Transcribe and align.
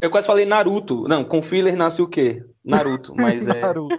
Eu 0.00 0.10
quase 0.10 0.26
falei 0.26 0.44
Naruto. 0.44 1.08
Não, 1.08 1.24
com 1.24 1.42
filler 1.42 1.74
nasce 1.76 2.02
o 2.02 2.06
quê? 2.08 2.44
Naruto, 2.64 3.14
mas 3.16 3.48
é. 3.48 3.60
Naruto. 3.60 3.96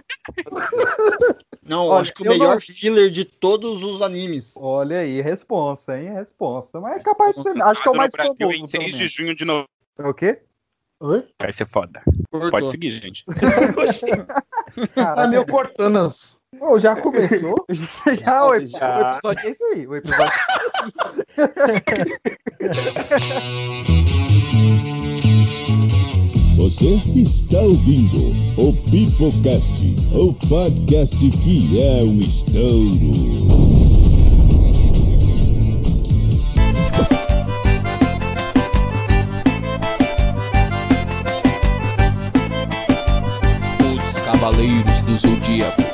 Não, 1.62 1.86
Olha, 1.88 2.02
acho 2.02 2.14
que 2.14 2.22
o 2.22 2.28
melhor 2.28 2.54
não- 2.54 2.60
filler 2.60 3.10
de 3.10 3.24
todos 3.24 3.82
os 3.82 4.00
animes. 4.00 4.54
Olha 4.56 5.00
aí, 5.00 5.20
responsa, 5.20 5.98
hein? 6.00 6.12
Responsa. 6.14 6.80
Mas 6.80 6.98
é 6.98 7.00
capaz 7.02 7.34
de 7.34 7.42
ser. 7.42 7.60
Acho 7.62 7.82
que 7.82 7.88
é 7.88 7.90
o 7.92 7.96
mais 7.96 8.12
Brasil 8.12 8.34
famoso. 8.38 8.54
em 8.56 8.66
pelo 8.68 8.84
6 8.84 8.96
de 8.96 9.08
junho 9.08 9.34
de 9.34 9.44
novo. 9.44 9.66
É 9.98 10.06
o 10.06 10.14
quê? 10.14 10.40
Oi? 11.00 11.24
Vai 11.40 11.52
ser 11.52 11.66
foda. 11.68 12.02
Cortou. 12.30 12.50
Pode 12.50 12.70
seguir, 12.70 12.90
gente. 13.00 13.24
Ah, 14.78 14.86
Caralho. 14.94 15.30
meu 15.30 15.44
Cortanas. 15.46 16.38
Ô, 16.60 16.78
já 16.78 16.94
começou? 16.94 17.66
Já, 18.22 18.46
o, 18.46 18.54
epi- 18.54 18.68
Já. 18.68 19.18
o 19.24 19.30
episódio 19.32 19.48
é 19.48 19.50
isso 19.50 19.64
aí. 19.64 19.86
O 19.88 19.96
episódio. 19.96 20.32
Você 26.58 27.00
está 27.14 27.60
ouvindo 27.60 28.34
o 28.56 28.72
Pipocast, 28.90 29.94
o 30.12 30.34
podcast 30.48 31.30
que 31.30 31.80
é 31.80 32.02
um 32.02 32.18
estouro. 32.18 33.12
Os 43.94 44.14
Cavaleiros 44.24 45.00
do 45.02 45.16
Zodíaco. 45.16 45.87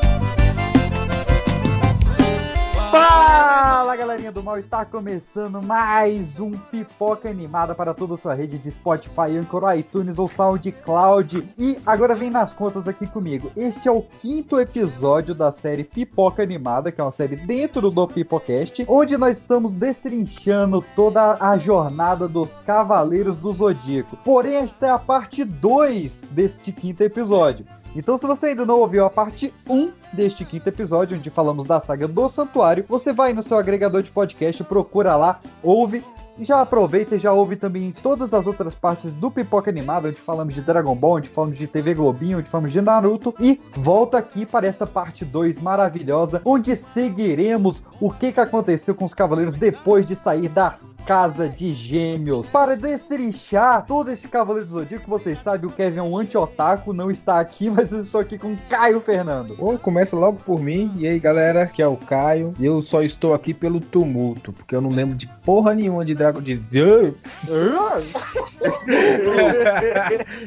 Fala 2.94 3.96
galerinha 3.96 4.30
do 4.30 4.40
mal, 4.40 4.56
está 4.56 4.84
começando 4.84 5.60
mais 5.60 6.38
um 6.38 6.52
Pipoca 6.52 7.28
Animada 7.28 7.74
para 7.74 7.92
toda 7.92 8.14
a 8.14 8.16
sua 8.16 8.34
rede 8.34 8.56
de 8.56 8.70
Spotify, 8.70 9.36
Anchor, 9.36 9.76
iTunes 9.76 10.16
ou 10.16 10.28
SoundCloud. 10.28 11.42
E 11.58 11.76
agora 11.84 12.14
vem 12.14 12.30
nas 12.30 12.52
contas 12.52 12.86
aqui 12.86 13.08
comigo. 13.08 13.50
Este 13.56 13.88
é 13.88 13.90
o 13.90 14.00
quinto 14.00 14.60
episódio 14.60 15.34
da 15.34 15.50
série 15.50 15.82
Pipoca 15.82 16.44
Animada, 16.44 16.92
que 16.92 17.00
é 17.00 17.04
uma 17.04 17.10
série 17.10 17.34
dentro 17.34 17.90
do 17.90 18.06
Pipocast, 18.06 18.84
onde 18.86 19.16
nós 19.16 19.38
estamos 19.38 19.74
destrinchando 19.74 20.84
toda 20.94 21.36
a 21.40 21.58
jornada 21.58 22.28
dos 22.28 22.52
Cavaleiros 22.64 23.34
do 23.34 23.52
Zodíaco. 23.52 24.16
Porém, 24.18 24.54
esta 24.58 24.86
é 24.86 24.90
a 24.90 25.00
parte 25.00 25.42
2 25.42 26.28
deste 26.30 26.70
quinto 26.70 27.02
episódio. 27.02 27.66
Então, 27.96 28.16
se 28.16 28.24
você 28.24 28.46
ainda 28.46 28.64
não 28.64 28.78
ouviu 28.78 29.04
a 29.04 29.10
parte 29.10 29.52
1 29.68 30.03
deste 30.14 30.44
quinto 30.44 30.68
episódio, 30.68 31.16
onde 31.16 31.28
falamos 31.28 31.66
da 31.66 31.80
saga 31.80 32.08
do 32.08 32.28
Santuário, 32.28 32.84
você 32.88 33.12
vai 33.12 33.32
no 33.32 33.42
seu 33.42 33.58
agregador 33.58 34.02
de 34.02 34.10
podcast, 34.10 34.62
procura 34.64 35.16
lá, 35.16 35.40
ouve. 35.62 36.02
E 36.36 36.44
já 36.44 36.60
aproveita 36.60 37.14
e 37.14 37.18
já 37.18 37.32
ouve 37.32 37.54
também 37.54 37.92
todas 37.92 38.34
as 38.34 38.44
outras 38.44 38.74
partes 38.74 39.12
do 39.12 39.30
Pipoca 39.30 39.70
Animado, 39.70 40.08
onde 40.08 40.20
falamos 40.20 40.52
de 40.52 40.62
Dragon 40.62 40.94
Ball, 40.96 41.18
onde 41.18 41.28
falamos 41.28 41.56
de 41.56 41.68
TV 41.68 41.94
Globinho, 41.94 42.38
onde 42.38 42.50
falamos 42.50 42.72
de 42.72 42.80
Naruto. 42.80 43.32
E 43.38 43.60
volta 43.76 44.18
aqui 44.18 44.44
para 44.44 44.66
esta 44.66 44.84
parte 44.84 45.24
2 45.24 45.60
maravilhosa, 45.60 46.42
onde 46.44 46.74
seguiremos 46.74 47.84
o 48.00 48.10
que, 48.10 48.32
que 48.32 48.40
aconteceu 48.40 48.96
com 48.96 49.04
os 49.04 49.14
Cavaleiros 49.14 49.54
depois 49.54 50.04
de 50.04 50.16
sair 50.16 50.48
da 50.48 50.76
Casa 51.06 51.48
de 51.48 51.74
Gêmeos. 51.74 52.48
Para 52.48 52.76
destrinchar 52.76 53.84
todo 53.86 54.10
esse 54.10 54.26
Cavaleiro 54.28 54.66
do 54.66 54.72
Zodíaco, 54.72 55.08
vocês 55.08 55.38
sabem, 55.38 55.68
o 55.68 55.72
Kevin 55.72 55.98
é 55.98 56.02
um 56.02 56.16
anti-otaku, 56.16 56.92
não 56.92 57.10
está 57.10 57.38
aqui, 57.40 57.68
mas 57.70 57.92
eu 57.92 58.00
estou 58.00 58.20
aqui 58.20 58.38
com 58.38 58.56
Caio 58.68 59.00
Fernando. 59.00 59.54
Ô, 59.58 59.78
começa 59.78 60.16
logo 60.16 60.38
por 60.40 60.60
mim. 60.60 60.92
E 60.96 61.06
aí, 61.06 61.18
galera, 61.18 61.66
que 61.66 61.82
é 61.82 61.86
o 61.86 61.96
Caio. 61.96 62.54
E 62.58 62.64
eu 62.66 62.80
só 62.82 63.02
estou 63.02 63.34
aqui 63.34 63.52
pelo 63.52 63.80
tumulto, 63.80 64.52
porque 64.52 64.74
eu 64.74 64.80
não 64.80 64.90
lembro 64.90 65.14
de 65.14 65.26
porra 65.44 65.74
nenhuma 65.74 66.04
de 66.04 66.14
Dragon 66.14 66.40
de 66.40 66.56
Deus. 66.56 67.22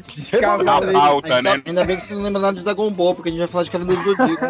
de 0.07 0.37
Cavaleiro. 0.37 0.93
pauta, 0.93 1.35
Ainda, 1.35 1.55
né? 1.57 1.61
ainda 1.65 1.85
bem 1.85 1.97
que 1.97 2.05
você 2.05 2.13
não 2.15 2.23
lembra 2.23 2.41
nada 2.41 2.57
de 2.57 2.63
Dragon 2.63 2.89
Ball, 2.91 3.13
porque 3.15 3.29
a 3.29 3.31
gente 3.31 3.39
vai 3.39 3.47
falar 3.47 3.63
de 3.63 3.71
Cavaleiro 3.71 4.03
do 4.03 4.15
Zodíaco. 4.15 4.45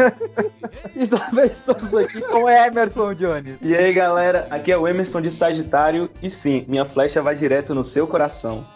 E 0.94 1.06
também 1.06 1.46
estamos 1.46 1.94
aqui 1.94 2.20
com 2.20 2.48
Emerson 2.48 3.14
Jones. 3.14 3.56
E 3.62 3.74
aí, 3.74 3.92
galera, 3.92 4.29
aqui 4.50 4.72
é 4.72 4.78
o 4.78 4.86
Emerson 4.86 5.20
de 5.20 5.30
Sagitário. 5.30 6.10
E 6.22 6.30
sim, 6.30 6.64
minha 6.68 6.84
flecha 6.84 7.22
vai 7.22 7.34
direto 7.34 7.74
no 7.74 7.84
seu 7.84 8.06
coração. 8.06 8.66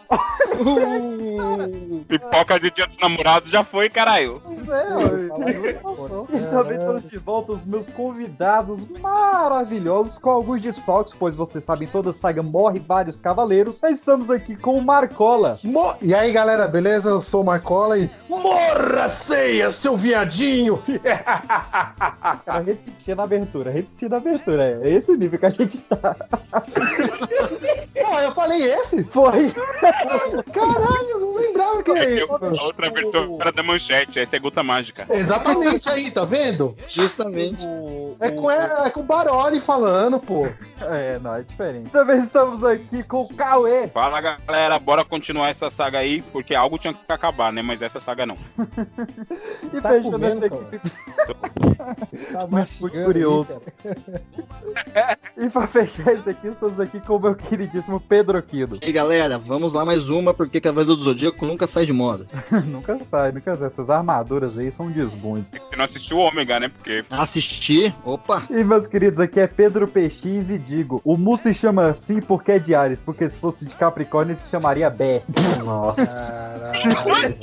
Pipoca 2.09 2.59
de 2.61 2.71
dia 2.71 2.87
dos 2.87 2.97
namorados 2.99 3.51
já 3.51 3.65
foi, 3.65 3.89
caralho. 3.89 4.41
Pois 4.45 4.69
é, 4.69 4.87
ó. 5.83 6.25
E 6.33 6.41
também 6.51 6.79
estamos 6.79 7.09
de 7.11 7.19
volta 7.19 7.53
os 7.53 7.65
meus 7.65 7.89
convidados 7.89 8.87
maravilhosos, 9.01 10.19
com 10.19 10.31
alguns 10.31 10.61
desfalques, 10.61 11.15
pois 11.19 11.35
vocês 11.35 11.65
sabem, 11.65 11.89
toda 11.89 12.13
saga 12.13 12.43
morre 12.43 12.79
vários 12.79 13.17
cavaleiros. 13.21 13.79
Mas 13.83 13.95
estamos 13.95 14.31
aqui 14.31 14.57
com 14.57 14.77
o 14.79 14.83
Marcola. 14.83 15.59
Mo- 15.65 15.95
E 16.01 16.15
aí, 16.15 16.33
galera, 16.33 16.67
beleza? 16.69 17.09
Eu 17.11 17.23
sou 17.23 17.43
o 17.43 17.45
Marcola 17.45 17.99
e. 17.99 18.11
Morra, 18.29 19.09
ceia, 19.09 19.71
seu 19.71 19.97
viadinho! 19.97 20.83
Cara, 22.45 22.63
repetir 22.65 23.17
na 23.17 23.23
abertura, 23.25 23.71
repetir 23.71 24.09
na 24.11 24.17
abertura. 24.19 24.79
É 24.83 24.91
esse 24.91 25.13
o 25.13 25.17
nível 25.17 25.39
que 25.39 25.47
a 25.47 25.51
gente 25.51 25.79
tá. 25.79 26.15
Pô, 28.05 28.19
eu 28.21 28.33
falei 28.33 28.63
esse? 28.73 29.05
Foi. 29.05 29.53
Caralho, 30.53 31.11
eu 31.11 31.21
não 31.21 31.35
lembrava 31.35 31.83
que 31.83 31.91
é 31.91 32.15
isso. 32.17 32.35
A 32.35 32.65
outra 32.65 32.91
versão 32.91 33.39
era 33.41 33.53
da 33.53 33.63
manchete, 33.63 34.19
essa 34.19 34.37
é 34.37 34.39
Gota 34.39 34.63
Mágica. 34.63 35.07
Exatamente 35.11 35.89
aí, 35.89 36.11
tá 36.11 36.25
vendo? 36.25 36.77
Justamente. 36.89 37.63
É 38.21 38.31
com, 38.31 38.51
é, 38.51 38.87
é 38.87 38.91
com 38.91 39.01
o 39.01 39.05
Baroli 39.05 39.61
falando, 39.61 40.19
pô. 40.21 40.49
É, 40.91 41.19
não, 41.19 41.35
é 41.35 41.43
diferente. 41.43 41.91
Também 41.91 42.19
estamos 42.19 42.63
aqui 42.65 43.03
com 43.03 43.23
o 43.23 43.35
Cauê. 43.35 43.89
Fala, 43.89 44.21
galera, 44.21 44.79
bora 44.79 45.05
continuar 45.05 45.49
essa 45.49 45.71
saga 45.71 45.99
aí, 45.99 46.23
porque 46.33 46.55
algo 46.55 46.79
tinha 46.79 46.93
que 46.93 47.01
acabar, 47.13 47.53
né? 47.53 47.63
Mas 47.63 47.83
essa 47.83 48.01
saga 48.01 48.27
não. 48.27 48.37
E 49.73 49.81
Tá 49.81 49.91
fechando 49.91 50.11
comendo, 50.13 50.47
essa 50.47 50.55
equipe. 50.55 50.81
Muito 52.51 53.05
curioso. 53.05 53.61
E 55.37 55.49
pra 55.51 55.67
fechar 55.67 56.13
isso 56.15 56.29
aqui, 56.29 56.49
estamos 56.49 56.79
aqui 56.79 57.01
com 57.01 57.17
o 57.17 57.21
meu 57.21 57.35
queridíssimo 57.35 57.99
Pedro 58.01 58.41
Quido. 58.43 58.79
E 58.81 58.87
aí, 58.87 58.93
galera, 58.93 59.39
vamos 59.39 59.73
lá 59.73 59.85
mais 59.85 60.09
uma, 60.09 60.33
porque 60.33 60.61
Cavaleiro 60.61 60.97
do 60.97 61.03
Zodíaco 61.03 61.45
nunca 61.45 61.67
sai 61.67 61.87
de 61.87 61.93
moda. 61.93 62.27
nunca 62.67 62.99
sai, 63.05 63.33
nunca 63.33 63.57
sai. 63.57 63.67
Essas 63.67 63.91
armaduras 63.91 64.59
aí 64.59 64.71
são 64.71 64.91
desbundes. 64.91 65.51
Você 65.51 65.77
não 65.77 65.85
assistiu 65.85 66.19
o 66.19 66.21
Ômega, 66.21 66.61
né? 66.61 66.69
Porque 66.69 67.05
Assistir, 67.11 67.95
opa, 68.05 68.43
E 68.51 68.63
meus 68.63 68.87
queridos, 68.87 69.19
aqui 69.19 69.41
é 69.41 69.47
Pedro 69.47 69.89
PX 69.89 70.51
e 70.51 70.59
digo: 70.75 71.01
o 71.05 71.17
Mu 71.17 71.37
se 71.37 71.55
chama 71.55 71.87
assim 71.87 72.21
porque 72.21 72.53
é 72.53 72.59
de 72.59 72.75
Ares, 72.75 73.01
porque 73.01 73.29
se 73.29 73.39
fosse 73.39 73.67
de 73.67 73.75
Capricórnio 73.75 74.33
ele 74.35 74.41
se 74.41 74.51
chamaria 74.51 74.91
Bé. 74.91 75.23
Nossa. 75.65 76.07
Caralho, 76.07 77.35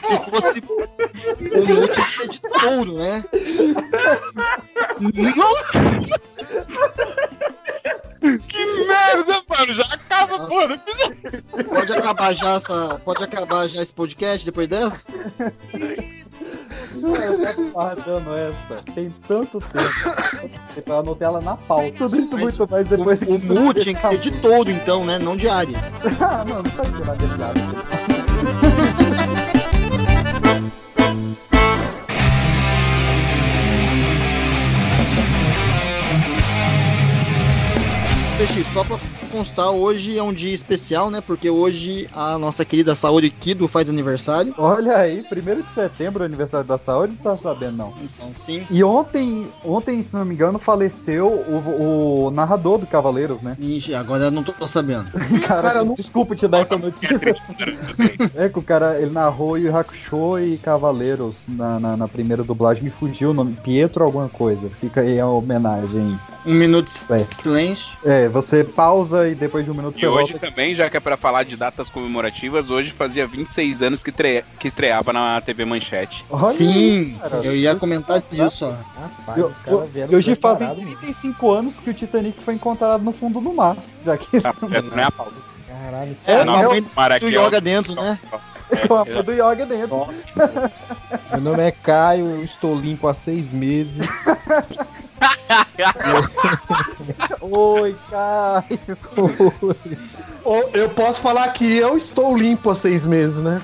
se 0.00 0.30
fosse 0.30 0.60
o 0.60 1.58
Mu 1.66 1.88
tinha 1.88 2.06
que 2.06 2.12
ser 2.12 2.28
de 2.28 2.40
touro, 2.40 2.94
né? 2.98 3.24
Que 8.48 8.84
merda, 8.86 9.42
mano. 9.48 9.74
Já 9.74 9.84
acaba, 9.94 10.46
porra. 10.46 10.82
Pode 11.68 11.92
acabar 11.92 12.34
já 12.34 12.54
essa. 12.54 13.00
Pode 13.04 13.24
acabar 13.24 13.68
já 13.68 13.82
esse 13.82 13.92
podcast 13.92 14.44
depois 14.44 14.68
dessa? 14.68 15.04
Eu 16.94 17.54
tô 17.54 17.62
guardando 17.70 18.34
essa. 18.34 18.82
Tem 18.94 19.14
tanto 19.26 19.58
tempo. 19.60 20.52
Eu 20.86 20.98
anotei 20.98 21.26
ela 21.26 21.40
na 21.40 21.56
pauta. 21.56 21.92
Tudo 21.92 22.16
isso 22.16 22.28
Mas 22.32 22.40
muito 22.40 22.70
mais 22.70 22.88
depois 22.88 23.22
O 23.22 23.38
Mu 23.38 23.74
tinha 23.74 23.94
que 23.94 24.08
ser 24.08 24.18
de 24.18 24.30
touro, 24.40 24.70
então, 24.70 25.04
né? 25.04 25.18
Não 25.18 25.36
de 25.36 25.48
Ares. 25.48 25.78
Ah, 26.20 26.44
não, 26.48 26.62
não 26.62 26.70
tá 26.70 26.82
de 26.82 27.04
nada 27.04 27.26
de 27.26 27.42
Ares. 27.42 29.07
Peixe, 38.38 38.64
só 38.72 38.84
pra 38.84 38.96
constar, 39.28 39.70
hoje 39.70 40.18
é 40.18 40.22
um 40.22 40.32
dia 40.32 40.54
especial, 40.54 41.10
né? 41.10 41.20
Porque 41.20 41.48
hoje 41.48 42.08
a 42.14 42.38
nossa 42.38 42.64
querida 42.64 42.94
Saori 42.94 43.30
Kido 43.30 43.68
faz 43.68 43.88
aniversário. 43.88 44.54
Olha 44.58 44.96
aí, 44.96 45.20
1 45.20 45.62
de 45.62 45.74
setembro, 45.74 46.24
aniversário 46.24 46.66
da 46.66 46.78
saúde, 46.78 47.14
não 47.14 47.32
tá 47.32 47.40
sabendo 47.40 47.76
não. 47.76 47.92
Então, 48.02 48.32
sim. 48.34 48.66
E 48.70 48.82
ontem, 48.82 49.48
ontem, 49.64 50.02
se 50.02 50.14
não 50.14 50.24
me 50.24 50.34
engano, 50.34 50.58
faleceu 50.58 51.26
o, 51.26 52.26
o 52.26 52.30
narrador 52.30 52.78
do 52.78 52.86
Cavaleiros, 52.86 53.40
né? 53.40 53.56
Ixi, 53.60 53.94
agora 53.94 54.24
eu 54.24 54.30
não 54.30 54.42
tô 54.42 54.66
sabendo. 54.66 55.10
Cara, 55.46 55.84
desculpa 55.84 56.34
te 56.34 56.48
dar 56.48 56.60
essa 56.60 56.76
notícia. 56.76 57.08
É 58.34 58.48
que 58.48 58.58
o 58.58 58.62
cara, 58.62 59.00
ele 59.00 59.10
narrou 59.10 59.58
Yu 59.58 59.74
Hakusho 59.76 60.38
e 60.38 60.56
Cavaleiros 60.58 61.34
na, 61.46 61.78
na, 61.78 61.96
na 61.96 62.08
primeira 62.08 62.42
dublagem, 62.42 62.84
me 62.84 62.90
fugiu 62.90 63.30
o 63.30 63.34
nome, 63.34 63.56
Pietro 63.62 64.04
alguma 64.04 64.28
coisa. 64.28 64.68
Fica 64.68 65.00
aí 65.00 65.18
a 65.18 65.26
homenagem. 65.26 66.18
Um 66.46 66.54
minuto 66.54 66.86
de 66.86 67.34
silêncio. 67.42 67.96
É, 68.04 68.28
você 68.28 68.64
pausa 68.64 69.27
e 69.30 69.34
depois 69.34 69.64
de 69.64 69.70
um 69.70 69.74
minuto 69.74 69.96
E 69.96 70.00
você 70.00 70.06
hoje 70.06 70.32
volta. 70.32 70.46
também, 70.48 70.74
já 70.74 70.88
que 70.90 70.96
é 70.96 71.00
pra 71.00 71.16
falar 71.16 71.42
de 71.44 71.56
datas 71.56 71.88
comemorativas, 71.90 72.70
hoje 72.70 72.90
fazia 72.90 73.26
26 73.26 73.82
anos 73.82 74.02
que, 74.02 74.10
tre- 74.12 74.44
que 74.58 74.68
estreava 74.68 75.12
na 75.12 75.40
TV 75.40 75.64
Manchete. 75.64 76.24
Olha 76.30 76.54
Sim, 76.56 77.18
cara. 77.20 77.36
eu 77.44 77.54
ia 77.56 77.74
comentar 77.76 78.20
disso, 78.30 78.64
ó. 78.66 78.74
Rapaz, 79.00 79.38
Eu- 79.38 79.52
E 80.10 80.16
hoje 80.16 80.34
fazem 80.34 80.66
preparados, 80.68 80.84
mano. 80.84 80.96
35 80.98 81.50
anos 81.52 81.78
que 81.78 81.90
o 81.90 81.94
Titanic 81.94 82.40
foi 82.42 82.54
encontrado 82.54 83.02
no 83.02 83.12
fundo 83.12 83.40
do 83.40 83.52
mar. 83.52 83.76
Já 84.04 84.16
que 84.16 84.36
Ah, 84.38 84.54
é, 84.72 84.82
não 84.82 84.98
é 84.98 85.04
a 85.04 85.10
pauta. 85.10 85.32
Caralho. 85.68 86.16
É, 86.26 86.44
Não, 86.44 86.62
eu- 86.62 86.70
mãe 86.70 86.80
do. 87.20 87.28
Yoga 87.28 87.60
dentro, 87.60 87.94
né? 87.94 88.18
com 88.86 88.94
a 88.96 89.04
mãe 89.04 89.22
do 89.22 89.32
Yoga 89.32 89.64
dentro. 89.66 89.96
Meu 91.32 91.40
nome 91.40 91.62
é 91.62 91.70
Caio, 91.70 92.26
eu 92.28 92.44
estou 92.44 92.74
limpo 92.78 93.08
há 93.08 93.14
seis 93.14 93.50
meses. 93.52 93.96
Oi, 97.40 97.96
Caio. 98.10 98.98
Ou 100.44 100.70
Eu 100.72 100.88
posso 100.90 101.20
falar 101.20 101.48
que 101.52 101.76
eu 101.76 101.96
estou 101.96 102.36
limpo 102.36 102.70
há 102.70 102.74
seis 102.74 103.04
meses, 103.06 103.42
né? 103.42 103.60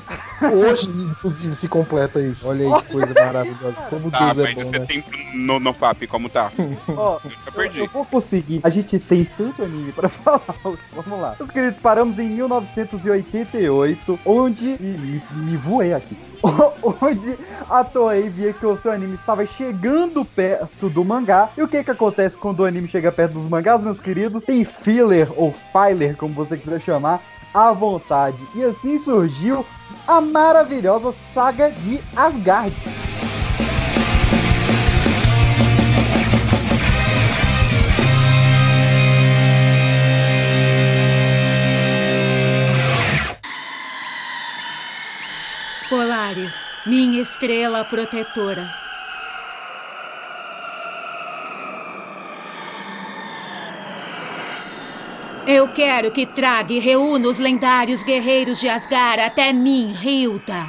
Hoje, 0.53 0.89
inclusive, 0.91 1.55
se 1.55 1.69
completa 1.69 2.21
isso. 2.21 2.49
Olha 2.49 2.77
aí 2.77 2.83
que 2.83 2.93
coisa 2.93 3.15
maravilhosa. 3.15 3.77
Como 3.89 4.11
Tá, 4.11 4.33
Deus 4.33 4.39
é 4.39 4.43
mas 4.43 4.55
bom, 4.55 4.65
você 4.71 4.79
né? 4.79 4.87
tem 4.87 5.05
no, 5.35 5.59
no 5.61 5.73
FAP 5.73 6.07
como 6.09 6.29
tá? 6.29 6.51
Ó, 6.89 7.19
Eu 7.47 7.53
perdi. 7.53 7.79
eu 7.81 7.87
vou 7.89 8.05
conseguir. 8.05 8.61
A 8.63 8.71
gente 8.71 8.99
tem 8.99 9.25
tanto 9.25 9.63
anime 9.63 9.93
pra 9.93 10.09
falar. 10.11 10.43
Vamos 10.95 11.21
lá. 11.21 11.35
Meus 11.39 11.51
queridos, 11.51 11.79
paramos 11.81 12.19
em 12.19 12.29
1988, 12.29 14.19
onde. 14.27 14.73
Ih, 14.73 14.77
Me, 14.81 15.23
me 15.33 15.57
voei 15.57 15.95
aqui. 15.95 16.17
onde 17.01 17.37
a 17.69 17.83
Toei 17.83 18.29
via 18.29 18.53
que 18.53 18.67
o 18.67 18.77
seu 18.77 18.93
anime 18.93 19.15
estava 19.15 19.47
chegando 19.47 20.25
perto 20.25 20.89
do 20.89 21.05
mangá. 21.05 21.49
E 21.57 21.63
o 21.63 21.69
que 21.69 21.83
que 21.83 21.91
acontece 21.91 22.37
quando 22.37 22.61
o 22.61 22.65
anime 22.65 22.89
chega 22.89 23.11
perto 23.11 23.35
dos 23.35 23.49
mangás, 23.49 23.83
meus 23.83 24.01
queridos? 24.01 24.45
Tem 24.45 24.65
filler 24.65 25.29
ou 25.37 25.55
filer, 25.73 26.17
como 26.17 26.35
você 26.35 26.57
quiser 26.57 26.81
chamar, 26.81 27.21
à 27.53 27.73
vontade. 27.73 28.39
E 28.55 28.63
assim 28.63 28.99
surgiu 28.99 29.65
a 30.07 30.21
maravilhosa 30.21 31.15
saga 31.33 31.71
de 31.71 32.01
Asgard. 32.15 32.75
Estrela 47.25 47.83
protetora. 47.87 48.69
Eu 55.47 55.69
quero 55.69 56.11
que 56.11 56.27
traga 56.27 56.73
e 56.75 56.79
reúna 56.79 57.29
os 57.29 57.39
lendários 57.39 58.03
guerreiros 58.03 58.61
de 58.61 58.69
Asgard 58.69 59.23
até 59.23 59.55
mim, 59.55 59.95
Hilda. 60.03 60.67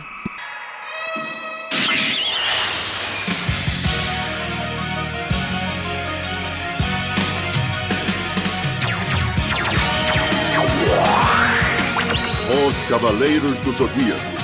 Os 12.68 12.82
Cavaleiros 12.88 13.60
do 13.60 13.72
Zodíaco. 13.74 14.35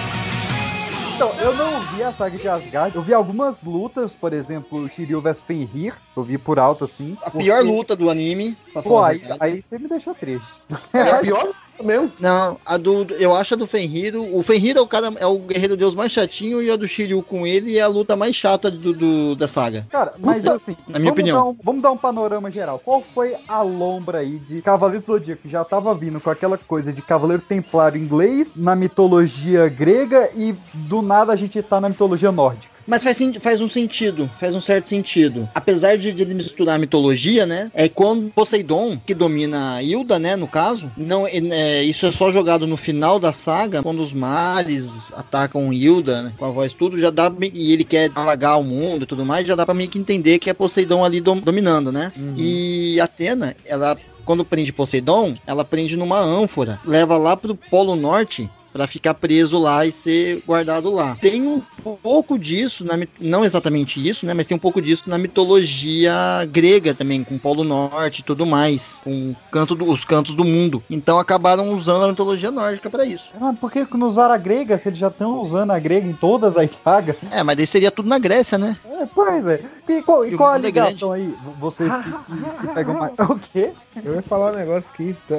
Então, 1.24 1.36
eu 1.40 1.56
não 1.56 1.80
vi 1.82 2.02
a 2.02 2.12
saga 2.12 2.36
de 2.36 2.48
Asgard. 2.50 2.96
Eu 2.96 3.04
vi 3.04 3.14
algumas 3.14 3.62
lutas, 3.62 4.12
por 4.12 4.34
exemplo, 4.34 4.90
Shiryu 4.90 5.22
vs 5.22 5.44
Fenrir. 5.44 5.94
Eu 6.18 6.24
vi 6.24 6.36
por 6.36 6.58
alto 6.58 6.84
assim. 6.86 7.16
A 7.22 7.30
pior 7.30 7.58
porque- 7.60 7.72
luta 7.72 7.96
do 7.96 8.10
anime, 8.10 8.58
Pô, 8.82 9.04
aí, 9.04 9.22
aí 9.40 9.62
você 9.62 9.78
me 9.78 9.88
deixou 9.88 10.16
triste. 10.16 10.54
É 10.92 11.02
a 11.12 11.20
pior 11.20 11.54
mesmo. 11.84 12.12
Não, 12.20 12.58
a 12.66 12.78
do, 12.78 13.06
eu 13.20 13.36
acho 13.36 13.54
a 13.54 13.58
do 13.58 13.66
Fenrir. 13.68 14.16
O 14.16 14.42
Fenrir 14.44 14.78
é 14.78 14.82
o 14.82 14.88
cara, 14.88 15.12
é 15.18 15.26
o 15.26 15.38
guerreiro 15.40 15.76
deus 15.78 15.96
mais 15.96 16.12
chatinho 16.12 16.62
e 16.62 16.70
a 16.70 16.76
do 16.76 16.88
Shiryu 16.88 17.22
com 17.24 17.46
ele 17.48 17.78
é 17.78 17.82
a 17.82 17.88
luta 17.88 18.16
mais 18.16 18.36
chata 18.36 18.70
do, 18.70 18.94
do- 18.94 19.36
da 19.36 19.48
saga. 19.48 19.86
Cara, 19.90 20.14
mas 20.20 20.46
assim, 20.46 20.76
na 20.88 21.00
minha 21.00 21.12
vamos, 21.12 21.20
opinião. 21.20 21.38
Dar 21.38 21.50
um, 21.50 21.56
vamos 21.64 21.82
dar 21.82 21.92
um 21.92 21.98
panorama 21.98 22.52
geral. 22.52 22.80
Qual 22.84 23.02
foi 23.02 23.36
a 23.48 23.62
lombra 23.62 24.20
aí 24.20 24.38
de 24.40 24.62
Cavaleiro 24.62 25.04
do 25.04 25.08
Zodíaco? 25.08 25.48
Já 25.48 25.64
tava 25.64 25.94
vindo 25.96 26.20
com 26.20 26.30
aquela 26.30 26.58
coisa 26.58 26.92
de 26.94 27.02
Cavaleiro 27.02 27.42
Templário 27.48 28.00
inglês 28.02 28.52
na 28.56 28.76
mitologia 28.76 29.68
grega 29.70 30.30
e 30.36 30.56
do 30.74 31.02
nada 31.02 31.34
a 31.34 31.36
gente 31.36 31.62
tá 31.62 31.80
na 31.82 31.90
mitologia 31.90 32.32
nórdica. 32.32 32.71
Mas 32.88 33.04
faz, 33.04 33.18
faz 33.42 33.62
um 33.62 33.70
sentido, 33.70 34.30
faz 34.40 34.54
um 34.54 34.62
certo 34.62 34.88
sentido. 34.88 35.48
Apesar 35.54 35.98
de, 35.98 36.12
de 36.12 36.22
ele 36.22 36.34
misturar 36.34 36.76
a 36.76 36.80
mitologia, 36.80 37.46
né? 37.46 37.72
É 37.74 37.88
quando 37.88 38.32
Poseidon, 38.32 38.98
que 39.06 39.14
domina 39.14 39.76
a 39.76 39.84
Hilda, 39.84 40.20
né? 40.20 40.36
No 40.36 40.48
caso, 40.48 40.92
não, 40.98 41.28
é, 41.28 41.38
é, 41.38 41.84
isso 41.84 42.06
é 42.06 42.12
só 42.12 42.32
jogado 42.32 42.66
no 42.68 42.78
final 42.78 43.20
da 43.20 43.32
saga, 43.32 43.82
quando 43.84 44.02
os 44.02 44.14
mares 44.14 45.12
atacam 45.14 45.72
Hilda, 45.74 46.24
né, 46.24 46.34
com 46.38 46.46
a 46.46 46.52
voz 46.52 46.74
tudo, 46.74 47.00
já 47.00 47.10
dá 47.10 47.32
e 47.54 47.74
ele 47.74 47.84
quer 47.84 48.12
alagar 48.16 48.60
o 48.60 48.64
mundo 48.64 49.04
e 49.04 49.06
tudo 49.06 49.26
mais, 49.26 49.48
já 49.48 49.56
dá 49.56 49.66
pra 49.66 49.74
meio 49.76 49.90
que 49.90 50.00
entender 50.00 50.40
que 50.40 50.50
é 50.50 50.54
Poseidon 50.54 51.04
ali 51.04 51.22
dom- 51.22 51.40
dominando, 51.40 51.92
né? 51.92 52.12
E 52.38 53.00
Atena, 53.00 53.56
ela 53.66 53.98
quando 54.26 54.46
prende 54.46 54.72
Poseidon, 54.72 55.36
ela 55.48 55.66
prende 55.66 55.98
numa 55.98 56.20
ânfora, 56.20 56.80
leva 56.86 57.18
lá 57.18 57.36
pro 57.36 57.56
Polo 57.56 57.96
Norte 57.96 58.50
Pra 58.74 58.88
ficar 58.88 59.14
preso 59.16 59.60
lá 59.60 59.86
e 59.86 59.92
ser 59.92 60.42
guardado 60.48 60.90
lá. 60.94 61.18
Tem 61.20 61.42
um 61.42 61.62
pouco 61.82 62.38
disso, 62.38 62.84
na, 62.86 62.94
não 63.20 63.44
exatamente 63.46 64.06
isso, 64.08 64.26
né? 64.26 64.34
Mas 64.34 64.48
tem 64.48 64.56
um 64.56 64.60
pouco 64.60 64.82
disso 64.82 65.04
na 65.08 65.18
mitologia 65.18 66.14
grega 66.52 66.94
também, 66.94 67.24
com 67.24 67.36
o 67.36 67.40
Polo 67.40 67.64
Norte 67.64 68.20
e 68.20 68.24
tudo 68.24 68.46
mais, 68.46 69.02
com 69.04 69.34
canto 69.52 69.76
do- 69.76 69.90
os 69.90 70.04
cantos 70.06 70.36
do 70.36 70.44
mundo. 70.44 70.84
Então 70.90 71.20
acabaram 71.20 71.74
usando 71.74 72.04
a 72.06 72.08
mitologia 72.08 72.52
nórdica 72.52 72.90
pra 72.90 73.06
isso. 73.06 73.30
Ah, 73.40 73.54
por 73.60 73.72
que 73.72 73.86
não 73.96 74.08
usaram 74.08 74.34
a 74.34 74.38
grega 74.38 74.78
se 74.78 74.90
eles 74.90 75.00
já 75.00 75.08
estão 75.08 75.42
usando 75.42 75.72
a 75.72 75.80
grega 75.80 76.08
em 76.08 76.14
todas 76.14 76.58
as 76.58 76.72
sagas? 76.72 77.16
É, 77.32 77.44
mas 77.44 77.58
daí 77.58 77.68
seria 77.68 77.92
tudo 77.92 78.08
na 78.10 78.20
Grécia, 78.20 78.58
né? 78.58 78.78
É, 78.86 79.06
pois 79.14 79.46
é. 79.48 79.62
E 79.90 80.02
qual, 80.02 80.26
e 80.26 80.36
qual 80.38 80.52
a 80.54 80.56
é 80.58 80.60
ligação 80.62 81.12
aí? 81.12 81.34
Vocês 81.60 81.92
que, 81.94 82.04
que- 82.12 82.68
que 82.68 82.74
pegam 82.74 82.94
mais. 82.96 83.12
O 83.32 83.40
quê? 83.40 83.72
Eu 84.04 84.16
ia 84.16 84.22
falar 84.22 84.52
um 84.54 84.56
negócio 84.56 84.90
aqui. 84.94 85.16
tá? 85.28 85.36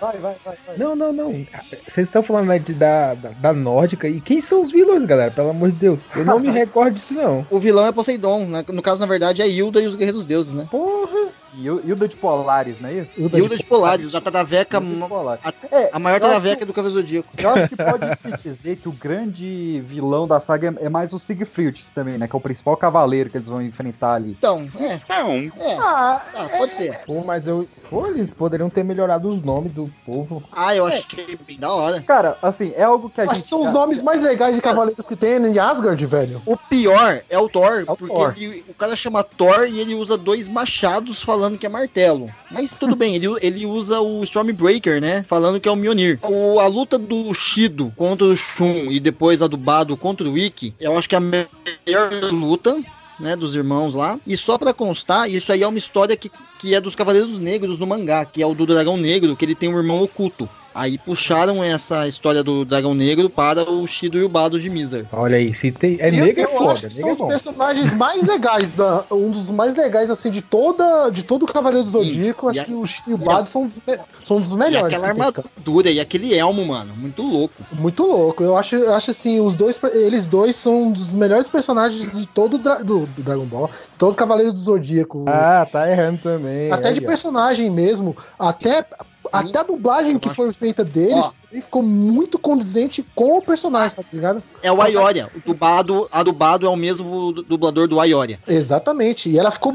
Vai, 0.00 0.18
vai, 0.18 0.36
vai. 0.44 0.54
vai. 0.66 0.76
Não, 0.78 0.94
não, 0.96 1.12
não. 1.12 1.46
Vocês 1.86 2.06
estão 2.08 2.22
falando 2.22 2.46
né, 2.48 2.58
de, 2.58 2.72
da, 2.74 3.14
da, 3.14 3.30
da 3.30 3.52
nórdica. 3.52 4.08
E 4.08 4.20
quem 4.20 4.40
são 4.40 4.60
os 4.60 4.70
vilões, 4.70 5.04
galera? 5.04 5.30
Pelo 5.30 5.50
amor 5.50 5.70
de 5.72 5.80
Deus. 5.80 6.06
Eu 6.14 6.24
não 6.24 6.38
me 6.38 6.48
recordo 6.50 6.94
disso, 6.94 7.14
não. 7.14 7.46
O 7.50 7.58
vilão 7.58 7.86
é 7.86 7.92
Poseidon, 7.92 8.46
né? 8.46 8.64
no 8.68 8.82
caso, 8.82 9.00
na 9.00 9.06
verdade, 9.06 9.42
é 9.42 9.48
Hilda 9.48 9.80
e 9.80 9.86
os 9.86 9.96
Guerreiros 9.96 10.24
Deuses, 10.24 10.52
né? 10.52 10.68
Porra. 10.70 11.32
Hil- 11.54 11.80
Hilda 11.84 12.08
de 12.08 12.16
Polares, 12.16 12.80
não 12.80 12.88
é 12.88 12.94
isso? 12.94 13.10
Hilda 13.20 13.56
de 13.56 13.64
Polaris, 13.64 14.14
a 14.14 14.20
Tadaveca, 14.20 14.78
a, 14.80 15.52
É, 15.76 15.90
a 15.92 15.98
maior 15.98 16.20
Tadaveca 16.20 16.64
do 16.64 16.72
Cavaleiro 16.72 17.00
Zodíaco. 17.02 17.28
Eu 17.38 17.50
acho 17.50 17.68
que 17.68 17.76
pode 17.82 18.16
se 18.18 18.32
dizer 18.42 18.76
que 18.76 18.88
o 18.88 18.92
grande 18.92 19.80
vilão 19.86 20.26
da 20.26 20.40
saga 20.40 20.74
é 20.80 20.86
é 20.86 20.88
mais 20.88 21.12
o 21.12 21.18
Siegfried 21.18 21.84
também, 21.94 22.18
né? 22.18 22.26
Que 22.26 22.34
é 22.34 22.38
o 22.38 22.40
principal 22.40 22.76
cavaleiro 22.76 23.30
que 23.30 23.36
eles 23.36 23.48
vão 23.48 23.62
enfrentar 23.62 24.14
ali. 24.14 24.30
Então, 24.38 24.68
é, 24.80 24.98
É 25.08 25.24
um. 25.24 25.50
é, 25.60 25.76
Ah, 25.78 26.22
ah, 26.34 26.46
pode 26.58 26.72
ser. 26.72 26.98
Pô, 27.06 27.22
mas 27.24 27.46
eu. 27.46 27.66
Pô, 27.88 28.06
eles 28.06 28.30
poderiam 28.30 28.68
ter 28.70 28.82
melhorado 28.82 29.28
os 29.28 29.42
nomes 29.42 29.72
do 29.72 29.90
povo. 30.06 30.42
Ah, 30.52 30.74
eu 30.74 30.86
achei 30.86 31.38
bem 31.46 31.58
da 31.58 31.72
hora. 31.72 32.00
Cara, 32.02 32.36
assim, 32.42 32.72
é 32.76 32.82
algo 32.82 33.08
que 33.10 33.20
a 33.20 33.24
acho 33.24 33.34
gente. 33.36 33.46
são 33.48 33.62
os 33.64 33.72
nomes 33.72 34.02
mais 34.02 34.22
legais 34.22 34.54
de 34.56 34.62
cavaleiros 34.62 35.06
que 35.06 35.14
tem 35.16 35.32
em 35.36 35.58
Asgard, 35.58 36.04
velho. 36.06 36.42
O 36.46 36.56
pior 36.56 37.22
é 37.28 37.38
o 37.38 37.48
Thor, 37.48 37.84
É 37.86 37.90
o 37.92 37.96
porque 37.96 38.06
Thor. 38.14 38.34
ele- 38.36 38.64
o 38.68 38.74
cara 38.74 38.96
chama 38.96 39.22
Thor 39.22 39.66
e 39.68 39.78
ele 39.80 39.94
usa 39.94 40.16
dois 40.16 40.48
machados 40.48 41.22
falando 41.22 41.41
que 41.58 41.66
é 41.66 41.68
martelo. 41.68 42.28
Mas 42.50 42.76
tudo 42.78 42.96
bem, 42.96 43.14
ele, 43.14 43.26
ele 43.40 43.66
usa 43.66 44.00
o 44.00 44.22
Stormbreaker, 44.24 45.00
né? 45.00 45.24
Falando 45.28 45.60
que 45.60 45.68
é 45.68 45.72
o 45.72 45.76
Mjolnir. 45.76 46.18
O, 46.22 46.58
a 46.60 46.66
luta 46.66 46.98
do 46.98 47.32
Shido 47.34 47.92
contra 47.96 48.26
o 48.26 48.36
Shun 48.36 48.90
e 48.90 49.00
depois 49.00 49.42
a 49.42 49.46
do 49.46 49.56
Bado 49.56 49.96
contra 49.96 50.28
o 50.28 50.38
Ikki, 50.38 50.74
eu 50.80 50.96
acho 50.96 51.08
que 51.08 51.14
é 51.14 51.18
a 51.18 51.20
melhor 51.20 52.32
luta. 52.32 52.80
Né, 53.20 53.36
dos 53.36 53.54
irmãos 53.54 53.94
lá. 53.94 54.18
E 54.26 54.36
só 54.36 54.58
pra 54.58 54.72
constar, 54.72 55.30
isso 55.30 55.52
aí 55.52 55.62
é 55.62 55.68
uma 55.68 55.78
história 55.78 56.16
que, 56.16 56.28
que 56.58 56.74
é 56.74 56.80
dos 56.80 56.96
Cavaleiros 56.96 57.38
Negros 57.38 57.78
no 57.78 57.86
mangá, 57.86 58.24
que 58.24 58.42
é 58.42 58.46
o 58.46 58.54
do 58.54 58.66
Dragão 58.66 58.96
Negro, 58.96 59.36
que 59.36 59.44
ele 59.44 59.54
tem 59.54 59.68
um 59.68 59.78
irmão 59.78 60.02
oculto. 60.02 60.48
Aí 60.74 60.96
puxaram 60.98 61.62
essa 61.62 62.08
história 62.08 62.42
do 62.42 62.64
Dragão 62.64 62.94
Negro 62.94 63.28
para 63.28 63.70
o 63.70 63.86
Shido 63.86 64.18
e 64.18 64.22
o 64.22 64.28
Bado 64.28 64.58
de 64.60 64.70
Miser. 64.70 65.04
Olha 65.12 65.36
aí, 65.36 65.52
se 65.52 65.70
tem. 65.70 65.98
É 66.00 66.08
E 66.08 66.12
nega 66.12 66.42
é 66.42 66.44
eu 66.44 66.48
acho 66.48 66.58
foda, 66.82 66.88
que 66.88 66.94
são 66.94 67.08
é 67.08 67.12
os 67.12 67.18
bom. 67.18 67.28
personagens 67.28 67.92
mais 67.94 68.22
legais, 68.26 68.72
da, 68.74 69.04
um 69.10 69.30
dos 69.30 69.50
mais 69.50 69.74
legais, 69.74 70.08
assim, 70.10 70.30
de 70.30 70.40
toda 70.40 71.10
de 71.10 71.22
todo 71.22 71.42
o 71.42 71.46
Cavaleiro 71.46 71.84
do 71.84 71.90
Zodíaco. 71.90 72.48
Acho 72.48 72.60
a- 72.60 72.64
que 72.64 72.72
o 72.72 72.86
Chico 72.86 73.10
e 73.10 73.14
o 73.14 73.18
Bado 73.18 73.48
são, 73.48 73.64
os 73.64 73.74
me- 73.76 73.98
são 74.24 74.36
os 74.38 74.52
melhores. 74.52 74.92
E 74.92 74.96
aquela 74.96 75.14
cara. 75.14 75.26
armadura 75.54 75.90
e 75.90 76.00
aquele 76.00 76.34
elmo, 76.34 76.64
mano, 76.64 76.94
muito 76.96 77.22
louco. 77.22 77.54
Muito 77.72 78.02
louco. 78.04 78.42
Eu 78.42 78.56
acho, 78.56 78.76
eu 78.76 78.94
acho 78.94 79.10
assim, 79.10 79.40
os 79.40 79.54
dois, 79.54 79.78
eles 79.92 80.24
dois 80.26 80.56
são 80.56 80.84
um 80.84 80.92
dos 80.92 81.12
melhores 81.12 81.48
personagens 81.48 82.10
de 82.10 82.26
todo 82.28 82.56
do, 82.56 83.06
do 83.06 83.22
Dragon 83.22 83.44
Ball, 83.44 83.66
de 83.68 83.98
todo 83.98 84.12
o 84.12 84.16
Cavaleiro 84.16 84.52
do 84.52 84.58
Zodíaco. 84.58 85.24
Ah, 85.28 85.66
tá 85.70 85.90
errando 85.90 86.18
também. 86.22 86.70
até 86.72 86.92
de 86.92 87.00
aí, 87.00 87.04
ó. 87.04 87.08
personagem 87.08 87.70
mesmo, 87.70 88.16
até, 88.38 88.84
até 89.32 89.58
a 89.58 89.62
dublagem 89.62 90.18
que 90.18 90.28
foi 90.30 90.52
feita 90.52 90.84
deles, 90.84 91.14
Ó. 91.14 91.32
e 91.52 91.60
ficou 91.60 91.82
muito 91.82 92.38
condizente 92.38 93.04
com 93.14 93.38
o 93.38 93.42
personagem, 93.42 93.96
tá 93.96 94.02
ligado? 94.12 94.42
É 94.62 94.72
o 94.72 94.80
Aioria. 94.80 95.28
O 95.36 95.40
dublado, 95.44 96.08
a 96.10 96.22
dublado 96.22 96.66
é 96.66 96.68
o 96.68 96.76
mesmo 96.76 97.32
du- 97.32 97.42
dublador 97.42 97.86
do 97.88 98.00
Aioria. 98.00 98.38
Exatamente. 98.48 99.28
E 99.28 99.38
ela 99.38 99.50
ficou. 99.50 99.74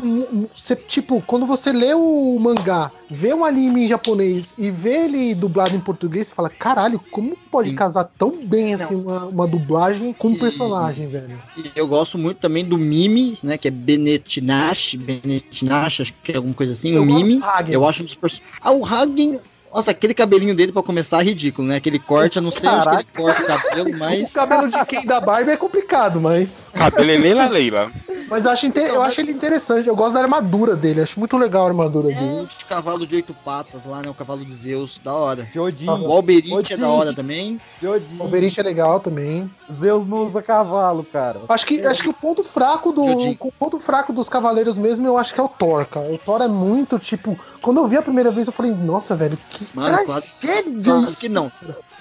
Você, 0.55 0.75
tipo, 0.75 1.22
quando 1.27 1.46
você 1.46 1.72
lê 1.72 1.93
o 1.93 2.38
mangá, 2.39 2.91
vê 3.10 3.34
um 3.34 3.43
anime 3.46 3.84
em 3.84 3.88
japonês 3.88 4.53
e 4.57 4.72
vê 4.72 5.05
ele 5.05 5.36
dublado 5.36 5.75
em 5.75 5.79
português, 5.79 6.27
você 6.27 6.34
fala: 6.36 6.50
caralho, 6.50 7.00
como 7.12 7.38
pode 7.51 7.69
Sim. 7.69 7.75
casar 7.75 8.05
tão 8.17 8.43
bem 8.46 8.74
assim 8.74 8.96
uma, 8.96 9.25
uma 9.25 9.48
dublagem 9.48 10.13
com 10.13 10.29
um 10.29 10.34
E- 10.34 10.39
personagem, 10.39 11.07
velho? 11.07 11.39
E 11.55 11.72
eu 11.75 11.88
gosto 11.88 12.17
muito 12.17 12.38
também 12.39 12.63
do 12.65 12.77
Mimi, 12.77 13.38
né? 13.43 13.57
Que 13.57 13.67
é 13.67 13.72
Benetinash, 13.72 14.96
Benetinash, 14.96 16.01
acho 16.01 16.13
que 16.24 16.31
é 16.31 16.38
alguma 16.38 16.53
coisa 16.53 16.74
assim. 16.74 16.93
Eu 16.93 17.03
o 17.03 17.05
Mimi, 17.05 17.39
eu 17.69 17.86
acho 17.86 18.01
um 18.01 18.05
dos 18.05 18.15
personagens. 18.15 18.57
Ah, 18.62 18.72
o 18.72 18.86
Hagen. 18.86 19.39
Nossa, 19.74 19.91
aquele 19.91 20.13
cabelinho 20.13 20.55
dele 20.55 20.71
pra 20.71 20.81
começar 20.81 21.21
é 21.21 21.25
ridículo, 21.25 21.67
né? 21.67 21.75
Aquele 21.75 22.00
corte, 22.00 22.38
eu 22.38 22.41
não 22.41 22.51
sei 22.51 22.67
onde 22.69 22.83
que 22.89 22.95
ele 22.95 23.05
corta 23.15 23.41
o 23.43 23.45
cabelo, 23.45 23.89
mas. 24.00 24.31
O 24.31 24.33
cabelo 24.33 24.69
de 24.71 24.86
quem 24.86 25.05
da 25.05 25.19
Barbie 25.21 25.51
é 25.51 25.57
complicado, 25.57 26.19
mas. 26.19 26.69
Cabelo 26.74 27.12
é 27.12 27.17
Leila 27.17 27.47
Leila. 27.47 27.91
Mas 28.29 28.43
eu 28.45 28.51
acho, 28.51 28.65
inte- 28.65 28.79
eu 28.79 29.01
acho 29.01 29.21
ele 29.21 29.31
interessante. 29.31 29.88
Eu 29.88 29.95
gosto 29.95 30.15
da 30.15 30.21
armadura 30.21 30.75
dele. 30.75 31.01
Acho 31.01 31.17
muito 31.19 31.38
legal 31.38 31.63
a 31.63 31.67
armadura 31.67 32.12
É 32.12 32.15
dele. 32.15 32.41
o 32.62 32.65
cavalo 32.67 33.05
de 33.07 33.15
oito 33.15 33.33
patas 33.33 33.86
lá, 33.86 34.01
né? 34.01 34.09
O 34.09 34.13
cavalo 34.13 34.43
de 34.43 34.53
Zeus, 34.53 35.00
da 35.03 35.13
hora. 35.13 35.43
De 35.43 35.59
Odin. 35.59 35.88
O 35.88 36.12
Alberite 36.12 36.74
é 36.74 36.77
da 36.77 36.89
hora 36.89 37.13
também. 37.13 37.59
De 37.79 37.88
Odin. 37.88 38.17
O 38.19 38.27
Verite 38.27 38.59
é 38.59 38.63
legal 38.63 39.00
também. 39.00 39.50
Zeus 39.79 40.05
não 40.05 40.25
usa 40.25 40.41
cavalo, 40.41 41.03
cara. 41.03 41.41
Acho 41.50 41.65
que, 41.65 41.86
acho 41.86 42.01
que 42.03 42.09
o 42.09 42.13
ponto 42.13 42.43
fraco 42.43 42.91
do. 42.91 43.03
O 43.03 43.51
ponto 43.51 43.79
fraco 43.79 44.13
dos 44.13 44.29
cavaleiros 44.29 44.77
mesmo, 44.77 45.05
eu 45.07 45.17
acho 45.17 45.33
que 45.33 45.39
é 45.39 45.43
o 45.43 45.50
Thor, 45.50 45.86
cara. 45.86 46.12
O 46.12 46.17
Thor 46.17 46.41
é 46.41 46.47
muito, 46.47 46.97
tipo. 47.00 47.38
Quando 47.62 47.77
eu 47.81 47.88
vi 47.88 47.97
a 47.97 48.01
primeira 48.01 48.31
vez, 48.31 48.47
eu 48.47 48.53
falei, 48.53 48.71
nossa, 48.71 49.15
velho, 49.15 49.38
que 49.50 49.67
Mano, 49.74 50.05
claro- 50.05 50.21
tragédia 50.39 50.83
Claro 50.83 51.03
isso. 51.03 51.19
que 51.19 51.29
não. 51.29 51.51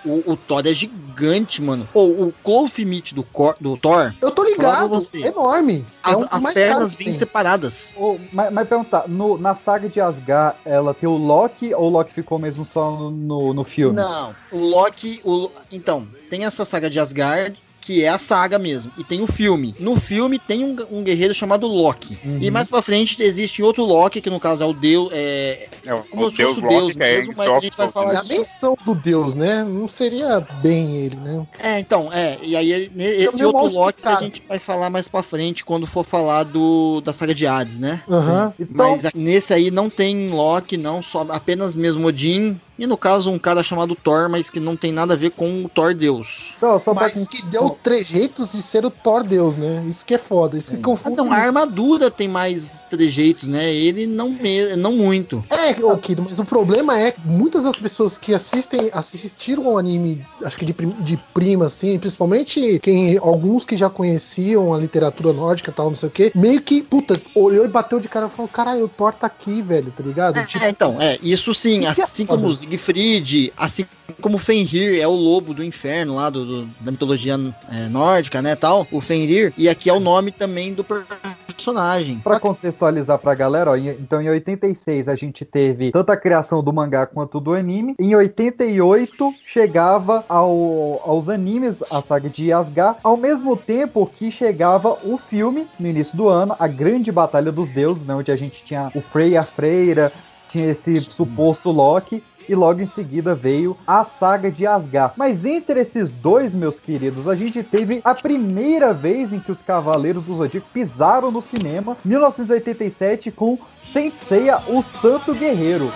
O, 0.06 0.32
o 0.32 0.36
Thor 0.36 0.62
é 0.66 0.72
gigante, 0.72 1.60
mano. 1.60 1.88
Pô, 1.92 2.04
o 2.04 2.32
Clothmith 2.44 3.12
do, 3.12 3.22
cor- 3.24 3.56
do 3.60 3.76
Thor, 3.76 4.14
Eu 4.22 4.30
tô 4.30 4.44
ligado, 4.44 4.88
você. 4.88 5.22
é 5.24 5.26
enorme. 5.28 5.84
a- 6.02 6.12
é 6.12 6.16
um 6.16 6.24
as 6.30 6.42
mais 6.42 6.54
pernas 6.54 6.94
vêm 6.94 7.12
separadas. 7.12 7.92
Ô, 7.96 8.16
mas, 8.32 8.52
mas 8.52 8.68
perguntar, 8.68 9.08
no, 9.08 9.36
na 9.36 9.54
saga 9.54 9.88
de 9.88 10.00
Asgard, 10.00 10.56
ela 10.64 10.94
tem 10.94 11.08
o 11.08 11.16
Loki 11.16 11.74
ou 11.74 11.84
o 11.86 11.88
Loki 11.90 12.12
ficou 12.12 12.38
mesmo 12.38 12.64
só 12.64 12.90
no, 12.92 13.10
no, 13.10 13.52
no 13.54 13.64
filme? 13.64 13.96
Não, 13.96 14.34
o 14.52 14.58
Loki. 14.58 15.20
O, 15.24 15.50
então, 15.72 16.06
tem 16.30 16.44
essa 16.44 16.64
saga 16.64 16.88
de 16.88 17.00
Asgard, 17.00 17.58
que 17.86 18.02
é 18.02 18.08
a 18.08 18.18
saga 18.18 18.58
mesmo. 18.58 18.90
E 18.98 19.04
tem 19.04 19.22
o 19.22 19.28
filme. 19.28 19.72
No 19.78 19.94
filme 19.94 20.40
tem 20.40 20.64
um, 20.64 20.76
um 20.90 21.04
guerreiro 21.04 21.32
chamado 21.32 21.68
Loki. 21.68 22.18
Uhum. 22.24 22.38
E 22.40 22.50
mais 22.50 22.66
pra 22.66 22.82
frente 22.82 23.22
existe 23.22 23.62
outro 23.62 23.84
Loki, 23.84 24.20
que 24.20 24.28
no 24.28 24.40
caso 24.40 24.64
é 24.64 24.66
o 24.66 24.72
Deus. 24.72 25.08
É, 25.12 25.68
É 25.84 25.94
o, 25.94 26.02
como 26.02 26.26
o 26.26 26.30
se 26.32 26.38
Deus 26.38 26.56
Deus 26.56 26.72
Loki, 26.72 26.96
que 26.96 27.02
é 27.02 27.16
mesmo, 27.18 27.34
mas 27.36 27.48
a 27.48 27.60
gente 27.60 27.76
vai 27.76 27.88
falar 27.88 28.14
É 28.14 28.16
a 28.16 28.24
menção 28.24 28.76
do 28.84 28.92
Deus, 28.92 29.36
né? 29.36 29.62
Não 29.62 29.86
seria 29.86 30.40
bem 30.60 30.96
ele, 30.96 31.14
né? 31.14 31.46
É, 31.60 31.78
então, 31.78 32.12
é. 32.12 32.38
E 32.42 32.56
aí, 32.56 32.90
esse 32.98 33.44
outro 33.44 33.72
Loki 33.78 34.00
a 34.04 34.16
gente 34.16 34.42
vai 34.48 34.58
falar 34.58 34.90
mais 34.90 35.06
pra 35.06 35.22
frente 35.22 35.64
quando 35.64 35.86
for 35.86 36.04
falar 36.04 36.42
do, 36.42 37.00
da 37.02 37.12
saga 37.12 37.32
de 37.32 37.46
Hades, 37.46 37.78
né? 37.78 38.02
Aham. 38.10 38.52
Então, 38.58 38.74
Mas 38.74 39.12
nesse 39.14 39.54
aí 39.54 39.70
não 39.70 39.88
tem 39.88 40.28
Loki, 40.28 40.76
não, 40.76 41.00
só 41.00 41.24
apenas 41.28 41.76
mesmo 41.76 42.08
Odin. 42.08 42.58
E 42.78 42.86
no 42.86 42.96
caso, 42.96 43.30
um 43.30 43.38
cara 43.38 43.62
chamado 43.62 43.94
Thor, 43.94 44.28
mas 44.28 44.50
que 44.50 44.60
não 44.60 44.76
tem 44.76 44.92
nada 44.92 45.14
a 45.14 45.16
ver 45.16 45.30
com 45.30 45.64
o 45.64 45.68
Thor 45.68 45.94
Deus. 45.94 46.52
então, 46.56 46.78
só 46.78 46.92
pra 46.94 47.10
Mas 47.14 47.26
que 47.26 47.42
deu 47.46 47.70
trejeitos 47.82 48.52
de 48.52 48.60
ser 48.60 48.84
o 48.84 48.90
Thor 48.90 49.24
Deus, 49.24 49.56
né? 49.56 49.84
Isso 49.88 50.04
que 50.04 50.14
é 50.14 50.18
foda. 50.18 50.58
Isso 50.58 50.70
que 50.72 50.76
Ah, 50.78 50.82
confunde. 50.82 51.16
não, 51.16 51.32
a 51.32 51.36
armadura 51.36 52.10
tem 52.10 52.28
mais 52.28 52.84
trejeitos, 52.90 53.48
né? 53.48 53.72
Ele 53.72 54.06
não, 54.06 54.28
me, 54.30 54.76
não 54.76 54.92
muito. 54.92 55.42
É, 55.48 55.70
ô 55.84 55.96
Kido, 55.96 56.22
mas 56.28 56.38
o 56.38 56.44
problema 56.44 56.98
é 56.98 57.12
que 57.12 57.20
muitas 57.24 57.64
das 57.64 57.78
pessoas 57.78 58.18
que 58.18 58.34
assistem, 58.34 58.90
assistiram 58.92 59.66
ao 59.68 59.78
anime, 59.78 60.24
acho 60.44 60.56
que 60.58 60.64
de, 60.66 60.72
prim- 60.72 60.96
de 61.00 61.16
prima, 61.32 61.66
assim, 61.66 61.98
principalmente 61.98 62.78
quem, 62.82 63.16
alguns 63.18 63.64
que 63.64 63.76
já 63.76 63.88
conheciam 63.88 64.72
a 64.74 64.78
literatura 64.78 65.32
nórdica 65.32 65.70
e 65.70 65.74
tal, 65.74 65.88
não 65.90 65.96
sei 65.96 66.08
o 66.08 66.12
quê, 66.12 66.30
meio 66.34 66.60
que, 66.60 66.82
puta, 66.82 67.20
olhou 67.34 67.64
e 67.64 67.68
bateu 67.68 67.98
de 68.00 68.08
cara 68.08 68.26
e 68.26 68.30
falou, 68.30 68.48
caralho, 68.48 68.84
o 68.84 68.88
Thor 68.88 69.12
tá 69.12 69.26
aqui, 69.26 69.62
velho, 69.62 69.92
tá 69.96 70.02
ligado? 70.04 70.46
Tipo, 70.46 70.64
É, 70.64 70.68
então, 70.68 71.00
é, 71.00 71.18
isso 71.22 71.54
sim, 71.54 71.84
é 71.84 71.88
assim 71.88 72.26
como 72.26 72.46
o 72.46 72.65
Siegfried, 72.66 73.52
assim 73.56 73.86
como 74.20 74.38
Fenrir 74.38 75.00
é 75.00 75.06
o 75.06 75.12
lobo 75.12 75.52
do 75.54 75.62
inferno 75.62 76.14
lá 76.14 76.30
do, 76.30 76.44
do- 76.44 76.68
da 76.80 76.90
mitologia 76.90 77.34
é, 77.70 77.88
nórdica, 77.88 78.40
né, 78.42 78.56
tal, 78.56 78.86
o 78.90 79.00
Fenrir, 79.00 79.52
e 79.56 79.68
aqui 79.68 79.88
é 79.90 79.92
o 79.92 80.00
nome 80.00 80.30
também 80.32 80.72
do 80.74 80.82
personagem. 80.84 82.18
Pra 82.20 82.40
contextualizar 82.40 83.18
pra 83.18 83.34
galera, 83.34 83.70
ó, 83.72 83.76
então 83.76 84.20
em 84.22 84.28
86 84.28 85.08
a 85.08 85.14
gente 85.16 85.44
teve 85.44 85.90
tanto 85.92 86.10
a 86.10 86.16
criação 86.16 86.62
do 86.62 86.72
mangá 86.72 87.06
quanto 87.06 87.40
do 87.40 87.52
anime. 87.52 87.94
Em 88.00 88.14
88 88.14 89.34
chegava 89.46 90.24
ao- 90.28 91.02
aos 91.04 91.28
animes 91.28 91.82
a 91.90 92.00
saga 92.02 92.28
de 92.28 92.52
Asgard, 92.52 92.98
ao 93.02 93.16
mesmo 93.16 93.56
tempo 93.56 94.10
que 94.16 94.30
chegava 94.30 94.96
o 95.04 95.18
filme 95.18 95.66
no 95.78 95.86
início 95.86 96.16
do 96.16 96.28
ano, 96.28 96.56
a 96.58 96.66
Grande 96.66 97.12
Batalha 97.12 97.52
dos 97.52 97.68
Deuses, 97.70 98.04
né, 98.04 98.14
onde 98.14 98.30
a 98.32 98.36
gente 98.36 98.64
tinha 98.64 98.90
o 98.94 99.00
Frey 99.00 99.30
e 99.30 99.36
a 99.36 99.44
Freira, 99.44 100.12
tinha 100.48 100.70
esse 100.70 101.00
suposto 101.10 101.70
Loki. 101.70 102.22
E 102.48 102.54
logo 102.54 102.80
em 102.80 102.86
seguida 102.86 103.34
veio 103.34 103.76
a 103.86 104.04
saga 104.04 104.50
de 104.50 104.66
Asgard. 104.66 105.14
Mas 105.16 105.44
entre 105.44 105.80
esses 105.80 106.10
dois, 106.10 106.54
meus 106.54 106.78
queridos, 106.78 107.26
a 107.26 107.34
gente 107.34 107.62
teve 107.62 108.00
a 108.04 108.14
primeira 108.14 108.92
vez 108.92 109.32
em 109.32 109.40
que 109.40 109.52
os 109.52 109.62
Cavaleiros 109.62 110.24
do 110.24 110.36
Zodíaco 110.36 110.68
pisaram 110.72 111.30
no 111.30 111.40
cinema, 111.40 111.96
1987, 112.04 113.30
com 113.30 113.58
Senseiya, 113.92 114.58
o 114.68 114.82
Santo 114.82 115.34
Guerreiro. 115.34 115.90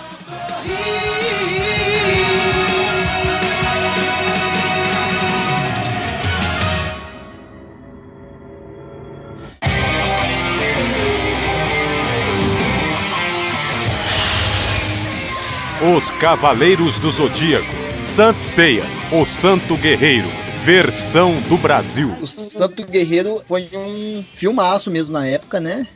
Os 15.83 16.11
Cavaleiros 16.11 16.99
do 16.99 17.09
Zodíaco. 17.09 17.65
Sant 18.03 18.39
Seiya, 18.39 18.83
o 19.11 19.25
Santo 19.25 19.75
Guerreiro. 19.75 20.40
Versão 20.63 21.33
do 21.49 21.57
Brasil. 21.57 22.11
O 22.21 22.27
Santo 22.27 22.85
Guerreiro 22.85 23.41
foi 23.47 23.67
um 23.73 24.23
filmaço 24.35 24.91
mesmo 24.91 25.13
na 25.13 25.25
época, 25.25 25.59
né? 25.59 25.87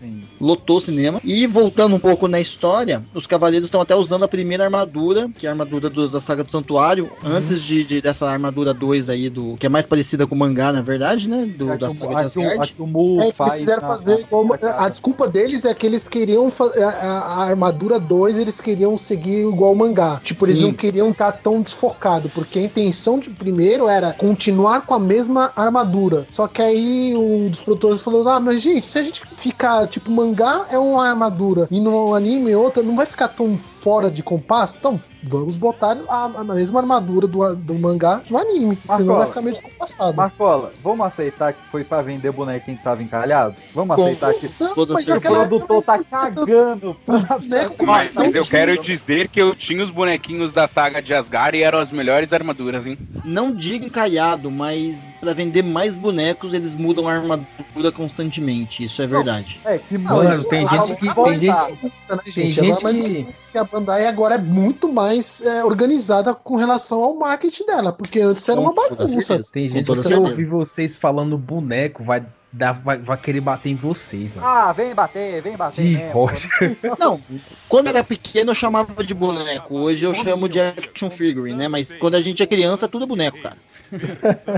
Lotou 0.41 0.77
o 0.77 0.81
cinema. 0.81 1.21
E 1.23 1.45
voltando 1.45 1.95
um 1.95 1.99
pouco 1.99 2.27
na 2.27 2.39
história, 2.41 3.03
os 3.13 3.27
cavaleiros 3.27 3.67
estão 3.67 3.79
até 3.79 3.95
usando 3.95 4.23
a 4.23 4.27
primeira 4.27 4.63
armadura, 4.63 5.29
que 5.37 5.45
é 5.45 5.49
a 5.49 5.51
armadura 5.51 5.87
do- 5.87 6.09
da 6.09 6.19
saga 6.19 6.43
do 6.43 6.51
Santuário, 6.51 7.11
antes 7.23 7.61
de, 7.61 7.83
de- 7.83 8.01
dessa 8.01 8.27
armadura 8.27 8.73
2 8.73 9.07
aí, 9.07 9.29
do 9.29 9.55
que 9.57 9.67
é 9.67 9.69
mais 9.69 9.85
parecida 9.85 10.25
com 10.25 10.33
o 10.33 10.37
mangá, 10.37 10.73
na 10.73 10.81
verdade, 10.81 11.29
né? 11.29 11.45
Do, 11.45 11.71
A 11.71 11.75
da 11.75 11.87
que 11.89 11.93
saga 11.97 12.15
de 12.15 12.25
a 12.25 12.29
que 12.31 12.39
o- 12.39 12.41
a 12.41 12.45
Asgard. 12.51 12.73
que 12.73 12.81
o 12.81 12.87
Mu 12.87 13.21
É, 13.21 13.23
eles 13.25 13.35
faz 13.35 13.53
fizeram 13.59 13.81
na- 13.83 13.87
fazer 13.89 14.25
na 14.31 14.57
cara. 14.57 14.83
a 14.85 14.89
desculpa 14.89 15.27
deles 15.27 15.63
é 15.63 15.73
que 15.75 15.85
eles 15.85 16.09
queriam 16.09 16.51
a, 16.59 16.83
a- 16.83 17.19
a 17.19 17.43
armadura 17.43 17.99
2, 17.99 18.35
eles 18.35 18.59
queriam 18.59 18.97
seguir 18.97 19.47
igual 19.47 19.73
o 19.73 19.75
mangá. 19.75 20.19
Tipo, 20.23 20.47
eles 20.47 20.57
Sim. 20.57 20.63
não 20.63 20.73
queriam 20.73 21.11
estar 21.11 21.31
tão 21.33 21.61
desfocado, 21.61 22.29
porque 22.29 22.57
a 22.57 22.63
intenção 22.63 23.19
de 23.19 23.29
primeiro 23.29 23.87
era 23.87 24.11
continuar 24.55 24.81
com 24.81 24.93
a 24.93 24.99
mesma 24.99 25.51
armadura. 25.55 26.25
Só 26.31 26.47
que 26.47 26.61
aí 26.61 27.15
um 27.15 27.49
dos 27.49 27.59
produtores 27.59 28.01
falou: 28.01 28.27
"Ah, 28.27 28.39
mas 28.39 28.61
gente, 28.61 28.87
se 28.87 28.97
a 28.97 29.03
gente 29.03 29.21
ficar 29.37 29.87
tipo 29.87 30.09
mangá 30.09 30.65
é 30.71 30.77
uma 30.77 31.07
armadura 31.07 31.67
e 31.69 31.79
no 31.79 32.15
anime 32.15 32.55
outra, 32.55 32.81
não 32.81 32.95
vai 32.95 33.05
ficar 33.05 33.27
tão 33.27 33.59
fora 33.85 34.09
de 34.09 34.23
compasso? 34.23 34.77
Então, 34.79 34.99
vamos 35.21 35.57
botar 35.57 35.95
a, 36.09 36.23
a 36.25 36.43
mesma 36.43 36.79
armadura 36.79 37.27
do, 37.27 37.55
do 37.55 37.75
mangá 37.75 38.19
no 38.31 38.35
anime, 38.39 38.75
senão 38.81 38.97
Marcola. 38.97 39.17
vai 39.19 39.27
ficar 39.27 39.41
meio 39.43 39.53
descompassado. 39.53 40.17
Marcola, 40.17 40.73
vamos 40.81 41.05
aceitar 41.05 41.53
que 41.53 41.59
foi 41.71 41.83
pra 41.83 42.01
vender 42.01 42.31
bonequinho 42.31 42.77
que 42.77 42.83
tava 42.83 43.03
encalhado? 43.03 43.53
Vamos 43.75 43.95
Com 43.95 44.01
aceitar 44.01 44.33
que 44.33 44.49
Não, 44.59 44.73
mas 44.89 45.07
o 45.07 45.21
produtor 45.21 45.83
tá 45.83 45.99
cagando. 46.03 46.97
boneco 47.05 47.75
com 47.77 47.85
Mas, 47.85 48.07
bastante- 48.11 48.37
eu 48.37 48.45
quero 48.47 48.81
dizer 48.81 49.27
que 49.29 49.39
eu 49.39 49.53
tinha 49.55 49.83
os 49.83 49.91
bonequinhos 49.91 50.51
da 50.51 50.67
saga 50.67 50.99
de 50.99 51.13
Asgard 51.13 51.55
e 51.55 51.61
eram 51.61 51.77
as 51.77 51.91
melhores 51.91 52.33
armaduras, 52.33 52.87
hein? 52.87 52.97
Não 53.23 53.53
digo 53.53 53.85
encalhado, 53.85 54.49
mas 54.49 54.95
pra 55.19 55.31
vender 55.33 55.61
mais 55.63 55.95
bonecos, 55.95 56.55
eles 56.55 56.73
mudam 56.73 57.07
a 57.07 57.13
armadura 57.13 57.91
constantemente. 57.93 58.83
Isso 58.83 58.99
é 58.99 59.05
verdade. 59.05 59.59
É, 59.63 59.77
que 59.77 59.95
Mano, 59.95 60.23
muito 60.27 60.43
tem 60.45 60.67
gente 60.67 60.95
que- 60.95 61.13
tem 61.13 61.39
gente- 61.39 61.47
né, 61.47 62.19
Tem 62.33 62.51
gente? 62.51 62.55
gente 62.55 62.71
Agora, 62.71 62.93
mas 62.93 62.95
que. 62.95 63.44
Que 63.55 63.59
a 63.59 63.63
Bandai 63.63 64.05
agora 64.05 64.35
é 64.35 64.37
muito 64.37 64.91
mais 64.91 65.41
é, 65.41 65.63
organizada 65.63 66.33
com 66.33 66.57
relação 66.57 67.01
ao 67.01 67.15
marketing 67.15 67.65
dela, 67.65 67.93
porque 67.93 68.19
antes 68.19 68.47
era 68.49 68.59
uma 68.59 68.73
bagunça. 68.73 69.41
Tem 69.49 69.69
gente 69.69 69.89
que 69.89 70.01
se 70.01 70.13
ouvir 70.13 70.43
vocês 70.43 70.97
falando 70.97 71.37
boneco, 71.37 72.03
vai, 72.03 72.25
dar, 72.51 72.73
vai, 72.73 72.97
vai 72.97 73.15
querer 73.15 73.39
bater 73.39 73.69
em 73.69 73.75
vocês, 73.75 74.33
mano. 74.33 74.45
Ah, 74.45 74.73
vem 74.73 74.93
bater, 74.93 75.41
vem 75.41 75.55
bater. 75.55 75.85
De 75.85 75.95
rocha. 76.11 76.49
Não, 76.99 77.21
quando 77.69 77.87
era 77.87 78.03
pequeno 78.03 78.51
eu 78.51 78.55
chamava 78.55 79.01
de 79.01 79.13
boneco. 79.13 79.73
Hoje 79.73 80.03
eu 80.03 80.13
chamo 80.13 80.49
de 80.49 80.59
action 80.59 81.09
figure, 81.09 81.53
né? 81.53 81.69
Mas 81.69 81.89
quando 81.91 82.15
a 82.15 82.21
gente 82.21 82.43
é 82.43 82.45
criança, 82.45 82.89
tudo 82.89 83.05
é 83.05 83.07
boneco, 83.07 83.41
cara. 83.41 83.57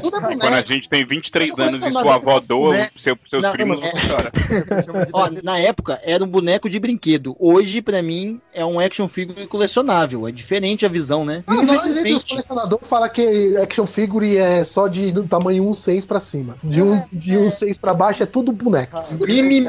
Tudo 0.01 0.17
é 0.17 0.19
Quando 0.21 0.43
a 0.43 0.49
boneco. 0.49 0.73
gente 0.73 0.89
tem 0.89 1.05
23 1.05 1.49
Esse 1.49 1.61
anos 1.61 1.79
e 1.79 1.83
colecionador 1.83 2.03
sua 2.03 2.15
avó 2.15 2.39
doa 2.39 2.73
né? 2.73 2.89
seu, 2.95 3.17
seus 3.29 3.43
Não, 3.43 3.51
primos, 3.51 3.81
é- 3.81 3.91
você 3.91 4.07
chora. 4.07 4.31
Ó, 5.13 5.29
na 5.43 5.59
época 5.59 5.99
era 6.03 6.23
um 6.23 6.27
boneco 6.27 6.69
de 6.69 6.79
brinquedo. 6.79 7.35
Hoje, 7.39 7.81
pra 7.81 8.01
mim, 8.01 8.39
é 8.53 8.65
um 8.65 8.79
action 8.79 9.07
figure 9.07 9.45
colecionável. 9.47 10.27
É 10.27 10.31
diferente 10.31 10.85
a 10.85 10.89
visão, 10.89 11.23
né? 11.25 11.43
Não, 11.47 11.55
não, 11.63 11.63
os 11.75 11.79
Infelizmente. 11.97 12.25
colecionadores 12.29 12.87
falam 12.87 13.09
que 13.09 13.57
action 13.57 13.85
figure 13.85 14.37
é 14.37 14.63
só 14.63 14.87
de 14.87 15.11
do 15.11 15.23
tamanho 15.23 15.63
1,6 15.65 16.05
pra 16.05 16.19
cima. 16.19 16.57
De 16.63 16.81
um, 16.81 17.01
de 17.11 17.31
1,6 17.31 17.79
pra 17.79 17.93
baixo 17.93 18.23
é 18.23 18.25
tudo 18.25 18.51
boneco. 18.51 18.97
Mi, 19.19 19.41
mi, 19.41 19.61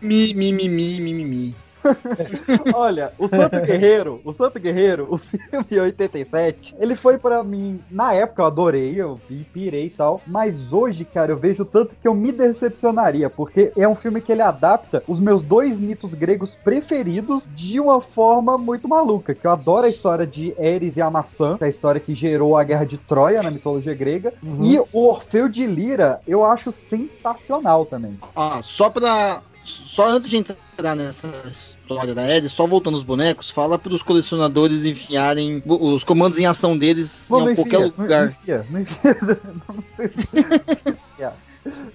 mi, 0.00 1.54
Olha, 2.74 3.12
o 3.18 3.28
Santo 3.28 3.60
Guerreiro, 3.60 4.20
o 4.24 4.32
Santo 4.32 4.58
Guerreiro, 4.58 5.08
o 5.10 5.18
filme 5.18 5.80
87, 5.80 6.74
ele 6.78 6.94
foi 6.94 7.18
pra 7.18 7.42
mim, 7.42 7.80
na 7.90 8.12
época 8.14 8.42
eu 8.42 8.46
adorei, 8.46 8.94
eu 9.00 9.14
vi, 9.28 9.44
pirei 9.44 9.86
e 9.86 9.90
tal, 9.90 10.20
mas 10.26 10.72
hoje, 10.72 11.04
cara, 11.04 11.32
eu 11.32 11.36
vejo 11.36 11.64
tanto 11.64 11.94
que 12.00 12.06
eu 12.06 12.14
me 12.14 12.32
decepcionaria, 12.32 13.28
porque 13.28 13.72
é 13.76 13.86
um 13.86 13.96
filme 13.96 14.20
que 14.20 14.32
ele 14.32 14.42
adapta 14.42 15.02
os 15.06 15.18
meus 15.18 15.42
dois 15.42 15.78
mitos 15.78 16.14
gregos 16.14 16.56
preferidos 16.62 17.48
de 17.54 17.80
uma 17.80 18.00
forma 18.00 18.56
muito 18.56 18.88
maluca, 18.88 19.34
que 19.34 19.46
eu 19.46 19.50
adoro 19.50 19.86
a 19.86 19.90
história 19.90 20.26
de 20.26 20.54
Eris 20.58 20.96
e 20.96 21.02
a 21.02 21.10
maçã, 21.10 21.56
que 21.56 21.64
é 21.64 21.66
a 21.66 21.70
história 21.70 22.00
que 22.00 22.14
gerou 22.14 22.56
a 22.56 22.64
guerra 22.64 22.84
de 22.84 22.98
Troia 22.98 23.42
na 23.42 23.50
mitologia 23.50 23.94
grega, 23.94 24.32
e 24.60 24.78
o 24.92 25.06
Orfeu 25.08 25.48
de 25.48 25.66
Lira 25.66 26.20
eu 26.26 26.44
acho 26.44 26.70
sensacional 26.72 27.84
também. 27.86 28.18
Ó, 28.34 28.62
só 28.62 28.90
pra. 28.90 29.42
Só 29.64 30.08
antes 30.08 30.28
de 30.28 30.36
entrar 30.36 30.96
nessa 30.96 31.28
história 31.46 32.14
da 32.14 32.28
Eris, 32.28 32.52
só 32.52 32.66
voltando 32.66 32.96
os 32.96 33.02
bonecos, 33.02 33.50
fala 33.50 33.78
pros 33.78 34.02
colecionadores 34.02 34.84
enfiarem 34.84 35.62
os 35.66 36.02
comandos 36.02 36.38
em 36.38 36.46
ação 36.46 36.76
deles 36.76 37.26
Não, 37.30 37.50
em 37.50 37.54
qualquer 37.54 37.86
enfia, 37.86 37.94
lugar. 37.98 38.26
Não 38.70 38.80
enfia, 38.80 38.80
não 38.80 38.80
enfia. 38.80 41.32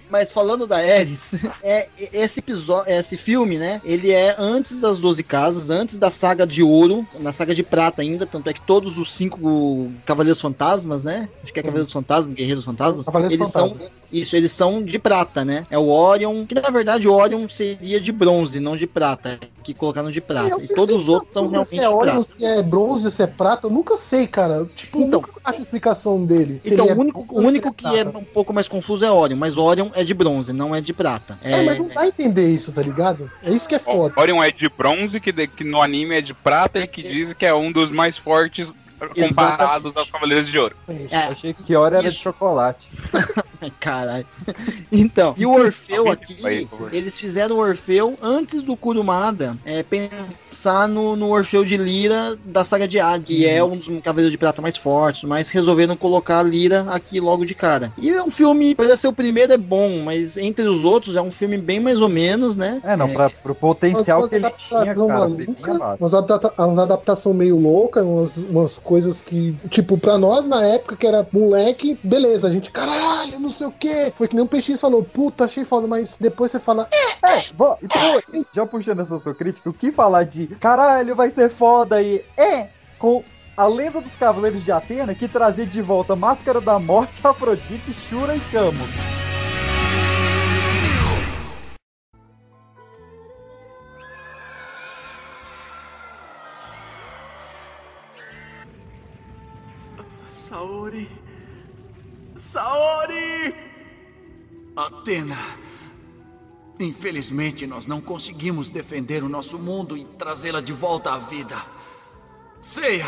Mas 0.10 0.32
falando 0.32 0.66
da 0.66 0.84
Eris, 0.86 1.34
é, 1.62 1.90
esse 2.14 2.40
episódio, 2.40 2.92
esse 2.92 3.18
filme, 3.18 3.58
né? 3.58 3.82
Ele 3.84 4.12
é 4.12 4.36
antes 4.38 4.80
das 4.80 4.98
12 5.00 5.22
casas, 5.24 5.70
antes 5.70 6.00
da 6.00 6.10
saga 6.10 6.48
de 6.48 6.64
ouro, 6.64 7.06
na 7.20 7.34
saga 7.34 7.54
de 7.54 7.64
prata 7.64 8.02
ainda, 8.02 8.26
tanto 8.26 8.50
é 8.50 8.54
que 8.54 8.62
todos 8.62 8.98
os 8.98 9.14
cinco 9.14 9.92
Cavaleiros 10.06 10.40
Fantasmas, 10.42 11.04
né? 11.04 11.28
Acho 11.44 11.52
que 11.52 11.60
é 11.60 11.64
Cavaleiros 11.64 11.92
Fantasmas, 11.92 12.34
Guerreiros 12.34 12.64
Fantasmas, 12.64 13.06
Cavaleiros 13.06 13.36
eles 13.36 13.52
Fantasmas. 13.52 13.78
são 13.80 14.08
isso, 14.12 14.36
eles 14.36 14.52
são 14.52 14.84
de 14.84 14.98
prata, 14.98 15.44
né? 15.44 15.68
É 15.70 15.78
o 15.78 15.88
Orion, 15.90 16.46
que 16.46 16.56
na 16.56 16.70
verdade 16.70 17.08
o 17.08 17.14
Orion 17.14 17.48
seria 17.50 18.00
de 18.00 18.12
bronze, 18.12 18.60
não 18.60 18.78
de 18.78 18.88
prata, 18.88 19.40
que 19.74 19.74
colocaram 19.74 20.10
de 20.10 20.22
prata. 20.22 20.48
Eu 20.50 20.62
E 20.62 20.68
todos 20.68 20.96
os 21.04 21.08
outros 21.10 21.34
são 21.34 21.44
dúvida 21.44 21.64
realmente 21.64 21.70
Se 21.70 21.80
é 21.80 21.90
óleo, 21.90 22.12
prata. 22.12 22.24
se 22.24 22.46
é 22.46 22.62
bronze, 22.64 23.12
se 23.12 23.22
é 23.24 23.28
prata, 23.28 23.68
eu 23.68 23.72
nunca 23.72 23.98
sei, 23.98 24.26
cara. 24.26 24.66
Tipo, 24.76 25.00
Então- 25.02 25.20
nunca 25.22 25.34
acho 25.44 25.60
a 25.60 25.62
explicação 25.62 26.24
dele. 26.26 26.62
Então, 26.66 26.86
ele 26.86 26.94
o 26.94 26.96
é 26.96 26.98
único, 26.98 27.26
o 27.30 27.40
único 27.42 27.70
se 27.70 27.76
que 27.76 27.86
é 27.88 28.04
um 28.06 28.24
pouco 28.24 28.54
mais 28.54 28.68
confuso 28.68 29.04
é 29.04 29.12
Orion, 29.12 29.38
mas 29.38 29.58
Orion 29.58 29.90
é 29.94 30.04
de 30.04 30.14
bronze, 30.14 30.54
não 30.54 30.74
é 30.74 30.80
de 30.80 30.94
prata. 30.94 31.38
É, 31.44 31.62
mas 31.64 31.78
não 31.78 31.88
dá 31.90 32.02
a 32.02 32.08
entender 32.08 32.48
isso, 32.50 32.72
tá 32.72 32.82
ligado? 32.82 33.30
É 33.44 33.52
isso 33.52 33.68
que 33.68 33.76
é 33.76 33.80
foda. 33.80 34.14
Orion 34.18 34.42
é 34.42 34.52
de 34.52 34.70
bronze, 34.70 35.20
que, 35.20 35.32
de- 35.32 35.48
que 35.48 35.64
no 35.64 35.82
anime 35.82 36.16
é 36.16 36.22
de 36.22 36.34
prata 36.34 36.80
e 36.80 36.88
que 36.88 37.04
diz 37.04 37.34
que 37.34 37.46
é 37.46 37.54
um 37.54 37.72
dos 37.72 37.92
mais 37.92 38.18
fortes 38.18 38.72
comparados 39.00 39.96
aos 39.96 40.10
Cavaleiros 40.10 40.48
de 40.48 40.58
Ouro. 40.58 40.76
É, 41.10 41.18
Achei 41.18 41.54
que 41.54 41.76
hora 41.76 42.00
era 42.00 42.10
de 42.10 42.18
chocolate. 42.18 42.90
Caralho. 43.80 44.26
Então, 44.92 45.34
e 45.38 45.46
o 45.46 45.52
Orfeu 45.52 46.10
aqui, 46.10 46.38
eles 46.92 47.20
fizeram 47.20 47.58
o 47.58 47.60
Orfeu 47.60 48.18
antes 48.22 48.62
do 48.62 48.76
Kurumada 48.76 49.58
é, 49.66 49.84
pensar 49.84 50.28
no, 50.90 51.16
no 51.16 51.30
Orfeu 51.30 51.64
de 51.64 51.78
Lira 51.78 52.38
da 52.44 52.66
saga 52.66 52.88
de 52.88 53.00
Hades, 53.00 53.28
que 53.28 53.46
é 53.48 53.64
um 53.64 53.78
dos 53.78 53.88
cavaleiros 54.02 54.32
de 54.32 54.38
prata 54.38 54.62
mais 54.62 54.76
fortes, 54.76 55.24
mas 55.24 55.50
resolveram 55.50 55.96
colocar 55.96 56.40
a 56.40 56.44
Lira 56.44 56.86
aqui 56.90 57.20
logo 57.20 57.46
de 57.46 57.56
cara. 57.56 57.92
E 57.98 58.10
é 58.10 58.24
um 58.24 58.32
filme, 58.32 58.76
parece 58.76 58.98
ser 58.98 59.08
o 59.08 59.14
primeiro 59.14 59.54
é 59.54 59.58
bom, 59.58 60.02
mas 60.04 60.38
entre 60.38 60.68
os 60.68 60.84
outros 60.84 61.16
é 61.16 61.22
um 61.22 61.32
filme 61.32 61.58
bem 61.58 61.80
mais 61.80 62.02
ou 62.02 62.10
menos, 62.10 62.58
né? 62.58 62.82
É, 62.84 62.96
não, 62.96 63.10
pra, 63.10 63.30
pro 63.30 63.56
potencial 63.56 64.28
que 64.28 64.36
ele 64.36 64.50
tinha, 64.52 64.82
adaptação 64.82 65.08
cara, 65.08 65.20
maluca, 65.20 65.76
abaixo. 65.76 65.98
umas, 66.04 66.14
adapta 66.14 66.54
umas 66.64 66.80
adaptação 66.80 67.34
meio 67.34 67.60
louca, 67.60 68.04
umas, 68.04 68.38
umas 68.44 68.78
coisas 68.78 69.22
que, 69.22 69.58
tipo, 69.70 69.98
pra 69.98 70.18
nós 70.18 70.46
na 70.46 70.64
época 70.66 70.96
que 70.96 71.06
era 71.08 71.28
moleque, 71.32 71.98
beleza, 72.04 72.48
a 72.48 72.52
gente, 72.52 72.72
caralho, 72.72 73.40
não 73.40 73.52
sei 73.52 73.68
o 73.68 73.72
que. 73.72 74.12
Foi 74.18 74.28
que 74.28 74.36
nem 74.36 74.44
o 74.44 74.48
Peixinho 74.48 74.78
falou, 74.78 75.04
puta, 75.04 75.46
achei 75.46 75.64
foda, 75.64 75.88
mas 75.88 76.18
depois 76.20 76.52
você 76.52 76.60
fala, 76.60 76.88
é, 76.92 77.38
É, 77.38 77.46
bom, 77.54 77.78
então, 77.82 78.22
já 78.54 78.66
puxando 78.66 79.02
essa 79.02 79.20
sua 79.20 79.34
crítica, 79.34 79.70
o 79.70 79.74
que 79.74 79.92
falar 79.92 80.24
de 80.24 80.47
caralho, 80.56 81.16
vai 81.16 81.32
ser 81.32 81.50
foda 81.50 82.02
e 82.02 82.24
é 82.38 82.70
com 82.98 83.24
a 83.56 83.66
lenda 83.66 84.00
dos 84.02 84.14
Cavaleiros 84.16 84.64
de 84.64 84.72
Atena 84.72 85.16
que 85.16 85.28
trazia 85.28 85.66
de 85.66 85.82
volta 85.82 86.16
Máscara 86.16 86.62
da 86.62 86.80
Morte, 86.80 87.20
Afrodite, 87.26 87.94
Shura 87.94 88.36
e 88.36 88.40
Camus. 88.52 89.18
Saori. 100.28 101.10
Saori! 102.36 103.54
Atena. 104.76 105.67
Infelizmente, 106.80 107.66
nós 107.66 107.88
não 107.88 108.00
conseguimos 108.00 108.70
defender 108.70 109.24
o 109.24 109.30
nosso 109.30 109.58
mundo 109.58 109.98
e 109.98 110.06
trazê-la 110.06 110.62
de 110.62 110.74
volta 110.74 111.12
à 111.12 111.18
vida. 111.18 111.56
Seiya! 112.62 113.08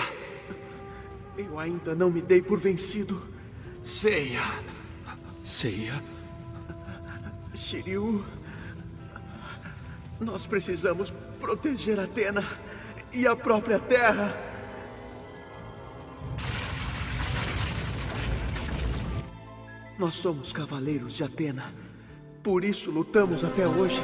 Eu 1.38 1.58
ainda 1.60 1.94
não 1.96 2.10
me 2.10 2.22
dei 2.22 2.42
por 2.42 2.60
vencido. 2.60 3.22
Seiya. 3.84 4.42
Seiya. 5.44 6.04
Shiryu. 7.54 8.26
Nós 10.20 10.48
precisamos 10.48 11.14
proteger 11.40 12.00
Atena 12.00 12.46
e 13.14 13.28
a 13.28 13.36
própria 13.36 13.80
Terra. 13.80 14.36
Nós 19.98 20.16
somos 20.16 20.52
cavaleiros 20.52 21.16
de 21.16 21.24
Atena. 21.24 21.89
Por 22.44 22.64
isso 22.64 22.90
lutamos 22.90 23.44
até 23.44 23.68
hoje. 23.68 24.02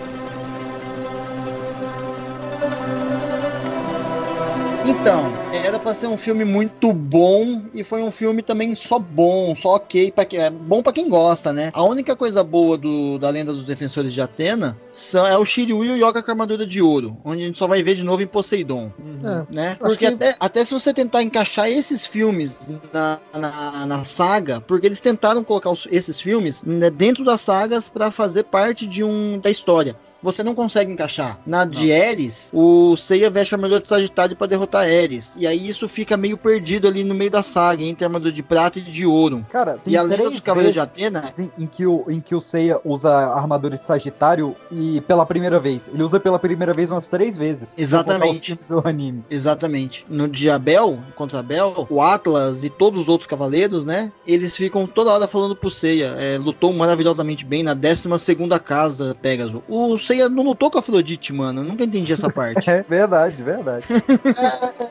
Então, 4.87 5.23
era 5.51 5.79
pra 5.79 5.93
ser 5.95 6.05
um 6.07 6.17
filme 6.17 6.45
muito 6.45 6.93
bom 6.93 7.63
e 7.73 7.83
foi 7.83 8.03
um 8.03 8.11
filme 8.11 8.43
também 8.43 8.75
só 8.75 8.99
bom, 8.99 9.55
só 9.55 9.75
ok, 9.75 10.11
pra 10.11 10.25
que, 10.25 10.37
é 10.37 10.49
bom 10.49 10.83
pra 10.83 10.93
quem 10.93 11.09
gosta, 11.09 11.51
né? 11.51 11.71
A 11.73 11.83
única 11.83 12.15
coisa 12.15 12.43
boa 12.43 12.77
do, 12.77 13.17
da 13.17 13.29
Lenda 13.29 13.51
dos 13.51 13.63
Defensores 13.63 14.13
de 14.13 14.21
Atena 14.21 14.77
são, 14.93 15.25
é 15.25 15.35
o 15.37 15.43
Shiryu 15.45 15.83
e 15.83 15.89
o 15.89 15.95
Yoga 16.07 16.21
com 16.21 16.29
a 16.29 16.33
armadura 16.33 16.67
de 16.67 16.81
ouro, 16.83 17.17
onde 17.25 17.43
a 17.43 17.47
gente 17.47 17.57
só 17.57 17.65
vai 17.67 17.81
ver 17.81 17.95
de 17.95 18.03
novo 18.03 18.21
em 18.21 18.27
Poseidon, 18.27 18.91
É, 19.23 19.53
né? 19.53 19.69
acho 19.71 19.79
Porque 19.79 20.07
que- 20.07 20.13
até, 20.13 20.35
até 20.39 20.63
se 20.65 20.73
você 20.73 20.93
tentar 20.93 21.23
encaixar 21.23 21.67
esses 21.67 22.05
filmes 22.05 22.69
na, 22.93 23.19
na, 23.33 23.85
na 23.87 24.05
saga, 24.05 24.61
porque 24.61 24.85
eles 24.85 24.99
tentaram 25.01 25.43
colocar 25.43 25.71
os- 25.71 25.87
esses 25.91 26.21
filmes 26.21 26.61
né, 26.63 26.91
dentro 26.91 27.23
das 27.25 27.41
sagas 27.41 27.89
pra 27.89 28.11
fazer 28.11 28.43
parte 28.43 28.85
de 28.85 29.03
um 29.03 29.39
da 29.39 29.49
história. 29.49 29.95
Você 30.25 30.41
não 30.41 30.55
consegue 30.55 30.91
encaixar. 30.91 31.39
Na 31.45 31.65
de 31.65 31.93
Ares, 31.93 32.49
o 32.51 32.97
Seiya 32.97 33.29
veste 33.29 33.53
a 33.53 33.57
armadura 33.57 33.79
de 33.79 33.87
Sagitário 33.87 34.35
pra 34.35 34.47
derrotar 34.47 34.81
Ares. 34.81 35.35
E 35.37 35.45
aí 35.45 35.69
isso 35.69 35.87
fica 35.87 36.17
meio 36.17 36.35
perdido 36.35 36.87
ali 36.87 37.03
no 37.03 37.13
meio 37.13 37.29
da 37.29 37.43
saga, 37.43 37.83
entre 37.83 38.03
a 38.03 38.07
armadura 38.07 38.31
de 38.31 38.41
prata 38.41 38.79
e 38.79 38.81
de 38.81 39.05
ouro. 39.05 39.45
Cara, 39.51 39.77
tem 39.83 39.93
E 39.93 39.97
a 39.97 40.01
lenda 40.01 40.31
dos 40.31 40.39
Cavaleiros 40.39 40.73
de 40.73 40.79
Atena 40.79 41.31
em, 41.59 41.67
que 41.67 41.85
o, 41.85 42.05
em 42.09 42.19
que 42.19 42.33
o 42.33 42.41
Seiya 42.41 42.81
usa 42.83 43.09
a 43.09 43.37
armadura 43.37 43.77
de 43.77 43.83
Sagitário 43.83 44.55
e 44.71 44.99
pela 45.01 45.27
primeira 45.27 45.59
vez. 45.59 45.87
Ele 45.93 46.01
usa 46.01 46.19
pela 46.19 46.39
primeira 46.39 46.73
vez 46.73 46.89
umas 46.89 47.05
três 47.05 47.37
vezes. 47.37 47.71
Exatamente. 47.77 48.57
do 48.67 48.81
anime. 48.83 49.23
Exatamente. 49.29 50.07
No 50.09 50.27
de 50.27 50.49
Abel, 50.49 50.99
contra 51.15 51.39
Abel, 51.39 51.85
o 51.87 52.01
Atlas 52.01 52.63
e 52.63 52.69
todos 52.71 53.03
os 53.03 53.07
outros 53.07 53.27
cavaleiros, 53.27 53.85
né? 53.85 54.11
Eles 54.25 54.57
ficam 54.57 54.87
toda 54.87 55.11
hora 55.11 55.27
falando 55.27 55.55
pro 55.55 55.69
Seiya. 55.69 56.15
é, 56.17 56.37
lutou 56.39 56.73
maravilhosamente 56.73 57.45
bem 57.45 57.61
na 57.61 57.75
12 57.75 58.17
segunda 58.17 58.57
casa, 58.57 59.15
Pegasus. 59.21 59.61
O 59.67 59.99
Seiya 59.99 60.14
não 60.29 60.43
lutou 60.43 60.69
com 60.71 60.77
a 60.77 60.81
Afrodite, 60.81 61.31
mano. 61.33 61.61
Eu 61.61 61.65
nunca 61.65 61.83
entendi 61.83 62.13
essa 62.13 62.29
parte. 62.31 62.69
É 62.69 62.83
verdade, 62.83 63.41
verdade. 63.41 63.85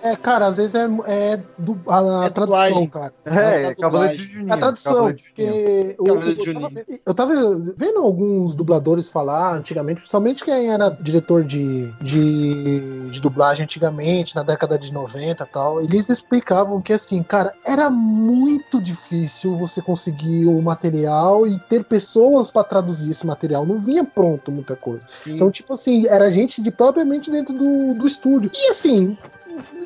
É, 0.02 0.10
é, 0.12 0.16
cara, 0.16 0.46
às 0.46 0.56
vezes 0.56 0.74
é, 0.74 0.86
é 1.06 1.40
do, 1.58 1.78
a, 1.88 2.22
a 2.22 2.26
É 2.26 2.30
tradução, 2.30 2.68
dublagem. 2.84 2.88
cara. 2.88 3.12
É, 3.24 3.30
da 3.30 3.74
Cavaleiro 3.74 3.78
dublagem. 3.80 4.16
de 4.16 4.26
Juninho. 4.32 4.52
A 4.54 4.56
tradução, 4.56 4.92
Cavaleiro 4.94 5.22
porque 5.22 5.96
o- 5.98 6.04
Cavaleiro 6.04 6.40
de 6.40 6.48
eu, 6.48 6.54
tava, 6.60 6.72
eu 7.06 7.14
tava 7.14 7.34
vendo 7.76 7.98
alguns 8.00 8.54
dubladores 8.54 9.08
falar 9.08 9.54
antigamente, 9.54 10.00
principalmente 10.00 10.44
quem 10.44 10.70
era 10.70 10.88
diretor 10.90 11.44
de, 11.44 11.90
de, 12.02 13.10
de 13.10 13.20
dublagem 13.20 13.64
antigamente, 13.64 14.34
na 14.34 14.42
década 14.42 14.78
de 14.78 14.92
90 14.92 15.42
e 15.42 15.46
tal, 15.52 15.80
eles 15.80 16.08
explicavam 16.08 16.80
que 16.80 16.92
assim, 16.92 17.22
cara, 17.22 17.52
era 17.64 17.88
muito 17.90 18.80
difícil 18.80 19.56
você 19.56 19.80
conseguir 19.82 20.46
o 20.46 20.60
material 20.62 21.46
e 21.46 21.58
ter 21.58 21.84
pessoas 21.84 22.50
pra 22.50 22.64
traduzir 22.64 23.10
esse 23.10 23.26
material. 23.26 23.64
Não 23.66 23.78
vinha 23.78 24.04
pronto 24.04 24.50
muita 24.50 24.76
coisa. 24.76 25.04
Então, 25.26 25.50
tipo 25.50 25.72
assim, 25.74 26.06
era 26.06 26.30
gente 26.30 26.62
de 26.62 26.70
propriamente 26.70 27.30
dentro 27.30 27.54
do, 27.54 27.94
do 27.94 28.06
estúdio. 28.06 28.50
E 28.54 28.70
assim, 28.70 29.16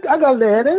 a 0.07 0.17
galera 0.17 0.75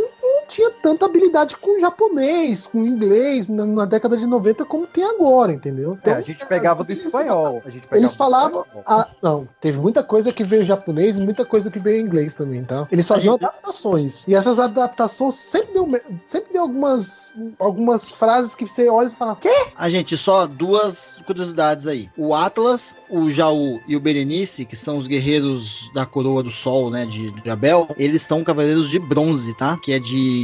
tinha 0.49 0.71
tanta 0.71 1.05
habilidade 1.05 1.55
com 1.55 1.79
japonês, 1.79 2.67
com 2.67 2.85
inglês, 2.85 3.47
na, 3.47 3.65
na 3.65 3.85
década 3.85 4.17
de 4.17 4.25
90 4.25 4.65
como 4.65 4.87
tem 4.87 5.03
agora, 5.03 5.53
entendeu? 5.53 5.97
É, 6.03 6.11
a 6.11 6.21
gente 6.21 6.45
pegava 6.45 6.83
do 6.83 6.91
espanhol. 6.91 7.61
A 7.65 7.69
gente 7.69 7.83
pegava 7.83 7.97
Eles 7.97 8.15
falavam. 8.15 8.65
Ah, 8.85 9.07
não, 9.21 9.47
teve 9.61 9.79
muita 9.79 10.03
coisa 10.03 10.33
que 10.33 10.43
veio 10.43 10.63
em 10.63 10.65
japonês 10.65 11.17
e 11.17 11.21
muita 11.21 11.45
coisa 11.45 11.69
que 11.69 11.79
veio 11.79 12.01
em 12.01 12.05
inglês 12.05 12.33
também, 12.33 12.63
tá? 12.63 12.87
Eles 12.91 13.07
faziam 13.07 13.35
adaptações. 13.35 14.27
E 14.27 14.35
essas 14.35 14.59
adaptações 14.59 15.35
sempre 15.35 15.73
deu, 15.73 16.01
sempre 16.27 16.53
deu 16.53 16.63
algumas, 16.63 17.35
algumas 17.59 18.09
frases 18.09 18.55
que 18.55 18.67
você 18.67 18.89
olha 18.89 19.07
e 19.07 19.11
fala, 19.11 19.35
quê? 19.35 19.53
A 19.75 19.89
gente, 19.89 20.17
só 20.17 20.47
duas 20.47 21.19
curiosidades 21.25 21.87
aí. 21.87 22.09
O 22.17 22.33
Atlas, 22.33 22.95
o 23.09 23.29
Jaú 23.29 23.79
e 23.87 23.95
o 23.95 23.99
Berenice, 23.99 24.65
que 24.65 24.75
são 24.75 24.97
os 24.97 25.07
guerreiros 25.07 25.89
da 25.93 26.05
coroa 26.05 26.41
do 26.41 26.51
sol, 26.51 26.89
né, 26.89 27.05
de, 27.05 27.31
de 27.31 27.49
Abel, 27.49 27.87
eles 27.97 28.21
são 28.21 28.43
cavaleiros 28.43 28.89
de 28.89 28.99
bronze, 28.99 29.53
tá? 29.55 29.77
Que 29.77 29.93
é 29.93 29.99
de... 29.99 30.38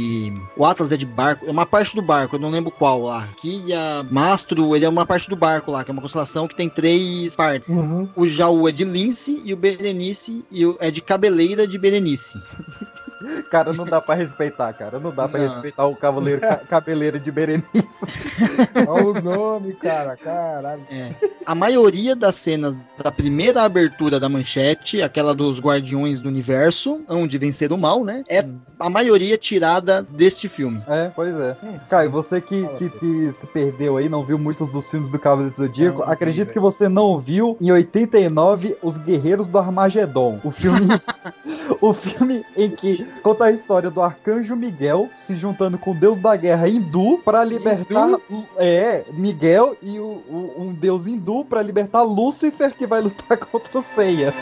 O 0.56 0.64
Atlas 0.64 0.92
é 0.92 0.96
de 0.96 1.06
barco, 1.06 1.46
é 1.46 1.50
uma 1.50 1.66
parte 1.66 1.94
do 1.94 2.02
barco, 2.02 2.36
eu 2.36 2.40
não 2.40 2.50
lembro 2.50 2.70
qual 2.70 3.02
lá. 3.04 3.24
Aqui 3.24 3.62
e 3.66 3.72
a 3.72 4.04
Mastro, 4.10 4.74
ele 4.74 4.84
é 4.84 4.88
uma 4.88 5.06
parte 5.06 5.28
do 5.28 5.36
barco 5.36 5.70
lá, 5.70 5.84
que 5.84 5.90
é 5.90 5.92
uma 5.92 6.02
constelação 6.02 6.46
que 6.48 6.54
tem 6.54 6.68
três 6.68 7.34
partes. 7.36 7.68
Uhum. 7.68 8.08
O 8.16 8.26
Jaú 8.26 8.68
é 8.68 8.72
de 8.72 8.84
lince 8.84 9.40
e 9.44 9.52
o 9.52 9.56
Berenice 9.56 10.44
e 10.50 10.64
o- 10.66 10.76
é 10.80 10.90
de 10.90 11.00
cabeleira 11.00 11.66
de 11.66 11.78
Berenice. 11.78 12.38
Cara, 13.50 13.72
não 13.72 13.84
dá 13.84 14.00
pra 14.00 14.14
respeitar, 14.14 14.72
cara. 14.72 14.98
Não 14.98 15.10
dá 15.10 15.28
pra 15.28 15.40
Não. 15.40 15.48
respeitar 15.48 15.86
o 15.86 15.96
cavaleiro 15.96 16.40
ca- 16.40 16.56
cabeleira 16.68 17.18
de 17.18 17.30
Berenice. 17.30 17.66
Olha 18.86 19.06
o 19.06 19.20
nome, 19.22 19.72
cara. 19.74 20.16
Caralho. 20.16 20.82
É. 20.90 21.12
A 21.44 21.54
maioria 21.54 22.14
das 22.16 22.36
cenas 22.36 22.76
da 23.02 23.10
primeira 23.10 23.62
abertura 23.62 24.18
da 24.18 24.28
manchete, 24.28 25.00
aquela 25.02 25.34
dos 25.34 25.60
Guardiões 25.60 26.20
do 26.20 26.28
Universo, 26.28 27.00
onde 27.08 27.38
vencer 27.38 27.72
o 27.72 27.78
mal, 27.78 28.04
né? 28.04 28.24
É 28.28 28.44
a 28.78 28.90
maioria 28.90 29.38
tirada 29.38 30.02
deste 30.10 30.48
filme. 30.48 30.82
É, 30.88 31.10
pois 31.14 31.34
é. 31.38 31.56
Caio, 31.88 32.10
você 32.10 32.40
que, 32.40 32.66
que, 32.78 32.90
que 32.90 33.32
se 33.32 33.46
perdeu 33.46 33.96
aí, 33.96 34.08
não 34.08 34.22
viu 34.22 34.38
muitos 34.38 34.70
dos 34.70 34.90
filmes 34.90 35.08
do 35.10 35.18
Cavaleiro 35.18 35.54
do 35.54 35.58
Zodíaco, 35.66 36.00
Não, 36.00 36.10
acredito 36.12 36.52
que 36.52 36.60
você 36.60 36.88
não 36.88 37.18
viu 37.18 37.56
em 37.60 37.70
89 37.70 38.76
Os 38.82 38.98
Guerreiros 38.98 39.46
do 39.48 39.58
Armagedon. 39.58 40.40
O 40.44 40.50
filme, 40.50 40.86
o 41.80 41.92
filme 41.94 42.44
em 42.56 42.70
que 42.70 43.05
conta 43.22 43.44
a 43.46 43.52
história 43.52 43.90
do 43.90 44.00
Arcanjo 44.02 44.54
Miguel 44.56 45.08
se 45.16 45.34
juntando 45.36 45.76
com 45.78 45.90
o 45.92 45.94
deus 45.94 46.18
da 46.18 46.36
guerra 46.36 46.68
hindu 46.68 47.18
para 47.24 47.42
libertar 47.44 48.08
é, 48.56 49.04
Miguel 49.12 49.76
e 49.82 49.98
o, 49.98 50.04
o- 50.04 50.54
um 50.58 50.72
deus 50.72 51.06
hindu 51.06 51.44
para 51.44 51.62
libertar 51.62 52.02
Lúcifer 52.02 52.74
que 52.74 52.86
vai 52.86 53.00
lutar 53.00 53.36
contra 53.38 53.78
o 53.78 53.84
Seiya. 53.94 54.32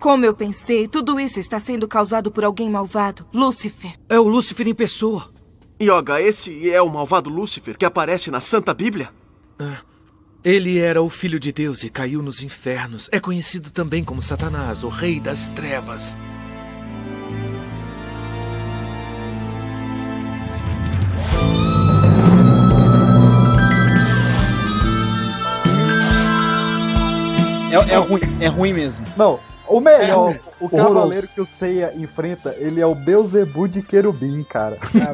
Como 0.00 0.24
eu 0.24 0.34
pensei, 0.34 0.86
tudo 0.86 1.18
isso 1.18 1.40
está 1.40 1.58
sendo 1.58 1.88
causado 1.88 2.30
por 2.30 2.44
alguém 2.44 2.70
malvado. 2.70 3.26
Lúcifer. 3.32 3.92
É 4.08 4.18
o 4.18 4.28
Lúcifer 4.28 4.68
em 4.68 4.74
pessoa. 4.74 5.30
Yoga, 5.82 6.20
esse 6.20 6.70
é 6.70 6.80
o 6.80 6.88
malvado 6.88 7.28
Lúcifer 7.28 7.76
que 7.76 7.84
aparece 7.84 8.30
na 8.30 8.40
Santa 8.40 8.72
Bíblia? 8.72 9.10
Ele 10.46 10.78
era 10.78 11.02
o 11.02 11.10
filho 11.10 11.40
de 11.40 11.50
Deus 11.50 11.82
e 11.82 11.90
caiu 11.90 12.22
nos 12.22 12.40
infernos. 12.40 13.08
É 13.10 13.18
conhecido 13.18 13.68
também 13.68 14.04
como 14.04 14.22
Satanás, 14.22 14.84
o 14.84 14.88
rei 14.88 15.18
das 15.18 15.48
trevas. 15.48 16.16
É, 27.72 27.92
é 27.92 27.96
ruim, 27.96 28.20
é 28.40 28.46
ruim 28.46 28.72
mesmo. 28.72 29.04
Não, 29.16 29.40
o 29.68 29.80
melhor, 29.80 30.34
É, 30.34 30.40
o 30.60 30.64
horroroso. 30.64 30.94
cavaleiro 30.94 31.28
que 31.28 31.40
o 31.40 31.46
Seiya 31.46 31.92
enfrenta, 31.96 32.54
ele 32.58 32.80
é 32.80 32.86
o 32.86 32.94
Beelzebub 32.94 33.68
de 33.70 33.82
querubim, 33.82 34.42
cara. 34.44 34.78
Ah, 34.94 35.12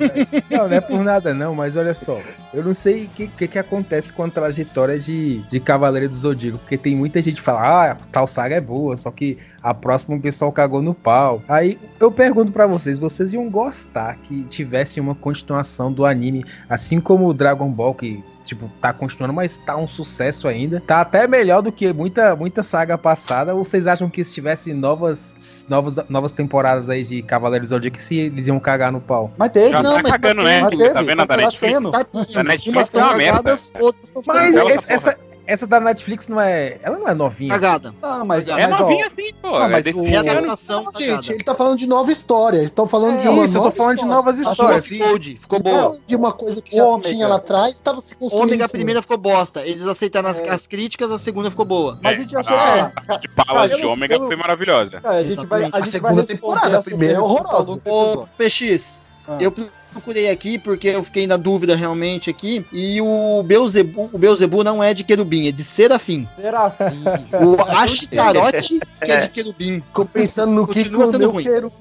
não, 0.50 0.68
não 0.68 0.76
é 0.76 0.80
por 0.80 1.02
nada 1.02 1.32
não, 1.34 1.54
mas 1.54 1.76
olha 1.76 1.94
só. 1.94 2.20
Eu 2.52 2.62
não 2.64 2.74
sei 2.74 3.04
o 3.04 3.08
que, 3.08 3.26
que, 3.28 3.48
que 3.48 3.58
acontece 3.58 4.12
com 4.12 4.24
a 4.24 4.28
trajetória 4.30 4.98
de, 4.98 5.38
de 5.50 5.60
Cavaleiro 5.60 6.08
do 6.08 6.14
Zodíaco, 6.16 6.58
porque 6.58 6.76
tem 6.78 6.94
muita 6.94 7.22
gente 7.22 7.36
que 7.36 7.42
fala, 7.42 7.90
ah, 7.92 7.96
tal 8.10 8.26
saga 8.26 8.56
é 8.56 8.60
boa, 8.60 8.96
só 8.96 9.10
que 9.10 9.38
a 9.62 9.72
próxima 9.72 10.16
o 10.16 10.20
pessoal 10.20 10.52
cagou 10.52 10.82
no 10.82 10.94
pau. 10.94 11.42
Aí 11.48 11.78
eu 12.00 12.10
pergunto 12.10 12.52
pra 12.52 12.66
vocês, 12.66 12.98
vocês 12.98 13.32
iam 13.32 13.48
gostar 13.50 14.16
que 14.24 14.44
tivesse 14.44 15.00
uma 15.00 15.14
continuação 15.14 15.92
do 15.92 16.04
anime, 16.04 16.44
assim 16.68 17.00
como 17.00 17.26
o 17.28 17.34
Dragon 17.34 17.70
Ball, 17.70 17.94
que 17.94 18.22
tipo, 18.44 18.70
tá 18.80 18.92
continuando, 18.92 19.32
mas 19.34 19.56
tá 19.56 19.76
um 19.76 19.86
sucesso 19.88 20.48
ainda. 20.48 20.80
Tá 20.86 21.00
até 21.00 21.26
melhor 21.26 21.62
do 21.62 21.70
que 21.72 21.92
muita, 21.92 22.34
muita 22.36 22.62
saga 22.62 22.96
passada. 22.98 23.54
Ou 23.54 23.64
vocês 23.64 23.86
acham 23.86 24.08
que 24.10 24.24
se 24.24 24.32
tivesse 24.32 24.72
novas, 24.72 25.64
novas, 25.68 25.96
novas 26.08 26.32
temporadas 26.32 26.90
aí 26.90 27.04
de 27.04 27.22
Cavaleiros 27.22 27.68
do 27.68 27.74
Zodíaco, 27.74 27.98
se 27.98 28.16
eles 28.18 28.48
iam 28.48 28.58
cagar 28.60 28.90
no 28.92 29.00
pau? 29.00 29.30
Mas 29.36 29.50
teve, 29.52 29.70
Já 29.70 29.82
Não, 29.82 29.96
tá 29.96 30.02
mas 30.02 30.12
cagando, 30.12 30.42
tá 30.42 30.46
né? 30.48 30.60
tendo, 30.70 30.92
Tá 30.94 31.02
vendo 31.02 31.22
a 31.22 31.24
da 31.24 31.36
tá 31.36 31.36
Netflix? 31.36 31.72
tendo. 31.74 31.90
Tá 31.90 32.04
tendo. 32.04 32.38
A 32.38 32.42
Netflix 32.44 32.76
Umas 32.76 32.94
é 32.94 32.98
uma 32.98 33.04
estão 33.06 33.16
merda. 33.18 33.36
cagadas, 33.38 33.72
outras 33.80 34.04
estão 34.08 34.22
Mas 34.26 34.54
tá 34.84 34.94
essa, 34.94 35.18
essa 35.46 35.66
da 35.66 35.80
Netflix 35.80 36.28
não 36.28 36.40
é. 36.40 36.78
Ela 36.82 36.98
não 36.98 37.08
é 37.08 37.14
novinha. 37.14 37.50
cagada. 37.52 37.94
Ah, 38.02 38.24
mas, 38.24 38.46
É 38.48 38.52
É 38.52 38.66
mas, 38.66 38.80
ó, 38.80 38.82
novinha 38.82 39.06
assim, 39.06 39.32
pô. 39.40 39.50
Não, 39.50 39.62
é 39.64 39.68
mas 39.68 39.84
desse 39.84 39.98
o-. 39.98 40.02
Readaptação 40.02 40.84
Gente, 40.96 41.06
cagada. 41.08 41.32
ele 41.34 41.42
tá 41.44 41.54
falando 41.54 41.78
de 41.78 41.86
nova 41.86 42.12
história. 42.12 42.56
Eles 42.58 42.70
estão 42.70 42.86
falando 42.86 43.20
de 43.20 43.28
uma 43.28 43.44
isso, 43.44 43.56
eu 43.56 43.62
nova 43.62 43.70
tô 43.70 43.76
falando 43.76 43.94
de 43.96 44.02
história. 44.02 44.16
novas 44.16 44.38
A 44.40 44.42
sua 44.42 44.52
histórias. 44.52 44.86
ficou, 44.86 45.18
de- 45.18 45.36
ficou 45.36 45.60
Não 45.62 45.70
boa. 45.72 45.98
de 46.06 46.16
uma 46.16 46.32
coisa 46.32 46.62
que 46.62 46.76
já 46.76 46.84
Ômega. 46.84 47.08
tinha 47.08 47.28
lá 47.28 47.36
atrás, 47.36 47.74
estava 47.74 48.00
se 48.00 48.14
construindo. 48.14 48.44
Ômega 48.48 48.64
a 48.64 48.68
primeira 48.68 49.02
ficou 49.02 49.16
bosta. 49.18 49.66
Eles 49.66 49.86
aceitaram 49.86 50.28
as, 50.28 50.38
as 50.40 50.66
críticas, 50.66 51.10
a 51.10 51.18
segunda 51.18 51.50
ficou 51.50 51.64
boa. 51.64 51.98
mas 52.02 52.12
a 52.14 52.16
gente 52.22 52.36
achou 52.36 52.56
Ah, 52.56 52.92
que. 53.12 53.18
de 53.20 53.28
Palas 53.34 53.74
de 53.76 53.82
eu- 53.82 53.90
ômega 53.90 54.14
eu- 54.16 54.26
foi 54.26 54.36
maravilhosa. 54.36 55.00
Cara, 55.00 55.16
a 55.16 55.22
gente 55.24 55.46
vai, 55.46 55.62
a 55.62 55.64
gente 55.66 55.78
A 55.78 55.84
segunda 55.86 56.24
temporada, 56.24 56.78
a 56.78 56.82
primeira 56.82 57.16
é 57.16 57.20
horrorosa. 57.20 57.80
Ô. 57.84 58.26
PX, 58.38 58.98
Ah. 59.28 59.36
eu 59.40 59.52
procurei 59.92 60.28
aqui 60.30 60.58
porque 60.58 60.88
eu 60.88 61.04
fiquei 61.04 61.26
na 61.26 61.36
dúvida 61.36 61.76
realmente 61.76 62.30
aqui. 62.30 62.64
E 62.72 63.00
o 63.00 63.42
Beuzebu, 63.42 64.10
o 64.12 64.18
Beuzebu 64.18 64.64
não 64.64 64.82
é 64.82 64.94
de 64.94 65.04
querubim, 65.04 65.48
é 65.48 65.52
de 65.52 65.62
serafim. 65.62 66.26
Serafim. 66.36 67.04
O 67.44 67.60
Ashtarote 67.62 68.80
que 69.04 69.12
é 69.12 69.20
de 69.20 69.28
querubim. 69.28 69.80
Ficou 69.80 70.04
pensando 70.06 70.52
no 70.52 70.66
que 70.66 70.88
comeu 70.88 71.30
ruim. 71.30 71.44
quero. 71.44 71.72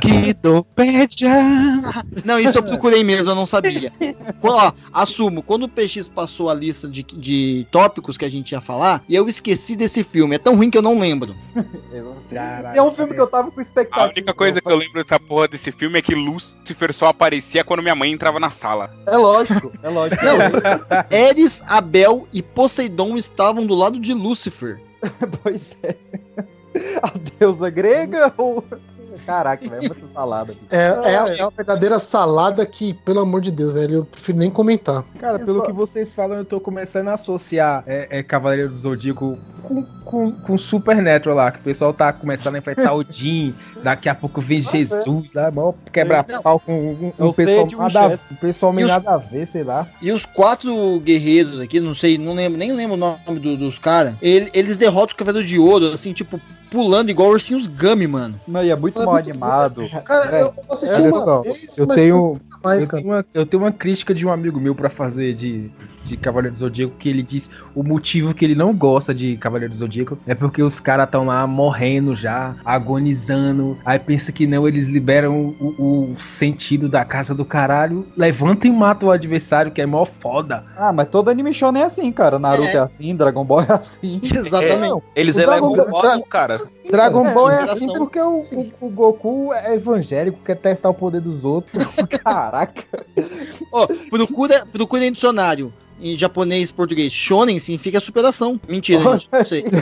Kidopédia. 0.00 1.30
Não, 2.24 2.38
isso 2.38 2.58
eu 2.58 2.62
procurei 2.62 3.02
mesmo, 3.02 3.30
eu 3.30 3.34
não 3.34 3.46
sabia. 3.46 3.92
Ó, 4.42 4.72
assumo, 4.92 5.42
quando 5.42 5.64
o 5.64 5.68
PX 5.68 6.08
passou 6.08 6.50
a 6.50 6.54
lista 6.54 6.88
de, 6.88 7.02
de 7.02 7.66
tópicos 7.70 8.16
que 8.16 8.24
a 8.24 8.28
gente 8.28 8.52
ia 8.52 8.60
falar, 8.60 9.02
e 9.08 9.14
eu 9.14 9.28
esqueci 9.28 9.76
desse 9.76 10.04
filme. 10.04 10.36
É 10.36 10.38
tão 10.38 10.54
ruim 10.56 10.70
que 10.70 10.76
eu 10.76 10.82
não 10.82 10.98
lembro. 10.98 11.34
É 12.74 12.82
um 12.82 12.90
filme 12.90 13.14
que 13.14 13.20
eu 13.20 13.26
tava 13.26 13.50
com 13.50 13.60
A 13.60 13.62
expectativa. 13.62 14.08
única 14.08 14.34
coisa 14.34 14.60
que 14.60 14.70
eu 14.70 14.76
lembro 14.76 15.02
dessa 15.02 15.18
porra 15.18 15.48
desse 15.48 15.72
filme 15.72 15.98
é 15.98 16.02
que 16.02 16.14
Lúcifer 16.14 16.92
só 16.92 17.05
aparecia 17.08 17.64
quando 17.64 17.82
minha 17.82 17.94
mãe 17.94 18.12
entrava 18.12 18.40
na 18.40 18.50
sala. 18.50 18.90
É 19.06 19.16
lógico, 19.16 19.72
é 19.82 19.88
lógico. 19.88 20.22
Não. 20.24 20.36
Eris, 21.10 21.62
Abel 21.66 22.26
e 22.32 22.42
Poseidon 22.42 23.16
estavam 23.16 23.66
do 23.66 23.74
lado 23.74 23.98
de 23.98 24.12
Lúcifer. 24.12 24.80
pois 25.42 25.76
é. 25.82 25.94
A 27.02 27.12
deusa 27.38 27.70
grega 27.70 28.32
ou. 28.36 28.64
Caraca, 29.26 29.68
velho, 29.68 29.84
é 29.84 29.88
muita 29.88 30.06
salada. 30.14 30.54
É, 30.70 30.76
é, 30.86 31.16
a- 31.18 31.26
é 31.36 31.42
a 31.42 31.48
verdadeira 31.50 31.98
salada 31.98 32.64
que, 32.64 32.94
pelo 32.94 33.20
amor 33.20 33.40
de 33.40 33.50
Deus, 33.50 33.74
velho, 33.74 33.94
eu 33.96 34.04
prefiro 34.04 34.38
nem 34.38 34.50
comentar. 34.50 35.04
Cara, 35.18 35.36
É 35.36 35.44
pelo 35.44 35.58
só- 35.58 35.66
que 35.66 35.72
vocês 35.72 36.14
falam, 36.14 36.38
eu 36.38 36.44
tô 36.44 36.60
começando 36.60 37.08
a 37.08 37.14
associar 37.14 37.82
é, 37.86 38.06
é, 38.10 38.22
Cavaleiro 38.22 38.68
do 38.70 38.76
Zodíaco 38.76 39.38
com, 39.62 39.82
com, 40.04 40.32
com 40.32 40.56
Supernatural 40.56 41.36
lá, 41.36 41.50
que 41.50 41.58
o 41.58 41.62
pessoal 41.62 41.92
tá 41.92 42.12
começando 42.12 42.54
a 42.54 42.58
enfrentar 42.58 42.94
o 42.94 43.02
Jin, 43.08 43.52
daqui 43.82 44.08
a 44.08 44.14
pouco 44.14 44.40
vem 44.40 44.60
Jesus 44.60 45.32
lá, 45.34 45.50
mó 45.50 45.72
quebra-pau 45.92 46.60
com 46.60 46.72
um, 46.72 47.12
É 47.18 47.24
um 47.24 47.28
o 47.28 47.34
pessoal, 47.34 47.66
nada, 47.92 48.20
um 48.30 48.34
pessoal 48.36 48.72
meio 48.72 48.86
os- 48.86 48.92
nada 48.92 49.10
a 49.10 49.16
ver, 49.18 49.46
sei 49.46 49.64
lá. 49.64 49.88
E 50.00 50.12
os 50.12 50.24
quatro 50.24 51.00
guerreiros 51.00 51.58
aqui, 51.60 51.80
não 51.80 51.94
sei, 51.94 52.16
não 52.16 52.34
lembro, 52.34 52.56
nem 52.58 52.72
lembro 52.72 52.94
o 52.94 52.96
nome 52.96 53.40
do- 53.40 53.56
dos 53.56 53.78
caras. 53.78 54.14
ele- 54.22 54.50
Eles 54.54 54.76
derrotam 54.76 55.14
o 55.14 55.18
Cavaleiro 55.18 55.46
de 55.46 55.58
Ouro, 55.58 55.88
assim, 55.88 56.12
tipo, 56.12 56.40
pulando 56.76 57.10
igual 57.10 57.30
ursinhos 57.30 57.66
Gummy, 57.66 58.06
mano. 58.06 58.38
Não, 58.46 58.62
e 58.62 58.70
é 58.70 58.76
muito 58.76 59.00
É 59.00 59.04
mal 59.04 59.14
muito 59.14 59.30
animado. 59.30 59.88
Cara, 60.04 60.36
É, 60.36 60.42
eu 60.42 60.54
assisti 60.68 60.94
olha 60.94 61.10
uma 61.14 61.24
só, 61.24 61.40
vez, 61.40 61.78
Eu 61.78 61.86
mas 61.86 61.96
tenho, 61.96 62.16
eu, 62.16 62.40
cara. 62.62 62.86
tenho 62.86 63.04
uma, 63.06 63.26
eu 63.32 63.46
tenho 63.46 63.62
uma 63.62 63.72
crítica 63.72 64.14
de 64.14 64.26
um 64.26 64.30
amigo 64.30 64.60
meu 64.60 64.74
pra 64.74 64.90
fazer 64.90 65.34
de, 65.34 65.70
de 66.06 66.16
Cavaleiro 66.16 66.52
do 66.54 66.58
Zodíaco, 66.58 66.94
que 66.98 67.08
ele 67.08 67.22
diz 67.22 67.50
o 67.74 67.82
motivo 67.82 68.32
que 68.32 68.44
ele 68.44 68.54
não 68.54 68.72
gosta 68.74 69.14
de 69.14 69.36
Cavaleiro 69.36 69.72
do 69.72 69.76
Zodíaco 69.78 70.18
é 70.26 70.34
porque 70.34 70.62
os 70.62 70.80
caras 70.80 71.06
estão 71.06 71.26
lá 71.26 71.46
morrendo 71.46 72.14
já, 72.16 72.54
agonizando. 72.64 73.76
Aí 73.84 73.98
pensa 73.98 74.32
que 74.32 74.46
não, 74.46 74.66
eles 74.66 74.86
liberam 74.86 75.54
o, 75.60 76.12
o 76.14 76.20
sentido 76.20 76.88
da 76.88 77.04
casa 77.04 77.34
do 77.34 77.44
caralho, 77.44 78.06
levantam 78.16 78.70
e 78.70 78.74
matam 78.74 79.08
o 79.08 79.12
adversário, 79.12 79.70
que 79.72 79.80
é 79.82 79.86
mó 79.86 80.04
foda. 80.04 80.64
Ah, 80.76 80.92
mas 80.92 81.08
todo 81.08 81.28
anime 81.28 81.52
shonen 81.52 81.82
é 81.82 81.86
assim, 81.86 82.10
cara. 82.12 82.38
Naruto 82.38 82.68
é, 82.68 82.74
É. 82.76 82.78
assim, 82.78 83.14
Dragon 83.16 83.44
Ball 83.44 83.62
é 83.62 83.72
assim. 83.72 84.20
Exatamente. 84.24 85.02
Eles 85.14 85.36
O 85.36 85.40
elevam 85.40 85.72
Dragon 85.72 85.88
o 85.88 85.90
Ball- 85.92 86.02
cosmo, 86.02 86.26
cara. 86.26 86.60
Dragon 86.90 87.26
É, 87.26 87.34
Ball 87.34 87.50
é 87.50 87.54
geração. 87.60 87.74
assim 87.74 87.98
porque 87.98 88.20
o, 88.20 88.38
o- 88.52 88.72
o 88.80 88.88
Goku 88.88 89.52
é 89.52 89.74
evangélico, 89.74 90.38
quer 90.44 90.56
testar 90.56 90.88
o 90.90 90.94
poder 90.94 91.20
dos 91.20 91.44
outros. 91.44 91.84
Caraca. 92.24 92.84
Ó, 93.72 93.86
procura, 94.10 94.64
procura 94.66 95.04
em 95.04 95.12
dicionário. 95.12 95.72
Em 96.00 96.18
japonês 96.18 96.70
e 96.70 96.74
português. 96.74 97.12
Shonen 97.12 97.58
significa 97.58 98.00
superação. 98.00 98.58
Mentira, 98.68 99.18
gente. 99.18 99.28
Não 99.32 99.44
sei. 99.44 99.64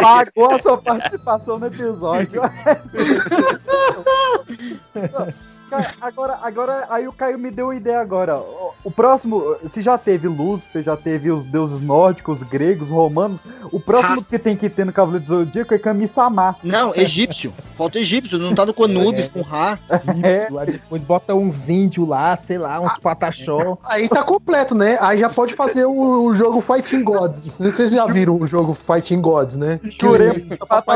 Pagou 0.00 0.54
a 0.54 0.58
sua 0.58 0.78
participação 0.78 1.58
no 1.58 1.66
episódio. 1.66 2.40
Agora, 6.00 6.38
agora, 6.42 6.86
aí 6.88 7.08
o 7.08 7.12
Caio 7.12 7.38
me 7.38 7.50
deu 7.50 7.66
uma 7.66 7.74
ideia 7.74 8.00
agora. 8.00 8.36
O, 8.84 8.90
próximo, 8.90 9.56
se 9.68 9.82
já 9.82 9.98
teve 9.98 10.28
Lúcifer, 10.28 10.82
já 10.82 10.96
teve 10.96 11.30
os 11.30 11.44
deuses 11.44 11.80
nórdicos, 11.80 12.42
gregos, 12.42 12.90
romanos, 12.90 13.44
o 13.72 13.80
próximo 13.80 14.22
que 14.22 14.38
tem 14.38 14.56
que 14.56 14.68
ter 14.68 14.86
no 14.86 14.92
Cavaleiro 14.92 15.24
do 15.24 15.28
Zodíaco 15.28 15.74
é 15.74 15.78
Kami-sama. 15.78 16.56
Não, 16.62 16.94
egípcio. 16.94 17.52
Falta 17.76 17.98
egípcio, 17.98 18.38
não 18.38 18.54
tá 18.54 18.64
no 18.64 18.72
Conubis 18.72 19.28
com 19.28 19.42
Ra. 19.42 19.78
É. 20.22 20.48
Depois 20.66 21.02
bota 21.02 21.34
uns 21.34 21.68
índios 21.68 22.06
lá, 22.06 22.36
sei 22.36 22.58
lá, 22.58 22.80
uns 22.80 22.96
pataxó. 22.98 23.76
Aí 23.84 24.08
tá 24.08 24.22
completo, 24.22 24.74
né? 24.74 24.98
Aí 25.00 25.18
já 25.18 25.28
pode 25.28 25.54
fazer 25.54 25.84
o, 25.84 26.26
o 26.26 26.34
jogo 26.34 26.60
Fighting 26.60 27.02
Gods. 27.02 27.58
Vocês 27.58 27.90
já 27.90 28.06
viram 28.06 28.36
o 28.36 28.46
jogo 28.46 28.74
Fighting 28.74 29.20
Gods, 29.20 29.56
né? 29.56 29.80
Jurei. 29.84 30.48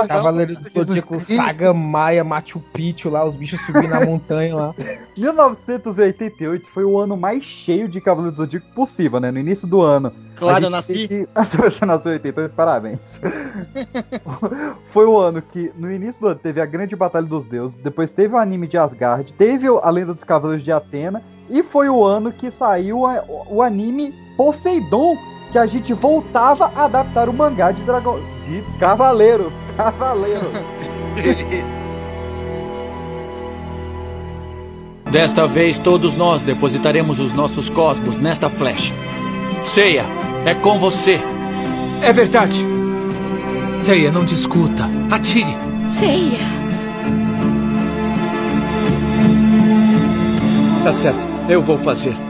Cavaleiro 0.09 0.57
do 0.57 0.71
Zodíaco, 0.71 1.21
Saga 1.21 1.75
Maia, 1.75 2.25
Machu 2.25 2.61
Picchu 2.73 3.11
lá, 3.11 3.25
os 3.25 3.35
bichos 3.35 3.61
subindo 3.63 3.89
na 3.89 4.05
montanha 4.05 4.60
lá. 4.61 4.75
1988 5.17 6.71
foi 6.71 6.85
o 6.85 6.99
ano 6.99 7.17
mais 7.17 7.45
cheio 7.45 7.89
de 7.89 8.01
Cavaleiro 8.01 8.35
do 8.35 8.39
Zodíaco 8.39 8.67
possível, 8.75 9.19
né? 9.21 9.31
No 9.31 9.39
início 9.39 9.67
do 9.67 9.81
ano. 9.83 10.13
Claro, 10.37 10.65
eu 10.67 10.71
nasci. 10.71 11.09
Que... 11.09 11.29
Você 11.35 11.85
nasceu 11.85 12.13
em 12.13 12.15
88, 12.17 12.55
parabéns. 12.55 13.21
foi 14.85 15.07
o 15.07 15.19
ano 15.19 15.43
que, 15.43 15.73
no 15.77 15.91
início 15.93 16.21
do 16.21 16.29
ano, 16.29 16.41
teve 16.43 16.61
a 16.61 16.67
Grande 16.67 16.95
Batalha 16.97 17.27
dos 17.27 17.45
Deuses, 17.45 17.77
depois 17.77 18.13
teve 18.13 18.35
o 18.35 18.39
anime 18.39 18.67
de 18.67 18.79
Asgard, 18.79 19.33
teve 19.35 19.67
a 19.69 19.91
Lenda 19.91 20.15
dos 20.15 20.25
Cavaleiros 20.25 20.65
de 20.65 20.73
Atena, 20.73 21.23
e 21.49 21.63
foi 21.63 21.89
o 21.89 22.05
ano 22.05 22.33
que 22.33 22.51
saiu 22.51 23.05
a- 23.07 23.25
o 23.49 23.63
anime 23.63 24.15
Poseidon, 24.37 25.17
que 25.53 25.59
a 25.59 25.67
gente 25.67 25.93
voltava 25.93 26.71
a 26.75 26.85
adaptar 26.85 27.29
o 27.29 27.33
mangá 27.33 27.73
de 27.73 27.83
dragão. 27.85 28.19
de 28.47 28.63
Cavaleiros. 28.79 29.53
Cavaleiros. 29.77 30.43
Desta 35.11 35.45
vez, 35.47 35.77
todos 35.77 36.15
nós 36.15 36.43
depositaremos 36.43 37.19
os 37.19 37.33
nossos 37.33 37.69
cosmos 37.69 38.19
nesta 38.19 38.49
flecha. 38.49 38.95
Ceia, 39.65 40.05
é 40.47 40.55
com 40.55 40.79
você. 40.79 41.21
É 42.03 42.13
verdade. 42.13 42.65
Seiya, 43.81 44.13
não 44.13 44.25
discuta. 44.25 44.89
Atire. 45.11 45.57
Ceia. 45.89 46.39
Tá 50.85 50.93
certo, 50.93 51.27
eu 51.49 51.61
vou 51.61 51.77
fazer. 51.79 52.30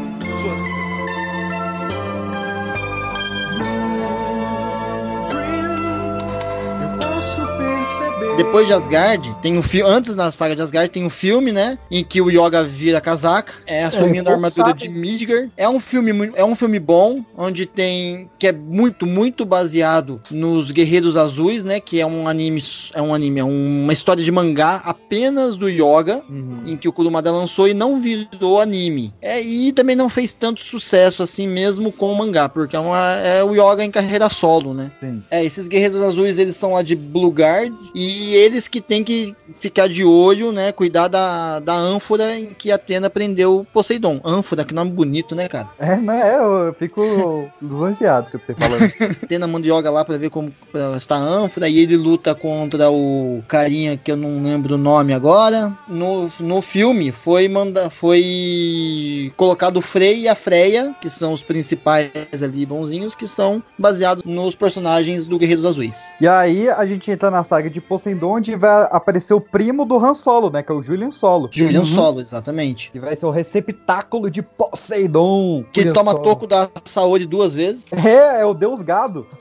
Depois 8.41 8.67
de 8.67 8.73
Asgard, 8.73 9.37
tem 9.43 9.59
um 9.59 9.63
filme. 9.63 9.91
Antes 9.91 10.15
da 10.15 10.31
saga 10.31 10.57
de 10.57 10.63
Asgard, 10.63 10.91
tem 10.91 11.05
um 11.05 11.11
filme, 11.11 11.53
né? 11.53 11.79
Em 11.91 12.03
que 12.03 12.23
o 12.23 12.31
Yoga 12.31 12.65
vira 12.65 12.99
casaca, 12.99 13.53
é 13.67 13.85
assumindo 13.85 14.31
a 14.31 14.33
poucos 14.33 14.59
armadura 14.59 14.81
sabem. 14.81 14.91
de 14.91 14.99
Midgard. 14.99 15.53
É 15.59 15.69
um 15.69 15.79
filme, 15.79 16.33
é 16.35 16.43
um 16.43 16.55
filme 16.55 16.79
bom, 16.79 17.23
onde 17.37 17.67
tem. 17.67 18.31
que 18.39 18.47
é 18.47 18.53
muito, 18.53 19.05
muito 19.05 19.45
baseado 19.45 20.23
nos 20.31 20.71
Guerreiros 20.71 21.19
Azuis, 21.19 21.67
né? 21.67 21.81
Que 21.81 22.01
é 22.01 22.07
um 22.07 22.27
anime. 22.27 22.65
É 22.95 23.03
um 23.03 23.13
anime, 23.15 23.41
é 23.41 23.45
uma 23.45 23.93
história 23.93 24.25
de 24.25 24.33
mangá 24.33 24.81
apenas 24.87 25.59
do 25.59 25.69
Yoga, 25.69 26.25
em 26.65 26.79
que 26.79 26.89
o 26.89 26.93
Kurumada 26.95 27.31
lançou 27.31 27.69
e 27.69 27.75
não 27.75 28.01
virou 28.01 28.59
anime. 28.59 29.13
É, 29.21 29.39
e 29.39 29.71
também 29.71 29.95
não 29.95 30.09
fez 30.09 30.33
tanto 30.33 30.61
sucesso 30.63 31.23
assim 31.23 31.47
mesmo 31.47 31.93
com 31.93 32.11
o 32.11 32.17
mangá, 32.17 32.49
porque 32.49 32.75
é, 32.75 32.81
uma, 32.81 33.17
é 33.17 33.45
o 33.45 33.53
Yoga 33.53 33.85
em 33.85 33.91
carreira 33.91 34.31
solo, 34.31 34.73
né? 34.73 34.91
Sim. 34.99 35.23
É, 35.31 35.45
esses 35.45 35.69
guerreiros 35.69 36.01
azuis, 36.01 36.39
eles 36.39 36.57
são 36.57 36.73
lá 36.73 36.81
de 36.81 36.97
Blueguard 36.97 37.75
e 37.95 38.30
eles 38.35 38.69
que 38.69 38.81
tem 38.81 39.03
que 39.05 39.35
ficar 39.59 39.89
de 39.89 40.05
olho, 40.05 40.53
né, 40.53 40.73
cuidar 40.73 41.09
da, 41.09 41.59
da 41.61 41.75
ânfora 41.75 42.39
em 42.39 42.47
que 42.47 42.71
Atena 42.71 43.11
prendeu 43.11 43.67
Poseidon. 43.73 44.21
Ânfora, 44.25 44.65
que 44.65 44.75
nome 44.75 44.91
bonito, 44.91 45.35
né, 45.35 45.49
cara? 45.49 45.69
É, 45.79 45.97
né? 45.97 46.37
Eu 46.37 46.75
fico 46.75 47.49
lisonjeado 47.61 48.31
com 48.31 48.39
você 48.39 48.55
falando. 48.55 48.93
Atena 49.23 49.47
manda 49.47 49.67
yoga 49.67 49.91
lá 49.91 50.05
pra 50.05 50.17
ver 50.17 50.31
como 50.31 50.53
pra 50.73 50.97
está 50.97 51.17
a 51.17 51.21
ânfora 51.21 51.69
e 51.69 51.79
ele 51.79 51.97
luta 51.97 52.35
contra 52.35 52.91
o 52.91 53.43
carinha 53.49 53.97
que 53.97 54.11
eu 54.11 54.17
não 54.17 54.43
lembro 54.43 54.75
o 54.75 54.79
nome 54.79 55.13
agora. 55.13 55.73
No, 55.89 56.29
no 56.41 56.63
filme 56.63 57.13
foi 57.13 57.49
manda, 57.49 57.91
foi 57.91 59.33
colocado 59.37 59.79
o 59.79 59.83
Frey 59.83 60.23
e 60.23 60.29
a 60.29 60.35
Freya, 60.35 60.95
que 61.01 61.09
são 61.09 61.33
os 61.33 61.43
principais 61.43 62.11
ali 62.43 62.65
bonzinhos, 62.65 63.15
que 63.15 63.27
são 63.27 63.63
baseados 63.79 64.23
nos 64.25 64.55
personagens 64.55 65.27
do 65.27 65.39
Guerreiros 65.39 65.65
Azuis. 65.65 66.15
E 66.21 66.29
aí 66.29 66.69
a 66.69 66.85
gente 66.87 67.11
entra 67.11 67.31
na 67.31 67.43
saga 67.43 67.69
de 67.69 67.81
Poseidon, 67.81 68.20
onde 68.25 68.55
vai 68.57 68.89
aparecer 68.91 69.35
o 69.35 69.41
primo 69.41 69.85
do 69.85 69.97
Han 69.99 70.15
Solo, 70.15 70.51
né? 70.51 70.63
Que 70.63 70.73
é 70.73 70.75
o 70.75 70.83
Julian 70.83 71.11
Solo. 71.11 71.49
Julian 71.51 71.81
Uhum. 71.81 71.87
Solo, 71.87 72.21
exatamente. 72.21 72.91
Que 72.91 72.99
vai 73.01 73.17
ser 73.17 73.27
o 73.27 73.31
receptáculo 73.31 74.31
de 74.31 74.43
Poseidon. 74.43 75.65
Que 75.73 75.81
Julian 75.81 75.95
toma 75.95 76.13
Solo. 76.13 76.25
toco 76.25 76.47
da 76.47 76.69
saúde 76.85 77.27
duas 77.27 77.55
vezes. 77.55 77.87
É, 77.93 78.41
é 78.41 78.45
o 78.45 78.55
Deus 78.55 78.83
Gado. 78.83 79.27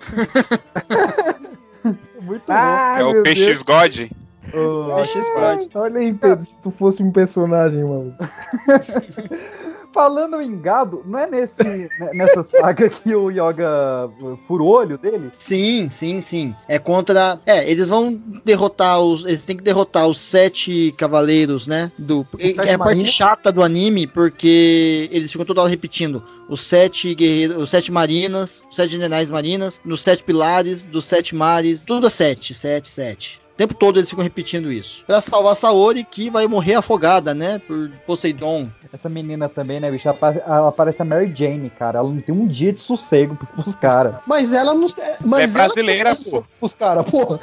Muito 2.22 2.44
Ah, 2.50 2.98
É 3.00 3.04
o 3.04 3.24
Peixe 3.24 3.46
Deus. 3.46 3.62
God. 3.62 4.10
bom. 4.54 4.96
Peixe 4.96 5.22
Squad. 5.24 5.70
Olha 5.76 6.00
aí, 6.00 6.14
Pedro, 6.14 6.46
se 6.46 6.56
tu 6.62 6.72
fosse 6.72 7.02
um 7.04 7.12
personagem, 7.12 7.84
mano. 7.84 8.16
Falando 9.92 10.40
em 10.40 10.60
gado, 10.60 11.04
não 11.06 11.18
é 11.18 11.28
nesse, 11.28 11.64
né, 11.64 12.12
nessa 12.14 12.44
saga 12.44 12.90
que 12.90 13.16
o 13.16 13.32
Yoga 13.32 14.08
fura 14.46 14.64
o 14.64 14.68
olho 14.68 14.98
dele? 14.98 15.32
Sim, 15.38 15.90
sim, 15.90 16.22
sim. 16.22 16.56
É 16.68 16.78
contra. 16.78 17.40
É, 17.46 17.70
eles 17.70 17.88
vão 17.88 18.14
derrotar 18.46 19.02
os. 19.02 19.26
Eles 19.26 19.44
têm 19.46 19.58
que 19.58 19.64
derrotar 19.64 20.08
os 20.08 20.20
sete 20.20 20.94
cavaleiros, 20.98 21.66
né? 21.66 21.92
Do. 21.98 22.26
É, 22.38 22.74
a 22.74 22.78
parte 22.78 23.08
chata 23.08 23.52
do 23.52 23.64
anime, 23.64 24.06
porque 24.06 25.10
eles 25.12 25.32
ficam 25.32 25.46
toda 25.46 25.62
hora 25.62 25.70
repetindo. 25.70 26.24
Os 26.48 26.64
sete 26.64 27.16
guerreiros. 27.16 27.58
Os 27.58 27.70
sete 27.70 27.92
marinas, 27.92 28.64
os 28.70 28.76
sete 28.76 28.92
generais 28.92 29.30
marinas, 29.30 29.82
nos 29.84 30.04
sete 30.04 30.24
pilares, 30.24 30.86
dos 30.86 31.06
sete 31.06 31.36
mares. 31.36 31.84
Tudo 31.84 32.08
é 32.08 32.10
sete, 32.12 32.54
sete, 32.54 32.90
sete. 32.90 33.39
O 33.60 33.62
tempo 33.62 33.74
todo 33.74 34.00
eles 34.00 34.10
ficam 34.10 34.24
repetindo 34.24 34.72
isso. 34.72 35.04
Pra 35.06 35.20
salvar 35.20 35.54
Saori, 35.54 36.06
que 36.06 36.30
vai 36.30 36.48
morrer 36.48 36.76
afogada, 36.76 37.34
né? 37.34 37.60
Por 37.60 37.92
Poseidon. 38.08 38.70
Essa 38.94 39.10
menina 39.10 39.50
também, 39.50 39.82
né, 39.82 39.92
bicho? 39.92 40.08
Ela, 40.08 40.16
pa- 40.18 40.32
ela 40.34 40.72
parece 40.72 41.02
a 41.02 41.06
Mary 41.06 41.30
Jane, 41.36 41.70
cara. 41.70 42.00
Ela 42.00 42.08
não 42.08 42.22
tem 42.22 42.34
um 42.34 42.48
dia 42.48 42.72
de 42.72 42.80
sossego 42.80 43.36
pros 43.54 43.76
caras. 43.76 44.16
Mas 44.26 44.54
ela 44.54 44.74
não. 44.74 44.88
Mas 45.26 45.52
É 45.52 45.54
brasileira, 45.54 46.12
pô. 46.32 46.46
Os 46.62 46.74
caras, 46.74 47.04
porra. 47.12 47.38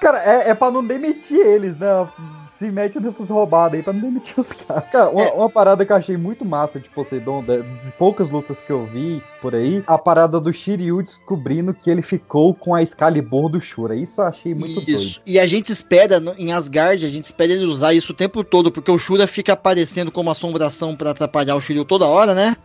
Cara, 0.00 0.18
é, 0.24 0.48
é 0.50 0.54
pra 0.54 0.70
não 0.70 0.82
demitir 0.84 1.38
eles, 1.38 1.76
né? 1.76 2.08
Se 2.48 2.70
mete 2.70 2.98
nessas 3.00 3.28
roubadas 3.28 3.74
aí 3.78 3.82
pra 3.82 3.92
não 3.92 4.00
demitir 4.00 4.34
os 4.38 4.48
caras. 4.52 4.84
Cara, 4.90 5.10
uma, 5.10 5.32
uma 5.32 5.50
parada 5.50 5.84
que 5.84 5.92
eu 5.92 5.96
achei 5.96 6.16
muito 6.16 6.44
massa 6.44 6.78
de 6.80 6.88
Poseidon, 6.88 7.42
de, 7.42 7.62
de 7.62 7.90
poucas 7.98 8.28
lutas 8.30 8.58
que 8.60 8.70
eu 8.70 8.84
vi 8.86 9.22
por 9.40 9.54
aí, 9.54 9.82
a 9.86 9.98
parada 9.98 10.40
do 10.40 10.52
Shiryu 10.52 11.02
descobrindo 11.02 11.74
que 11.74 11.90
ele 11.90 12.02
ficou 12.02 12.54
com 12.54 12.74
a 12.74 12.82
Excalibur 12.82 13.48
do 13.48 13.60
Shura. 13.60 13.94
Isso 13.96 14.20
eu 14.20 14.26
achei 14.26 14.54
muito 14.54 14.74
doido. 14.80 15.00
Isso. 15.00 15.20
E 15.26 15.38
a 15.38 15.46
gente 15.46 15.72
espera, 15.72 16.22
em 16.38 16.52
Asgard, 16.52 17.04
a 17.04 17.08
gente 17.10 17.24
espera 17.24 17.52
ele 17.52 17.64
usar 17.64 17.92
isso 17.94 18.12
o 18.12 18.16
tempo 18.16 18.44
todo, 18.44 18.70
porque 18.70 18.90
o 18.90 18.98
Shura 18.98 19.26
fica 19.26 19.52
aparecendo 19.52 20.10
como 20.12 20.30
assombração 20.30 20.94
pra 20.96 21.10
atrapalhar 21.10 21.56
o 21.56 21.60
Shiryu 21.60 21.84
toda 21.84 22.06
hora, 22.06 22.34
né? 22.34 22.56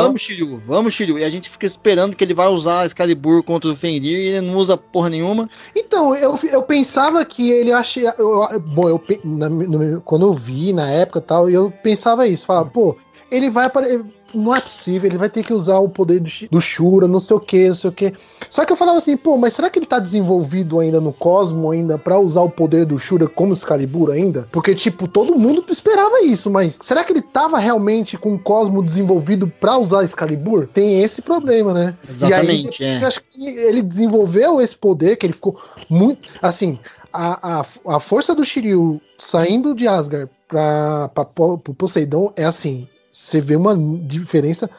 É. 0.00 0.04
Vamos, 0.04 0.20
Shiryu, 0.20 0.62
vamos, 0.66 0.94
Shiryu. 0.94 1.18
E 1.18 1.24
a 1.24 1.30
gente 1.30 1.48
fica 1.48 1.66
esperando 1.66 2.14
que 2.16 2.22
ele 2.24 2.34
vai 2.34 2.48
usar 2.48 2.80
a 2.82 2.86
Excalibur 2.86 3.42
contra 3.42 3.70
o 3.70 3.76
Fenrir 3.76 4.18
e 4.18 4.26
ele 4.28 4.40
não 4.46 4.56
usa 4.56 4.76
porra 4.76 5.08
nenhuma. 5.08 5.48
Então, 5.74 6.14
eu, 6.14 6.38
eu 6.50 6.62
pensava 6.62 7.24
que 7.24 7.50
ele 7.50 7.72
achei. 7.72 8.06
eu- 8.18 8.60
bom, 8.60 8.88
eu, 8.88 8.98
na- 9.24 9.48
no- 9.48 10.00
quando 10.02 10.26
eu 10.26 10.32
vi 10.34 10.72
na 10.72 10.88
época 10.90 11.18
e 11.18 11.22
tal, 11.22 11.50
eu 11.50 11.72
pensava 11.82 12.26
isso. 12.26 12.46
Falava, 12.46 12.70
pô, 12.70 12.96
ele 13.30 13.50
vai 13.50 13.66
aparecer. 13.66 14.04
Não 14.34 14.54
é 14.54 14.60
possível, 14.60 15.08
ele 15.08 15.16
vai 15.16 15.30
ter 15.30 15.42
que 15.42 15.54
usar 15.54 15.78
o 15.78 15.88
poder 15.88 16.20
do, 16.20 16.28
do 16.50 16.60
Shura, 16.60 17.08
não 17.08 17.18
sei 17.18 17.34
o 17.34 17.40
que, 17.40 17.66
não 17.68 17.74
sei 17.74 17.88
o 17.88 17.92
que. 17.94 18.12
Só 18.50 18.62
que 18.62 18.70
eu 18.70 18.76
falava 18.76 18.98
assim, 18.98 19.16
pô, 19.16 19.38
mas 19.38 19.54
será 19.54 19.70
que 19.70 19.78
ele 19.78 19.86
tá 19.86 19.98
desenvolvido 19.98 20.78
ainda 20.80 21.00
no 21.00 21.14
Cosmo 21.14 21.70
ainda 21.70 21.96
pra 21.96 22.18
usar 22.18 22.42
o 22.42 22.50
poder 22.50 22.84
do 22.84 22.98
Shura 22.98 23.26
como 23.26 23.54
Excalibur 23.54 24.10
ainda? 24.10 24.46
Porque, 24.52 24.74
tipo, 24.74 25.08
todo 25.08 25.34
mundo 25.34 25.64
esperava 25.70 26.20
isso, 26.20 26.50
mas 26.50 26.78
será 26.82 27.02
que 27.04 27.12
ele 27.14 27.22
tava 27.22 27.58
realmente 27.58 28.18
com 28.18 28.34
o 28.34 28.38
Cosmo 28.38 28.82
desenvolvido 28.84 29.48
pra 29.48 29.78
usar 29.78 30.04
Excalibur? 30.04 30.66
Tem 30.74 31.02
esse 31.02 31.22
problema, 31.22 31.72
né? 31.72 31.96
Exatamente, 32.06 32.82
e 32.82 32.86
aí, 32.86 32.96
é. 32.98 33.02
eu 33.02 33.06
acho 33.08 33.22
que 33.30 33.46
ele 33.46 33.80
desenvolveu 33.80 34.60
esse 34.60 34.76
poder, 34.76 35.16
que 35.16 35.24
ele 35.24 35.32
ficou 35.32 35.56
muito. 35.88 36.28
Assim, 36.42 36.78
a, 37.12 37.60
a, 37.60 37.66
a 37.96 38.00
força 38.00 38.34
do 38.34 38.44
Shiryu 38.44 39.00
saindo 39.18 39.74
de 39.74 39.86
Asgard 39.86 40.30
pro 40.48 41.74
Poseidon 41.74 42.32
é 42.36 42.44
assim. 42.44 42.88
Você 43.10 43.40
vê 43.40 43.56
uma 43.56 43.76
diferença 44.06 44.70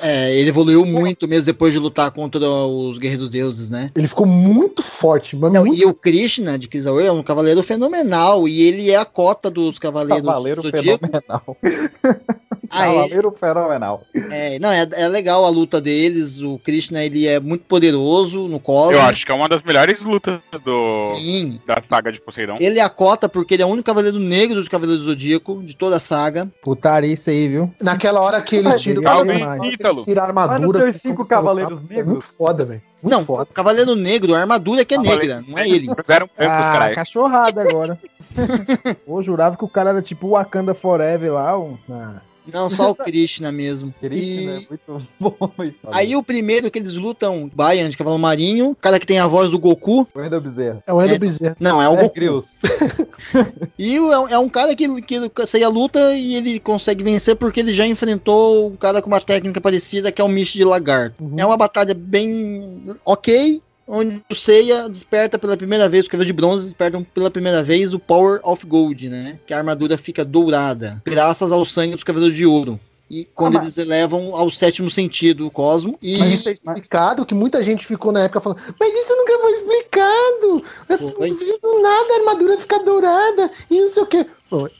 É, 0.00 0.34
ele 0.34 0.50
evoluiu 0.50 0.84
muito 0.84 1.26
mesmo 1.26 1.46
depois 1.46 1.72
de 1.72 1.78
lutar 1.78 2.10
contra 2.10 2.38
os 2.46 2.98
Guerreiros 2.98 3.30
Deuses, 3.30 3.70
né? 3.70 3.90
Ele 3.94 4.06
ficou 4.06 4.26
muito 4.26 4.82
forte, 4.82 5.34
mas 5.36 5.52
Não, 5.52 5.64
muito... 5.64 5.80
E 5.80 5.86
o 5.86 5.94
Krishna 5.94 6.58
de 6.58 6.68
Kizaur 6.68 7.02
é 7.02 7.10
um 7.10 7.22
cavaleiro 7.22 7.62
fenomenal. 7.62 8.46
E 8.46 8.62
ele 8.62 8.90
é 8.90 8.96
a 8.96 9.04
cota 9.04 9.50
dos 9.50 9.78
cavaleiros 9.78 10.26
Cavaleiro 10.26 10.62
do 10.62 10.70
fenomenal. 10.70 11.56
Ah, 12.70 12.88
ele- 12.88 12.96
Cavaleiro 12.96 13.36
fenomenal. 13.38 14.02
É, 14.30 14.58
não, 14.58 14.70
é, 14.70 14.88
é 14.92 15.08
legal 15.08 15.44
a 15.44 15.48
luta 15.48 15.80
deles. 15.80 16.40
O 16.40 16.58
Krishna, 16.58 17.04
ele 17.04 17.26
é 17.26 17.38
muito 17.38 17.64
poderoso 17.64 18.48
no 18.48 18.58
colo. 18.58 18.92
Eu 18.92 19.02
acho 19.02 19.24
que 19.24 19.32
é 19.32 19.34
uma 19.34 19.48
das 19.48 19.62
melhores 19.62 20.02
lutas 20.02 20.40
do 20.64 21.14
Sim. 21.16 21.60
da 21.66 21.82
saga 21.88 22.10
de 22.10 22.20
Poseidon. 22.20 22.56
Ele 22.60 22.78
é 22.78 22.82
a 22.82 22.88
cota 22.88 23.28
porque 23.28 23.54
ele 23.54 23.62
é 23.62 23.66
o 23.66 23.68
único 23.68 23.86
cavaleiro 23.86 24.18
negro 24.18 24.56
dos 24.56 24.68
Cavaleiros 24.68 25.04
do 25.04 25.10
Zodíaco, 25.10 25.62
de 25.62 25.76
toda 25.76 25.96
a 25.96 26.00
saga. 26.00 26.50
Putaria 26.62 27.12
isso 27.12 27.30
aí, 27.30 27.48
viu? 27.48 27.72
Naquela 27.80 28.20
hora 28.20 28.40
que 28.42 28.56
ele 28.56 28.72
tira, 28.74 28.98
legal, 28.98 29.24
ele 29.66 29.72
hein, 29.72 29.76
Ítalo? 29.80 30.04
tira 30.04 30.24
a 30.24 30.32
Mas 30.32 30.46
não 30.46 30.54
armadura. 30.54 30.82
tem 30.84 30.92
cinco 30.92 31.22
um- 31.22 31.26
cavaleiros 31.26 31.80
é 31.82 31.94
negros? 31.94 32.06
Muito 32.12 32.24
foda, 32.36 32.64
velho. 32.64 32.82
Não, 33.02 33.24
foda. 33.24 33.46
Cavaleiro 33.52 33.94
Negro, 33.94 34.34
a 34.34 34.40
armadura 34.40 34.80
é 34.80 34.84
que 34.84 34.94
é 34.94 34.98
negra, 34.98 35.44
não 35.46 35.58
é 35.58 35.68
ele. 35.68 35.88
Ah, 35.90 36.34
caralho. 36.36 36.94
cachorrada 36.94 37.62
agora. 37.62 37.98
Pô, 39.06 39.22
jurava 39.22 39.56
que 39.56 39.64
o 39.64 39.68
cara 39.68 39.90
era 39.90 40.02
tipo 40.02 40.26
o 40.26 40.30
Wakanda 40.30 40.74
Forever 40.74 41.32
lá. 41.32 41.58
o- 41.58 41.78
Ah. 41.90 42.16
Não, 42.52 42.68
só 42.70 42.90
o 42.90 42.94
Krishna 42.94 43.50
mesmo. 43.52 43.92
Krishna, 44.00 44.52
E- 44.52 44.64
é 44.64 44.66
muito 44.68 45.06
bom 45.18 45.50
isso. 45.64 45.78
Aí 45.92 46.14
o 46.16 46.22
primeiro 46.22 46.70
que 46.70 46.78
eles 46.78 46.94
lutam, 46.94 47.50
Bayan 47.54 47.88
de 47.88 47.96
Cavalo 47.96 48.18
Marinho, 48.18 48.70
o 48.70 48.74
cara 48.74 48.98
que 49.00 49.06
tem 49.06 49.18
a 49.18 49.26
voz 49.26 49.50
do 49.50 49.58
Goku. 49.58 50.06
O 50.14 50.18
Wendel 50.18 50.40
Bezerra. 50.40 50.82
É 50.86 50.92
o 50.92 51.02
Endo 51.02 51.14
É. 51.14 51.18
Bezerra. 51.18 51.56
Não, 51.60 51.80
é 51.82 51.88
o 51.88 51.94
É, 51.94 52.02
Goku. 52.02 52.16
E 53.78 53.98
o- 54.00 54.12
é, 54.12 54.18
um- 54.18 54.28
é 54.28 54.38
um 54.38 54.48
cara 54.48 54.74
que, 54.74 55.02
que 55.02 55.46
sai 55.46 55.62
a 55.62 55.68
luta 55.68 56.14
e 56.14 56.34
ele 56.34 56.58
consegue 56.60 57.02
vencer 57.04 57.36
porque 57.36 57.60
ele 57.60 57.74
já 57.74 57.86
enfrentou 57.86 58.68
um 58.68 58.76
cara 58.76 59.02
com 59.02 59.08
uma 59.08 59.20
técnica 59.20 59.60
parecida 59.60 60.10
que 60.10 60.20
é 60.20 60.24
o 60.24 60.28
Mish 60.28 60.52
de 60.52 60.64
Lagarto. 60.64 61.22
Uhum. 61.22 61.34
É 61.36 61.44
uma 61.44 61.56
batalha 61.56 61.94
bem 61.94 62.96
ok, 63.04 63.60
onde 63.86 64.22
o 64.30 64.34
Seiya 64.34 64.88
desperta 64.88 65.38
pela 65.38 65.56
primeira 65.56 65.88
vez, 65.88 66.04
os 66.04 66.08
cavaleiros 66.08 66.26
de 66.26 66.32
bronze 66.32 66.64
despertam 66.64 67.02
pela 67.02 67.30
primeira 67.30 67.62
vez 67.62 67.92
o 67.94 67.98
Power 67.98 68.40
of 68.42 68.66
Gold, 68.66 69.08
né? 69.08 69.38
Que 69.46 69.54
a 69.54 69.58
armadura 69.58 69.96
fica 69.96 70.24
dourada, 70.24 71.02
graças 71.04 71.52
ao 71.52 71.64
sangue 71.64 71.94
dos 71.94 72.04
cavaleiros 72.04 72.36
de 72.36 72.46
ouro. 72.46 72.80
E 73.08 73.24
quando 73.24 73.56
Ah, 73.56 73.62
eles 73.62 73.78
elevam 73.78 74.34
ao 74.34 74.50
sétimo 74.50 74.90
sentido 74.90 75.46
o 75.46 75.50
cosmo. 75.50 75.96
E 76.02 76.18
Mas 76.18 76.32
isso 76.32 76.48
é 76.48 76.52
explicado, 76.52 77.24
que 77.24 77.34
muita 77.34 77.62
gente 77.62 77.86
ficou 77.86 78.10
na 78.10 78.24
época 78.24 78.40
falando, 78.40 78.60
mas 78.80 78.92
isso 78.92 79.14
nunca 79.16 79.38
foi 79.38 79.52
explicado. 79.52 80.64
Essa-. 80.88 81.16
Do 81.62 81.82
nada 81.82 82.14
a 82.14 82.18
armadura 82.18 82.58
fica 82.58 82.82
dourada 82.82 83.50
e 83.70 83.80
não 83.80 83.88
sei 83.88 84.02
o 84.02 84.06
quê. 84.06 84.26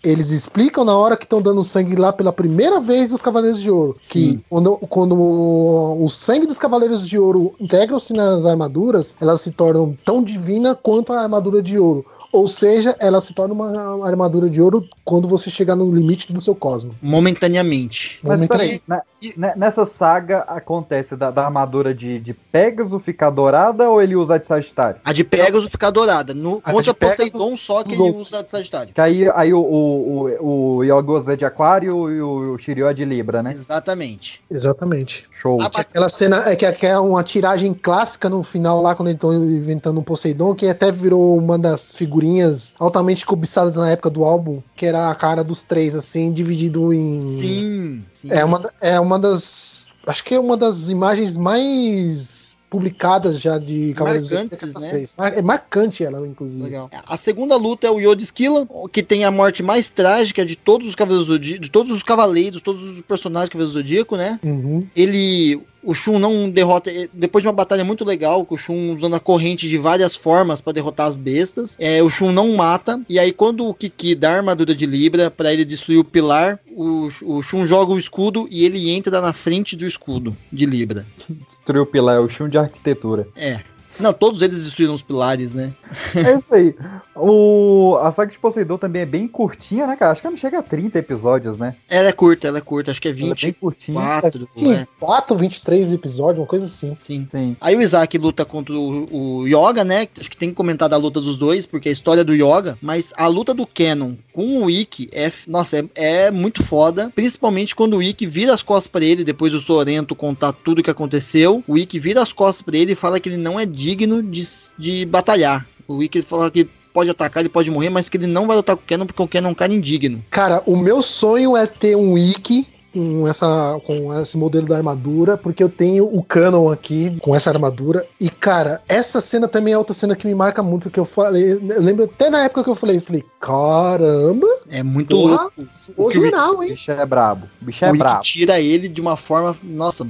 Eles 0.02 0.31
explicam 0.31 0.85
na 0.85 0.96
hora 0.96 1.16
que 1.16 1.24
estão 1.24 1.42
dando 1.42 1.62
sangue 1.64 1.96
lá 1.96 2.12
pela 2.12 2.33
primeira 2.33 2.81
vez 2.81 3.11
dos 3.11 3.20
Cavaleiros 3.20 3.61
de 3.61 3.70
Ouro. 3.70 3.96
Que 4.09 4.31
Sim. 4.31 4.42
quando, 4.48 4.76
quando 4.88 5.14
o, 5.18 6.05
o 6.05 6.09
sangue 6.09 6.46
dos 6.46 6.59
Cavaleiros 6.59 7.07
de 7.09 7.18
Ouro 7.18 7.55
integram-se 7.61 8.12
nas 8.12 8.44
armaduras, 8.46 9.16
elas 9.20 9.40
se 9.40 9.50
tornam 9.50 9.96
tão 10.05 10.22
divina 10.22 10.74
quanto 10.74 11.12
a 11.12 11.20
armadura 11.20 11.61
de 11.62 11.79
ouro. 11.79 12.05
Ou 12.33 12.46
seja, 12.46 12.94
ela 13.00 13.20
se 13.22 13.33
torna 13.33 13.55
uma 13.55 14.07
armadura 14.07 14.50
de 14.50 14.61
ouro 14.61 14.87
quando 15.05 15.26
você 15.26 15.48
chegar 15.48 15.74
no 15.74 15.90
limite 15.94 16.31
do 16.33 16.40
seu 16.40 16.55
cosmo. 16.55 16.90
momentaneamente. 17.00 18.18
Mas 18.22 18.46
peraí, 18.46 18.83
na- 18.87 19.02
ne- 19.37 19.55
nessa 19.57 19.87
saga 19.87 20.40
acontece 20.40 21.16
da, 21.16 21.31
da 21.31 21.44
armadura 21.46 21.94
de, 21.94 22.18
de 22.18 22.35
Pegasus 22.35 23.02
ficar 23.02 23.31
dourada 23.31 23.88
ou 23.88 24.02
ele 24.02 24.16
usa 24.16 24.35
a 24.35 24.38
de 24.38 24.46
Sagitário? 24.46 25.00
A 25.05 25.12
de 25.12 25.24
Pegasus 25.24 25.70
fica 25.70 25.90
dourada. 25.90 26.35
No, 26.35 26.61
A 26.64 26.72
contra 26.72 26.92
de 26.92 26.98
Pegasus 26.98 27.31
Poseidon, 27.31 27.57
só 27.57 27.83
que 27.83 27.94
ele 27.94 28.11
usa 28.11 28.40
a 28.40 28.42
de 28.42 28.50
Sagitário. 28.50 28.92
Que 28.92 29.00
aí, 29.00 29.31
aí 29.35 29.55
o, 29.61 30.29
o, 30.40 30.79
o, 30.79 30.85
é 31.31 31.37
de 31.37 31.45
Aquário 31.45 32.11
e 32.11 32.21
o, 32.21 32.55
o 32.55 32.59
Shiryu 32.59 32.87
é 32.87 32.95
de 32.95 33.05
Libra, 33.05 33.42
né? 33.42 33.53
Exatamente. 33.53 34.40
Exatamente. 34.51 35.27
Show. 35.31 35.61
A 35.61 35.71
Que 35.71 35.81
Aquela 35.81 36.09
cena 36.09 36.49
é 36.49 36.57
que 36.57 36.71
que 36.73 36.87
é 36.87 36.99
uma 36.99 37.23
tiragem 37.23 37.73
clássica 37.73 38.29
no 38.29 38.42
final 38.42 38.83
lá, 38.83 38.95
quando 38.95 39.09
eles 39.09 39.16
estão 39.16 39.33
inventando 39.33 39.99
um 39.99 40.03
Poseidon, 40.03 40.55
que 40.55 40.69
até 40.69 40.92
virou 40.92 41.37
uma 41.37 41.59
das 41.59 41.95
figurinhas 41.95 42.75
altamente 42.79 43.25
cobiçadas 43.25 43.77
na 43.77 43.90
época 43.90 44.11
do 44.11 44.25
álbum, 44.25 44.62
que 44.77 44.87
era 44.87 45.11
a 45.11 45.14
cara 45.14 45.42
dos 45.42 45.62
três, 45.62 45.95
assim, 45.95 46.33
dividido 46.33 46.92
em. 46.92 47.21
Sim. 47.21 48.05
sim. 48.12 48.29
É 48.31 48.45
uma, 48.45 48.71
é 48.81 49.01
uma 49.01 49.19
das. 49.19 49.88
Acho 50.07 50.23
que 50.23 50.35
é 50.35 50.40
uma 50.40 50.57
das 50.57 50.88
imagens 50.88 51.37
mais 51.37 52.45
publicadas 52.68 53.40
já 53.40 53.59
de 53.59 53.94
Cavaleiros 53.94 54.29
do 54.29 54.37
Zodíaco, 54.37 54.66
Marcantes, 54.66 55.16
né? 55.16 55.33
É 55.37 55.42
marcante 55.42 56.05
ela, 56.05 56.26
inclusive. 56.26 56.64
Legal. 56.64 56.90
A 57.07 57.16
segunda 57.16 57.57
luta 57.57 57.87
é 57.87 57.90
o 57.90 58.00
Yod 58.00 58.22
Skilla, 58.22 58.66
que 58.92 59.02
tem 59.02 59.24
a 59.24 59.31
morte 59.31 59.62
mais 59.62 59.88
trágica 59.88 60.44
de 60.44 60.57
todos 60.57 60.88
os 60.88 60.94
Cavaleiros 60.94 61.26
do 61.26 61.33
Zodíaco, 61.35 61.62
de 61.62 61.70
todos 61.70 61.92
os 61.92 62.02
cavaleiros, 62.02 62.61
todos 62.61 62.83
os 62.83 63.00
personagens 63.02 63.48
do 63.48 63.52
Cavaleiros 63.52 63.74
do 63.74 63.79
Zodíaco, 63.79 64.16
né? 64.16 64.40
Uhum. 64.42 64.87
Ele. 64.94 65.62
O 65.87 65.94
Shun 65.94 66.18
não 66.18 66.51
derrota. 66.51 66.90
eh, 66.90 67.09
Depois 67.12 67.40
de 67.42 67.49
uma 67.49 67.55
batalha 67.55 67.85
muito 67.85 68.05
legal, 68.05 68.44
com 68.44 68.57
o 68.57 68.59
Shun 68.59 68.94
usando 68.96 69.14
a 69.14 69.20
corrente 69.20 69.68
de 69.68 69.79
várias 69.79 70.14
formas 70.16 70.61
pra 70.61 70.72
derrotar 70.72 71.07
as 71.07 71.16
bestas, 71.16 71.77
é, 71.79 72.03
o 72.03 72.11
Shun 72.11 72.33
não 72.33 72.55
mata. 72.57 73.01
E 73.09 73.18
aí, 73.18 73.33
quando 73.33 73.66
o 73.68 73.72
Kiki 73.72 74.14
dá 74.14 74.33
a 74.33 74.37
armadura 74.38 74.75
de 74.75 74.85
Libra 74.85 75.31
pra 75.31 75.53
ele 75.53 75.64
destruir 75.64 75.99
o 75.99 76.05
pilar, 76.05 76.59
o, 76.70 77.09
o 77.22 77.42
Shun 77.42 77.64
joga 77.66 77.92
o 77.92 77.99
escudo 77.99 78.46
e 78.51 78.64
ele 78.64 78.90
entra 78.90 79.20
na 79.20 79.33
frente 79.33 79.77
do 79.77 79.87
escudo 79.87 80.37
de 80.53 80.66
Libra. 80.66 81.07
Destruiu 81.46 81.85
o 81.85 81.87
pilar, 81.87 82.16
é 82.16 82.20
o 82.20 82.29
chão 82.29 82.49
de 82.49 82.59
arquitetura. 82.59 83.29
É. 83.37 83.61
Não, 83.98 84.12
todos 84.12 84.42
eles 84.42 84.64
destruíram 84.64 84.94
os 84.94 85.02
pilares, 85.02 85.54
né? 85.54 85.72
É 86.14 86.37
isso 86.37 86.54
aí. 86.54 86.74
O, 87.14 87.96
a 88.02 88.12
saga 88.12 88.30
de 88.30 88.38
Poseidon 88.38 88.76
também 88.76 89.02
é 89.02 89.06
bem 89.06 89.26
curtinha, 89.26 89.87
né, 89.87 89.96
cara? 89.96 90.12
Acho 90.12 90.20
que 90.20 90.28
não 90.28 90.37
chega 90.37 90.59
a 90.59 90.62
30 90.62 90.98
episódios, 90.98 91.56
né? 91.56 91.74
Ela 91.88 92.09
é 92.09 92.12
curta, 92.12 92.46
ela 92.46 92.59
é 92.59 92.61
curta, 92.61 92.90
acho 92.90 93.00
que 93.00 93.09
é 93.09 93.11
Ela 93.12 93.20
é 93.20 93.22
bem 93.22 93.35
24, 93.35 93.54
curtinha. 93.54 94.70
né? 94.70 94.88
24, 95.00 95.37
23 95.37 95.92
episódios, 95.92 96.38
uma 96.40 96.46
coisa 96.46 96.66
assim. 96.66 96.96
Sim. 97.00 97.26
Sim. 97.30 97.56
Aí 97.61 97.74
o 97.74 97.80
Isaac 97.80 98.16
luta 98.18 98.44
contra 98.44 98.74
o, 98.74 99.40
o 99.40 99.46
Yoga, 99.46 99.82
né? 99.82 100.06
Acho 100.18 100.30
que 100.30 100.37
tem 100.37 100.50
que 100.50 100.54
comentar 100.54 100.88
da 100.88 100.96
luta 100.96 101.20
dos 101.20 101.37
dois, 101.37 101.64
porque 101.64 101.88
a 101.88 101.92
história 101.92 102.22
do 102.24 102.35
Yoga, 102.35 102.76
mas 102.82 103.12
a 103.16 103.26
luta 103.26 103.54
do 103.54 103.66
Canon 103.66 104.14
com 104.32 104.62
o 104.64 104.70
Ikki 104.70 105.09
é, 105.12 105.32
nossa, 105.46 105.78
é, 105.78 106.26
é 106.26 106.30
muito 106.30 106.62
foda, 106.62 107.11
principalmente 107.14 107.74
quando 107.74 107.96
o 107.96 108.02
Ikki 108.02 108.26
vira 108.26 108.52
as 108.52 108.62
costas 108.62 108.90
pra 108.90 109.04
ele 109.04 109.24
depois 109.24 109.52
do 109.52 109.61
Sorento 109.61 110.14
contar 110.14 110.52
tudo 110.52 110.80
o 110.80 110.82
que 110.82 110.90
aconteceu. 110.90 111.64
O 111.66 111.78
Ikki 111.78 111.98
vira 111.98 112.20
as 112.20 112.32
costas 112.32 112.61
pra 112.62 112.76
ele 112.76 112.92
e 112.92 112.96
fala 112.96 113.18
que 113.18 113.30
ele 113.30 113.38
não 113.38 113.59
é 113.59 113.64
digno 113.64 113.86
de, 113.94 114.49
de 114.79 115.07
batalhar. 115.07 115.66
O 115.87 116.03
Ikki 116.03 116.22
fala 116.22 116.51
que 116.51 116.66
pode 116.92 117.11
atacar, 117.11 117.42
ele 117.42 117.51
pode 117.51 117.70
morrer, 117.70 117.90
mas 117.90 118.09
que 118.09 118.16
ele 118.16 118.27
não 118.27 118.46
vai 118.46 118.57
lutar 118.57 118.75
com 118.75 118.83
o 118.83 118.87
Canon 118.87 119.07
porque 119.07 119.22
o 119.22 119.29
Canon 119.29 119.49
é 119.49 119.53
um 119.53 119.55
cara 119.55 119.72
indigno. 119.72 120.25
Cara, 120.31 120.62
o 120.64 120.77
meu 120.77 121.03
sonho 121.03 121.55
é 121.57 121.66
ter 121.66 121.94
um 121.94 122.14
wiki 122.14 122.66
com, 122.96 123.28
essa, 123.28 123.78
com 123.85 124.18
esse 124.18 124.38
modelo 124.38 124.66
da 124.66 124.76
armadura, 124.78 125.37
porque 125.37 125.62
eu 125.62 125.68
tenho 125.68 126.06
o 126.06 126.22
Canon 126.22 126.70
aqui 126.72 127.14
com 127.20 127.35
essa 127.37 127.50
armadura. 127.50 128.06
E, 128.18 128.30
cara, 128.30 128.80
essa 128.88 129.20
cena 129.20 129.46
também 129.46 129.74
é 129.74 129.78
outra 129.78 129.92
cena 129.92 130.16
que 130.16 130.26
me 130.26 130.35
marca 130.35 130.62
muito, 130.62 130.88
que 130.88 130.98
eu 130.98 131.04
falei. 131.04 131.52
Eu 131.52 131.61
lembro 131.82 132.04
até 132.04 132.30
na 132.30 132.44
época 132.44 132.64
que 132.64 132.70
eu 132.70 132.74
falei, 132.74 132.96
eu 132.96 133.02
falei, 133.02 133.24
caramba, 133.38 134.46
É 134.70 134.82
muito 134.82 135.14
porra, 135.14 135.42
louco. 135.42 135.52
o 135.96 136.09
que 136.09 136.18
o 136.18 136.22
O 136.56 136.62
hein? 136.62 136.70
bicho 136.70 136.90
é 136.90 137.06
brabo. 137.06 137.46
O 137.61 137.64
bicho 137.66 137.85
é 137.85 137.92
o 137.92 137.96
brabo. 137.96 138.20
tira 138.22 138.59
ele 138.61 138.88
de 138.88 139.00
uma 139.00 139.16
forma, 139.16 139.54
nossa, 139.62 140.06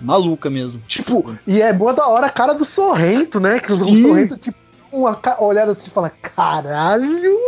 maluca 0.00 0.50
mesmo. 0.50 0.82
Tipo, 0.86 1.34
e 1.46 1.62
é 1.62 1.72
boa 1.72 1.92
da 1.92 2.06
hora 2.08 2.26
a 2.26 2.30
cara 2.30 2.52
do 2.52 2.64
Sorrento, 2.64 3.38
né? 3.38 3.60
Que 3.60 3.72
o 3.72 3.76
Sim. 3.76 4.02
Sorrento, 4.02 4.36
tipo, 4.36 4.58
uma 5.00 5.18
olhada 5.40 5.72
assim 5.72 5.88
e 5.88 5.90
fala, 5.90 6.10
caralho. 6.10 7.38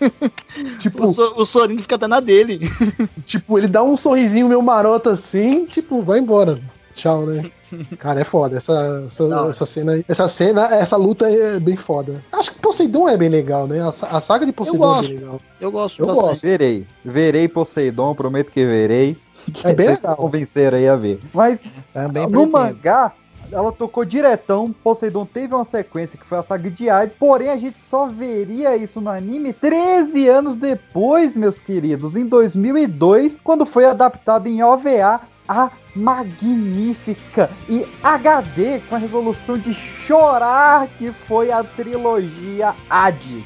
tipo, 0.78 1.04
O, 1.04 1.44
so, 1.44 1.64
o 1.64 1.78
fica 1.78 1.96
até 1.96 2.06
na 2.06 2.20
dele. 2.20 2.60
Tipo, 3.26 3.58
ele 3.58 3.68
dá 3.68 3.82
um 3.82 3.96
sorrisinho 3.96 4.48
meio 4.48 4.62
maroto 4.62 5.08
assim, 5.10 5.64
tipo, 5.66 6.02
vai 6.02 6.18
embora. 6.18 6.60
Tchau, 6.94 7.26
né? 7.26 7.50
Cara, 7.98 8.20
é 8.20 8.24
foda. 8.24 8.56
Essa, 8.56 9.04
essa, 9.06 9.26
Não. 9.28 9.50
essa 9.50 9.66
cena 9.66 9.92
aí. 9.92 10.04
Essa 10.08 10.28
cena, 10.28 10.66
essa 10.74 10.96
luta 10.96 11.28
é 11.28 11.60
bem 11.60 11.76
foda. 11.76 12.22
Acho 12.32 12.52
que 12.52 12.60
Poseidon 12.60 13.08
é 13.08 13.16
bem 13.16 13.28
legal, 13.28 13.66
né? 13.66 13.80
A, 13.82 13.88
a 13.88 14.20
saga 14.20 14.46
de 14.46 14.52
Poseidon 14.52 14.98
é 14.98 15.00
bem 15.02 15.18
legal. 15.18 15.40
Eu 15.60 15.70
gosto 15.70 16.00
Eu 16.00 16.06
gosto. 16.06 16.42
Verei. 16.42 16.86
Verei 17.04 17.48
Poseidon, 17.48 18.14
prometo 18.14 18.50
que 18.50 18.64
verei. 18.64 19.16
É 19.62 19.74
bem 19.74 19.88
legal. 19.88 20.16
convenceram 20.16 20.78
aí 20.78 20.88
a 20.88 20.96
ver. 20.96 21.20
Mas 21.32 21.60
Também 21.92 22.22
no 22.24 22.30
pretendo. 22.30 22.52
mangá, 22.52 23.12
ela 23.52 23.72
tocou 23.72 24.04
diretão. 24.04 24.74
Poseidon 24.82 25.26
teve 25.26 25.54
uma 25.54 25.64
sequência 25.64 26.18
que 26.18 26.26
foi 26.26 26.38
a 26.38 26.42
saga 26.42 26.70
de 26.70 26.88
Hades. 26.88 27.16
Porém, 27.16 27.50
a 27.50 27.56
gente 27.56 27.78
só 27.88 28.06
veria 28.06 28.76
isso 28.76 29.00
no 29.00 29.10
anime 29.10 29.52
13 29.52 30.28
anos 30.28 30.56
depois, 30.56 31.36
meus 31.36 31.58
queridos. 31.58 32.16
Em 32.16 32.26
2002, 32.26 33.38
quando 33.42 33.64
foi 33.66 33.84
adaptado 33.84 34.46
em 34.46 34.62
OVA 34.62 35.20
a 35.48 35.70
magnífica 35.94 37.48
e 37.68 37.86
HD 38.02 38.80
com 38.88 38.96
a 38.96 38.98
resolução 38.98 39.56
de 39.56 39.72
chorar 39.72 40.88
que 40.98 41.12
foi 41.12 41.50
a 41.52 41.62
trilogia 41.62 42.74
Hades. 42.90 43.44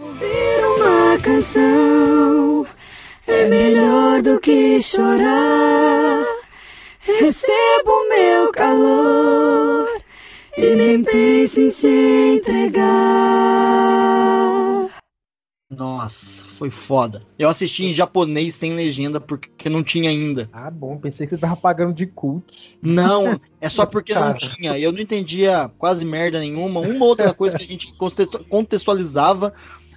Ouvir 0.00 0.64
uma 0.76 1.18
canção 1.22 2.66
é 3.26 3.48
melhor 3.48 4.20
do 4.20 4.40
que 4.40 4.80
chorar. 4.80 6.41
Recebo 7.04 8.08
meu 8.08 8.52
calor 8.52 9.88
e 10.56 10.76
nem 10.76 11.02
pense 11.02 11.60
em 11.60 11.70
se 11.70 11.88
entregar. 12.36 12.82
Nossa, 15.68 16.44
foi 16.44 16.70
foda. 16.70 17.22
Eu 17.36 17.48
assisti 17.48 17.86
em 17.86 17.94
japonês 17.94 18.54
sem 18.54 18.74
legenda 18.74 19.20
porque 19.20 19.68
não 19.68 19.82
tinha 19.82 20.10
ainda. 20.10 20.48
Ah, 20.52 20.70
bom, 20.70 20.96
pensei 20.96 21.26
que 21.26 21.30
você 21.30 21.38
tava 21.38 21.56
pagando 21.56 21.92
de 21.92 22.06
cult. 22.06 22.78
Não, 22.80 23.40
é 23.60 23.68
só 23.68 23.84
porque 23.86 24.14
não 24.14 24.34
tinha. 24.34 24.78
Eu 24.78 24.92
não 24.92 25.00
entendia 25.00 25.68
quase 25.78 26.04
merda 26.04 26.38
nenhuma. 26.38 26.78
Uma 26.80 27.04
outra 27.04 27.34
coisa 27.34 27.58
que 27.58 27.64
a 27.64 27.68
gente 27.68 27.92
contextualizava. 28.48 29.52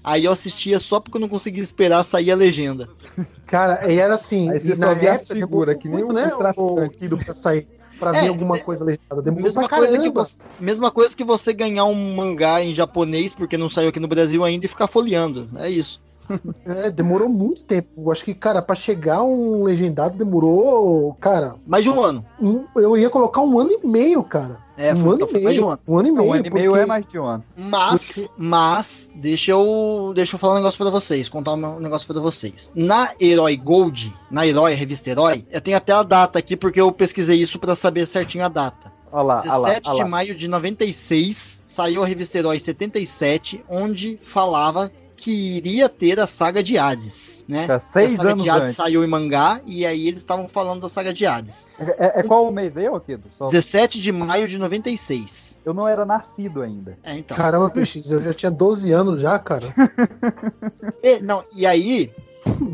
Aí 0.06 0.26
eu 0.26 0.32
assistia 0.32 0.80
só 0.80 0.99
porque 0.99 1.18
eu 1.18 1.22
não 1.22 1.28
conseguia 1.28 1.64
esperar 1.64 2.03
sair 2.03 2.32
a 2.32 2.36
legenda. 2.36 2.88
Cara, 3.47 3.91
e 3.91 3.97
era 3.99 4.14
assim. 4.14 4.51
Aí 4.51 4.60
você 4.60 4.76
só 4.76 4.93
via 4.93 5.14
as 5.14 5.28
figuras, 5.28 5.78
que 5.80 5.89
nem 5.89 6.03
muito, 6.03 6.14
né? 6.14 6.32
O 6.56 6.89
Kido 6.89 7.18
pra 7.18 7.34
sair. 7.34 7.68
Pra 7.97 8.16
É, 8.16 8.22
ver 8.24 8.28
alguma 8.28 8.60
coisa 8.60 8.84
legendada. 8.84 9.22
Demorou 9.22 9.45
Mesma 9.45 9.68
pra 9.68 9.78
coisa, 9.78 10.12
você, 10.12 10.43
mesma 10.60 10.91
coisa 10.91 11.16
que 11.16 11.24
você 11.24 11.53
ganhar 11.53 11.86
um 11.86 12.16
mangá 12.16 12.62
em 12.62 12.74
japonês 12.74 13.34
porque 13.34 13.58
não 13.58 13.70
saiu 13.70 13.89
aqui 13.89 13.99
no 13.99 14.08
Brasil 14.08 14.43
ainda 14.43 14.66
e 14.66 14.70
ficar 14.70 14.88
folheando. 14.88 15.49
É 15.56 15.70
isso. 15.70 16.01
É, 16.65 16.89
demorou 16.89 17.30
muito 17.30 17.63
tempo. 17.63 17.89
Eu 17.97 18.11
acho 18.11 18.23
que, 18.26 18.34
cara, 18.34 18.61
pra 18.61 18.76
chegar 18.76 19.21
um 19.23 19.63
legendado 19.63 20.17
demorou, 20.17 21.13
cara. 21.19 21.55
Mais 21.65 21.84
de 21.84 21.89
um 21.89 22.01
ano. 22.01 22.26
um- 22.41 22.65
eu 22.76 22.97
ia 22.97 23.09
colocar 23.09 23.41
um 23.41 23.59
ano 23.59 23.71
e 23.71 23.88
meio, 23.88 24.23
cara. 24.23 24.63
É, 24.78 24.93
um 24.93 25.11
ano 25.11 25.26
e 25.26 25.32
foi 25.32 25.34
meio. 25.34 25.43
mais 25.45 25.55
de 25.55 25.61
um 25.63 25.69
ano. 25.69 25.80
Um 25.88 25.97
ano 25.99 26.07
e 26.07 26.11
meio. 26.11 26.23
um 26.30 26.34
ano 26.34 26.45
e 26.45 26.49
meio 26.49 26.71
porque- 26.71 26.84
é 26.84 26.86
mais 26.86 27.05
de 27.07 27.19
um 27.19 27.26
ano. 27.26 27.43
Mas, 27.55 28.28
mas, 28.38 29.09
deixa 29.15 29.51
eu, 29.51 30.11
deixa 30.15 30.36
eu 30.36 30.39
falar 30.39 30.53
um 30.53 30.57
negócio 30.57 30.78
pra 30.78 30.89
vocês, 30.89 31.30
contar 31.30 31.53
um 31.53 31.80
negócio 31.80 32.07
pra 32.07 32.19
vocês. 32.19 32.69
Na 32.76 33.11
Herói 33.21 33.55
Gold, 33.55 34.13
na 34.30 34.45
Herói, 34.45 34.73
revista 34.73 35.09
Herói, 35.09 35.45
eu 35.49 35.61
tenho 35.61 35.78
até 35.78 35.93
a 35.93 36.03
data 36.03 36.38
aqui 36.39 36.57
porque 36.57 36.82
eu 36.82 36.91
pesquisei 36.91 37.41
isso 37.41 37.57
pra 37.59 37.76
saber 37.76 38.05
certinho 38.05 38.43
a 38.43 38.49
data. 38.49 38.91
Olha 39.11 39.23
lá, 39.23 39.36
olha 39.45 39.55
lá, 39.57 39.67
17 39.69 39.88
olha 39.89 39.95
de 39.97 40.03
lá. 40.03 40.09
maio 40.09 40.36
de 40.36 40.47
96, 40.47 41.63
saiu 41.65 42.03
a 42.03 42.05
revista 42.05 42.38
Herói 42.38 42.59
77, 42.59 43.63
onde 43.69 44.19
falava 44.23 44.91
que 45.16 45.32
iria 45.57 45.88
ter 45.88 46.20
a 46.20 46.28
saga 46.28 46.61
de 46.61 46.78
Hades, 46.78 47.43
né? 47.47 47.66
Tá, 47.68 47.80
seis 47.80 48.13
a 48.13 48.18
saga 48.18 48.30
anos 48.32 48.43
de 48.43 48.49
Hades 48.49 48.61
antes. 48.70 48.76
saiu 48.76 49.03
em 49.03 49.07
mangá 49.07 49.61
e 49.66 49.86
aí 49.86 50.07
eles 50.07 50.22
estavam 50.22 50.47
falando 50.47 50.82
da 50.82 50.89
saga 50.89 51.13
de 51.13 51.26
Hades. 51.26 51.68
É, 51.80 52.20
é 52.20 52.24
qual 52.24 52.47
o 52.47 52.51
mês 52.51 52.76
aí, 52.76 52.88
ô 52.89 52.99
Kido? 52.99 53.28
Só- 53.32 53.47
17 53.47 54.01
de 54.01 54.11
maio 54.11 54.47
de 54.47 54.57
96. 54.57 55.59
Eu 55.66 55.74
não 55.74 55.88
era 55.88 56.05
nascido 56.05 56.61
ainda. 56.61 56.97
É, 57.03 57.18
então. 57.18 57.36
Caramba, 57.36 57.70
PX, 57.70 58.11
eu 58.11 58.22
já 58.22 58.34
tinha 58.34 58.51
12 58.51 58.91
anos 58.91 59.20
já, 59.20 59.39
cara. 59.39 59.68
E, 61.01 61.20
não, 61.20 61.43
e 61.55 61.66
aí, 61.66 62.11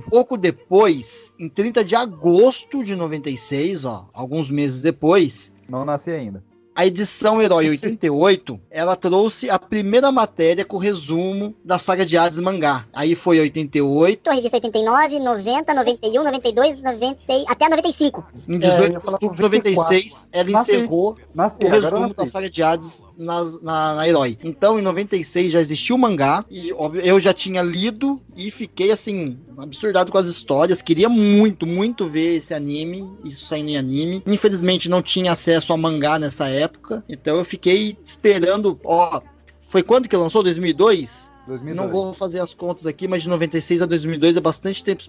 pouco 0.10 0.38
depois, 0.38 1.32
em 1.39 1.50
30 1.50 1.84
de 1.84 1.96
agosto 1.96 2.84
de 2.84 2.96
96, 2.96 3.86
ó, 3.86 4.08
alguns 4.14 4.50
meses 4.50 4.82
depois, 4.82 5.52
Não 5.68 5.84
nasci 5.86 6.12
ainda. 6.12 6.44
A 6.74 6.86
edição 6.86 7.42
Herói 7.42 7.70
88, 7.70 8.60
ela 8.70 8.96
trouxe 8.96 9.50
a 9.50 9.60
primeira 9.60 10.12
matéria 10.12 10.64
com 10.64 10.78
resumo 10.78 11.54
da 11.64 11.78
saga 11.78 12.06
de 12.06 12.18
Hades 12.18 12.40
mangá. 12.40 12.86
Aí 12.94 13.14
foi 13.14 13.40
88, 13.40 14.20
Então, 14.22 14.34
revista 14.34 14.58
89, 14.58 15.20
90, 15.20 15.74
91, 15.74 16.24
92, 16.24 16.82
90, 16.84 17.18
e- 17.30 17.46
até 17.48 17.66
a 17.66 17.70
95. 17.70 18.24
em 18.48 18.56
É, 18.56 18.60
18 18.60 18.82
eu 18.84 18.88
de 18.88 18.94
ia 18.94 19.00
falar 19.02 19.14
outubro 19.16 19.36
de 19.36 19.42
96, 19.42 20.28
ela 20.32 20.50
Nasci. 20.50 20.72
encerrou 20.72 21.18
Nasci, 21.36 21.64
o 21.66 21.68
resumo 21.70 22.14
da 22.14 22.26
saga 22.28 22.50
de 22.50 22.64
Hades 22.64 23.04
nas- 23.18 23.62
na, 23.62 23.95
na 23.95 24.07
Herói. 24.07 24.38
Então, 24.43 24.80
em 24.80 24.82
96 24.82 25.51
já 25.51 25.62
existiu 25.62 25.95
o 25.95 25.99
mangá, 25.99 26.43
e 26.49 26.72
óbvio, 26.74 27.01
eu 27.01 27.20
já 27.20 27.34
tinha 27.34 27.62
lido 27.62 28.22
e 28.36 28.49
fiquei 28.51 28.91
assim, 28.91 29.38
absurdado 29.57 30.12
com 30.12 30.18
as 30.18 30.28
histórias. 30.28 30.82
Queria 30.82 31.09
muito, 31.09 31.66
muito 31.68 32.07
ver 32.09 32.38
esse 32.38 32.53
anime, 32.53 33.09
isso 33.24 33.45
saindo 33.47 33.70
em 33.70 33.78
anime. 33.78 34.24
Infelizmente 34.26 34.89
não 34.89 35.01
tinha 35.01 35.32
acesso 35.32 35.74
a 35.74 35.78
mangá 35.78 36.18
nessa 36.20 36.47
época, 36.47 37.03
então 37.09 37.38
eu 37.38 37.45
fiquei 37.45 37.97
esperando, 38.03 38.80
ó. 38.84 39.22
Foi 39.70 39.82
quando 39.84 40.09
que 40.09 40.18
lançou? 40.18 40.43
2002? 40.43 41.30
2002. 41.47 41.76
Não 41.76 41.91
vou 41.91 42.14
fazer 42.14 42.39
as 42.39 42.53
contas 42.53 42.86
aqui, 42.86 43.07
mas 43.07 43.24
de 43.24 43.30
96 43.30 43.82
a 43.82 43.86
2002 43.86 44.36
é 44.38 44.39
bastante 44.41 44.84
tempo 44.84 45.01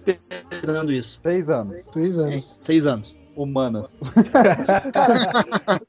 esperando 0.51 0.91
isso. 0.91 1.19
Seis 1.21 1.49
anos. 1.49 1.85
Três 1.87 2.17
anos. 2.17 2.57
Seis 2.59 2.85
anos. 2.87 3.15
Humanas. 3.35 3.95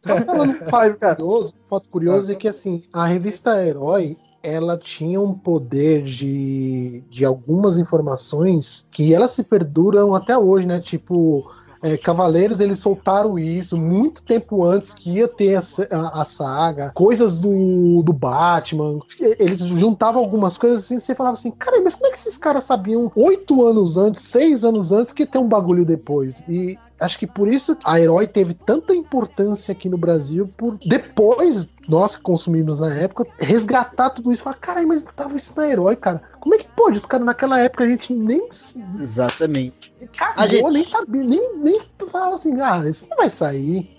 Só 0.01 0.17
falando 0.25 0.51
um 0.63 0.67
fato 0.67 0.99
curioso, 0.99 1.55
fato 1.69 1.89
curioso 1.89 2.33
é 2.33 2.35
que 2.35 2.49
assim, 2.49 2.83
a 2.93 3.07
revista 3.07 3.65
Herói, 3.65 4.17
ela 4.43 4.77
tinha 4.77 5.21
um 5.21 5.33
poder 5.33 6.03
de, 6.03 7.03
de 7.09 7.25
algumas 7.25 7.79
informações 7.79 8.87
que 8.91 9.15
elas 9.15 9.31
se 9.31 9.43
perduram 9.43 10.15
até 10.15 10.37
hoje, 10.37 10.67
né? 10.67 10.81
Tipo, 10.81 11.51
é, 11.85 11.97
Cavaleiros, 11.99 12.61
eles 12.61 12.79
soltaram 12.79 13.39
isso 13.39 13.77
muito 13.77 14.23
tempo 14.23 14.65
antes 14.65 14.95
que 14.95 15.11
ia 15.19 15.29
ter 15.29 15.57
a, 15.57 15.61
a- 15.93 16.23
a 16.23 16.25
saga, 16.25 16.91
coisas 16.95 17.39
do, 17.39 18.03
do 18.03 18.13
Batman. 18.13 19.01
Eles 19.21 19.61
juntavam 19.65 20.23
algumas 20.23 20.57
coisas 20.57 20.85
assim 20.85 20.97
que 20.97 21.03
você 21.05 21.15
falava 21.15 21.35
assim, 21.35 21.51
cara, 21.51 21.81
mas 21.83 21.95
como 21.95 22.07
é 22.07 22.11
que 22.11 22.19
esses 22.19 22.37
caras 22.39 22.65
sabiam 22.65 23.13
oito 23.15 23.67
anos 23.67 23.97
antes, 23.97 24.23
seis 24.23 24.65
anos 24.65 24.91
antes 24.93 25.13
que 25.13 25.27
ter 25.27 25.39
um 25.39 25.49
bagulho 25.49 25.85
depois? 25.85 26.43
E 26.49 26.79
acho 26.99 27.19
que 27.19 27.27
por 27.27 27.49
isso 27.49 27.77
a 27.85 28.01
Herói 28.01 28.27
teve 28.27 28.55
tanta 28.55 28.95
importância 28.95 29.73
aqui 29.73 29.89
no 29.89 29.99
Brasil, 29.99 30.49
por 30.57 30.79
depois 30.87 31.67
nós 31.89 32.17
que 32.17 32.23
consumimos 32.23 32.81
na 32.81 32.93
época, 32.95 33.27
resgatar 33.39 34.11
tudo 34.11 34.33
isso. 34.33 34.43
Falar, 34.43 34.57
caralho, 34.57 34.89
mas 34.89 35.03
tava 35.03 35.37
isso 35.37 35.53
na 35.57 35.69
Herói, 35.69 35.97
cara. 35.97 36.23
Como 36.41 36.55
é 36.55 36.59
que 36.59 36.69
pode? 36.69 36.99
Os 36.99 37.07
caras 37.07 37.27
naquela 37.27 37.59
época 37.61 37.85
a 37.85 37.89
gente 37.89 38.13
nem 38.13 38.47
Exatamente. 39.01 39.93
cagou, 40.17 40.49
gente- 40.49 40.71
nem 40.71 40.85
sabia, 40.85 41.23
nem, 41.23 41.57
nem 41.59 41.81
falava 42.11 42.35
assim, 42.35 42.61
ah, 42.61 42.83
isso 42.89 43.07
não 43.09 43.17
vai 43.17 43.31
sair. 43.31 43.91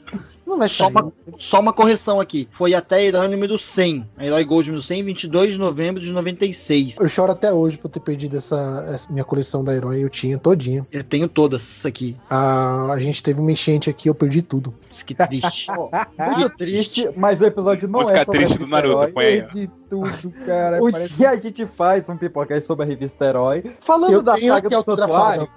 Não 0.46 0.58
vai 0.60 0.70
Só 0.70 0.86
sair. 0.86 0.92
uma, 0.94 1.14
só 1.40 1.60
uma 1.60 1.74
correção 1.74 2.20
aqui. 2.20 2.48
Foi 2.52 2.74
até 2.74 2.98
a 2.98 3.02
Herói 3.04 3.28
número 3.28 3.58
100. 3.58 4.08
A 4.18 4.26
Herói 4.26 4.44
Gold 4.44 4.68
número 4.70 4.84
100, 4.84 5.04
22 5.04 5.54
de 5.54 5.60
novembro 5.60 6.02
de 6.02 6.12
96. 6.12 6.98
Eu 7.00 7.10
choro 7.10 7.32
até 7.32 7.52
hoje 7.52 7.78
por 7.78 7.90
ter 7.90 8.00
perdido 8.00 8.38
essa, 8.38 8.86
essa 8.94 9.12
minha 9.12 9.24
coleção 9.24 9.64
da 9.64 9.74
Herói, 9.74 10.04
eu 10.04 10.10
tinha 10.10 10.38
todinha. 10.38 10.86
Eu 10.92 11.04
tenho 11.04 11.28
todas 11.28 11.86
aqui. 11.86 12.16
A, 12.30 12.92
a 12.94 13.00
gente 13.00 13.24
teve 13.24 13.40
uma 13.40 13.52
enchente 13.52 13.90
aqui, 13.90 14.08
eu 14.10 14.16
perdi 14.16 14.42
tudo. 14.42 14.74
Que 15.06 15.14
triste. 15.16 15.68
Muito 16.18 16.50
triste, 16.58 17.10
mas 17.18 17.42
o 17.42 17.46
episódio 17.46 17.88
não 17.88 18.02
Vou 18.04 18.10
é 18.12 18.24
sobre 18.24 18.42
triste 18.42 18.60
do 18.60 18.68
Naruto, 18.68 18.94
Herói. 18.98 19.12
põe 19.12 19.26
aí, 19.26 19.40
ó. 19.42 19.44
Perdi 19.44 19.70
tudo, 19.90 20.32
cara. 20.46 20.80
Parece- 20.92 21.14
dia 21.14 21.30
a 21.32 21.36
gente 21.36 21.66
faz 21.66 22.08
um 22.08 22.16
pipocast 22.18 22.66
sobre 22.66 22.86
a 22.86 22.88
revista 22.88 23.26
Herói. 23.26 23.76
Falando 23.82 24.14
Eu 24.14 24.22
da 24.22 24.36
tenho 24.36 24.54
saga 24.54 24.68
aqui 24.68 24.76
do 24.78 24.84
Santuário, 24.84 25.50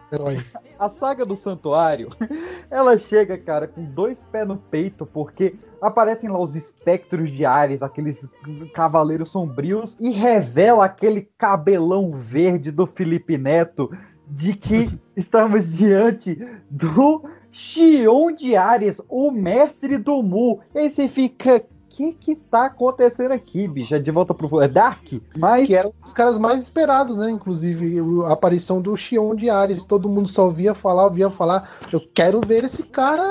a 0.79 0.89
saga 0.91 1.27
do 1.27 1.37
Santuário, 1.37 2.11
ela 2.71 2.97
chega, 2.99 3.37
cara, 3.37 3.67
com 3.67 3.83
dois 3.85 4.19
pés 4.31 4.47
no 4.47 4.57
peito, 4.57 4.78
porque 5.13 5.55
aparecem 5.81 6.29
lá 6.29 6.41
os 6.41 6.57
espectros 6.57 7.31
de 7.31 7.45
Ares, 7.45 7.83
aqueles 7.83 8.29
cavaleiros 8.75 9.31
sombrios, 9.31 9.97
e 10.01 10.11
revela 10.11 10.85
aquele 10.85 11.29
cabelão 11.37 12.13
verde 12.13 12.71
do 12.71 12.87
Felipe 12.87 13.39
Neto 13.39 13.91
de 14.27 14.55
que 14.55 14.99
estamos 15.17 15.77
diante 15.77 16.39
do 16.71 17.25
Xion 17.51 18.33
de 18.33 18.57
Ares, 18.57 19.01
o 19.09 19.31
mestre 19.31 19.97
do 19.97 20.23
Mu. 20.23 20.61
E 20.75 20.91
você 20.91 21.09
fica. 21.09 21.57
O 21.57 21.99
que 21.99 22.13
que 22.13 22.37
tá 22.37 22.67
acontecendo 22.67 23.33
aqui, 23.33 23.67
bicho? 23.67 23.93
É 23.93 23.99
de 23.99 24.13
volta 24.13 24.33
pro 24.33 24.63
é 24.63 24.69
Dark? 24.69 25.05
Mas 25.37 25.67
Que 25.67 25.75
era 25.75 25.89
um 25.89 25.93
dos 26.05 26.13
caras 26.13 26.39
mais 26.39 26.63
esperados, 26.63 27.17
né? 27.17 27.29
Inclusive, 27.29 27.99
a 28.25 28.35
aparição 28.35 28.81
do 28.81 28.97
Xion 28.97 29.35
de 29.35 29.51
Ares. 29.51 29.85
Todo 29.85 30.09
mundo 30.09 30.29
só 30.29 30.49
via 30.49 30.77
falar, 30.77 31.07
ouvia 31.07 31.29
falar. 31.29 31.69
Eu 31.93 32.01
quero 32.15 32.41
ver 32.41 32.63
esse 32.63 32.85
cara 32.85 33.25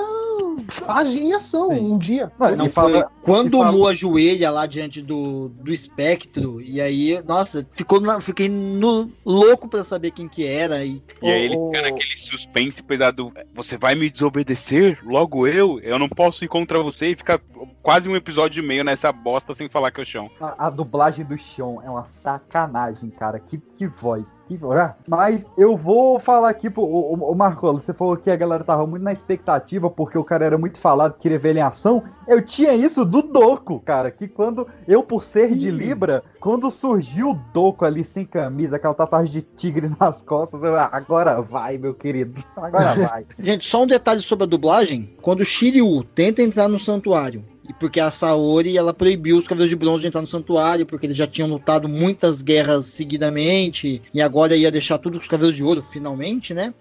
agir 0.88 1.22
em 1.22 1.34
ação 1.34 1.70
um 1.70 1.98
dia. 1.98 2.32
Não, 2.40 2.52
Não 2.56 2.70
foi 2.70 2.92
fala- 2.92 3.12
quando 3.24 3.60
o 3.60 3.72
Mu 3.72 3.88
ajoelha 3.88 4.50
lá 4.50 4.66
diante 4.66 5.02
do, 5.02 5.50
do 5.50 5.72
espectro, 5.74 6.62
e 6.62 6.80
aí, 6.82 7.22
nossa, 7.28 7.68
ficou 7.74 8.00
na- 8.00 8.22
fiquei 8.22 8.48
no, 8.50 9.10
louco 9.26 9.68
pra 9.68 9.84
saber 9.84 10.12
quem 10.12 10.28
que 10.28 10.46
era. 10.46 10.84
E, 10.86 11.02
E 11.22 11.28
aí 11.32 11.46
ele 11.46 11.56
fica 11.58 11.82
naquele 11.82 12.20
suspense 12.20 12.82
pesado. 12.82 13.32
Você 13.54 13.78
vai 13.78 13.96
me 13.96 14.10
desobedecer? 14.10 15.00
Logo 15.06 15.46
eu? 15.48 15.80
Eu 15.82 16.00
não 16.00 16.08
posso 16.10 16.44
ir 16.44 16.48
contra 16.48 16.82
você 16.82 17.08
e 17.12 17.16
fica 17.16 17.40
quase 17.82 18.08
um 18.10 18.16
episódio 18.16 18.64
e 18.64 18.68
meio 18.68 18.84
nessa 18.84 19.12
bosta 19.12 19.54
sem 19.54 19.68
falar 19.70 19.92
que 19.92 20.00
é 20.00 20.04
o 20.04 20.06
chão. 20.06 20.30
A, 20.40 20.68
a 20.68 20.70
dublagem 20.70 21.26
do 21.26 21.38
Xion 21.38 21.82
é 21.84 21.90
uma 21.90 22.06
sacanagem, 22.22 23.10
cara. 23.10 23.40
Que, 23.40 23.58
que 23.58 23.88
voz. 23.88 24.36
Que 24.48 24.56
voz. 24.58 24.80
Ah, 24.80 24.96
Mas 25.08 25.46
eu 25.58 25.76
vou 25.76 26.20
falar 26.20 26.50
aqui 26.50 26.70
pro 26.70 26.84
o, 26.84 27.14
o, 27.16 27.32
o 27.32 27.36
Marcolo. 27.36 27.82
Você 27.82 27.94
falou 27.94 28.16
que 28.16 28.30
a 28.30 28.36
galera 28.36 28.64
tava 28.64 28.86
muito 28.88 29.04
na 29.04 29.12
expectativa 29.14 29.90
porque 29.90 30.18
o 30.18 30.24
cara 30.24 30.46
era 30.48 30.58
muito 30.58 30.80
falado, 30.80 31.18
queria 31.20 31.38
ver 31.38 31.50
ele 31.50 31.60
em 31.60 31.64
ação. 31.64 32.04
Eu 32.28 32.42
tinha 32.42 32.74
isso 32.74 33.06
do 33.06 33.22
Doco, 33.22 33.80
cara. 33.80 34.12
Que 34.12 34.28
quando 34.28 34.68
eu, 34.88 35.04
por 35.04 35.24
ser 35.24 35.56
de 35.56 35.70
Libra, 35.70 36.24
quando 36.40 36.70
surgiu 36.72 37.32
o 37.32 37.40
Doco 37.54 37.86
ali 37.86 38.04
sem 38.04 38.26
camisa, 38.26 38.76
aquela 38.76 38.94
tatuagem 38.94 39.32
de 39.32 39.42
tigre 39.42 39.92
nas 40.00 40.22
costas, 40.22 40.62
eu, 40.62 40.76
ah, 40.76 40.90
agora 40.92 41.42
vai, 41.42 41.78
meu 41.78 41.94
querido. 41.94 42.44
Agora 42.56 42.94
vai. 43.08 43.26
Gente, 43.40 43.68
só 43.68 43.84
um 43.84 43.88
detalhe 43.88 44.22
sobre 44.22 44.46
a 44.46 44.48
dublagem. 44.48 45.16
Quando 45.22 45.42
o 45.42 45.46
Shiryu 45.46 46.04
tenta 46.16 46.42
entrar 46.42 46.68
no 46.68 46.80
santuário 46.80 47.44
porque 47.74 48.00
a 48.00 48.12
Saori, 48.12 48.78
ela 48.78 48.94
proibiu 48.94 49.38
os 49.38 49.48
Cavaleiros 49.48 49.70
de 49.70 49.76
Bronze 49.76 50.02
de 50.02 50.08
entrar 50.08 50.22
no 50.22 50.28
santuário, 50.28 50.86
porque 50.86 51.06
eles 51.06 51.18
já 51.18 51.28
tinham 51.28 51.50
lutado 51.50 51.88
muitas 51.88 52.42
guerras 52.42 52.86
seguidamente, 52.86 54.02
e 54.14 54.22
agora 54.22 54.56
ia 54.56 54.72
deixar 54.72 54.98
tudo 54.98 55.18
com 55.18 55.24
os 55.24 55.30
Cavaleiros 55.30 55.56
de 55.56 55.64
Ouro, 55.64 55.82
finalmente, 55.82 56.54
né? 56.54 56.74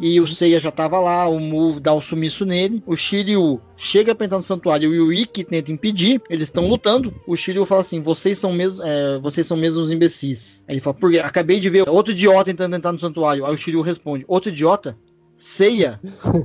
E 0.00 0.20
o 0.20 0.26
Seiya 0.26 0.60
já 0.60 0.70
tava 0.70 1.00
lá, 1.00 1.28
o 1.28 1.38
Mu 1.40 1.78
dá 1.80 1.92
o 1.92 2.00
sumiço 2.00 2.44
nele, 2.44 2.82
o 2.86 2.96
Shiryu 2.96 3.60
chega 3.76 4.14
pra 4.14 4.26
entrar 4.26 4.38
no 4.38 4.44
santuário 4.44 4.94
e 4.94 5.00
o 5.00 5.12
Ikki 5.12 5.44
tenta 5.44 5.72
impedir, 5.72 6.20
eles 6.28 6.48
estão 6.48 6.68
lutando, 6.68 7.14
o 7.26 7.36
Shiryu 7.36 7.64
fala 7.64 7.80
assim, 7.80 8.00
vocês 8.00 8.38
são 8.38 8.52
mesmo, 8.52 8.84
é, 8.84 9.18
vocês 9.18 9.46
são 9.46 9.56
mesmo 9.56 9.82
os 9.82 9.90
imbecis. 9.90 10.62
Aí 10.68 10.74
ele 10.74 10.80
fala, 10.80 10.94
porque 10.94 11.18
acabei 11.18 11.58
de 11.58 11.68
ver 11.68 11.88
outro 11.88 12.12
idiota 12.12 12.44
tentando 12.44 12.76
entrar 12.76 12.92
no 12.92 13.00
santuário. 13.00 13.44
Aí 13.46 13.54
o 13.54 13.58
Shiryu 13.58 13.80
responde, 13.80 14.24
outro 14.28 14.50
idiota? 14.50 14.96
Seiya? 15.40 15.98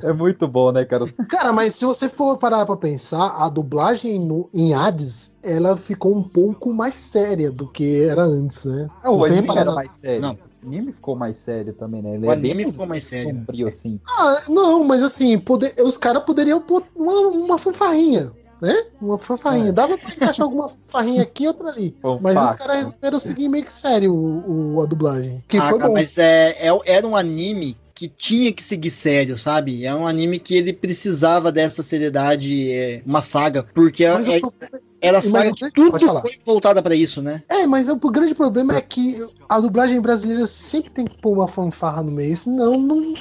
É 0.04 0.14
muito 0.14 0.48
bom, 0.48 0.72
né, 0.72 0.86
cara? 0.86 1.06
Cara, 1.30 1.52
mas 1.52 1.76
se 1.76 1.84
você 1.86 2.08
for 2.08 2.38
parar 2.38 2.66
pra 2.66 2.78
pensar, 2.78 3.36
a 3.38 3.50
dublagem 3.50 4.18
no, 4.20 4.50
em 4.54 4.74
Hades, 4.74 5.36
ela 5.44 5.76
ficou 5.76 6.16
um 6.16 6.24
pouco 6.24 6.74
mais 6.74 6.96
séria 6.96 7.52
do 7.52 7.68
que 7.68 8.04
era 8.06 8.24
antes, 8.24 8.64
né? 8.66 8.90
Não, 9.04 9.18
o 9.20 9.24
Se 9.26 9.32
você 9.34 9.40
anime 9.40 9.58
era 9.58 9.72
mais 9.74 9.92
sério. 9.92 10.22
Não. 10.22 10.32
O 10.64 10.68
anime 10.68 10.94
ficou 10.94 11.16
mais 11.16 11.38
sério 11.38 11.74
também, 11.74 12.02
né? 12.02 12.16
Ele 12.16 12.26
O 12.26 12.30
é 12.32 12.34
anime 12.34 12.72
ficou 12.72 12.86
mais 12.88 13.04
sério. 13.04 13.36
sombrio, 13.36 13.68
assim. 13.68 14.00
Ah, 14.08 14.42
não, 14.50 14.84
mas 14.84 15.04
assim, 15.04 15.38
poder, 15.38 15.76
os 15.84 15.98
caras 15.98 16.24
poderiam 16.24 16.60
pôr 16.62 16.82
uma, 16.96 17.14
uma 17.28 17.58
fanfarrinha, 17.60 18.32
né? 18.62 18.74
Uma 19.02 19.20
fanfarrinha. 19.20 19.72
Dava 19.74 19.98
pra 19.98 20.10
encaixar 20.12 20.46
alguma 20.46 20.70
fanfarrinha 20.70 21.22
aqui 21.22 21.44
e 21.44 21.48
outra 21.48 21.68
ali. 21.70 21.96
Mas 22.22 22.36
os 22.42 22.56
caras 22.56 22.78
resolveram 22.78 23.20
seguir 23.20 23.50
meio 23.50 23.66
que 23.66 23.74
sério 23.74 24.12
o, 24.16 24.76
o- 24.78 24.82
a 24.82 24.86
dublagem. 24.86 25.44
Que 25.48 25.58
Ah, 25.58 25.70
foi 25.70 25.80
bom. 25.80 25.94
mas 25.94 26.18
é, 26.18 26.56
é- 26.60 26.80
era 26.86 27.06
um 27.06 27.16
anime 27.16 27.78
que 27.96 28.10
tinha 28.10 28.52
que 28.52 28.62
seguir 28.62 28.92
sério, 28.92 29.38
sabe? 29.38 29.86
É 29.86 29.96
um 29.96 30.06
anime 30.06 30.38
que 30.38 30.54
ele 30.54 30.74
precisava 30.74 31.50
dessa 31.50 31.82
seriedade, 31.82 32.70
é, 32.70 33.02
uma 33.06 33.22
saga, 33.22 33.64
porque 33.74 34.06
Mas 34.06 34.28
o 34.28 34.32
é- 34.34 34.40
problema- 34.42 34.80
era 35.02 35.18
mas 35.18 35.26
saga 35.26 35.52
que 35.54 35.72
tudo 35.72 36.00
foi 36.22 36.40
voltada 36.46 36.84
pra 36.84 36.94
isso, 36.94 37.22
né? 37.22 37.42
É, 37.48 37.66
mas 37.66 37.88
o 37.88 37.96
grande 37.96 38.36
problema 38.36 38.76
é 38.76 38.82
que 38.82 39.18
a 39.48 39.60
dublagem 39.62 40.02
brasileira 40.02 40.46
sempre 40.46 40.92
tem 40.92 41.06
que 41.06 41.18
pôr 41.22 41.34
uma 41.38 41.48
fanfarra 41.48 42.04
no 42.04 42.12
meio, 42.12 42.36
senão 42.36 42.78
não. 42.78 43.14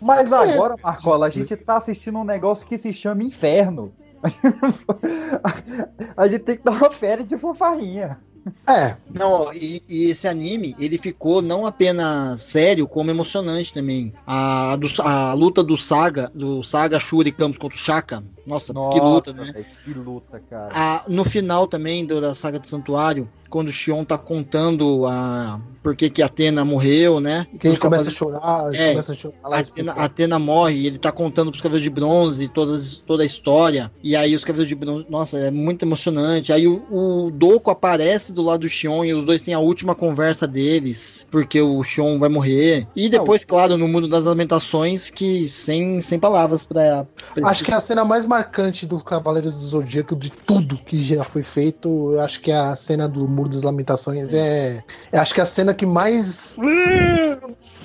Mas 0.00 0.30
É. 0.30 0.34
agora, 0.36 0.76
Marcola, 0.80 1.26
a 1.26 1.28
gente 1.30 1.56
tá 1.56 1.76
assistindo 1.78 2.18
um 2.18 2.24
negócio 2.24 2.64
que 2.66 2.78
se 2.78 2.92
chama 2.92 3.24
Inferno. 3.24 3.92
a 6.16 6.28
gente 6.28 6.42
tem 6.42 6.56
que 6.56 6.62
dar 6.62 6.72
uma 6.72 6.90
férias 6.90 7.26
de 7.26 7.36
fanfarrinha. 7.36 8.18
É. 8.66 8.96
Não, 9.12 9.52
e, 9.52 9.82
e 9.88 10.04
esse 10.10 10.26
anime, 10.26 10.74
ele 10.78 10.98
ficou 10.98 11.40
não 11.42 11.66
apenas 11.66 12.42
sério, 12.42 12.88
como 12.88 13.10
emocionante 13.10 13.72
também. 13.72 14.12
A, 14.26 14.76
a 15.04 15.32
luta 15.34 15.62
do 15.62 15.76
Saga, 15.76 16.30
do 16.34 16.62
Saga 16.62 16.98
Shuri 16.98 17.30
Campos 17.32 17.58
contra 17.58 17.76
o 17.76 17.80
Shaka. 17.80 18.24
Nossa, 18.46 18.72
que 18.72 19.00
luta, 19.00 19.32
né? 19.32 19.52
velho, 19.52 19.66
que 19.84 19.94
luta, 19.94 20.42
cara. 20.50 20.68
A- 20.74 21.04
no 21.08 21.24
final 21.24 21.66
também 21.66 22.04
do- 22.04 22.20
da 22.20 22.34
saga 22.34 22.58
do 22.58 22.68
Santuário, 22.68 23.28
quando 23.52 23.68
o 23.68 23.72
Xion 23.72 24.02
tá 24.02 24.16
contando 24.16 25.06
a 25.06 25.60
por 25.82 25.94
que 25.96 26.08
que 26.08 26.22
a 26.22 26.26
Atena 26.26 26.64
morreu, 26.64 27.20
né? 27.20 27.46
Que 27.58 27.66
ele 27.66 27.74
Os 27.74 27.80
começa 27.80 28.08
a 28.08 28.12
chorar, 28.12 28.72
É, 28.72 28.90
começam 28.92 29.14
a 29.14 29.18
chorar 29.18 29.36
a 29.42 29.58
Atena, 29.58 29.92
a 29.92 30.04
Atena 30.04 30.38
morre, 30.38 30.76
e 30.76 30.86
ele 30.86 30.98
tá 30.98 31.10
contando 31.12 31.50
pros 31.50 31.60
Cavaleiros 31.60 31.82
de 31.82 31.90
Bronze 31.90 32.48
todas, 32.48 33.02
toda 33.04 33.22
a 33.24 33.26
história. 33.26 33.90
E 34.02 34.16
aí 34.16 34.34
os 34.34 34.44
Cavaleiros 34.44 34.68
de 34.68 34.74
Bronze, 34.74 35.06
nossa, 35.10 35.38
é 35.38 35.50
muito 35.50 35.84
emocionante. 35.84 36.52
Aí 36.52 36.66
o, 36.66 36.82
o 36.90 37.30
Doku 37.30 37.70
aparece 37.70 38.32
do 38.32 38.42
lado 38.42 38.60
do 38.60 38.68
Xion 38.68 39.04
e 39.04 39.12
os 39.12 39.24
dois 39.24 39.42
têm 39.42 39.52
a 39.52 39.58
última 39.58 39.94
conversa 39.94 40.46
deles, 40.46 41.26
porque 41.30 41.60
o 41.60 41.82
Xion 41.82 42.18
vai 42.18 42.28
morrer. 42.28 42.86
E 42.94 43.08
depois, 43.08 43.44
claro, 43.44 43.76
no 43.76 43.88
mundo 43.88 44.08
das 44.08 44.24
lamentações, 44.24 45.10
que 45.10 45.48
sem, 45.48 46.00
sem 46.00 46.18
palavras 46.18 46.64
pra. 46.64 47.06
pra 47.34 47.50
Acho 47.50 47.64
que 47.64 47.72
é 47.72 47.74
a 47.74 47.80
cena 47.80 48.04
mais 48.04 48.24
marcante 48.24 48.86
do 48.86 49.02
Cavaleiros 49.02 49.54
do 49.56 49.66
Zodíaco, 49.66 50.14
de 50.14 50.30
tudo 50.30 50.76
que 50.76 51.02
já 51.02 51.24
foi 51.24 51.42
feito, 51.42 52.12
eu 52.14 52.20
acho 52.20 52.40
que 52.40 52.50
é 52.50 52.56
a 52.56 52.76
cena 52.76 53.08
do 53.08 53.28
Muro 53.42 53.48
das 53.48 53.62
Lamentações. 53.62 54.32
É, 54.32 54.82
é 55.10 55.18
acho 55.18 55.34
que 55.34 55.40
é 55.40 55.42
a 55.42 55.46
cena 55.46 55.74
que 55.74 55.84
mais. 55.84 56.54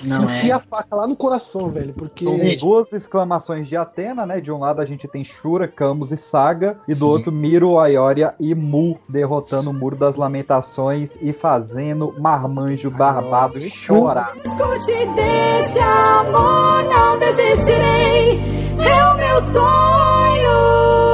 Não, 0.02 0.24
enfia 0.24 0.52
é. 0.52 0.56
a 0.56 0.60
faca 0.60 0.94
lá 0.94 1.06
no 1.06 1.16
coração, 1.16 1.68
velho. 1.70 1.92
Porque. 1.92 2.24
Tem 2.24 2.56
duas 2.56 2.92
exclamações 2.92 3.66
de 3.66 3.76
Atena, 3.76 4.24
né? 4.24 4.40
De 4.40 4.52
um 4.52 4.58
lado 4.58 4.80
a 4.80 4.86
gente 4.86 5.08
tem 5.08 5.24
Shura, 5.24 5.66
Camus 5.66 6.12
e 6.12 6.16
Saga, 6.16 6.78
e 6.86 6.94
do 6.94 7.08
outro 7.08 7.32
Miro, 7.32 7.78
Aioria 7.78 8.34
e 8.38 8.54
Mu 8.54 8.98
derrotando 9.08 9.70
o 9.70 9.74
Muro 9.74 9.96
das 9.96 10.14
Lamentações 10.14 11.10
e 11.20 11.32
fazendo 11.32 12.14
Marmanjo 12.18 12.90
Barbado 12.90 13.58
chorar. 13.68 14.34
Escute 14.44 15.06
desse 15.14 15.80
amor, 15.80 16.84
não 16.84 17.18
desistirei. 17.18 18.40
É 18.78 19.04
o 19.12 19.16
meu 19.16 19.40
sonho. 19.52 21.07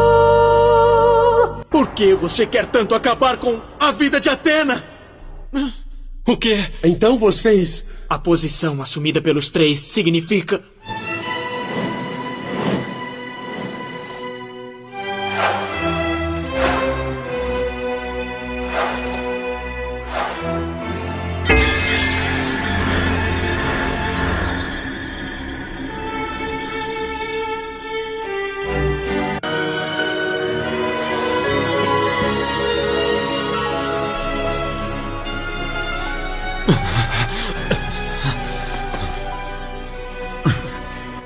Por 1.75 1.89
que 1.89 2.15
você 2.15 2.47
quer 2.47 2.67
tanto 2.67 2.95
acabar 2.95 3.37
com 3.37 3.61
a 3.81 3.91
vida 3.91 4.21
de 4.21 4.29
Atena? 4.29 4.85
O 6.25 6.37
quê? 6.37 6.71
Então 6.85 7.19
vocês. 7.19 7.85
A 8.09 8.17
posição 8.17 8.81
assumida 8.81 9.21
pelos 9.21 9.51
três 9.51 9.81
significa. 9.81 10.63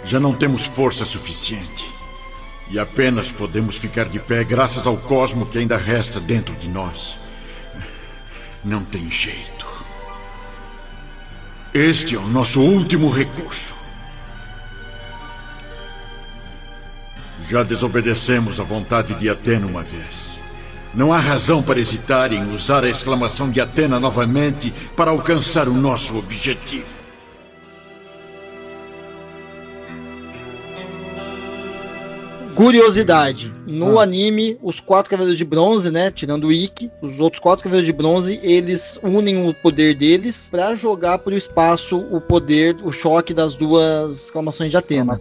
Já 0.09 0.19
não 0.19 0.33
temos 0.33 0.65
força 0.65 1.05
suficiente. 1.05 1.87
E 2.71 2.79
apenas 2.79 3.29
podemos 3.29 3.77
ficar 3.77 4.09
de 4.09 4.19
pé 4.19 4.43
graças 4.43 4.87
ao 4.87 4.97
cosmo 4.97 5.45
que 5.45 5.59
ainda 5.59 5.77
resta 5.77 6.19
dentro 6.19 6.55
de 6.57 6.67
nós. 6.67 7.19
Não 8.65 8.83
tem 8.85 9.11
jeito. 9.11 9.67
Este 11.75 12.15
é 12.15 12.19
o 12.19 12.27
nosso 12.27 12.63
último 12.63 13.11
recurso. 13.11 13.75
Já 17.51 17.63
desobedecemos 17.63 18.59
à 18.59 18.65
vontade 18.65 19.15
de 19.15 19.29
Atena 19.29 19.67
uma 19.67 19.83
vez. 19.83 20.39
Não 20.95 21.13
há 21.13 21.21
razão 21.21 21.63
para 21.63 21.81
hesitar 21.81 22.33
em 22.33 22.51
usar 22.51 22.83
a 22.83 22.89
exclamação 22.89 23.51
de 23.51 23.61
Atena 23.61 24.01
novamente 24.01 24.73
para 24.97 25.11
alcançar 25.11 25.69
o 25.69 25.75
nosso 25.75 26.17
objetivo. 26.17 26.98
Curiosidade, 32.59 33.55
no 33.67 34.01
anime, 34.01 34.59
os 34.63 34.81
quatro 34.81 35.09
cavaleiros 35.11 35.39
de 35.39 35.45
bronze, 35.45 35.91
né, 35.93 36.11
tirando 36.11 36.49
o 36.49 36.53
Ikki, 36.53 36.91
os 37.01 37.21
outros 37.21 37.41
quatro 37.41 37.63
cavaleiros 37.63 37.87
de 37.87 37.93
bronze, 37.93 38.41
eles 38.43 38.99
unem 39.03 39.49
o 39.49 39.55
poder 39.55 39.95
deles 39.95 40.49
pra 40.51 40.75
jogar 40.75 41.19
pro 41.19 41.37
espaço 41.37 41.97
o 42.11 42.21
poder, 42.21 42.77
o 42.83 42.91
choque 42.91 43.33
das 43.33 43.55
duas 43.55 44.25
exclamações 44.25 44.71
de 44.73 44.77
Atena. 44.77 45.15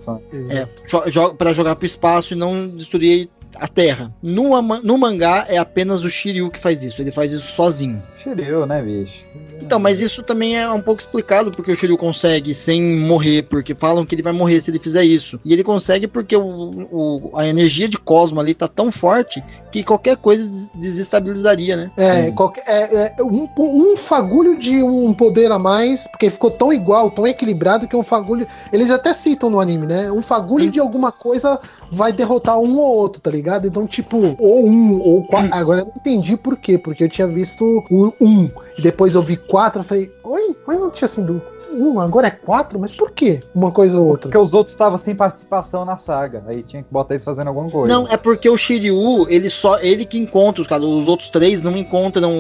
É, 0.50 0.68
cho- 0.88 1.04
jo- 1.10 1.34
pra 1.36 1.54
jogar 1.54 1.76
pro 1.76 1.86
espaço 1.86 2.34
e 2.34 2.36
não 2.36 2.68
destruir 2.70 3.30
a 3.56 3.68
Terra. 3.68 4.14
No, 4.22 4.62
no 4.84 4.98
mangá 4.98 5.46
é 5.50 5.58
apenas 5.58 6.04
o 6.04 6.10
Shiryu 6.12 6.50
que 6.52 6.60
faz 6.60 6.84
isso, 6.84 7.02
ele 7.02 7.12
faz 7.12 7.32
isso 7.32 7.48
sozinho. 7.54 8.02
Shiryu, 8.18 8.66
né, 8.66 8.82
bicho? 8.82 9.26
Então, 9.62 9.80
mas 9.80 10.00
isso 10.00 10.22
também 10.22 10.58
é 10.58 10.70
um 10.70 10.82
pouco 10.82 11.02
explicado 11.02 11.52
porque 11.52 11.72
o 11.72 11.76
Shiryu 11.76 11.98
consegue 11.98 12.54
sem 12.54 12.82
morrer, 12.82 13.44
porque 13.44 13.74
falam 13.74 14.06
que 14.06 14.14
ele 14.16 14.22
vai 14.22 14.32
morrer 14.34 14.62
se 14.62 14.70
ele 14.70 14.80
fizer 14.80 15.04
isso. 15.04 15.40
E 15.44 15.52
ele 15.52 15.64
consegue 15.64 16.08
porque 16.08 16.36
o, 16.38 16.44
o- 16.92 17.32
a 17.36 17.48
energia 17.48 17.90
de 17.90 17.98
Cosmo 17.98 18.40
ali 18.40 18.54
tá 18.54 18.68
tão 18.68 18.92
forte 18.92 19.44
que 19.78 19.84
qualquer 19.84 20.18
coisa 20.18 20.48
des- 20.48 20.70
desestabilizaria, 20.74 21.76
né? 21.76 21.92
É, 21.96 22.32
qualquer, 22.32 22.64
é, 22.66 23.14
é 23.18 23.24
um, 23.24 23.48
um 23.58 23.96
fagulho 23.96 24.58
de 24.58 24.82
um 24.82 25.14
poder 25.14 25.52
a 25.52 25.60
mais, 25.60 26.06
porque 26.08 26.30
ficou 26.30 26.50
tão 26.50 26.74
igual, 26.74 27.12
tão 27.12 27.28
equilibrado 27.28 27.88
que 27.88 27.96
um 27.96 28.04
fagulho. 28.04 28.48
Eles 28.74 28.90
até 28.90 29.14
citam 29.14 29.50
no 29.50 29.60
anime, 29.60 29.86
né? 29.86 30.12
Um 30.12 30.22
fagulho 30.22 30.72
de 30.72 30.80
alguma 30.80 31.12
coisa 31.12 31.60
vai 31.92 32.12
derrotar 32.12 32.60
um 32.60 32.78
ou 32.78 32.92
outro, 32.92 33.22
tá 33.22 33.30
ligado? 33.30 33.68
Então, 33.68 33.86
tipo, 33.86 34.36
ou 34.40 34.66
um, 34.66 35.00
ou 35.00 35.24
quatro. 35.24 35.54
Agora 35.54 35.82
eu 35.82 35.86
não 35.86 35.94
entendi 35.96 36.36
por 36.36 36.58
quê, 36.58 36.78
porque 36.78 37.04
eu 37.04 37.10
tinha 37.10 37.28
visto 37.28 37.84
um, 37.92 38.50
e 38.78 38.82
depois 38.82 39.16
eu 39.16 39.22
vi 39.22 39.38
quatro, 39.38 39.82
eu 39.82 39.84
falei, 39.84 40.12
oi, 40.24 40.56
mas 40.66 40.80
não 40.80 40.90
tinha 40.90 41.08
sido 41.08 41.42
um, 41.72 42.00
agora 42.00 42.28
é 42.28 42.32
quatro, 42.32 42.80
mas 42.80 42.92
por 42.92 43.12
quê? 43.12 43.42
Uma 43.54 43.72
coisa 43.72 43.98
ou 43.98 44.08
outra. 44.08 44.24
Porque 44.30 44.38
os 44.38 44.54
outros 44.54 44.74
estavam 44.74 44.98
sem 44.98 45.16
participação 45.16 45.86
na 45.86 45.98
saga. 45.98 46.44
Aí 46.48 46.64
tinha 46.64 46.84
que 46.84 46.92
botar 46.92 47.14
eles 47.14 47.24
fazendo 47.24 47.48
alguma 47.48 47.70
coisa. 47.70 47.94
Não, 47.94 48.08
é 48.08 48.18
porque 48.18 48.50
o 48.50 48.58
Shiryu, 48.58 49.28
ele 49.30 49.50
só 49.50 49.80
ele 49.80 50.06
que 50.06 50.18
encontra 50.18 50.62
os 50.62 50.68
caras, 50.68 50.86
os 50.86 51.08
outros 51.08 51.30
três 51.30 51.62
não 51.62 51.76
encontram 51.78 52.32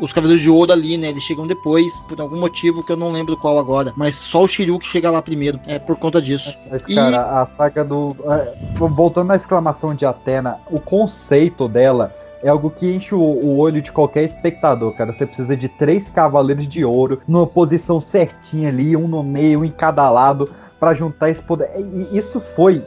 os 0.00 0.12
Cavaleiros 0.12 0.42
de 0.42 0.50
Ouro 0.50 0.72
ali, 0.72 0.96
né? 0.96 1.08
Eles 1.08 1.22
chegam 1.22 1.46
depois, 1.46 1.92
por 2.08 2.20
algum 2.20 2.36
motivo 2.36 2.84
que 2.84 2.92
eu 2.92 2.96
não 2.96 3.12
lembro 3.12 3.36
qual 3.36 3.58
agora. 3.58 3.92
Mas 3.96 4.16
só 4.16 4.42
o 4.42 4.48
Shiryu 4.48 4.78
que 4.78 4.86
chega 4.86 5.10
lá 5.10 5.22
primeiro. 5.22 5.60
É 5.66 5.78
por 5.78 5.96
conta 5.96 6.20
disso. 6.20 6.54
Mas, 6.70 6.84
cara, 6.86 7.42
a 7.42 7.46
saga 7.46 7.84
do. 7.84 8.16
é, 8.26 8.54
voltando 8.74 9.28
na 9.28 9.36
exclamação 9.36 9.94
de 9.94 10.04
Atena, 10.04 10.58
o 10.70 10.80
conceito 10.80 11.68
dela 11.68 12.12
é 12.44 12.50
algo 12.50 12.70
que 12.70 12.94
enche 12.94 13.14
o, 13.14 13.18
o 13.18 13.56
olho 13.56 13.80
de 13.80 13.90
qualquer 13.90 14.24
espectador, 14.24 14.92
cara. 14.92 15.14
Você 15.14 15.24
precisa 15.24 15.56
de 15.56 15.66
três 15.66 16.10
cavaleiros 16.10 16.68
de 16.68 16.84
ouro, 16.84 17.22
numa 17.26 17.46
posição 17.46 18.02
certinha 18.02 18.68
ali, 18.68 18.94
um 18.94 19.08
no 19.08 19.22
meio, 19.22 19.60
um 19.60 19.64
em 19.64 19.70
cada 19.70 20.10
lado. 20.10 20.48
Pra 20.84 20.92
juntar 20.92 21.30
esse 21.30 21.40
poder. 21.40 21.70
E 21.78 22.18
isso 22.18 22.38
foi 22.54 22.82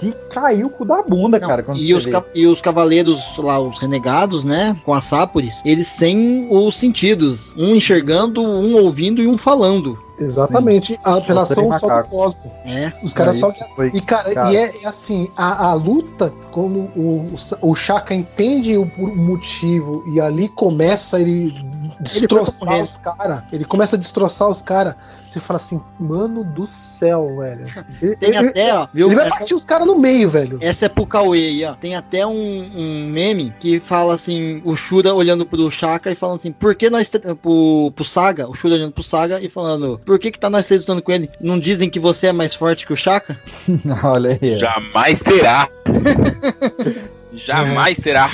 de 0.00 0.12
cair 0.32 0.64
o 0.64 0.68
cu 0.68 0.84
da 0.84 1.00
bunda, 1.00 1.38
cara. 1.38 1.62
quando 1.62 1.78
E 1.78 1.94
os, 1.94 2.04
e 2.34 2.44
os 2.44 2.60
cavaleiros 2.60 3.22
lá, 3.38 3.60
os 3.60 3.78
renegados, 3.78 4.42
né? 4.42 4.76
Com 4.84 4.92
as 4.92 5.04
sáporis, 5.04 5.62
eles 5.64 5.86
sem 5.86 6.48
os 6.50 6.74
sentidos. 6.74 7.54
Um 7.56 7.76
enxergando, 7.76 8.42
um 8.42 8.74
ouvindo 8.74 9.22
e 9.22 9.28
um 9.28 9.38
falando. 9.38 9.96
Exatamente, 10.18 10.98
a 11.04 11.18
apelação 11.18 11.68
Só 11.78 12.02
do. 12.02 12.08
Cosmo. 12.08 12.40
É. 12.64 12.92
Os 13.00 13.12
caras 13.12 13.36
É, 13.36 13.38
só. 13.38 13.52
foi- 13.76 13.92
E, 13.94 14.00
cara, 14.00 14.32
cara. 14.34 14.52
e 14.52 14.56
é, 14.56 14.72
é 14.82 14.88
assim, 14.88 15.28
a, 15.36 15.68
a 15.68 15.74
luta, 15.74 16.32
quando 16.50 16.78
o, 16.96 17.36
o, 17.60 17.74
Shaka 17.76 18.12
entende 18.12 18.76
o, 18.76 18.90
o 18.98 19.14
motivo 19.14 20.02
e 20.12 20.20
ali 20.20 20.48
começa 20.48 21.20
ele 21.20 21.54
destroçar 22.00 22.82
os 22.82 22.96
caras. 22.96 23.42
Ele 23.52 23.64
começa 23.64 23.96
a 23.96 23.98
destroçar 23.98 24.48
os 24.48 24.62
caras. 24.62 24.94
Você 25.28 25.40
fala 25.40 25.56
assim, 25.56 25.80
mano 25.98 26.44
do 26.44 26.66
céu, 26.66 27.36
velho. 27.38 27.66
Ele, 28.00 28.16
Tem 28.16 28.28
ele- 28.36 28.48
até, 28.48 28.74
ó, 28.74 28.86
viu? 28.94 29.08
Ele 29.08 29.16
vai 29.16 29.26
Essa- 29.26 29.36
partir 29.36 29.54
os 29.54 29.64
caras 29.64 29.86
no 29.86 29.98
meio, 29.98 30.30
velho. 30.30 30.58
Essa 30.62 30.86
é 30.86 30.88
pro 30.88 31.04
Cauê 31.06 31.38
aí, 31.46 31.64
ó. 31.64 31.74
Tem 31.74 31.94
até 31.96 32.26
um, 32.26 32.70
um 32.74 33.06
meme 33.10 33.52
que 33.58 33.80
fala 33.80 34.14
assim, 34.14 34.62
o 34.64 34.76
Shura 34.76 35.12
olhando 35.14 35.44
pro 35.44 35.70
Shaka 35.70 36.10
e 36.10 36.14
falando 36.14 36.38
assim, 36.38 36.52
por 36.52 36.74
que 36.74 36.88
nós, 36.88 37.10
pro, 37.42 37.92
pro 37.94 38.04
Saga, 38.04 38.48
o 38.48 38.54
Shura 38.54 38.74
olhando 38.76 38.92
pro 38.92 39.02
Saga 39.02 39.40
e 39.40 39.48
falando, 39.50 40.00
por 40.06 40.18
que 40.18 40.30
que 40.30 40.38
tá 40.38 40.48
nós 40.48 40.66
três 40.66 40.82
lutando 40.82 41.02
com 41.02 41.12
ele? 41.12 41.28
Não 41.40 41.58
dizem 41.58 41.90
que 41.90 41.98
você 42.00 42.28
é 42.28 42.32
mais 42.32 42.54
forte 42.54 42.86
que 42.86 42.92
o 42.92 42.96
Shaka? 42.96 43.36
Olha 44.04 44.38
aí. 44.40 44.58
Jamais 44.58 45.18
será. 45.18 45.68
Jamais 47.46 47.98
será. 47.98 48.30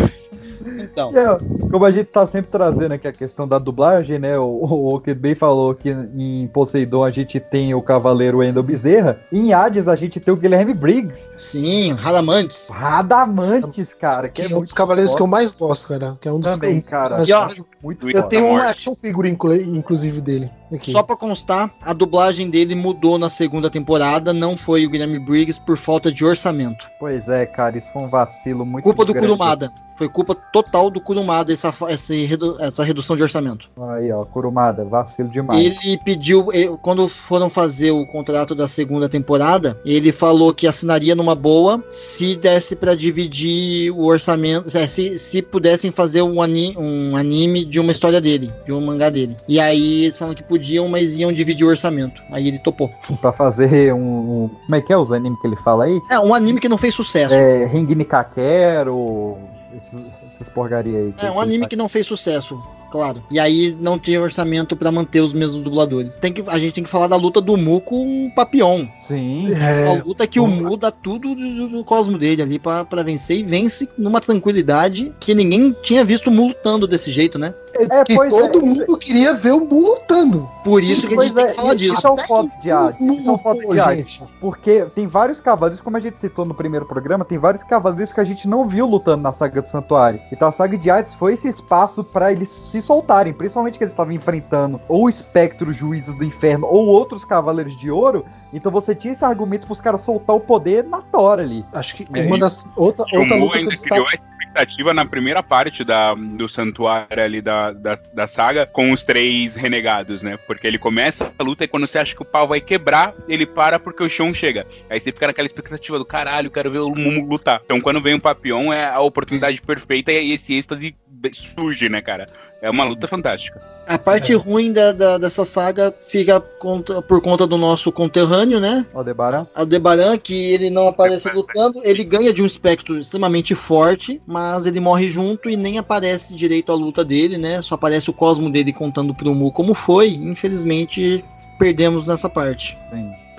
Então. 0.79 1.13
E, 1.13 1.19
ó, 1.19 1.39
como 1.71 1.85
a 1.85 1.91
gente 1.91 2.07
tá 2.07 2.27
sempre 2.27 2.51
trazendo 2.51 2.93
aqui 2.93 3.09
a 3.09 3.13
questão 3.13 3.47
da 3.47 3.59
dublagem, 3.59 4.19
né? 4.19 4.39
O, 4.39 4.45
o 4.45 4.95
Okid 4.95 5.19
bem 5.19 5.35
falou 5.35 5.75
que 5.75 5.91
em 5.91 6.49
Poseidon 6.49 7.05
a 7.05 7.11
gente 7.11 7.39
tem 7.41 7.75
o 7.75 7.83
Cavaleiro 7.83 8.39
Wendel 8.39 8.63
Bezerra. 8.63 9.21
E 9.31 9.39
em 9.39 9.53
Hades 9.53 9.89
a 9.89 9.97
gente 9.97 10.21
tem 10.21 10.33
o 10.33 10.37
Guilherme 10.37 10.75
Briggs. 10.75 11.31
Sim, 11.39 11.93
Radamantes. 11.93 12.69
Radamantes, 12.71 13.93
cara. 13.93 14.29
Que, 14.29 14.47
Que 14.47 14.53
é 14.53 14.57
um 14.57 14.63
dos 14.63 14.73
cavaleiros 14.73 15.15
que 15.15 15.23
eu 15.23 15.27
mais 15.27 15.51
gosto, 15.53 15.89
cara. 15.89 16.17
Que 16.21 16.29
é 16.29 16.33
um 16.33 16.41
dos 16.41 16.53
Também, 16.53 16.81
que 16.81 16.89
cara. 16.89 17.25
E, 17.27 17.33
ó, 17.33 17.49
Muito 17.83 18.09
eu 18.09 18.23
tenho 18.25 18.47
uma 18.47 18.69
action 18.69 18.95
figure, 18.95 19.29
inclu- 19.29 19.55
inclusive, 19.55 20.21
dele. 20.21 20.51
Aqui. 20.73 20.93
Só 20.93 21.03
pra 21.03 21.17
constar, 21.17 21.71
a 21.83 21.93
dublagem 21.93 22.49
dele 22.49 22.75
mudou 22.75 23.19
na 23.19 23.29
segunda 23.29 23.69
temporada, 23.69 24.33
não 24.33 24.57
foi 24.57 24.87
o 24.87 24.91
Guilherme 24.91 25.19
Briggs 25.19 25.61
por 25.61 25.77
falta 25.77 26.11
de 26.11 26.25
orçamento. 26.25 26.85
Pois 26.99 27.29
é, 27.29 27.45
cara, 27.45 27.77
isso 27.77 27.93
foi 27.93 28.03
um 28.03 28.09
vacilo 28.09 28.65
muito 28.65 28.85
Culpa 28.85 29.05
do 29.05 29.13
grande. 29.13 29.27
Kurumada. 29.27 29.73
Foi 29.99 30.09
culpa 30.09 30.35
total 30.35 30.91
do 30.91 31.01
Kurumada 31.01 31.53
essa, 31.53 31.73
essa, 31.87 32.15
essa 32.61 32.83
redução 32.83 33.15
de 33.15 33.23
orçamento. 33.23 33.69
Aí, 33.91 34.11
ó, 34.11 34.25
Kurumada, 34.25 34.85
vacilo 34.85 35.29
demais. 35.29 35.65
Ele 35.65 35.99
pediu, 35.99 36.47
quando 36.81 37.07
foram 37.07 37.51
fazer 37.51 37.91
o 37.93 38.07
contrato 38.07 38.55
da 38.55 38.67
segunda 38.67 39.09
temporada, 39.09 39.79
ele 39.85 40.11
falou 40.11 40.53
que 40.55 40.67
assinaria 40.67 41.15
numa 41.15 41.35
boa 41.35 41.85
se 41.91 42.35
desse 42.35 42.75
pra 42.75 42.95
dividir 42.95 43.93
o 43.93 44.07
orçamento, 44.07 44.77
é, 44.77 44.89
se, 44.89 45.19
se 45.19 45.43
pudessem 45.43 45.91
fazer 45.91 46.23
um, 46.23 46.41
ani- 46.41 46.75
um 46.77 47.15
anime 47.15 47.65
de 47.73 47.81
uma 47.81 47.91
história 47.91 48.21
dele, 48.21 48.53
de 48.67 48.73
um 48.73 48.81
mangá 48.83 49.09
dele. 49.09 49.35
E 49.49 49.59
aí 49.59 50.05
eles 50.05 50.19
falaram 50.19 50.37
que 50.37 50.43
podiam, 50.43 50.87
mas 50.89 51.17
iam 51.17 51.33
dividir 51.33 51.65
o 51.65 51.71
orçamento. 51.71 52.21
Aí 52.31 52.47
ele 52.47 52.59
topou. 52.59 52.91
Pra 53.19 53.33
fazer 53.33 53.95
um, 53.95 54.45
um- 54.45 54.51
Como 54.67 54.75
é 54.77 54.81
que 54.83 54.93
é 54.93 54.97
os 54.97 55.11
animes 55.11 55.41
que 55.41 55.47
ele 55.47 55.57
fala 55.57 55.85
aí? 55.85 55.99
É, 56.11 56.19
um 56.21 56.35
anime 56.35 56.61
que 56.61 56.69
não 56.69 56.77
fez 56.77 56.95
sucesso. 56.95 57.33
É, 57.33 57.65
Ring 57.65 57.87
Kakero, 58.05 59.39
esses, 59.75 59.99
essas 60.27 60.49
porcaria 60.51 60.99
aí. 60.99 61.15
É 61.23 61.31
um 61.31 61.41
anime 61.41 61.67
que 61.67 61.77
não 61.77 61.89
fez 61.89 62.07
sucesso, 62.07 62.61
claro. 62.91 63.23
E 63.31 63.41
aí 63.41 63.75
não 63.81 63.99
tinha 63.99 64.21
orçamento 64.21 64.77
pra 64.77 64.93
manter 64.93 65.21
os 65.21 65.33
mesmos 65.33 65.63
dubladores. 65.63 66.17
Tem 66.19 66.31
que, 66.33 66.45
a 66.47 66.59
gente 66.59 66.75
tem 66.75 66.85
que 66.85 66.91
falar 66.91 67.07
da 67.07 67.17
luta 67.17 67.41
do 67.41 67.57
Mu 67.57 67.81
com 67.81 68.27
o 68.27 68.35
Papion. 68.35 68.87
Sim. 69.01 69.51
É. 69.55 69.87
A 69.99 70.03
luta 70.05 70.27
que 70.27 70.39
o 70.39 70.47
Mu 70.47 70.77
dá 70.77 70.91
tudo 70.91 71.35
do, 71.35 71.69
do 71.69 71.85
cosmo 71.85 72.19
dele 72.19 72.43
ali 72.43 72.59
pra 72.59 72.85
vencer 73.03 73.39
e 73.39 73.43
vence 73.43 73.89
numa 73.97 74.21
tranquilidade 74.21 75.13
que 75.19 75.35
ninguém 75.35 75.75
tinha 75.83 76.05
visto 76.05 76.27
o 76.27 76.31
Mu 76.31 76.49
lutando 76.49 76.87
desse 76.87 77.11
jeito, 77.11 77.39
né? 77.39 77.55
É, 77.75 78.05
que 78.05 78.17
todo 78.17 78.65
mundo 78.65 78.97
queria 78.99 79.35
ver 79.35 79.53
o 79.53 79.61
Mu 79.61 79.81
lutando. 79.81 80.49
Por 80.65 80.83
isso 80.83 81.07
que 81.07 81.19
a 81.19 81.23
gente 81.25 81.35
que 81.35 81.55
falar 81.55 81.75
disso. 81.75 81.95
Isso 81.95 82.07
é 82.07 82.11
um 82.11 82.19
foto 82.19 82.61
de 82.61 82.71
Hades. 82.71 83.01
Mu 83.01 83.13
Isso 83.15 83.29
é 83.29 83.33
um 83.33 83.39
foto 83.39 83.69
de 83.69 83.81
Hades. 83.81 83.97
gente. 83.97 84.23
Porque 84.41 84.87
tem 84.95 85.07
vários 85.07 85.41
cavaleiros, 85.41 85.81
como 85.81 85.97
a 85.97 86.01
gente 86.01 86.19
citou 86.19 86.45
no 86.45 86.55
primeiro 86.55 86.87
programa, 86.87 87.25
tem 87.25 87.39
vários 87.39 87.63
cavaleiros 87.63 88.13
que 88.13 88.21
a 88.21 88.25
gente 88.25 88.47
não 88.47 88.69
viu 88.69 88.87
lutando 88.87 89.23
na 89.23 89.33
saga 89.33 89.63
do 89.63 89.69
Santuário. 89.69 90.21
Então 90.31 90.49
a 90.49 90.53
saga 90.53 90.77
de 90.77 90.91
Hades 90.91 91.15
foi 91.15 91.35
esse 91.35 91.49
espaço 91.49 92.05
pra 92.05 92.33
eles 92.33 92.49
se 92.49 92.81
soltarem, 92.83 93.33
principalmente 93.33 93.79
que 93.79 93.85
eles 93.85 93.93
estavam 93.93 94.13
enfrentando 94.13 94.81
ou 94.89 95.05
o 95.05 95.09
espectro 95.09 95.73
juízes 95.73 96.15
do 96.15 96.25
inferno 96.25 96.67
ou 96.67 96.87
outros 96.87 97.25
cavaleiros 97.25 97.77
de 97.77 97.91
ouro. 97.91 98.25
Então 98.53 98.71
você 98.71 98.95
tinha 98.95 99.13
esse 99.13 99.25
argumento 99.25 99.67
pros 99.67 99.81
caras 99.81 100.03
soltar 100.03 100.37
o 100.37 100.41
poder 100.41 100.85
na 100.85 101.01
tora 101.01 101.43
ali. 101.43 101.65
Acho 101.73 101.97
que 101.97 102.07
É, 102.13 102.23
uma 102.23 102.39
das. 102.39 102.65
Outra, 102.77 103.05
o 103.13 103.21
outra 103.21 103.37
luta 103.37 103.53
que 103.53 103.59
ainda 103.59 103.75
eu 103.75 103.81
criou 103.81 104.05
destaco. 104.05 104.23
a 104.29 104.39
expectativa 104.43 104.95
na 104.95 105.05
primeira 105.07 105.43
parte 105.43 105.83
da, 105.83 106.15
do 106.15 106.49
santuário 106.49 107.23
ali 107.23 107.41
da, 107.41 107.73
da, 107.73 107.99
da 108.15 108.27
saga 108.27 108.67
com 108.67 108.93
os 108.93 109.03
três 109.05 109.57
renegados, 109.57 110.23
né? 110.23 110.37
Porque 110.47 110.67
ele 110.67 110.79
começa 110.79 111.33
a 111.39 111.43
luta 111.43 111.65
e 111.65 111.69
quando 111.69 111.87
você 111.87 111.99
acha 111.99 112.15
que 112.15 112.23
o 112.23 112.27
pau 112.27 112.47
vai 112.47 112.61
quebrar, 112.61 113.15
ele 113.27 113.47
para 113.47 113.79
porque 113.79 114.03
o 114.03 114.09
Shon 114.11 114.35
chega. 114.35 114.67
Aí 114.91 115.01
você 115.01 115.11
fica 115.11 115.27
naquela 115.27 115.47
expectativa 115.47 115.99
do 115.99 116.05
caralho, 116.05 116.51
quero 116.51 116.71
ver 116.71 116.81
o 116.81 116.91
Mumu 116.91 117.27
lutar. 117.27 117.63
Então 117.65 117.81
quando 117.81 118.01
vem 118.01 118.15
o 118.15 118.21
Papion 118.21 118.73
é 118.73 118.87
a 118.87 119.01
oportunidade 119.01 119.61
perfeita 119.63 120.13
e 120.13 120.33
esse 120.33 120.55
êxtase 120.55 120.95
surge, 121.33 121.89
né, 121.89 122.03
cara? 122.03 122.27
É 122.63 122.71
uma 122.71 122.85
luta 122.85 123.09
fantástica. 123.09 123.61
A 123.89 123.99
parte 123.99 124.33
ruim 124.35 124.73
da, 124.73 124.93
da- 124.93 125.19
dessa 125.19 125.45
saga 125.45 125.93
fica 126.07 126.41
conta- 126.41 127.03
por 127.03 127.21
conta 127.21 127.45
do 127.45 127.59
nosso 127.59 127.91
conterrâneo, 127.91 128.61
né? 128.61 128.87
Aldebaran. 128.95 129.49
Aldebaran, 129.53 130.17
que 130.17 130.33
ele 130.53 130.71
não 130.71 130.87
aparece 130.87 131.29
lutando, 131.33 131.81
ele 131.83 132.05
ganha 132.05 132.33
de 132.33 132.41
um 132.41 132.47
espectro 132.47 133.01
extremamente 133.01 133.53
forte, 133.57 134.23
mas 134.25 134.65
ele 134.65 134.79
morre 134.79 135.11
junto 135.11 135.51
e 135.51 135.57
nem 135.57 135.77
aparece 135.79 136.37
direito 136.37 136.71
a 136.71 136.77
luta 136.77 137.05
dele, 137.05 137.37
né? 137.37 137.61
Só 137.63 137.75
aparece 137.75 138.09
o 138.09 138.13
cosmo 138.13 138.49
dele 138.49 138.73
contando 138.73 139.13
pro 139.13 139.35
Mu 139.35 139.51
como 139.51 139.75
foi. 139.75 140.11
Infelizmente, 140.11 141.25
perdemos 141.59 142.07
nessa 142.07 142.29
parte. 142.29 142.79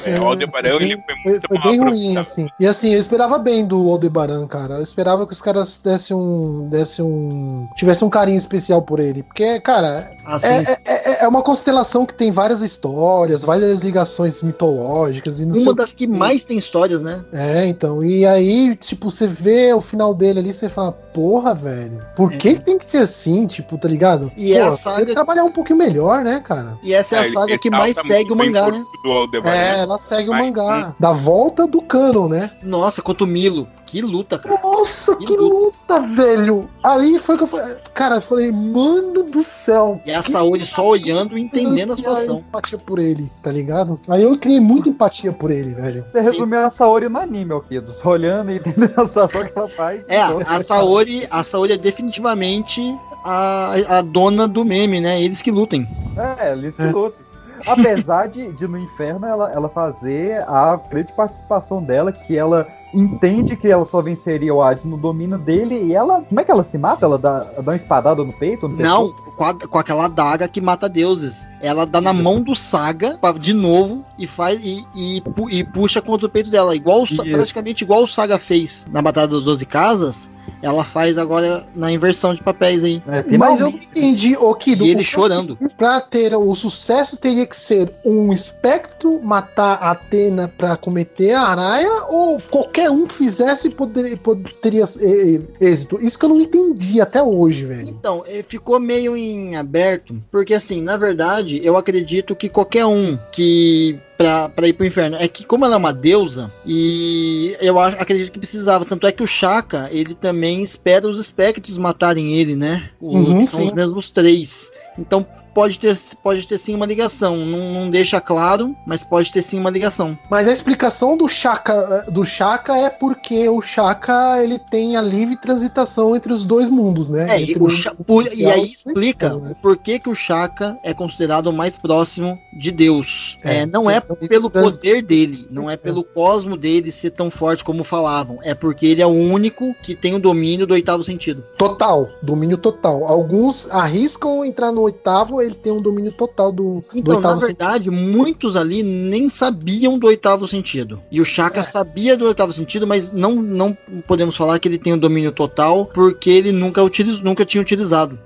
É, 0.06 0.20
o 0.20 0.26
Aldebaran, 0.28 0.76
ele 0.82 0.98
foi 0.98 1.16
Foi, 1.24 1.32
muito 1.32 1.48
foi 1.48 1.58
mal 1.58 1.68
bem 1.68 1.80
ruim, 1.80 1.88
aproveitado. 2.18 2.18
assim. 2.22 2.48
E 2.60 2.68
assim, 2.68 2.94
eu 2.94 3.00
esperava 3.00 3.38
bem 3.38 3.66
do 3.66 3.90
Aldebaran, 3.90 4.46
cara. 4.48 4.76
Eu 4.76 4.82
esperava 4.84 5.26
que 5.26 5.34
os 5.34 5.42
caras 5.42 5.80
dessem 5.84 6.16
um. 6.16 6.68
dessem 6.70 7.04
um. 7.06 7.68
tivessem 7.76 8.08
um 8.08 8.12
carinho 8.12 8.38
especial 8.38 8.82
por 8.82 9.00
ele. 9.00 9.24
Porque, 9.24 9.60
cara, 9.62 10.12
Assim, 10.26 10.48
é, 10.48 10.72
é- 10.86 11.12
é- 11.12 11.24
é 11.26 11.28
uma 11.28 11.42
constelação 11.42 12.06
que 12.06 12.14
tem 12.14 12.32
várias 12.32 12.62
histórias, 12.62 13.44
várias 13.44 13.82
ligações 13.82 14.42
mitológicas 14.42 15.40
e 15.40 15.46
não 15.46 15.54
sei 15.56 15.64
uma 15.64 15.72
o 15.72 15.76
das 15.76 15.94
que 15.94 16.08
mais 16.08 16.46
tem 16.46 16.58
histórias, 16.58 17.02
né? 17.04 17.24
É, 17.32 17.66
então. 17.66 18.04
E 18.04 18.26
aí, 18.26 18.76
tipo, 18.76 19.12
você 19.12 19.28
vê 19.28 19.74
o 19.74 19.82
final 19.82 20.14
dele 20.14 20.40
ali, 20.40 20.54
você 20.54 20.70
fala, 20.70 20.92
porra, 20.92 21.54
velho, 21.54 22.02
por 22.16 22.32
que 22.32 22.56
que 22.56 22.62
tem 22.62 22.78
que 22.78 22.90
ser 22.90 22.98
assim, 23.00 23.46
tipo, 23.48 23.78
tá 23.78 23.88
ligado? 23.88 24.32
É. 24.38 24.42
E 24.42 24.54
é 24.54 24.62
a 24.62 24.72
Pô, 24.72 24.78
saga- 24.78 24.98
tem 24.98 25.06
que 25.08 25.14
trabalhar 25.14 25.44
um 25.44 25.52
pouquinho 25.52 25.78
melhor, 25.78 26.24
né, 26.24 26.42
cara? 26.44 26.78
E 26.84 26.94
essa 26.94 27.16
é 27.16 27.20
a 27.20 27.24
ele 27.26 27.34
saga 27.34 27.58
que 27.58 27.70
mais 27.70 27.96
segue 27.98 28.32
o 28.32 28.36
bem 28.36 28.48
mangá, 28.48 28.72
né? 28.72 28.84
do 29.04 29.12
Aldebaran. 29.12 29.56
É, 29.56 29.80
ela 29.80 29.93
segue 29.98 30.30
o 30.30 30.34
mangá. 30.34 30.96
Da 31.00 31.12
volta 31.12 31.68
do 31.68 31.82
canon, 31.82 32.28
né? 32.28 32.52
Nossa, 32.62 33.02
quanto 33.02 33.28
Milo. 33.28 33.68
Que 33.94 34.02
luta, 34.02 34.40
cara. 34.40 34.60
Nossa, 34.64 35.16
que 35.18 35.38
luta, 35.38 36.00
velho! 36.00 36.68
Ali 36.82 37.20
foi 37.20 37.38
que 37.38 37.44
eu 37.44 37.48
falei. 37.48 37.76
Cara, 37.94 38.16
eu 38.16 38.22
falei, 38.24 38.52
mano 38.52 39.22
do 39.22 39.44
céu. 39.44 40.02
E 40.04 40.12
a 40.12 40.24
Saori 40.24 40.66
só 40.66 40.88
olhando 40.88 41.38
e 41.38 41.42
entendendo 41.42 41.94
a 41.94 41.96
situação. 41.96 42.40
empatia 42.40 42.80
por 42.80 42.98
ele, 42.98 43.32
tá 43.44 43.52
ligado? 43.52 44.00
Aí 44.10 44.24
eu 44.24 44.36
criei 44.36 44.60
muita 44.60 44.90
empatia 44.90 45.32
por 45.32 45.52
ele, 45.52 45.76
velho. 45.76 46.04
Você 46.08 46.22
resumiu 46.22 46.62
a 46.62 46.72
Saori 46.72 47.08
no 47.08 47.20
anime, 47.20 47.54
Alquido. 47.54 47.92
Só 47.92 48.10
olhando 48.10 48.52
e 48.52 48.56
entendendo 48.66 49.00
a 49.00 49.06
situação 49.06 49.44
que 49.44 49.52
ela 49.56 49.68
faz. 49.68 50.04
É, 50.08 50.20
a 50.20 50.62
Saori, 50.66 51.28
a 51.30 51.44
Saori 51.44 51.74
é 51.74 51.78
definitivamente 51.78 52.82
a, 53.24 53.98
a 54.00 54.02
dona 54.02 54.48
do 54.48 54.66
meme, 54.66 55.02
né? 55.02 55.22
Eles 55.22 55.40
que 55.40 55.52
lutem. 55.52 55.88
É, 56.18 56.54
eles 56.54 56.78
que 56.78 56.84
lutam. 56.84 57.23
Apesar 57.66 58.28
de, 58.28 58.52
de 58.54 58.68
no 58.68 58.78
inferno 58.78 59.26
ela, 59.26 59.52
ela 59.52 59.70
fazer 59.70 60.44
a 60.48 60.80
grande 60.90 61.12
participação 61.14 61.84
dela, 61.84 62.12
que 62.12 62.38
ela 62.38 62.68
entende 62.94 63.56
que 63.56 63.68
ela 63.68 63.86
só 63.86 64.02
venceria 64.02 64.54
o 64.54 64.62
Hades 64.62 64.86
no 64.86 64.98
domínio 64.98 65.38
dele 65.38 65.76
e 65.76 65.94
ela. 65.96 66.22
Como 66.22 66.40
é 66.40 66.44
que 66.44 66.52
ela 66.52 66.64
se 66.64 66.78
mata? 66.78 67.04
Ela 67.06 67.18
dá, 67.18 67.40
dá 67.40 67.62
uma 67.72 67.76
espadada 67.76 68.24
no 68.24 68.32
peito? 68.34 68.68
no 68.68 68.78
Não, 68.78 69.12
com, 69.36 69.44
a- 69.44 69.54
com 69.68 69.78
aquela 69.80 70.08
daga 70.08 70.48
que 70.48 70.62
mata 70.62 70.88
deuses. 70.88 71.48
Ela 71.60 71.86
dá 71.86 72.00
na 72.00 72.14
mão 72.14 72.40
do 72.42 72.56
Saga 72.56 73.18
pra- 73.20 73.32
de 73.32 73.54
novo 73.54 74.06
e 74.20 74.28
faz 74.28 74.60
e, 74.64 74.86
e, 74.96 75.24
e 75.50 75.64
puxa 75.64 76.02
contra 76.02 76.28
o 76.28 76.30
peito 76.30 76.52
dela. 76.52 76.76
Igual 76.76 77.06
Isso. 77.06 77.24
praticamente 77.24 77.84
igual 77.84 78.04
o 78.04 78.08
Saga 78.08 78.38
fez 78.38 78.86
na 78.92 79.02
Batalha 79.02 79.28
das 79.28 79.44
Doze 79.44 79.66
Casas. 79.66 80.30
Ela 80.64 80.84
faz 80.86 81.18
agora 81.18 81.66
na 81.76 81.92
inversão 81.92 82.34
de 82.34 82.42
papéis 82.42 82.84
aí. 82.84 83.04
É, 83.08 83.38
Mas 83.38 83.60
eu 83.60 83.70
não 83.70 83.78
entendi, 83.78 84.36
ô 84.38 84.56
Kido. 84.56 84.86
E 84.86 84.90
ele 84.92 85.02
o- 85.02 85.06
chorando. 85.06 85.58
Pra 85.78 86.00
ter 86.00 86.34
o 86.36 86.56
sucesso, 86.56 87.18
teria 87.18 87.46
que 87.46 87.56
ser 87.56 87.92
um 88.06 88.32
espectro 88.32 89.20
matar 89.22 89.74
a 89.82 89.92
Atena 89.92 90.48
pra 90.58 90.78
cometer 90.78 91.34
a 91.34 91.42
araia, 91.42 92.04
ou 92.10 92.40
qualquer 92.50 92.90
um 92.90 93.06
que 93.06 93.14
fizesse 93.16 93.70
poder, 93.70 94.18
poderia 94.20 94.86
eh, 95.02 95.42
eh, 95.60 95.68
êxito? 95.68 96.00
Isso 96.02 96.18
que 96.18 96.24
eu 96.26 96.30
não 96.30 96.40
entendi 96.42 97.02
até 97.02 97.22
hoje, 97.22 97.66
velho. 97.66 97.90
Então, 97.90 98.24
eh, 98.26 98.44
ficou 98.48 98.80
meio 98.80 99.18
em 99.18 99.58
aberto, 99.58 100.16
porque 100.32 100.54
assim, 100.54 100.82
na 100.82 100.96
verdade, 100.96 101.60
eu 101.64 101.76
acredito 101.76 102.36
que 102.36 102.48
qualquer 102.48 102.86
um 102.86 103.18
que 103.34 104.00
pra, 104.18 104.50
pra 104.50 104.68
ir 104.68 104.74
pro 104.74 104.86
inferno, 104.86 105.18
é 105.20 105.28
que 105.28 105.44
como 105.46 105.66
ela 105.66 105.76
é 105.76 105.78
uma 105.78 105.94
deusa, 105.94 106.52
e 106.66 107.56
eu 107.60 107.80
acho, 107.80 107.98
acredito 108.00 108.32
que 108.32 108.40
precisava, 108.40 108.86
tanto 108.86 109.06
é 109.08 109.12
que 109.12 109.24
o 109.24 109.28
Shaka, 109.28 109.90
ele 109.92 110.14
também 110.16 110.62
espera 110.62 111.08
os 111.08 111.20
espectros 111.20 111.78
matarem 111.78 112.34
ele, 112.34 112.56
né? 112.56 112.90
O- 113.00 113.18
Uhum, 113.18 113.48
são 113.48 113.60
sim. 113.62 113.66
os 113.68 113.74
mesmos 113.74 114.10
três. 114.10 114.72
Então, 114.98 115.26
pode 115.54 115.80
ter, 115.80 115.98
pode 116.22 116.48
ter 116.48 116.58
sim 116.58 116.76
uma 116.76 116.86
ligação, 116.86 117.38
não, 117.38 117.74
não 117.74 117.90
deixa 117.90 118.20
claro, 118.20 118.76
mas 118.86 119.04
pode 119.04 119.32
ter 119.32 119.42
sim 119.42 119.60
uma 119.60 119.70
ligação. 119.70 120.18
Mas 120.30 120.48
a 120.48 120.52
explicação 120.52 121.16
do 121.18 121.28
Shaka, 121.28 122.06
eh, 122.08 122.12
do 122.12 122.24
Shaka 122.26 122.76
é 122.78 122.90
porque 122.90 123.48
o 123.50 123.62
Shaka 123.62 124.42
ele 124.44 124.58
tem 124.60 124.96
a 124.98 125.02
livre 125.02 125.36
transitação 125.38 126.16
entre 126.16 126.34
os 126.34 126.44
dois 126.44 126.70
mundos, 126.70 127.10
né? 127.10 127.28
É, 127.30 127.42
e, 127.42 127.54
o 127.56 128.04
por- 128.04 128.28
e 128.34 128.46
aí 128.46 128.66
explica 128.72 129.36
né? 129.36 129.52
o 129.52 129.56
porquê 129.56 130.00
que 130.00 130.10
o 130.10 130.16
Shaka 130.16 130.78
é 130.84 130.94
considerado 130.94 131.48
o 131.48 131.54
mais 131.54 131.78
próximo 131.78 132.40
de 132.52 132.72
Deus. 132.72 133.38
É, 133.44 133.58
É, 133.58 133.66
não 133.66 133.90
é 133.90 133.98
então 133.98 134.16
pelo 134.28 134.50
trans- 134.50 134.72
poder 134.72 135.02
dele, 135.04 135.48
não 135.52 135.70
é 135.70 135.78
pelo 135.78 136.04
cosmo 136.04 136.58
dele 136.58 136.92
ser 136.92 137.12
tão 137.12 137.30
forte 137.30 137.64
como 137.64 137.84
falavam. 137.84 138.40
É 138.44 138.54
porque 138.56 138.86
ele 138.86 139.02
é 139.02 139.06
o 139.06 139.10
único 139.10 139.74
que 139.84 139.96
tem 139.96 140.16
o 140.16 140.20
domínio 140.20 140.66
do 140.66 140.74
oitavo 140.74 141.04
sentido. 141.04 141.44
Total, 141.58 142.10
domínio 142.22 142.58
total. 142.58 143.06
Alguns 143.06 143.70
arriscam 143.70 144.44
entrar 144.46 144.72
no 144.72 144.82
oitavo, 144.82 145.42
ele 145.46 145.56
tem 145.56 145.72
um 145.72 145.82
domínio 145.82 146.12
total 146.12 146.52
do, 146.52 146.64
do 146.76 146.86
Então, 146.96 147.20
na 147.22 147.30
oitavo 147.30 147.40
verdade, 147.46 147.90
muitos 147.92 148.56
ali 148.56 148.84
nem 148.84 149.30
sabiam 149.30 149.98
do 150.00 150.08
oitavo 150.08 150.48
sentido. 150.48 151.00
E 151.12 151.20
o 151.22 151.26
Shaka 151.26 151.60
É. 151.62 151.64
sabia 151.64 152.18
do 152.18 152.26
oitavo 152.26 152.52
sentido, 152.54 152.86
mas 152.88 153.12
não, 153.12 153.36
não 153.36 153.78
podemos 154.08 154.36
falar 154.36 154.60
que 154.60 154.68
ele 154.68 154.78
tem 154.78 154.94
o 154.94 154.98
domínio 154.98 155.32
total, 155.32 155.86
porque 155.94 156.30
ele 156.30 156.52
nunca, 156.52 156.82
utiliz, 156.84 157.20
nunca 157.22 157.46
tinha 157.46 157.62
utilizado. 157.62 158.18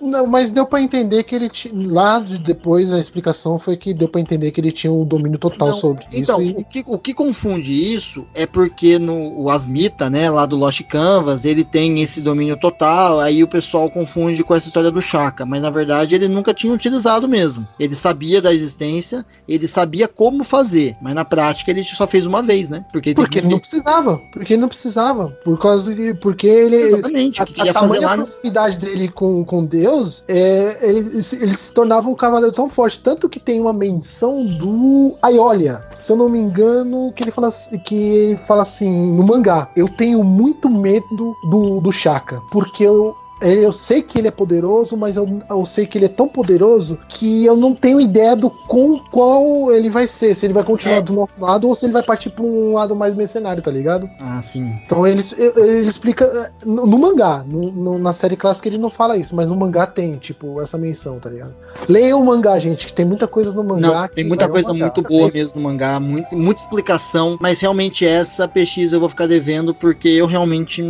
Não, 0.00 0.26
mas 0.26 0.50
deu 0.50 0.66
pra 0.66 0.80
entender 0.80 1.24
que 1.24 1.34
ele 1.34 1.48
tinha. 1.48 1.74
Lá 1.90 2.20
de- 2.20 2.38
depois 2.38 2.92
a 2.92 2.98
explicação 2.98 3.58
foi 3.58 3.76
que 3.76 3.92
deu 3.92 4.08
pra 4.08 4.20
entender 4.20 4.50
que 4.50 4.60
ele 4.60 4.70
tinha 4.72 4.92
um 4.92 5.04
domínio 5.04 5.38
total 5.38 5.68
Não, 5.68 5.74
sobre 5.74 6.04
Então, 6.12 6.40
isso. 6.40 6.58
o, 6.58 6.64
que, 6.64 6.84
o 6.86 6.98
que 6.98 7.12
confunde 7.14 7.72
isso 7.72 8.24
é 8.34 8.46
porque 8.46 8.98
no 8.98 9.24
o 9.40 9.50
Asmita, 9.50 10.08
né, 10.08 10.30
lá 10.30 10.46
do 10.46 10.56
Lost 10.56 10.80
Canvas, 10.84 11.44
ele 11.44 11.64
tem 11.64 12.00
esse 12.02 12.20
domínio 12.20 12.56
total, 12.56 13.18
aí 13.20 13.42
o 13.42 13.48
pessoal 13.48 13.90
confunde 13.90 14.44
com 14.44 14.54
essa 14.54 14.66
história 14.68 14.90
do 14.90 15.02
Shaka, 15.02 15.44
mas 15.44 15.60
na 15.62 15.70
verdade 15.70 16.14
ele 16.14 16.28
nunca 16.28 16.54
tinha 16.54 16.63
utilizado 16.72 17.28
mesmo. 17.28 17.66
Ele 17.78 17.94
sabia 17.96 18.40
da 18.40 18.52
existência, 18.52 19.24
ele 19.48 19.66
sabia 19.68 20.06
como 20.08 20.44
fazer, 20.44 20.96
mas 21.02 21.14
na 21.14 21.24
prática 21.24 21.70
ele 21.70 21.84
só 21.84 22.06
fez 22.06 22.26
uma 22.26 22.42
vez, 22.42 22.70
né? 22.70 22.84
Porque 22.92 23.10
ele 23.10 23.14
Porque 23.16 23.38
ele 23.38 23.48
não 23.48 23.58
precisava. 23.58 24.18
Porque 24.32 24.52
ele 24.54 24.60
não 24.62 24.68
precisava. 24.68 25.28
Por 25.44 25.58
causa 25.58 25.94
de. 25.94 26.14
Porque 26.14 26.46
ele. 26.46 26.76
Exatamente, 26.76 27.40
A, 27.40 27.44
a 27.44 27.72
tamanha 27.72 28.06
lá 28.06 28.16
no- 28.16 28.24
proximidade 28.24 28.78
dele 28.78 29.08
com, 29.08 29.44
com 29.44 29.64
Deus, 29.64 30.24
é, 30.28 30.78
ele, 30.82 31.22
se- 31.22 31.36
ele 31.42 31.56
se 31.56 31.72
tornava 31.72 32.08
um 32.08 32.14
cavaleiro 32.14 32.54
tão 32.54 32.68
forte. 32.68 33.00
Tanto 33.00 33.28
que 33.28 33.40
tem 33.40 33.60
uma 33.60 33.72
menção 33.72 34.44
do 34.44 35.14
Aiolia. 35.22 35.82
Se 35.96 36.12
eu 36.12 36.16
não 36.16 36.28
me 36.28 36.38
engano, 36.38 37.12
que 37.16 37.22
ele 37.24 37.30
fala, 37.30 37.48
que 37.84 37.94
ele 37.94 38.36
fala 38.46 38.62
assim 38.62 38.90
no 39.16 39.24
mangá. 39.24 39.68
Eu 39.76 39.88
tenho 39.88 40.22
muito 40.22 40.68
medo 40.68 41.34
do, 41.50 41.80
do 41.80 41.92
Shaka. 41.92 42.40
Porque 42.50 42.84
eu. 42.84 43.16
Eu 43.52 43.72
sei 43.72 44.02
que 44.02 44.18
ele 44.18 44.28
é 44.28 44.30
poderoso, 44.30 44.96
mas 44.96 45.16
eu, 45.16 45.40
eu 45.48 45.66
sei 45.66 45.86
que 45.86 45.98
ele 45.98 46.06
é 46.06 46.08
tão 46.08 46.26
poderoso 46.28 46.98
que 47.08 47.44
eu 47.44 47.56
não 47.56 47.74
tenho 47.74 48.00
ideia 48.00 48.34
do 48.34 48.48
com 48.50 48.98
qual 49.10 49.72
ele 49.72 49.90
vai 49.90 50.06
ser. 50.06 50.34
Se 50.34 50.46
ele 50.46 50.52
vai 50.54 50.62
É. 50.62 50.66
continuar 50.66 51.00
do 51.00 51.12
nosso 51.12 51.32
lado 51.38 51.68
ou 51.68 51.74
se 51.74 51.84
ele 51.86 51.92
vai 51.92 52.02
partir 52.02 52.30
pra 52.30 52.42
um 52.44 52.74
lado 52.74 52.94
mais 52.96 53.14
mercenário, 53.14 53.62
tá 53.62 53.70
ligado? 53.70 54.08
Ah, 54.20 54.40
sim. 54.42 54.72
Então 54.84 55.06
ele, 55.06 55.22
ele 55.38 55.88
explica 55.88 56.24
eh, 56.24 56.50
no, 56.64 56.86
no 56.86 56.98
mangá, 56.98 57.44
no- 57.46 57.70
no- 57.72 57.98
na 57.98 58.12
série 58.12 58.36
clássica 58.36 58.68
ele 58.68 58.78
não 58.78 58.90
fala 58.90 59.16
isso, 59.16 59.34
mas 59.34 59.46
no 59.46 59.56
mangá 59.56 59.86
tem, 59.86 60.12
tipo, 60.12 60.60
essa 60.60 60.78
menção, 60.78 61.18
tá 61.18 61.28
ligado? 61.30 61.52
Leiam 61.88 62.20
o 62.20 62.24
mangá, 62.24 62.58
gente, 62.58 62.86
que 62.86 62.92
tem 62.92 63.04
muita 63.04 63.26
coisa 63.26 63.52
no 63.52 63.62
mangá. 63.64 64.02
Não, 64.02 64.08
tem 64.08 64.24
muita 64.24 64.44
vai- 64.46 64.52
coisa 64.62 64.72
muito 64.72 65.02
boa 65.02 65.30
mesmo 65.32 65.60
no 65.60 65.68
mangá, 65.68 66.00
muito, 66.00 66.34
muita 66.34 66.60
explicação, 66.60 67.36
mas 67.40 67.60
realmente 67.60 68.06
essa 68.06 68.46
pesquisa 68.48 68.96
eu 68.96 69.00
vou 69.00 69.08
ficar 69.08 69.26
devendo 69.26 69.74
porque 69.74 70.08
eu 70.08 70.26
realmente 70.26 70.82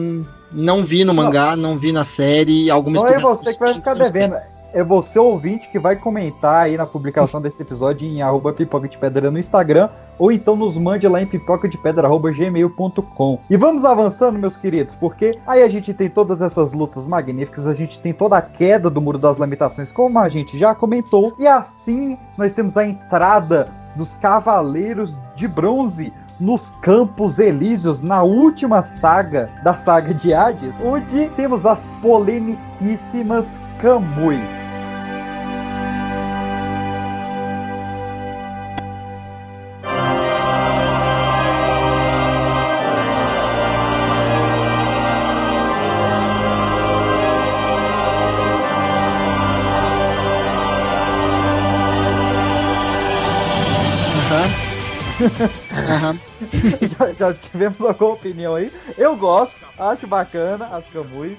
não 0.54 0.84
vi 0.84 1.04
no 1.04 1.12
mangá, 1.12 1.56
não 1.56 1.76
vi 1.76 1.92
na 1.92 2.04
série 2.04 2.70
alguma 2.70 3.00
Não 3.00 3.08
é 3.08 3.18
você 3.18 3.52
que 3.52 3.60
vai 3.60 3.74
ficar 3.74 3.94
devendo. 3.94 4.36
É 4.72 4.82
você, 4.82 5.20
ouvinte, 5.20 5.68
que 5.68 5.78
vai 5.78 5.94
comentar 5.94 6.64
aí 6.64 6.76
na 6.76 6.84
publicação 6.84 7.40
desse 7.40 7.62
episódio 7.62 8.08
em 8.08 8.22
arroba 8.22 8.52
pipoca 8.52 8.88
de 8.88 8.98
pedra 8.98 9.30
no 9.30 9.38
Instagram, 9.38 9.88
ou 10.18 10.32
então 10.32 10.56
nos 10.56 10.76
mande 10.76 11.06
lá 11.06 11.22
em 11.22 11.26
pipoca 11.26 11.68
de 11.68 11.78
pedra 11.78 12.08
gmail.com. 12.08 13.38
E 13.48 13.56
vamos 13.56 13.84
avançando, 13.84 14.36
meus 14.36 14.56
queridos, 14.56 14.96
porque 14.96 15.38
aí 15.46 15.62
a 15.62 15.68
gente 15.68 15.94
tem 15.94 16.10
todas 16.10 16.40
essas 16.40 16.72
lutas 16.72 17.06
magníficas, 17.06 17.68
a 17.68 17.72
gente 17.72 18.00
tem 18.00 18.12
toda 18.12 18.36
a 18.36 18.42
queda 18.42 18.90
do 18.90 19.00
Muro 19.00 19.16
das 19.16 19.36
Lamentações, 19.36 19.92
como 19.92 20.18
a 20.18 20.28
gente 20.28 20.58
já 20.58 20.74
comentou, 20.74 21.34
e 21.38 21.46
assim 21.46 22.18
nós 22.36 22.52
temos 22.52 22.76
a 22.76 22.84
entrada 22.84 23.68
dos 23.94 24.14
Cavaleiros 24.14 25.16
de 25.36 25.46
Bronze 25.46 26.12
nos 26.38 26.70
Campos 26.82 27.38
Elíseos, 27.38 28.00
na 28.00 28.22
última 28.22 28.82
saga 28.82 29.48
da 29.62 29.74
saga 29.74 30.12
de 30.12 30.32
Hades, 30.32 30.74
onde 30.82 31.28
temos 31.30 31.64
as 31.64 31.80
polemiquíssimas 32.00 33.48
Camuis. 33.80 34.64
Já, 57.16 57.32
tivemos 57.32 57.80
alguma 57.80 58.14
opinião 58.14 58.54
aí. 58.54 58.72
Eu 58.96 59.16
gosto, 59.16 59.56
acho 59.78 60.06
bacana 60.06 60.66
as 60.66 60.88
Camuis. 60.88 61.38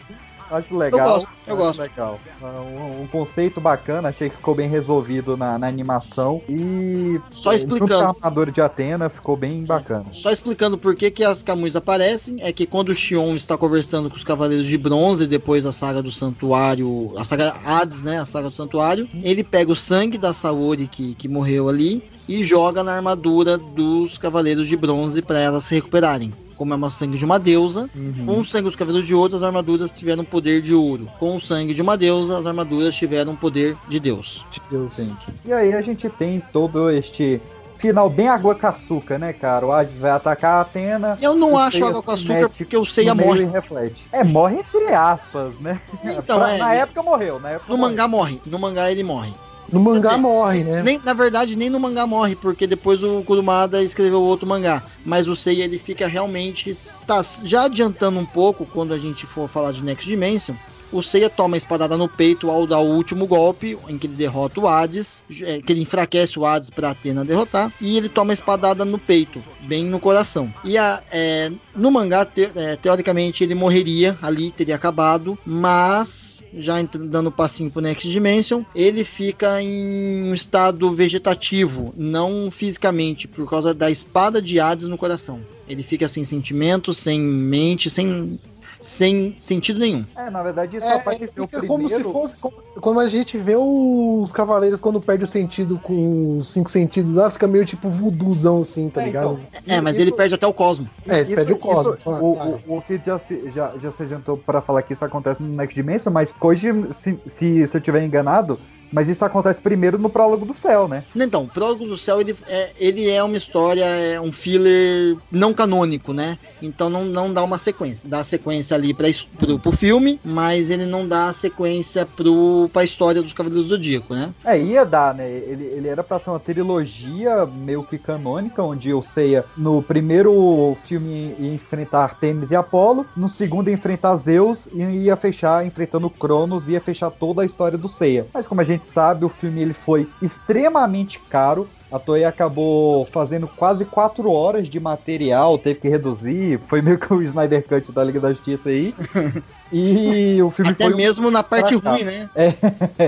Acho 0.50 0.78
legal. 0.78 1.00
Eu 1.00 1.14
gosto, 1.14 1.30
eu 1.48 1.58
gosto. 1.58 1.80
legal. 1.80 2.20
Um, 2.42 3.04
um 3.04 3.08
conceito 3.08 3.60
bacana, 3.60 4.10
achei 4.10 4.30
que 4.30 4.38
ficou 4.38 4.54
bem 4.54 4.70
resolvido 4.70 5.36
na, 5.36 5.58
na 5.58 5.68
animação. 5.68 6.42
E 6.48 7.20
Só 7.32 7.52
eh, 7.52 7.56
explicando. 7.56 7.92
junto 7.92 8.00
com 8.00 8.06
a 8.06 8.10
armadura 8.10 8.52
de 8.52 8.62
Atena 8.62 9.10
ficou 9.10 9.36
bem 9.36 9.64
bacana. 9.64 10.06
Só 10.14 10.32
explicando 10.32 10.78
por 10.78 10.96
que, 10.96 11.10
que 11.10 11.24
as 11.24 11.42
Camus 11.42 11.76
aparecem, 11.76 12.38
é 12.40 12.54
que 12.54 12.66
quando 12.66 12.90
o 12.90 12.96
Xion 12.96 13.36
está 13.36 13.58
conversando 13.58 14.10
com 14.10 14.16
os 14.16 14.24
Cavaleiros 14.24 14.68
de 14.68 14.78
Bronze, 14.78 15.26
depois 15.28 15.64
da 15.64 15.72
saga 15.72 16.02
do 16.02 16.12
Santuário, 16.12 17.14
a 17.18 17.26
saga 17.26 17.56
Hades, 17.66 18.04
né, 18.04 18.20
a 18.20 18.26
saga 18.26 18.50
do 18.50 18.56
Santuário, 18.56 19.08
ele 19.24 19.44
pega 19.44 19.72
o 19.72 19.76
sangue 19.76 20.18
da 20.18 20.34
Saori 20.34 20.88
que, 20.88 21.16
que 21.16 21.28
morreu 21.28 21.70
ali 21.70 22.04
e 22.28 22.44
joga 22.44 22.84
na 22.84 22.94
armadura 22.94 23.58
dos 23.58 24.18
Cavaleiros 24.18 24.68
de 24.68 24.76
Bronze 24.76 25.22
para 25.22 25.40
elas 25.40 25.66
se 25.66 25.76
recuperarem. 25.76 26.32
Como 26.58 26.74
é 26.74 26.76
uma 26.76 26.90
sangue 26.90 27.18
de 27.18 27.26
uma 27.26 27.38
deusa, 27.38 27.90
com 28.26 28.40
o 28.40 28.46
sangue 28.46 28.66
dos 28.66 28.76
Cavaleiros 28.76 29.08
de 29.08 29.14
Ouro, 29.14 29.36
as 29.36 29.44
armaduras 29.44 29.92
tiveram 29.92 30.24
poder 30.24 30.62
de 30.62 30.74
ouro. 30.74 31.08
Com 31.20 31.36
o 31.36 31.40
sangue 31.40 31.74
de 31.74 31.82
uma 31.82 31.98
deusa, 31.98 32.38
as 32.38 32.46
armaduras 32.46 32.96
tiveram 32.96 33.36
poder 33.36 33.76
de 33.88 34.00
Deus. 34.00 34.44
De 34.52 34.62
Deus. 34.70 35.00
E 35.46 35.52
aí 35.52 35.74
a 35.74 35.82
gente 35.82 36.10
tem 36.10 36.42
todo 36.54 36.90
este 36.90 37.42
final 37.78 38.10
bem 38.10 38.28
água 38.30 38.56
com 38.56 38.66
açúcar, 38.68 39.20
né, 39.20 39.34
cara? 39.34 39.66
O 39.66 39.72
Hades 39.72 39.98
vai 39.98 40.12
atacar 40.12 40.60
a 40.60 40.62
Atena. 40.62 41.18
Eu 41.22 41.36
não 41.36 41.58
acho 41.58 41.74
Seiya 41.78 41.90
água 41.90 42.02
com 42.02 42.12
açúcar 42.12 42.50
porque 42.58 42.78
o 42.78 42.86
Seiya 42.86 43.14
morre. 43.14 43.42
e 43.44 43.46
reflete. 43.46 44.08
É, 44.12 44.24
morre 44.24 44.56
entre 44.60 44.94
aspas, 44.94 45.54
né? 45.60 45.80
Então, 46.04 46.38
Pra- 46.40 46.54
é, 46.54 46.58
na 46.58 46.74
época 46.74 47.04
morreu, 47.04 47.38
época 47.50 47.66
No 47.72 47.78
morreu. 47.78 47.92
mangá 47.92 48.08
morre. 48.08 48.42
No 48.46 48.58
mangá 48.58 48.90
ele 48.92 49.04
morre. 49.04 49.34
No 49.72 49.80
mangá 49.80 50.18
morre, 50.18 50.64
né? 50.64 50.84
Nem, 50.84 51.00
na 51.04 51.14
verdade, 51.14 51.56
nem 51.56 51.70
no 51.70 51.80
mangá 51.80 52.06
morre, 52.06 52.36
porque 52.36 52.68
depois 52.68 53.04
o 53.04 53.24
Kurumada 53.24 53.82
escreveu 53.84 54.22
outro 54.22 54.48
mangá. 54.48 54.84
Mas 55.06 55.28
o 55.28 55.36
Seiya 55.36 55.64
ele 55.66 55.80
fica 55.80 56.08
realmente. 56.08 56.74
Tá, 57.08 57.24
já 57.44 57.64
adiantando 57.66 58.20
um 58.20 58.26
pouco, 58.26 58.66
quando 58.66 58.94
a 58.94 58.98
gente 58.98 59.26
for 59.26 59.48
falar 59.50 59.72
de 59.72 59.84
Next 59.84 60.06
Dimension, 60.08 60.56
o 60.92 61.02
Seiya 61.02 61.30
toma 61.30 61.56
a 61.56 61.58
espadada 61.58 61.98
no 61.98 62.08
peito 62.08 62.50
ao 62.50 62.66
dar 62.68 62.80
o 62.80 62.94
último 62.96 63.26
golpe, 63.28 63.78
em 63.90 63.98
que 63.98 64.08
ele 64.08 64.16
derrota 64.16 64.62
o 64.62 64.68
Hades, 64.68 65.24
é, 65.42 65.60
que 65.62 65.74
ele 65.74 65.82
enfraquece 65.82 66.38
o 66.40 66.46
Hades 66.46 66.70
pra 66.70 66.92
Atena 66.92 67.26
derrotar, 67.26 67.74
e 67.82 67.98
ele 67.98 68.08
toma 68.08 68.32
a 68.32 68.36
espadada 68.36 68.86
no 68.86 68.98
peito, 69.00 69.44
bem 69.62 69.84
no 69.84 70.00
coração. 70.00 70.54
E 70.64 70.78
a, 70.78 71.02
é, 71.12 71.52
no 71.76 71.92
mangá, 71.92 72.24
te- 72.24 72.52
é, 72.56 72.76
teoricamente, 72.78 73.44
ele 73.44 73.56
morreria 73.56 74.18
ali, 74.22 74.52
teria 74.52 74.76
acabado, 74.76 75.38
mas 75.46 76.25
já 76.58 76.82
dando 76.82 77.32
passinho 77.32 77.72
pro 77.72 77.82
Next 77.82 78.10
Dimension, 78.10 78.64
ele 78.74 79.04
fica 79.04 79.62
em 79.62 80.24
um 80.24 80.34
estado 80.34 80.92
vegetativo, 80.92 81.94
não 81.98 82.50
fisicamente, 82.50 83.28
por 83.28 83.50
causa 83.50 83.74
da 83.74 83.90
espada 83.92 84.42
de 84.42 84.60
Hades 84.60 84.88
no 84.88 84.98
coração. 84.98 85.40
Ele 85.68 85.84
fica 85.84 86.08
sem 86.08 86.24
sentimento, 86.24 86.94
sem 86.94 87.20
mente, 87.20 87.90
sem, 87.90 88.40
sem 88.86 89.36
sentido 89.40 89.80
nenhum. 89.80 90.06
É, 90.16 90.30
na 90.30 90.42
verdade, 90.44 90.78
isso 90.78 90.86
É, 90.86 90.94
apareceu 90.94 91.46
fica 91.48 91.60
primeiro. 91.60 91.68
como 91.68 91.90
se 91.90 92.04
fosse. 92.04 92.36
como- 92.38 92.56
Quando 92.80 93.00
a 93.00 93.08
gente 93.08 93.38
vê 93.38 93.56
os 93.56 94.32
cavaleiros 94.32 94.80
quando 94.82 95.00
perde 95.02 95.24
o 95.24 95.28
sentido 95.28 95.80
com 95.80 96.38
os 96.38 96.50
cinco 96.50 96.70
sentidos 96.70 97.14
lá, 97.16 97.30
fica 97.32 97.48
meio 97.48 97.66
tipo 97.66 97.90
vuduzão 97.90 98.60
assim, 98.60 98.90
tá 98.90 99.02
É, 99.02 99.06
ligado? 99.06 99.40
então, 99.50 99.62
É, 99.76 99.82
mas 99.82 99.98
ele 99.98 100.12
perde 100.12 100.36
até 100.36 100.46
o 100.46 100.54
cosmo. 100.54 100.88
É, 101.08 101.22
ele 101.22 101.36
perde 101.36 101.54
o 101.54 101.58
cosmo. 101.58 101.94
isso- 101.94 102.02
claro, 102.04 102.26
o, 102.26 102.36
claro. 102.36 102.60
o, 102.68 102.78
o 102.78 102.82
que 102.82 103.00
já 103.04 103.18
se, 103.18 103.50
já, 103.52 103.74
já 103.82 103.92
se 103.92 104.04
adiantou 104.04 104.38
pra 104.38 104.62
falar 104.62 104.82
que 104.82 104.94
isso 104.94 105.04
acontece 105.06 105.42
no 105.42 105.48
Next 105.56 105.74
Dimension, 105.74 106.12
mas 106.12 106.36
hoje, 106.40 106.68
se, 106.94 107.18
se, 107.30 107.68
se 107.68 107.78
eu 107.78 107.82
tiver 107.82 108.04
enganado, 108.06 108.60
mas 108.92 109.10
isso 109.10 109.24
acontece 109.26 109.62
primeiro 109.62 109.98
no 109.98 110.10
prólogo 110.10 110.46
do 110.46 110.54
céu, 110.54 110.88
né? 110.88 111.04
Então, 111.16 111.44
o 111.44 111.48
Prólogo 111.48 111.86
do 111.86 111.98
Céu, 111.98 112.22
ele 112.22 112.36
é, 112.48 112.70
ele 112.78 113.10
é 113.10 113.24
uma 113.24 113.38
história, 113.38 113.84
é 113.84 114.20
um 114.20 114.32
filler 114.32 115.18
não 115.32 115.54
canônico, 115.54 116.14
né? 116.14 116.38
Então 116.62 116.90
não, 116.90 117.06
não 117.06 117.34
dá 117.34 117.44
uma 117.44 117.58
sequência. 117.58 118.10
Dá 118.10 118.24
sequência 118.24 118.76
ali 118.76 118.94
pra, 118.94 119.08
pro, 119.38 119.60
pro 119.60 119.72
filme, 119.72 120.20
mas 120.24 120.70
ele 120.70 120.86
não 120.86 121.08
dá 121.08 121.32
sequência 121.34 122.06
pro, 122.06 122.70
pra 122.72 122.84
história 122.84 123.22
dos 123.22 123.34
Cavaleiros 123.34 123.68
do 123.68 123.76
Zodíaco, 123.76 124.14
né? 124.14 124.34
É, 124.44 124.60
ia 124.60 124.86
dar, 124.86 125.14
né? 125.14 125.30
Ele, 125.30 125.66
ele 125.66 125.88
era 125.88 126.04
pra 126.04 126.20
ser 126.20 126.30
uma 126.30 126.40
trilogia 126.40 127.46
meio 127.46 127.84
que 127.84 127.98
canônica, 127.98 128.62
onde 128.62 128.94
o 128.94 129.02
Seiya, 129.02 129.46
no 129.58 129.82
primeiro 129.82 130.78
filme, 130.86 131.36
ia 131.40 131.54
enfrentar 131.54 132.04
Artemis 132.04 132.52
e 132.52 132.56
Apolo, 132.56 133.06
no 133.16 133.28
segundo 133.28 133.70
ia 133.70 133.74
enfrentar 133.74 134.16
Zeus 134.18 134.68
e 134.74 134.82
ia 134.82 135.16
fechar 135.16 135.66
enfrentando 135.66 136.10
Cronos, 136.10 136.68
ia 136.68 136.82
fechar 136.82 137.10
toda 137.10 137.42
a 137.42 137.46
história 137.46 137.78
do 137.78 137.88
Seiya. 137.88 138.28
Mas 138.34 138.48
como 138.48 138.62
a 138.62 138.64
gente 138.64 138.75
sabe, 138.84 139.26
o 139.26 139.30
filme 139.30 139.62
ele 139.62 139.74
foi 139.74 140.08
extremamente 140.22 141.20
caro. 141.30 141.68
A 141.92 142.00
Toei 142.00 142.26
acabou 142.26 143.06
fazendo 143.06 143.48
quase 143.48 143.86
quatro 143.86 144.32
horas 144.32 144.68
de 144.68 144.80
material, 144.80 145.58
teve 145.58 145.80
que 145.80 145.88
reduzir. 145.88 146.60
Foi 146.68 146.82
meio 146.82 146.98
que 146.98 147.14
o 147.14 147.22
Snyder 147.22 147.66
Cut 147.66 147.92
da 147.92 148.04
Liga 148.04 148.20
da 148.20 148.30
Justiça 148.30 148.70
aí. 148.70 148.94
E 149.72 150.40
o 150.44 150.52
filme 150.52 150.72
Até 150.72 150.86
foi 150.86 150.94
um 150.94 150.98
mesmo 150.98 151.32
na 151.32 151.42
parte 151.42 151.76
ruim, 151.76 152.04
né? 152.04 152.30
É. 152.36 152.54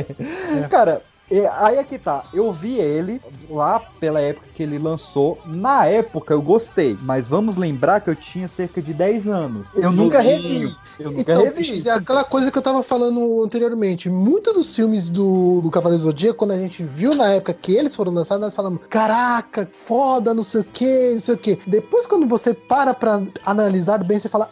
Cara, 0.69 1.03
é, 1.29 1.47
aí 1.47 1.77
é 1.77 1.83
que 1.83 1.97
tá. 1.97 2.23
Eu 2.33 2.53
vi 2.53 2.75
ele 2.77 3.21
lá 3.49 3.79
pela 3.99 4.21
época 4.21 4.47
que 4.55 4.63
ele 4.63 4.79
lançou. 4.79 5.37
Na 5.45 5.85
época 5.85 6.33
eu 6.33 6.41
gostei, 6.41 6.97
mas 7.01 7.27
vamos 7.27 7.57
lembrar 7.57 7.99
que 8.01 8.09
eu 8.09 8.15
tinha 8.15 8.47
cerca 8.47 8.81
de 8.81 8.93
10 8.93 9.27
anos. 9.27 9.67
Eu 9.75 9.91
nunca 9.91 10.21
revi. 10.21 10.73
Eu 10.97 11.11
nunca 11.11 11.21
Então, 11.21 11.43
revi. 11.43 11.87
É 11.87 11.91
aquela 11.91 12.23
coisa 12.23 12.49
que 12.49 12.57
eu 12.57 12.61
tava 12.61 12.81
falando 12.81 13.43
anteriormente. 13.43 14.09
Muitos 14.09 14.53
dos 14.53 14.75
filmes 14.75 15.09
do, 15.09 15.59
do 15.61 15.69
Cavaleiro 15.69 16.01
do 16.01 16.05
Zodíaco, 16.05 16.39
quando 16.39 16.51
a 16.51 16.57
gente 16.57 16.83
viu 16.83 17.13
na 17.13 17.33
época 17.33 17.53
que 17.53 17.73
eles 17.75 17.95
foram 17.95 18.13
lançados, 18.13 18.41
nós 18.41 18.55
falamos: 18.55 18.79
caraca, 18.89 19.69
foda, 19.71 20.33
não 20.33 20.43
sei 20.43 20.61
o 20.61 20.63
que, 20.63 21.13
não 21.13 21.21
sei 21.21 21.35
o 21.35 21.37
que. 21.37 21.59
Depois, 21.67 22.07
quando 22.07 22.25
você 22.25 22.53
para 22.53 22.93
pra 22.93 23.21
analisar 23.45 24.01
bem, 24.03 24.17
você 24.17 24.29
fala: 24.29 24.49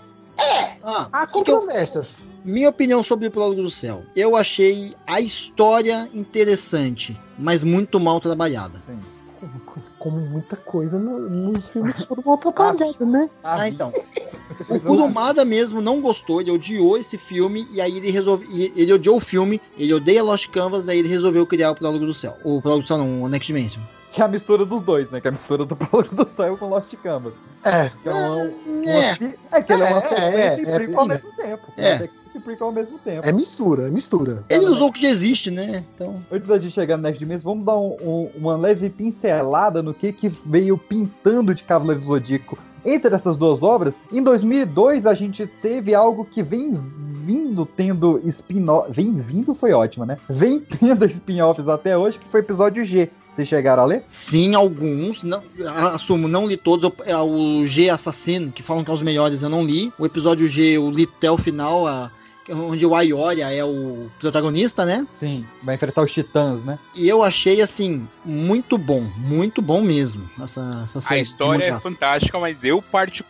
Ah, 0.84 1.08
há 1.12 1.26
controvérsias. 1.28 2.30
Minha 2.44 2.70
opinião 2.70 3.04
sobre 3.04 3.28
o 3.28 3.32
Prólogo 3.32 3.64
do 3.64 3.72
Céu. 3.72 4.04
Eu 4.16 4.36
achei 4.36 4.96
a 5.08 5.20
história 5.20 6.10
interessante, 6.14 7.20
mas 7.40 7.64
muito 7.64 8.00
mal 8.00 8.20
trabalhada. 8.20 8.82
Como 10.00 10.20
muita 10.20 10.56
coisa 10.56 11.00
no- 11.00 11.28
nos 11.30 11.68
filmes 11.68 12.02
foram 12.06 12.22
mal 12.26 12.36
atrapalhadas, 12.36 13.00
né? 13.08 13.30
Ah, 13.44 13.68
então. 13.68 13.92
O 14.70 14.80
Kurumada 14.80 15.44
mesmo 15.44 15.82
não 15.82 16.00
gostou, 16.02 16.40
ele 16.42 16.52
odiou 16.52 16.98
esse 16.98 17.18
filme, 17.18 17.68
e 17.72 17.82
aí 17.82 17.98
ele 17.98 18.12
resolveu. 18.12 18.48
Ele 18.52 18.94
odiou 18.94 19.18
o 19.18 19.20
filme, 19.20 19.60
ele 19.78 19.94
odeia 19.94 20.24
Lost 20.24 20.48
Canvas, 20.50 20.88
aí 20.88 21.00
ele 21.00 21.08
resolveu 21.08 21.46
criar 21.48 21.72
o 21.72 21.76
Prólogo 21.76 22.06
do 22.06 22.14
Céu. 22.14 22.38
O 22.44 22.62
Prólogo 22.62 22.84
do 22.84 22.88
Céu 22.88 22.98
não, 23.00 23.24
o 23.24 23.28
Next 23.28 23.48
Dimension. 23.48 23.82
Que 24.16 24.22
é 24.22 24.26
a 24.26 24.28
mistura 24.30 24.66
dos 24.66 24.82
dois, 24.82 25.12
né? 25.12 25.20
Que 25.20 25.28
é 25.28 25.30
a 25.30 25.32
mistura 25.34 25.66
do 25.66 25.76
Prólogo 25.78 26.16
do 26.24 26.30
Céu 26.30 26.56
com 26.58 26.70
Lost 26.70 26.94
Canvas. 27.04 27.34
É. 27.66 27.92
Que 28.02 28.08
é, 28.10 28.14
uma, 28.14 28.36
uma- 28.66 28.90
É. 28.90 29.18
é 29.52 29.62
que 29.62 29.74
ele 29.74 29.84
é 29.84 29.90
uma 29.90 29.98
É, 29.98 30.02
sequência 30.02 30.22
é, 30.22 30.60
e 30.64 30.70
é, 30.70 30.76
prequel 30.76 31.00
ao 31.02 31.08
mesmo 31.08 31.32
tempo. 31.36 31.64
É. 31.76 31.98
Sequência 31.98 32.26
e 32.34 32.40
prequel 32.40 32.68
ao 32.68 32.74
mesmo 32.74 32.98
tempo. 33.00 33.28
É 33.28 33.32
mistura, 33.34 33.88
é 33.88 33.92
mistura. 33.92 34.44
Ele 34.50 34.66
usou 34.66 34.88
o 34.88 34.94
que 34.94 35.02
já 35.02 35.10
existe, 35.10 35.52
né? 35.52 35.84
Então. 35.94 36.22
Antes 36.32 36.48
da 36.48 36.58
gente 36.58 36.74
chegar 36.74 36.96
no 36.96 37.04
Next 37.04 37.20
Dimension, 37.20 37.44
vamos 37.52 37.66
dar 37.66 37.78
um- 37.78 37.98
um- 38.02 38.32
uma 38.36 38.56
leve 38.56 38.90
pincelada 38.90 39.84
no 39.84 39.94
que, 39.94 40.14
que 40.14 40.30
veio 40.46 40.78
pintando 40.78 41.54
de 41.54 41.64
Cavaleiros 41.64 42.06
do 42.06 42.08
Zodíaco 42.14 42.58
entre 42.86 43.14
essas 43.16 43.36
duas 43.36 43.64
obras. 43.64 44.00
Em 44.12 44.22
2002, 44.24 45.06
a 45.06 45.14
gente 45.14 45.46
teve 45.48 45.94
algo 45.94 46.24
que 46.24 46.42
vem 46.44 46.80
vindo 47.26 47.66
tendo 47.66 48.22
spin-off. 48.28 48.92
Vem 48.92 49.14
vindo 49.20 49.54
foi 49.56 49.74
ótimo, 49.74 50.06
né? 50.06 50.18
Vem 50.30 50.60
tendo 50.80 51.04
spin-offs 51.06 51.68
até 51.68 51.98
hoje, 51.98 52.18
que 52.20 52.26
foi 52.28 52.40
o 52.42 52.44
episódio 52.44 52.86
G. 52.86 53.10
Vocês 53.36 53.48
chegaram 53.48 53.84
a 53.84 53.86
ler? 53.86 54.04
Sim, 54.08 54.56
alguns. 54.56 55.22
Não, 55.22 55.42
assumo, 55.94 56.26
não 56.28 56.48
li 56.48 56.56
todos. 56.56 56.84
Eu- 56.86 57.06
é 57.06 57.18
o 57.18 57.66
G 57.66 57.90
Assassino, 57.90 58.52
que 58.52 58.64
falam 58.64 58.84
que 58.84 58.90
é 58.90 58.94
os 58.94 59.02
melhores, 59.02 59.42
eu 59.44 59.50
não 59.50 59.64
li. 59.64 59.92
O 60.00 60.06
episódio 60.06 60.48
G, 60.48 60.78
eu 60.78 60.90
li 60.90 61.04
até 61.18 61.30
o 61.30 61.38
final, 61.38 61.86
a- 61.86 62.10
onde 62.50 62.86
o 62.86 62.94
Ayoria 62.96 63.52
é 63.52 63.66
o 63.66 64.06
protagonista, 64.20 64.86
né? 64.86 65.06
Sim, 65.18 65.44
vai 65.64 65.76
enfrentar 65.76 66.04
os 66.04 66.12
titãs, 66.14 66.64
né? 66.64 66.78
E 66.96 67.10
eu 67.10 67.24
achei, 67.24 67.60
assim, 67.60 68.08
muito 68.24 68.78
bom. 68.78 69.02
Muito 69.18 69.62
bom 69.64 69.82
mesmo. 69.82 70.30
Essa, 70.42 70.82
essa 70.86 71.00
A 71.00 71.02
série. 71.02 71.24
de 71.26 71.32
história 71.32 71.64
é 71.66 71.80
fantástica, 71.80 72.40
mas 72.40 72.64
eu 72.64 72.82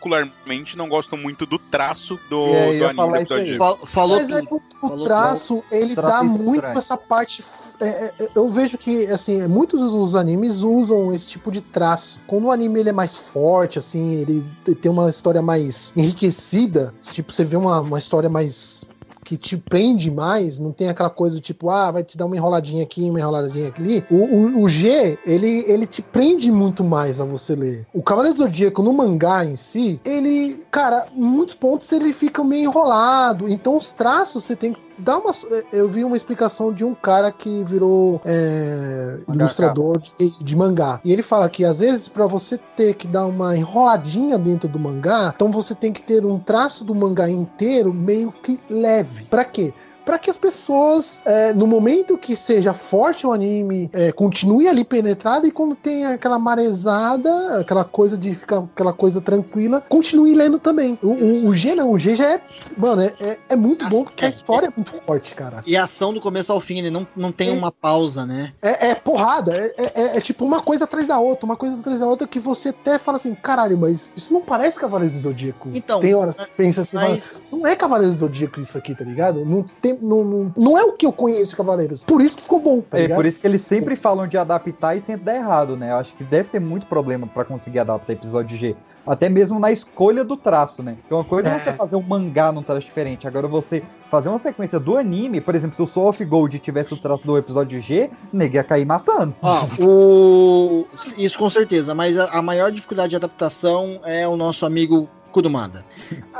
particularmente 0.06 0.76
não 0.76 0.88
gosto 0.88 1.16
muito 1.16 1.46
do 1.46 1.58
traço 1.58 2.18
do, 2.28 2.46
É, 2.46 2.92
do 2.92 3.02
anime. 3.02 3.56
Fal- 3.58 3.78
falou 3.86 4.16
Mas 4.18 4.30
é 4.30 4.40
tudo. 4.42 4.48
que 4.70 4.76
o 4.76 4.88
Falou 4.88 5.04
traço, 5.04 5.64
ele 5.70 5.94
traço 5.94 6.12
dá 6.12 6.24
estranho. 6.26 6.44
muito 6.46 6.64
essa 6.66 6.96
parte. 6.96 7.42
É, 7.80 8.12
é, 8.18 8.28
eu 8.34 8.48
vejo 8.48 8.78
que, 8.78 9.06
assim, 9.06 9.46
muitos 9.46 9.80
dos 9.80 10.14
animes 10.14 10.62
usam 10.62 11.12
esse 11.12 11.28
tipo 11.28 11.50
de 11.50 11.60
traço. 11.60 12.20
Quando 12.26 12.44
o 12.44 12.50
anime 12.50 12.80
ele 12.80 12.90
é 12.90 12.92
mais 12.92 13.16
forte, 13.16 13.78
assim, 13.78 14.14
ele 14.14 14.44
tem 14.80 14.90
uma 14.90 15.08
história 15.10 15.42
mais 15.42 15.92
enriquecida, 15.96 16.94
tipo, 17.12 17.32
você 17.32 17.44
vê 17.44 17.56
uma, 17.56 17.80
uma 17.80 17.98
história 17.98 18.28
mais 18.28 18.84
que 19.26 19.36
te 19.36 19.56
prende 19.56 20.08
mais, 20.08 20.56
não 20.56 20.70
tem 20.70 20.88
aquela 20.88 21.10
coisa 21.10 21.34
do 21.34 21.40
tipo, 21.40 21.68
ah, 21.68 21.90
vai 21.90 22.04
te 22.04 22.16
dar 22.16 22.26
uma 22.26 22.36
enroladinha 22.36 22.84
aqui, 22.84 23.10
uma 23.10 23.18
enroladinha 23.18 23.74
ali. 23.76 24.04
O, 24.08 24.14
o, 24.14 24.62
o 24.62 24.68
G, 24.68 25.18
ele, 25.26 25.64
ele 25.66 25.84
te 25.84 26.00
prende 26.00 26.48
muito 26.48 26.84
mais 26.84 27.20
a 27.20 27.24
você 27.24 27.56
ler. 27.56 27.84
O 27.92 28.00
Cavaleiro 28.00 28.38
Zodíaco 28.38 28.82
no 28.82 28.92
mangá 28.92 29.44
em 29.44 29.56
si, 29.56 30.00
ele, 30.04 30.64
cara, 30.70 31.08
em 31.12 31.20
muitos 31.20 31.56
pontos 31.56 31.90
ele 31.90 32.12
fica 32.12 32.44
meio 32.44 32.70
enrolado. 32.70 33.48
Então 33.48 33.76
os 33.76 33.90
traços 33.90 34.44
você 34.44 34.54
tem 34.54 34.72
que 34.72 34.85
dar 34.98 35.18
uma. 35.18 35.32
Eu 35.72 35.88
vi 35.88 36.04
uma 36.04 36.16
explicação 36.16 36.72
de 36.72 36.84
um 36.84 36.94
cara 36.94 37.30
que 37.30 37.62
virou 37.64 38.20
é, 38.24 39.18
ilustrador 39.32 39.98
de, 39.98 40.42
de 40.42 40.56
mangá. 40.56 41.00
E 41.04 41.12
ele 41.12 41.22
fala 41.22 41.48
que 41.48 41.64
às 41.64 41.80
vezes 41.80 42.08
para 42.08 42.26
você 42.26 42.58
ter 42.76 42.94
que 42.94 43.06
dar 43.06 43.26
uma 43.26 43.56
enroladinha 43.56 44.38
dentro 44.38 44.68
do 44.68 44.78
mangá, 44.78 45.32
então 45.34 45.50
você 45.50 45.74
tem 45.74 45.92
que 45.92 46.02
ter 46.02 46.24
um 46.24 46.38
traço 46.38 46.84
do 46.84 46.94
mangá 46.94 47.28
inteiro 47.28 47.92
meio 47.92 48.32
que 48.32 48.60
leve. 48.68 49.24
Pra 49.24 49.44
quê? 49.44 49.72
Para 50.06 50.18
que 50.20 50.30
as 50.30 50.36
pessoas, 50.38 51.20
é, 51.24 51.52
no 51.52 51.66
momento 51.66 52.16
que 52.16 52.36
seja 52.36 52.72
forte 52.72 53.26
o 53.26 53.32
anime, 53.32 53.90
é, 53.92 54.12
continue 54.12 54.68
ali 54.68 54.84
penetrado 54.84 55.46
e 55.46 55.50
quando 55.50 55.74
tem 55.74 56.06
aquela 56.06 56.38
marezada, 56.38 57.60
aquela 57.60 57.84
coisa 57.84 58.16
de 58.16 58.34
ficar 58.34 58.58
aquela 58.58 58.92
coisa 58.92 59.20
tranquila, 59.20 59.82
continue 59.88 60.32
lendo 60.34 60.58
também. 60.58 60.98
O, 61.02 61.08
o, 61.08 61.48
o 61.48 61.54
G 61.56 61.74
não, 61.74 61.90
o 61.90 61.98
G 61.98 62.14
já 62.14 62.34
é, 62.34 62.40
mano, 62.76 63.02
é, 63.02 63.14
é, 63.20 63.38
é 63.50 63.56
muito 63.56 63.86
bom 63.88 64.04
porque 64.04 64.24
a 64.24 64.28
história 64.28 64.68
é 64.68 64.72
muito 64.74 64.92
forte, 65.04 65.34
cara. 65.34 65.62
E 65.66 65.76
a 65.76 65.84
ação 65.84 66.14
do 66.14 66.20
começo 66.20 66.52
ao 66.52 66.60
fim, 66.60 66.78
ele 66.78 66.90
não, 66.90 67.06
não 67.16 67.32
tem 67.32 67.50
uma 67.50 67.72
pausa, 67.72 68.24
né? 68.24 68.52
É, 68.62 68.88
é 68.90 68.94
porrada, 68.94 69.56
é, 69.56 69.74
é- 69.94 70.16
é 70.16 70.20
tipo 70.20 70.44
uma 70.44 70.60
coisa 70.62 70.84
atrás 70.84 71.06
da 71.06 71.18
outra, 71.18 71.44
uma 71.46 71.56
coisa 71.56 71.80
atrás 71.80 71.98
da 71.98 72.06
outra 72.06 72.28
que 72.28 72.38
você 72.38 72.68
até 72.68 72.96
fala 72.98 73.16
assim, 73.16 73.34
caralho, 73.34 73.76
mas 73.76 74.12
isso 74.16 74.32
não 74.32 74.40
parece 74.40 74.78
Cavaleiros 74.78 75.16
do 75.16 75.22
Zodíaco. 75.22 75.68
Então, 75.74 75.98
tem 76.00 76.14
horas 76.14 76.36
que 76.38 76.50
pensa 76.52 76.82
assim, 76.82 76.96
mas- 76.96 77.44
fala, 77.50 77.60
não 77.60 77.66
é 77.66 77.74
Cavaleiros 77.74 78.16
do 78.16 78.20
Zodíaco 78.20 78.60
isso 78.60 78.78
aqui, 78.78 78.94
tá 78.94 79.04
ligado? 79.04 79.44
Não, 79.44 79.64
tem, 79.82 79.95
não, 80.00 80.24
não, 80.24 80.52
não 80.56 80.78
é 80.78 80.82
o 80.84 80.92
que 80.92 81.06
eu 81.06 81.12
conheço 81.12 81.50
de 81.50 81.56
Cavaleiros. 81.56 82.04
Por 82.04 82.20
isso 82.20 82.36
que 82.36 82.42
ficou 82.44 82.60
bom, 82.60 82.80
tá 82.80 82.98
É 82.98 83.02
ligado? 83.02 83.16
por 83.16 83.26
isso 83.26 83.38
que 83.40 83.46
eles 83.46 83.62
sempre 83.62 83.96
falam 83.96 84.26
de 84.26 84.36
adaptar 84.38 84.96
e 84.96 85.00
sempre 85.00 85.24
dá 85.24 85.34
errado, 85.34 85.76
né? 85.76 85.90
Eu 85.92 85.96
acho 85.96 86.14
que 86.14 86.24
deve 86.24 86.48
ter 86.48 86.60
muito 86.60 86.86
problema 86.86 87.26
pra 87.26 87.44
conseguir 87.44 87.78
adaptar 87.80 88.12
episódio 88.12 88.56
G. 88.56 88.74
Até 89.06 89.28
mesmo 89.28 89.60
na 89.60 89.70
escolha 89.70 90.24
do 90.24 90.36
traço, 90.36 90.82
né? 90.82 90.96
Porque 91.00 91.14
uma 91.14 91.22
coisa 91.22 91.48
é, 91.48 91.54
É. 91.56 91.58
você 91.60 91.72
fazer 91.74 91.94
um 91.94 92.02
mangá 92.02 92.50
num 92.50 92.60
traço 92.62 92.84
diferente. 92.84 93.28
Agora 93.28 93.46
você 93.46 93.80
fazer 94.10 94.28
uma 94.28 94.38
sequência 94.40 94.80
do 94.80 94.96
anime, 94.96 95.40
por 95.40 95.54
exemplo, 95.54 95.76
se 95.76 95.82
o 95.82 95.86
Soul 95.86 96.08
of 96.08 96.24
Gold 96.24 96.58
tivesse 96.58 96.92
o 96.92 96.96
traço 96.96 97.24
do 97.24 97.38
episódio 97.38 97.80
G, 97.80 98.10
nega 98.32 98.56
ia 98.56 98.64
cair 98.64 98.84
matando. 98.84 99.32
Ó, 99.40 99.54
o... 99.80 100.86
Isso 101.16 101.38
com 101.38 101.48
certeza, 101.48 101.94
mas 101.94 102.18
a, 102.18 102.24
a 102.36 102.42
maior 102.42 102.72
dificuldade 102.72 103.10
de 103.10 103.16
adaptação 103.16 104.00
é 104.04 104.26
o 104.26 104.36
nosso 104.36 104.66
amigo 104.66 105.08
Kurumada. 105.36 105.84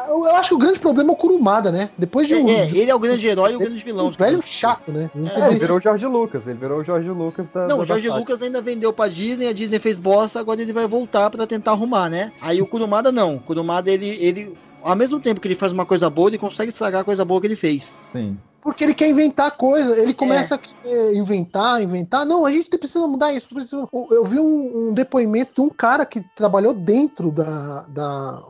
Eu, 0.09 0.25
eu 0.25 0.37
acho 0.37 0.49
que 0.49 0.55
o 0.55 0.59
grande 0.59 0.81
problema 0.81 1.11
é 1.11 1.13
o 1.13 1.17
Kurumada, 1.17 1.71
né? 1.71 1.91
Depois 1.99 2.27
de 2.27 2.33
É, 2.33 2.39
um. 2.39 2.49
é, 2.49 2.67
ele 2.71 2.91
é 2.91 2.95
o 2.95 2.99
grande 2.99 3.27
herói 3.27 3.53
e 3.53 3.57
o 3.57 3.59
grande 3.59 3.85
vilão. 3.85 4.07
Um 4.07 4.11
velho 4.11 4.41
chato, 4.43 4.91
né? 4.91 5.11
É, 5.15 5.49
ele 5.51 5.59
virou 5.59 5.77
o 5.77 5.81
Jorge 5.81 6.07
Lucas, 6.07 6.47
ele 6.47 6.59
virou 6.59 6.79
o 6.81 6.83
Jorge 6.83 7.11
Lucas 7.11 7.51
da. 7.51 7.67
Não, 7.67 7.77
da 7.77 7.83
o 7.83 7.85
Jorge 7.85 8.05
Versace. 8.05 8.21
Lucas 8.21 8.41
ainda 8.43 8.63
vendeu 8.63 8.91
pra 8.95 9.07
Disney, 9.09 9.49
a 9.49 9.53
Disney 9.53 9.79
fez 9.79 9.99
bosta, 9.99 10.41
agora 10.41 10.63
ele 10.63 10.73
vai 10.73 10.87
voltar 10.87 11.29
pra 11.29 11.47
tentar 11.47 11.73
arrumar, 11.73 12.09
né? 12.09 12.33
Aí 12.41 12.63
o 12.63 12.67
Kurumada 12.67 13.13
não. 13.13 13.37
O 13.37 13.41
Kurumada, 13.41 13.91
ele, 13.91 14.09
ele, 14.19 14.55
ao 14.83 14.97
mesmo 14.97 15.21
tempo 15.21 15.41
que 15.43 15.47
ele 15.49 15.55
faz 15.55 15.73
uma 15.73 15.85
coisa 15.85 16.09
boa, 16.09 16.31
ele 16.31 16.39
consegue 16.39 16.71
estragar 16.71 17.03
a 17.03 17.05
coisa 17.05 17.23
boa 17.23 17.39
que 17.41 17.47
ele 17.47 17.57
fez. 17.57 17.99
Sim. 18.03 18.39
Porque 18.67 18.83
ele 18.83 18.95
quer 18.95 19.09
inventar 19.09 19.53
coisa, 19.57 19.97
ele 19.97 20.13
começa 20.13 20.55
É. 20.55 20.57
a 20.57 20.59
querer 20.59 21.15
inventar, 21.17 21.81
inventar. 21.81 22.27
Não, 22.27 22.45
a 22.45 22.51
gente 22.51 22.69
precisa 22.77 23.07
mudar 23.07 23.33
isso. 23.33 23.49
precisa- 23.49 23.89
Eu 24.11 24.25
vi 24.25 24.41
um, 24.41 24.89
um 24.89 24.93
depoimento 24.93 25.55
de 25.55 25.61
um 25.61 25.69
cara 25.69 26.05
que 26.05 26.21
trabalhou 26.35 26.75
dentro 26.75 27.31
da. 27.31 27.83
da 27.89 28.43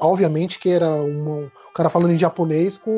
obviamente 0.00 0.58
que 0.58 0.70
era 0.70 0.88
uma- 0.90 1.52
o 1.68 1.72
cara 1.78 1.90
falando 1.90 2.12
em 2.12 2.18
japonês 2.18 2.76
com 2.76 2.90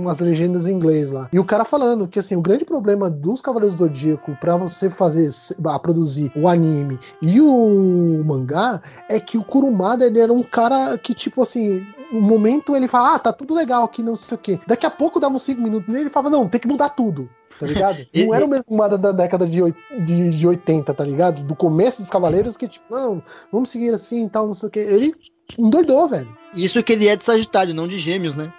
umas 0.00 0.18
legendas 0.18 0.66
em 0.66 0.72
inglês 0.72 1.10
lá. 1.12 1.28
E 1.32 1.38
o 1.38 1.44
cara 1.44 1.64
falando 1.64 2.08
que 2.08 2.18
assim, 2.18 2.34
o 2.34 2.40
grande 2.40 2.64
problema 2.64 3.08
dos 3.08 3.40
Cavaleiros 3.40 3.76
do 3.76 3.86
Zodíaco 3.86 4.36
pra 4.40 4.56
você 4.56 4.90
fazer, 4.90 5.28
a 5.66 5.78
produzir 5.78 6.32
o 6.34 6.48
anime 6.48 6.98
e 7.22 7.40
o 7.40 8.22
mangá 8.24 8.80
é 9.08 9.20
que 9.20 9.38
o 9.38 9.44
Kurumada 9.44 10.04
ele 10.06 10.18
era 10.18 10.32
um 10.32 10.42
cara 10.42 10.98
que, 10.98 11.14
tipo 11.14 11.42
assim, 11.42 11.86
no 12.14 12.20
momento 12.20 12.76
ele 12.76 12.86
fala, 12.86 13.16
ah, 13.16 13.18
tá 13.18 13.32
tudo 13.32 13.54
legal 13.54 13.84
aqui, 13.84 14.02
não 14.02 14.14
sei 14.14 14.36
o 14.36 14.38
quê. 14.38 14.60
Daqui 14.66 14.86
a 14.86 14.90
pouco 14.90 15.18
dava 15.18 15.34
uns 15.34 15.42
5 15.42 15.60
minutos 15.60 15.88
nele 15.88 16.00
e 16.00 16.02
ele 16.04 16.10
fala, 16.10 16.30
não, 16.30 16.48
tem 16.48 16.60
que 16.60 16.68
mudar 16.68 16.90
tudo. 16.90 17.28
Tá 17.58 17.66
ligado? 17.66 17.98
E- 18.14 18.24
Não 18.24 18.34
era 18.34 18.44
o 18.44 18.48
mesmo 18.48 18.88
da 18.98 19.12
década 19.12 19.46
de, 19.46 19.60
de, 20.06 20.30
de 20.30 20.46
80, 20.46 20.94
tá 20.94 21.04
ligado? 21.04 21.42
Do 21.42 21.54
começo 21.56 22.00
dos 22.02 22.10
Cavaleiros, 22.10 22.56
que 22.56 22.68
tipo, 22.68 22.84
não, 22.90 23.22
vamos 23.50 23.70
seguir 23.70 23.90
assim 23.90 24.26
e 24.26 24.30
tal, 24.30 24.46
não 24.46 24.54
sei 24.54 24.68
o 24.68 24.72
quê. 24.72 24.80
Ele 24.80 25.14
endoidou, 25.58 26.08
velho. 26.08 26.28
Isso 26.54 26.82
que 26.82 26.92
ele 26.92 27.08
é 27.08 27.16
de 27.16 27.24
Sagitário, 27.24 27.74
não 27.74 27.88
de 27.88 27.98
Gêmeos, 27.98 28.36
né? 28.36 28.52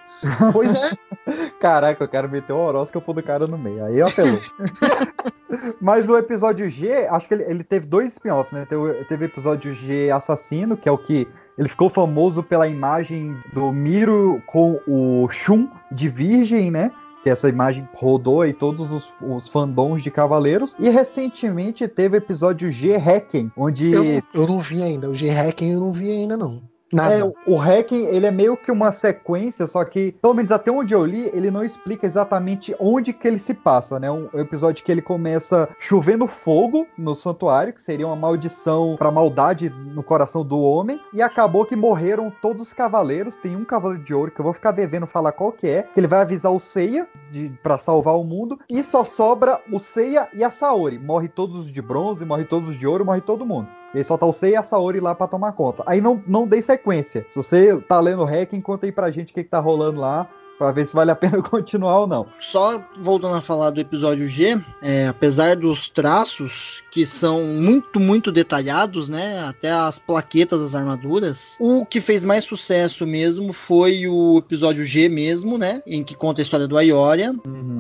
Pois 0.52 0.74
é. 0.74 0.92
Caraca, 1.60 2.04
eu 2.04 2.08
quero 2.08 2.30
meter 2.30 2.54
o 2.54 2.58
horóscopo 2.58 3.14
do 3.14 3.24
cara 3.24 3.48
no 3.48 3.58
meio. 3.58 3.84
Aí 3.86 4.02
apelou. 4.02 4.40
Mas 5.82 6.10
o 6.10 6.18
episódio 6.18 6.70
G, 6.70 7.08
acho 7.08 7.28
que 7.28 7.34
ele, 7.34 7.44
ele 7.44 7.64
teve 7.64 7.86
dois 7.86 8.14
spin-offs, 8.14 8.52
né? 8.54 8.66
Teve, 8.70 9.06
teve 9.06 9.26
o 9.26 9.28
episódio 9.28 9.74
G 9.74 10.12
Assassino, 10.12 10.76
que 10.78 10.90
é 10.90 10.92
o 10.92 10.98
que 10.98 11.28
ele 11.58 11.70
ficou 11.70 11.90
famoso 11.90 12.44
pela 12.44 12.68
imagem 12.68 13.36
do 13.54 13.72
Miro 13.72 14.42
com 14.46 14.80
o 14.88 15.28
Shun 15.30 15.70
de 15.92 16.10
Virgem, 16.10 16.70
né? 16.70 16.92
Que 17.24 17.30
essa 17.30 17.50
imagem 17.50 17.88
rodou 17.96 18.42
aí 18.42 18.54
todos 18.54 18.92
os, 18.92 19.12
os 19.22 19.48
fandoms 19.48 20.04
de 20.04 20.12
Cavaleiros. 20.12 20.76
E 20.78 20.90
recentemente 20.90 21.88
teve 21.88 22.18
o 22.18 22.20
episódio 22.20 22.72
G 22.72 22.96
Hacken, 22.96 23.52
onde. 23.58 23.92
Eu, 23.92 24.22
eu 24.34 24.48
não 24.48 24.60
vi 24.60 24.84
ainda. 24.84 25.10
O 25.10 25.16
G-Hacken 25.16 25.74
eu 25.74 25.80
não 25.80 25.92
vi 25.92 26.12
ainda, 26.12 26.38
não. 26.38 26.62
Nada. 26.96 27.16
É, 27.16 27.34
o 27.46 27.56
Hacking, 27.58 28.06
ele 28.06 28.26
é 28.26 28.32
meio 28.32 28.56
que 28.56 28.72
uma 28.72 28.92
sequência, 28.92 29.68
só 29.68 29.84
que, 29.84 30.14
pelo 30.22 30.34
menos 30.34 30.52
até 30.52 30.72
onde 30.72 30.94
eu 30.94 31.06
li, 31.06 31.30
ele 31.34 31.52
não 31.52 31.64
explica 31.64 32.06
exatamente 32.06 32.76
onde 32.80 33.12
que 33.14 33.28
ele 33.28 33.40
se 33.40 33.54
passa, 33.54 34.00
né? 34.00 34.10
Um 34.10 34.30
episódio 34.34 34.84
que 34.84 34.92
ele 34.92 35.02
começa 35.02 35.68
chovendo 35.80 36.28
fogo 36.28 36.88
no 36.98 37.16
santuário, 37.16 37.74
que 37.74 37.82
seria 37.82 38.08
uma 38.08 38.16
maldição 38.16 38.96
pra 38.98 39.12
maldade 39.12 39.70
no 39.70 40.04
coração 40.04 40.46
do 40.46 40.60
homem, 40.60 41.00
e 41.14 41.22
acabou 41.22 41.66
que 41.66 41.76
morreram 41.76 42.32
todos 42.42 42.62
os 42.62 42.74
cavaleiros, 42.74 43.36
tem 43.36 43.56
um 43.56 43.66
cavaleiro 43.66 44.04
de 44.04 44.14
ouro 44.14 44.32
que 44.32 44.40
eu 44.40 44.44
vou 44.44 44.54
ficar 44.54 44.72
devendo 44.72 45.08
falar 45.08 45.32
qual 45.32 45.52
que 45.52 45.68
é, 45.68 45.84
que 45.84 46.00
ele 46.00 46.08
vai 46.08 46.22
avisar 46.22 46.52
o 46.52 46.60
Seiya 46.60 47.08
de, 47.32 47.50
pra 47.62 47.78
salvar 47.78 48.16
o 48.16 48.24
mundo, 48.24 48.58
e 48.70 48.84
só 48.84 49.04
sobra 49.04 49.60
o 49.72 49.80
Seiya 49.80 50.30
e 50.34 50.44
a 50.44 50.50
Saori. 50.52 50.98
Morre 50.98 51.28
todos 51.28 51.60
os 51.60 51.72
de 51.72 51.82
bronze, 51.82 52.24
morre 52.24 52.46
todos 52.46 52.70
os 52.70 52.78
de 52.78 52.88
ouro, 52.88 53.06
morre 53.06 53.22
todo 53.22 53.46
mundo. 53.46 53.68
E 53.96 54.00
aí 54.00 54.04
só 54.04 54.18
tá 54.18 54.26
o 54.26 54.34
Sei 54.34 54.52
e 54.52 54.56
a 54.58 54.64
Saori 54.64 55.00
lá 55.00 55.16
pra 55.16 55.26
tomar 55.26 55.54
conta. 55.54 55.82
Aí 55.86 56.02
não, 56.02 56.22
não 56.28 56.46
dei 56.46 56.62
sequência. 56.62 57.26
Se 57.30 57.38
você 57.38 57.80
tá 57.88 57.98
lendo 58.02 58.22
o 58.22 58.26
REC, 58.26 58.62
conta 58.62 58.86
aí 58.86 58.92
pra 58.92 59.10
gente 59.10 59.32
o 59.32 59.34
que, 59.34 59.42
que 59.42 59.50
tá 59.50 59.60
rolando 59.60 60.02
lá, 60.02 60.30
pra 60.58 60.72
ver 60.72 60.86
se 60.86 60.94
vale 60.94 61.12
a 61.12 61.16
pena 61.16 61.42
continuar 61.42 62.00
ou 62.00 62.08
não. 62.08 62.28
Só 62.40 62.82
voltando 63.00 63.36
a 63.36 63.42
falar 63.42 63.70
do 63.70 63.80
episódio 63.80 64.28
G, 64.28 64.60
é, 64.82 65.08
apesar 65.08 65.56
dos 65.56 65.88
traços 65.90 66.84
que 66.92 67.06
são 67.06 67.44
muito, 67.44 68.00
muito 68.00 68.32
detalhados, 68.32 69.10
né? 69.10 69.40
Até 69.48 69.72
as 69.72 70.00
plaquetas 70.00 70.62
das 70.62 70.76
armaduras, 70.76 71.56
o 71.60 71.86
que 71.86 72.02
fez 72.02 72.24
mais 72.24 72.44
sucesso 72.44 73.06
mesmo 73.06 73.54
foi 73.54 74.08
o 74.08 74.40
episódio 74.40 74.86
G 74.86 75.10
mesmo, 75.10 75.58
né? 75.58 75.82
Em 75.86 76.04
que 76.04 76.16
conta 76.16 76.42
a 76.42 76.44
história 76.44 76.68
do 76.68 76.78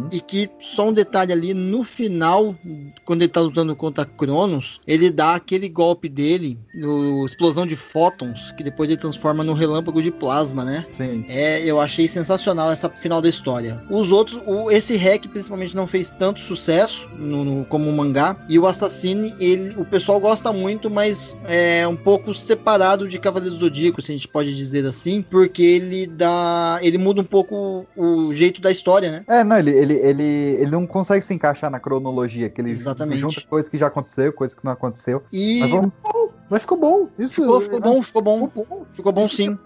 Aioria. 0.05 0.17
E 0.17 0.21
que 0.21 0.49
só 0.59 0.89
um 0.89 0.93
detalhe 0.93 1.31
ali 1.31 1.53
no 1.53 1.83
final, 1.83 2.55
quando 3.05 3.21
ele 3.21 3.31
tá 3.31 3.41
lutando 3.41 3.75
contra 3.75 4.05
Cronos, 4.05 4.79
ele 4.87 5.09
dá 5.09 5.35
aquele 5.35 5.67
golpe 5.69 6.07
dele, 6.09 6.57
no 6.73 7.25
explosão 7.25 7.65
de 7.65 7.75
fótons, 7.75 8.51
que 8.51 8.63
depois 8.63 8.89
ele 8.89 8.99
transforma 8.99 9.43
no 9.43 9.53
relâmpago 9.53 10.01
de 10.01 10.11
plasma, 10.11 10.63
né? 10.63 10.85
Sim. 10.91 11.25
É, 11.27 11.61
eu 11.63 11.79
achei 11.79 12.07
sensacional 12.07 12.71
essa 12.71 12.89
final 12.89 13.21
da 13.21 13.29
história. 13.29 13.81
Os 13.89 14.11
outros, 14.11 14.41
o, 14.45 14.71
esse 14.71 14.95
hack 14.97 15.27
principalmente 15.27 15.75
não 15.75 15.87
fez 15.87 16.09
tanto 16.09 16.39
sucesso 16.39 17.07
no, 17.17 17.43
no- 17.43 17.65
como 17.65 17.89
o 17.89 17.93
mangá. 17.93 18.37
E 18.49 18.57
o 18.59 18.65
Assassine, 18.67 19.33
ele, 19.39 19.75
o 19.77 19.85
pessoal 19.85 20.19
gosta 20.19 20.51
muito, 20.53 20.89
mas 20.89 21.35
é 21.45 21.87
um 21.87 21.95
pouco 21.95 22.33
separado 22.33 23.07
de 23.07 23.19
Cavaleiro 23.19 23.55
do 23.55 23.59
Zodíaco, 23.65 24.01
se 24.01 24.11
a 24.11 24.15
gente 24.15 24.27
pode 24.27 24.55
dizer 24.55 24.85
assim, 24.85 25.21
porque 25.21 25.61
ele 25.63 26.05
dá, 26.07 26.79
ele 26.81 26.97
muda 26.97 27.21
um 27.21 27.25
pouco 27.25 27.85
o 27.95 28.33
jeito 28.33 28.61
da 28.61 28.71
história, 28.71 29.11
né? 29.11 29.23
É, 29.27 29.43
não, 29.43 29.57
ele, 29.57 29.71
ele, 29.71 29.93
ele, 29.95 30.23
ele 30.23 30.71
não 30.71 30.85
consegue 30.87 31.25
se 31.25 31.33
encaixar 31.33 31.69
na 31.71 31.79
cronologia, 31.79 32.49
que 32.49 32.61
ele 32.61 32.71
Exatamente. 32.71 33.21
junta 33.21 33.41
coisas 33.49 33.69
que 33.69 33.77
já 33.77 33.87
aconteceu, 33.87 34.31
coisas 34.33 34.53
que 34.55 34.63
não 34.65 34.71
aconteceu. 34.71 35.23
E 35.31 35.59
Mas 35.61 35.69
vamos- 35.71 35.93
Mas 36.49 36.61
ficou 36.61 36.77
bom. 36.77 37.07
Isso 37.17 37.41
ficou, 37.41 37.61
ficou 37.61 37.81
bom, 37.81 38.03
ficou 38.03 38.21
bom, 38.21 38.49
ficou 38.95 39.11
bom 39.11 39.27
sim. 39.27 39.57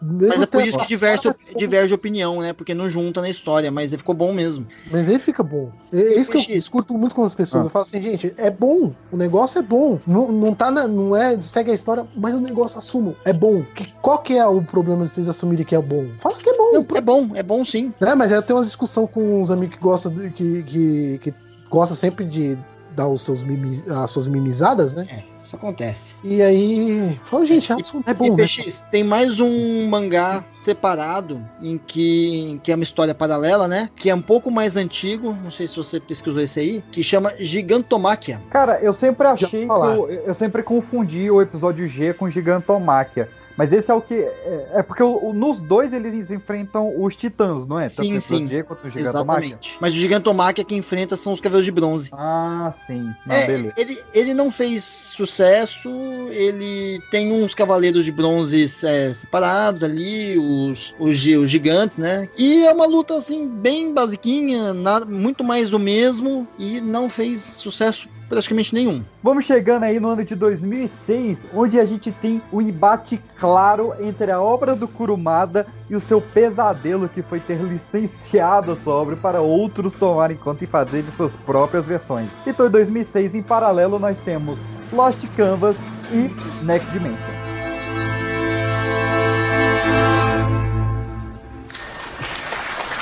Mas 0.00 0.42
é 0.42 0.46
por 0.46 0.62
isso 0.62 0.78
que 0.78 0.86
diverge, 0.88 1.22
diverge 1.56 1.92
opinião, 1.94 2.40
né? 2.40 2.52
Porque 2.52 2.74
não 2.74 2.88
junta 2.90 3.20
na 3.20 3.28
história, 3.28 3.70
mas 3.70 3.90
ficou 3.90 4.14
bom 4.14 4.32
mesmo. 4.32 4.66
Mas 4.90 5.08
ele 5.08 5.18
fica 5.18 5.42
bom. 5.42 5.70
É 5.92 5.98
é 6.00 6.20
isso 6.20 6.30
que 6.30 6.38
eu 6.38 6.42
discuto 6.46 6.94
muito 6.94 7.14
com 7.14 7.22
as 7.24 7.34
pessoas. 7.34 7.64
Ah. 7.64 7.66
Eu 7.66 7.70
falo 7.70 7.82
assim, 7.82 8.00
gente, 8.00 8.32
é 8.36 8.50
bom. 8.50 8.92
O 9.12 9.16
negócio 9.16 9.58
é 9.58 9.62
bom. 9.62 10.00
Não, 10.06 10.32
não 10.32 10.54
tá 10.54 10.70
na, 10.70 10.86
não 10.88 11.14
é, 11.14 11.40
segue 11.40 11.70
a 11.70 11.74
história, 11.74 12.06
mas 12.16 12.34
o 12.34 12.40
negócio 12.40 12.78
assumam. 12.78 13.14
É 13.24 13.32
bom. 13.32 13.62
Que- 13.74 13.92
qual 14.00 14.18
que 14.18 14.36
é 14.36 14.46
o 14.46 14.62
problema 14.62 15.04
de 15.04 15.10
vocês 15.12 15.28
assumirem 15.28 15.64
que 15.64 15.74
é 15.74 15.80
bom? 15.80 16.06
Fala 16.20 16.36
que 16.36 16.48
é 16.48 16.56
bom. 16.56 16.70
É 16.94 17.00
bom, 17.00 17.30
é 17.34 17.42
bom 17.42 17.64
sim. 17.64 17.92
É, 18.00 18.14
mas 18.14 18.32
eu 18.32 18.42
tenho 18.42 18.58
uma 18.58 18.64
discussão 18.64 19.06
com 19.06 19.42
uns 19.42 19.50
amigos 19.50 19.76
que 19.76 19.82
gostam 19.82 20.12
que, 20.30 20.62
que, 20.62 21.18
que 21.22 21.34
gosta 21.68 21.94
sempre 21.94 22.24
de 22.24 22.56
dar 22.94 23.08
os 23.08 23.22
seus 23.22 23.42
mimis, 23.42 23.86
as 23.88 24.10
suas 24.10 24.26
mimizadas, 24.26 24.94
né? 24.94 25.06
Isso 25.46 25.54
acontece. 25.54 26.12
E 26.24 26.42
aí, 26.42 27.20
fala, 27.26 27.46
gente, 27.46 27.72
é, 27.72 27.76
é 28.06 28.14
bom. 28.14 28.26
E 28.26 28.30
né? 28.30 28.36
PX, 28.44 28.84
tem 28.90 29.04
mais 29.04 29.38
um 29.38 29.86
mangá 29.88 30.42
separado 30.52 31.40
em 31.62 31.78
que, 31.78 32.50
em 32.50 32.58
que 32.58 32.72
é 32.72 32.74
uma 32.74 32.82
história 32.82 33.14
paralela, 33.14 33.68
né? 33.68 33.88
Que 33.94 34.10
é 34.10 34.14
um 34.14 34.20
pouco 34.20 34.50
mais 34.50 34.76
antigo, 34.76 35.32
não 35.44 35.52
sei 35.52 35.68
se 35.68 35.76
você 35.76 36.00
pesquisou 36.00 36.40
esse 36.40 36.58
aí, 36.58 36.84
que 36.90 37.00
chama 37.00 37.32
Gigantomáquia. 37.38 38.42
Cara, 38.50 38.80
eu 38.80 38.92
sempre 38.92 39.28
achei 39.28 39.66
que 39.66 39.72
eu, 39.72 40.10
eu 40.10 40.34
sempre 40.34 40.64
confundi 40.64 41.30
o 41.30 41.40
episódio 41.40 41.86
G 41.86 42.12
com 42.12 42.28
Gigantomáquia. 42.28 43.28
Mas 43.56 43.72
esse 43.72 43.90
é 43.90 43.94
o 43.94 44.00
que. 44.00 44.14
É, 44.14 44.70
é 44.74 44.82
porque 44.82 45.02
o- 45.02 45.28
o- 45.30 45.32
nos 45.32 45.58
dois 45.60 45.92
eles 45.92 46.30
enfrentam 46.30 46.92
os 47.02 47.16
titãs, 47.16 47.66
não 47.66 47.80
é? 47.80 47.88
Tanto 47.88 48.02
Sim, 48.02 48.12
o 48.12 48.16
episódio 48.16 48.48
sim. 48.48 48.62
Quanto 48.64 48.86
o 48.86 48.90
Gigantomáquia. 48.90 49.46
Exatamente. 49.46 49.76
Mas 49.80 49.92
o 49.92 49.96
Gigantomáquia 49.96 50.64
que 50.64 50.74
enfrenta 50.74 51.16
são 51.16 51.32
os 51.32 51.40
Cavaleiros 51.40 51.64
de 51.64 51.70
Bronze. 51.72 52.10
Ah, 52.12 52.74
sim. 52.86 53.14
Não, 53.26 53.34
É, 53.34 53.46
beleza. 53.46 53.72
ele, 53.76 53.98
ele 54.12 54.34
não 54.34 54.50
fez 54.50 54.84
sucesso, 54.84 55.88
ele 56.30 57.00
tem 57.10 57.32
uns 57.32 57.54
cavaleiros 57.54 58.04
de 58.04 58.12
bronze 58.12 58.64
é, 58.84 59.14
separados 59.14 59.82
ali, 59.82 60.38
os, 60.38 60.94
os, 60.98 61.24
os 61.24 61.50
gigantes, 61.50 61.98
né? 61.98 62.28
E 62.36 62.64
é 62.66 62.72
uma 62.72 62.86
luta 62.86 63.16
assim, 63.16 63.46
bem 63.48 63.92
basiquinha, 63.92 64.74
nada, 64.74 65.06
muito 65.06 65.42
mais 65.42 65.70
do 65.70 65.78
mesmo, 65.78 66.46
e 66.58 66.80
não 66.80 67.08
fez 67.08 67.40
sucesso 67.40 68.08
praticamente 68.28 68.74
nenhum. 68.74 69.02
Vamos 69.22 69.44
chegando 69.44 69.84
aí 69.84 70.00
no 70.00 70.08
ano 70.08 70.24
de 70.24 70.34
2006, 70.34 71.40
onde 71.54 71.78
a 71.78 71.84
gente 71.84 72.10
tem 72.10 72.42
o 72.50 72.60
embate 72.60 73.20
claro 73.38 73.92
entre 74.00 74.30
a 74.30 74.40
obra 74.40 74.74
do 74.74 74.88
Kurumada 74.88 75.66
e 75.88 75.96
o 75.96 76.00
seu 76.00 76.20
pesadelo 76.20 77.08
que 77.08 77.22
foi 77.22 77.40
ter 77.40 77.58
licenciado 77.60 78.72
essa 78.72 78.90
obra 78.90 79.16
para 79.16 79.40
outros 79.40 79.94
tomarem 79.94 80.36
conta 80.36 80.64
e 80.64 80.66
fazerem 80.66 81.10
suas 81.16 81.32
próprias 81.44 81.86
versões. 81.86 82.28
Então 82.46 82.66
em 82.66 82.70
2006, 82.70 83.34
em 83.34 83.42
paralelo, 83.42 83.98
nós 83.98 84.18
temos 84.18 84.58
Lost 84.92 85.24
Canvas 85.36 85.76
e 86.12 86.30
Next 86.64 86.90
Dimension. 86.90 87.46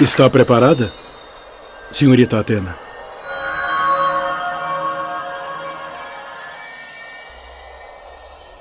Está 0.01 0.29
preparada? 0.29 0.91
Senhorita 1.93 2.41
Atena. 2.41 2.84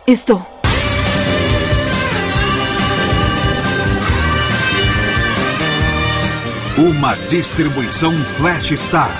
Estou. 0.08 0.42
Uma 6.78 7.16
distribuição 7.30 8.12
Flash 8.38 8.72
Star. 8.80 9.12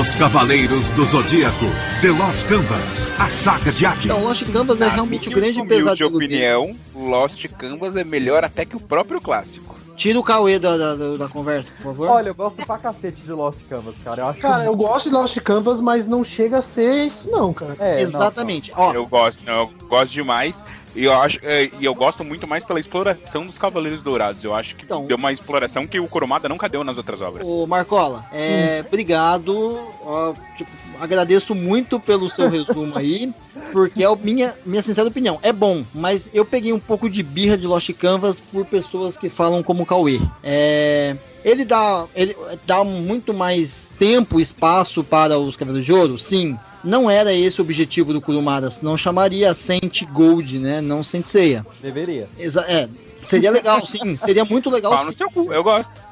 Os 0.00 0.14
Cavaleiros 0.14 0.90
do 0.92 1.04
Zodíaco, 1.04 1.64
The 2.00 2.10
Lost 2.10 2.46
Canvas, 2.46 3.12
a 3.18 3.28
saga 3.28 3.72
de 3.72 3.84
Aki. 3.84 4.04
Então, 4.04 4.22
Lost 4.22 4.52
Canvas 4.52 4.80
é 4.80 4.86
Na 4.86 4.92
realmente 4.92 5.28
o 5.28 5.32
minha 5.32 5.40
grande 5.52 5.66
pesadelo 5.66 6.10
dele. 6.18 6.26
opinião, 6.26 6.76
Lost 6.94 7.48
Canvas 7.58 7.96
é 7.96 8.04
melhor 8.04 8.44
até 8.44 8.64
que 8.64 8.76
o 8.76 8.80
próprio 8.80 9.20
clássico. 9.20 9.79
Tira 10.00 10.18
o 10.18 10.22
Cauê 10.22 10.58
da, 10.58 10.78
da, 10.78 10.94
da 10.94 11.28
conversa, 11.28 11.70
por 11.76 11.82
favor. 11.82 12.08
Olha, 12.08 12.28
eu 12.30 12.34
gosto 12.34 12.64
pra 12.64 12.78
cacete 12.78 13.20
de 13.20 13.32
Lost 13.32 13.58
Canvas, 13.68 13.94
cara. 14.02 14.22
Eu 14.22 14.28
acho 14.28 14.40
Cara, 14.40 14.64
eu 14.64 14.74
gosto 14.74 15.10
de 15.10 15.14
Lost 15.14 15.38
Canvas, 15.40 15.78
mas 15.78 16.06
não 16.06 16.24
chega 16.24 16.60
a 16.60 16.62
ser 16.62 17.06
isso, 17.06 17.30
não, 17.30 17.52
cara. 17.52 17.76
É, 17.78 18.00
Exatamente. 18.00 18.72
Ó, 18.74 18.94
Eu 18.94 19.06
gosto, 19.06 19.46
eu 19.46 19.70
gosto 19.90 20.10
demais. 20.10 20.64
E 20.94 21.04
eu 21.04 21.12
acho, 21.12 21.38
é, 21.42 21.70
e 21.78 21.84
eu 21.84 21.94
gosto 21.94 22.24
muito 22.24 22.46
mais 22.48 22.64
pela 22.64 22.80
exploração 22.80 23.44
dos 23.44 23.56
Cavaleiros 23.56 24.02
Dourados. 24.02 24.42
Eu 24.42 24.54
acho 24.54 24.74
que 24.74 24.84
Então. 24.84 25.06
deu 25.06 25.16
uma 25.16 25.32
exploração 25.32 25.86
que 25.86 26.00
o 26.00 26.08
Kurumada 26.08 26.48
nunca 26.48 26.68
deu 26.68 26.82
nas 26.82 26.96
outras 26.96 27.20
obras. 27.20 27.48
Ô, 27.48 27.66
Marcola, 27.66 28.26
é, 28.32 28.82
obrigado. 28.86 29.80
ó, 30.04 30.32
tipo, 30.56 30.70
agradeço 31.00 31.54
muito 31.54 32.00
pelo 32.00 32.28
seu 32.28 32.48
resumo 32.50 32.98
aí, 32.98 33.32
porque 33.72 34.02
é 34.02 34.06
a 34.06 34.16
minha, 34.16 34.54
minha 34.66 34.82
sincera 34.82 35.06
opinião. 35.08 35.38
É 35.42 35.52
bom, 35.52 35.84
mas 35.94 36.28
eu 36.34 36.44
peguei 36.44 36.72
um 36.72 36.80
pouco 36.80 37.08
de 37.08 37.22
birra 37.22 37.56
de 37.56 37.66
Lost 37.66 37.90
Canvas 37.94 38.40
por 38.40 38.64
pessoas 38.66 39.16
que 39.16 39.28
falam 39.28 39.62
como 39.62 39.86
Cauê. 39.86 40.20
É, 40.42 41.14
ele 41.44 41.64
dá, 41.64 42.04
ele 42.14 42.36
dá 42.66 42.82
muito 42.84 43.32
mais 43.32 43.90
tempo 43.98 44.40
e 44.40 44.42
espaço 44.42 45.02
para 45.04 45.38
os 45.38 45.54
Cavaleiros 45.56 45.86
de 45.86 45.92
Ouro? 45.92 46.18
Sim. 46.18 46.58
Não 46.82 47.10
era 47.10 47.32
esse 47.32 47.60
o 47.60 47.64
objetivo 47.64 48.12
do 48.12 48.20
Kurumada, 48.20 48.70
senão 48.70 48.96
chamaria 48.96 49.52
Saint 49.54 50.02
Gold, 50.12 50.58
né? 50.58 50.80
Não 50.80 51.04
Saint 51.04 51.26
Seiya. 51.26 51.64
Deveria. 51.80 52.28
Exa 52.38 52.62
é, 52.62 52.88
seria 53.24 53.50
legal, 53.50 53.86
sim. 53.86 54.16
Seria 54.16 54.44
muito 54.44 54.70
legal. 54.70 54.92
Pau 54.92 55.04
no 55.04 55.14
seu 55.14 55.30
cu, 55.30 55.52
eu 55.52 55.62
gosto. 55.62 56.02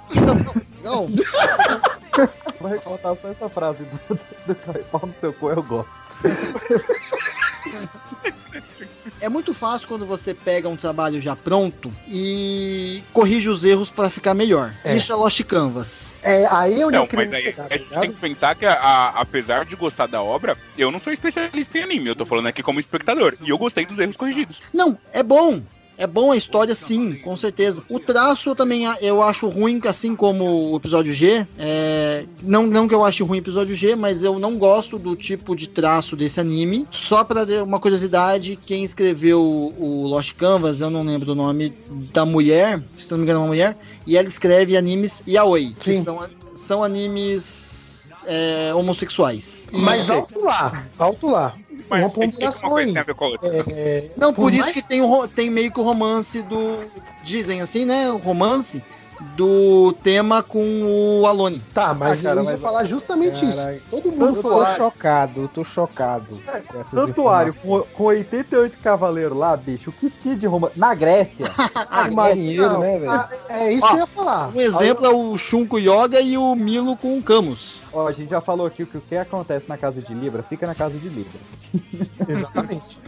Não, 0.83 1.07
Vou 2.61 2.71
recontar 2.71 3.17
só 3.17 3.29
essa 3.29 3.49
frase 3.49 3.85
do, 3.85 4.15
do, 4.15 4.21
do 4.47 4.55
Caio 4.55 4.85
Pau 4.91 5.07
no 5.07 5.15
seu 5.21 5.33
cu, 5.33 5.51
eu 5.51 5.63
gosto. 5.63 5.91
É 9.21 9.29
muito 9.29 9.53
fácil 9.55 9.87
quando 9.89 10.05
você 10.07 10.33
pega 10.35 10.69
um 10.69 10.77
trabalho 10.77 11.21
já 11.21 11.35
pronto 11.37 11.93
e 12.07 13.03
corrige 13.13 13.49
os 13.49 13.65
erros 13.65 13.89
para 13.91 14.11
ficar 14.11 14.35
melhor. 14.35 14.73
É. 14.85 14.97
Isso 14.97 15.13
é 15.13 15.15
Lost 15.15 15.43
Canvas. 15.45 16.11
É, 16.23 16.47
aí 16.51 16.81
é 16.81 16.87
onde 16.87 16.97
Não, 16.97 17.05
eu 17.05 17.09
queria 17.09 17.25
mas 17.27 17.35
aí 17.35 17.43
chegar, 17.43 17.65
a 17.67 17.69
tá 17.69 18.01
tem 18.01 18.13
que 18.13 18.21
pensar 18.21 18.55
que, 18.55 18.67
a- 18.67 18.73
a- 18.75 19.09
apesar 19.21 19.65
de 19.65 19.77
gostar 19.77 20.07
da 20.07 20.23
obra, 20.23 20.57
eu 20.77 20.91
não 20.91 20.99
sou 20.99 21.13
especialista 21.13 21.79
em 21.79 21.83
anime. 21.83 22.09
Eu 22.09 22.17
tô 22.17 22.27
falando 22.27 22.47
aqui 22.49 22.63
como 22.63 22.81
espectador. 22.81 23.35
E 23.43 23.51
eu 23.51 23.59
gostei 23.59 23.87
dos 23.87 23.99
erros 23.99 24.17
corrigidos. 24.17 24.61
Não, 24.73 24.99
é 25.13 25.23
bom. 25.23 25.63
É 25.99 26.07
bom 26.07 26.31
a 26.31 26.37
história, 26.37 26.77
sim, 26.77 27.17
com 27.17 27.37
certeza. 27.37 27.83
O 27.91 27.99
traço 27.99 28.51
eu 28.51 28.55
também 28.55 28.85
eu 29.01 29.21
acho 29.21 29.49
ruim, 29.49 29.81
assim 29.85 30.15
como 30.15 30.71
o 30.71 30.77
episódio 30.77 31.13
G. 31.13 31.45
É, 31.59 32.25
não, 32.41 32.69
não 32.69 32.87
que 32.87 32.95
eu 32.95 33.05
ache 33.05 33.25
ruim 33.25 33.39
o 33.39 33.41
episódio 33.41 33.75
G, 33.75 33.97
mas 33.97 34.23
eu 34.23 34.39
não 34.39 34.57
gosto 34.57 34.97
do 34.97 35.17
tipo 35.17 35.57
de 35.57 35.69
traço 35.69 36.15
desse 36.15 36.39
anime. 36.39 36.87
Só 36.93 37.25
pra 37.25 37.45
ter 37.45 37.65
uma 37.65 37.81
curiosidade, 37.81 38.57
quem 38.65 38.85
escreveu 38.85 39.41
o, 39.41 40.07
Lost 40.07 40.35
Canvas, 40.35 40.81
eu 40.81 40.89
não 40.89 41.03
lembro 41.03 41.33
o 41.33 41.35
nome 41.35 41.75
da 42.13 42.25
mulher, 42.25 42.81
se 42.97 43.11
não 43.11 43.19
me 43.19 43.25
engano 43.25 43.41
é 43.41 43.43
uma 43.43 43.49
mulher, 43.49 43.77
e 44.07 44.17
ela 44.17 44.29
escreve 44.29 44.77
animes 44.77 45.21
yaoi, 45.27 45.75
que 45.77 45.95
Sim. 45.95 46.05
são, 46.05 46.31
são 46.55 46.85
animes 46.85 48.13
é, 48.25 48.73
homossexuais. 48.73 49.67
Mas 49.73 50.09
alto 50.09 50.45
lá, 50.45 50.87
alto 50.99 51.27
lá. 51.27 51.57
Mas 51.89 52.01
uma 52.03 52.11
ponderação 52.11 52.71
coisa 52.71 52.91
aí. 53.43 53.65
É, 53.71 54.11
Não, 54.17 54.33
por, 54.33 54.43
Por 54.45 54.53
isso 54.53 54.63
mais- 54.63 54.75
que 54.75 54.87
tem, 54.87 55.03
tem 55.35 55.51
meio 55.51 55.73
que 55.73 55.81
o 55.81 55.83
romance 55.83 56.43
do. 56.43 56.79
Dizem 57.25 57.61
assim, 57.61 57.85
né? 57.85 58.11
O 58.11 58.17
romance 58.17 58.83
do 59.37 59.93
tema 60.03 60.45
com 60.45 61.21
o 61.21 61.27
Alone. 61.27 61.61
Tá, 61.75 61.93
mas 61.93 62.21
Ah, 62.21 62.29
cara, 62.29 62.41
eu 62.41 62.45
ia 62.45 62.51
mas- 62.53 62.61
falar 62.61 62.85
justamente 62.85 63.45
isso. 63.45 63.67
Todo 63.91 64.13
mundo 64.13 64.37
Eu 64.37 64.43
tô 64.43 64.67
chocado, 64.77 65.41
eu 65.43 65.49
tô 65.49 65.65
chocado. 65.65 66.41
com 66.69 66.79
essas 66.79 66.91
Santuário 66.93 67.53
com, 67.55 67.81
com 67.83 68.05
88 68.05 68.79
cavaleiros 68.79 69.37
lá, 69.37 69.57
bicho, 69.57 69.91
o 69.91 69.93
que 69.93 70.09
tinha 70.09 70.37
de 70.37 70.47
romance? 70.47 70.79
Na 70.79 70.95
Grécia. 70.95 71.51
Ah, 71.91 72.09
marinheiro, 72.13 72.63
Não, 72.75 72.81
né, 72.81 72.99
velho? 72.99 73.11
ah, 73.11 73.29
é 73.49 73.73
isso 73.73 73.85
Ó, 73.85 73.89
que 73.89 73.95
eu 73.95 73.99
ia 74.01 74.07
falar. 74.07 74.51
Um 74.55 74.61
exemplo 74.61 75.05
é 75.07 75.09
o 75.09 75.37
Shunko 75.37 75.79
Yoga 75.81 76.21
e 76.21 76.39
o 76.39 76.55
Milo 76.55 76.97
com 76.97 77.19
o 77.19 77.23
Camus. 77.23 77.79
Ó, 77.99 78.07
a 78.09 78.13
gente 78.13 78.31
já 78.31 78.41
falou 78.41 78.67
aqui 78.67 78.85
que 78.87 78.97
o 78.97 79.01
que 79.01 79.17
acontece 79.17 79.69
na 79.69 79.77
casa 79.77 80.01
de 80.01 80.15
Libra, 80.15 80.43
fica 80.43 80.67
na 80.67 80.75
casa 80.75 80.97
de 80.99 81.09
Libra. 81.09 81.33
Exatamente. 82.29 82.99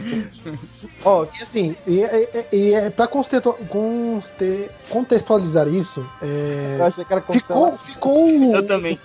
Ó, 1.05 1.25
E 1.39 1.43
assim, 1.43 1.75
e, 1.87 2.01
e, 2.01 2.55
e 2.55 2.73
é 2.73 2.89
pra 2.89 3.07
consteto- 3.07 3.53
conste- 3.69 4.69
contextualizar 4.89 5.67
isso, 5.67 6.05
é, 6.21 6.77
eu 6.79 6.85
achei 6.85 7.05
que 7.05 7.13
era 7.13 7.21
ficou, 7.21 7.77
ficou, 7.77 8.29
Eu 8.29 8.67
também. 8.67 8.99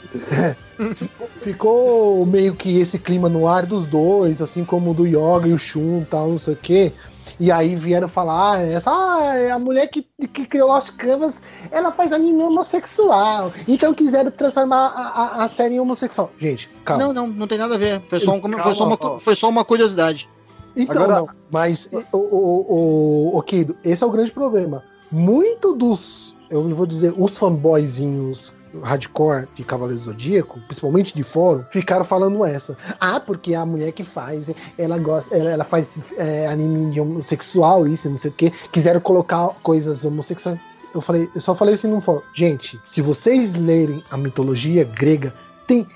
ficou 1.41 2.25
meio 2.27 2.55
que 2.55 2.79
esse 2.79 2.99
clima 2.99 3.29
no 3.29 3.47
ar 3.47 3.67
dos 3.67 3.87
dois, 3.87 4.43
assim 4.43 4.65
como 4.65 4.91
o 4.91 4.95
do 4.95 5.07
Yoga 5.07 5.49
e 5.49 5.53
o 5.53 5.59
Shun 5.59 6.03
e 6.03 6.05
tal, 6.07 6.29
não 6.31 6.39
sei 6.39 6.55
o 6.55 6.57
quê. 6.57 6.93
E 7.39 7.53
aí 7.53 7.77
vieram 7.77 8.09
falar, 8.09 8.55
ah, 8.57 8.63
essa 8.63 8.91
ah, 8.91 9.37
é 9.37 9.51
a 9.51 9.59
mulher 9.59 9.89
que, 9.89 10.03
que 10.33 10.47
criou 10.47 10.69
Lost 10.69 10.97
Canvas, 10.97 11.43
ela 11.71 11.93
faz 11.93 12.13
anime 12.13 12.43
homossexual. 12.43 13.53
Então 13.69 13.93
quiseram 13.93 14.31
transformar 14.31 14.87
a, 14.87 15.03
a, 15.03 15.45
a 15.45 15.49
série 15.49 15.75
em 15.75 15.81
homossexual. 15.81 16.33
Gente, 16.39 16.69
calma. 16.85 17.05
Não, 17.05 17.13
não, 17.13 17.27
não 17.27 17.47
tem 17.47 17.59
nada 17.59 17.75
a 17.75 17.79
ver. 17.79 18.01
Foi 18.09 18.21
só, 18.21 18.33
um- 18.33 18.41
Calma, 18.41 18.63
foi 18.63 18.75
só, 18.75 18.85
uma, 18.87 19.21
foi 19.21 19.37
só 19.37 19.49
uma 19.51 19.65
curiosidade. 19.65 20.29
Então, 20.75 21.03
Agora- 21.03 21.21
não, 21.21 21.29
mas, 21.51 21.91
o, 21.93 22.17
o, 22.17 23.33
o, 23.35 23.39
o 23.39 23.43
Kido, 23.43 23.77
esse 23.85 24.03
é 24.03 24.07
o 24.07 24.11
grande 24.11 24.31
problema. 24.31 24.83
Muito 25.11 25.75
dos, 25.75 26.37
eu 26.51 26.63
vou 26.75 26.87
dizer, 26.87 27.15
os 27.17 27.37
fanboyzinhos 27.39 28.55
hardcore 28.83 29.49
de 29.55 29.65
Cavaleiro 29.65 30.01
Zodíaco, 30.01 30.61
principalmente 30.61 31.15
de 31.15 31.23
fórum, 31.23 31.65
ficaram 31.71 32.05
falando 32.05 32.45
essa. 32.45 32.77
Ah, 33.01 33.21
porque 33.21 33.55
a 33.55 33.65
mulher 33.65 33.93
que 33.93 34.05
faz, 34.05 34.51
ela 34.79 34.99
gosta, 34.99 35.37
ela, 35.37 35.51
ela 35.51 35.65
faz 35.65 35.99
é, 36.17 36.47
anime 36.47 36.99
homossexual, 37.01 37.87
isso, 37.87 38.09
não 38.09 38.17
sei 38.17 38.31
o 38.31 38.35
que, 38.35 38.51
quiseram 38.73 39.01
colocar 39.01 39.49
coisas 39.63 40.05
homossexuais. 40.05 40.59
Eu 40.95 41.01
falei, 41.01 41.29
eu 41.35 41.41
só 41.41 41.55
falei 41.55 41.75
assim 41.75 41.89
no 41.89 42.01
fórum. 42.01 42.23
Gente, 42.35 42.81
se 42.87 43.03
vocês 43.03 43.55
lerem 43.55 44.03
a 44.11 44.17
mitologia 44.17 44.85
grega, 44.85 45.35
tem 45.67 45.87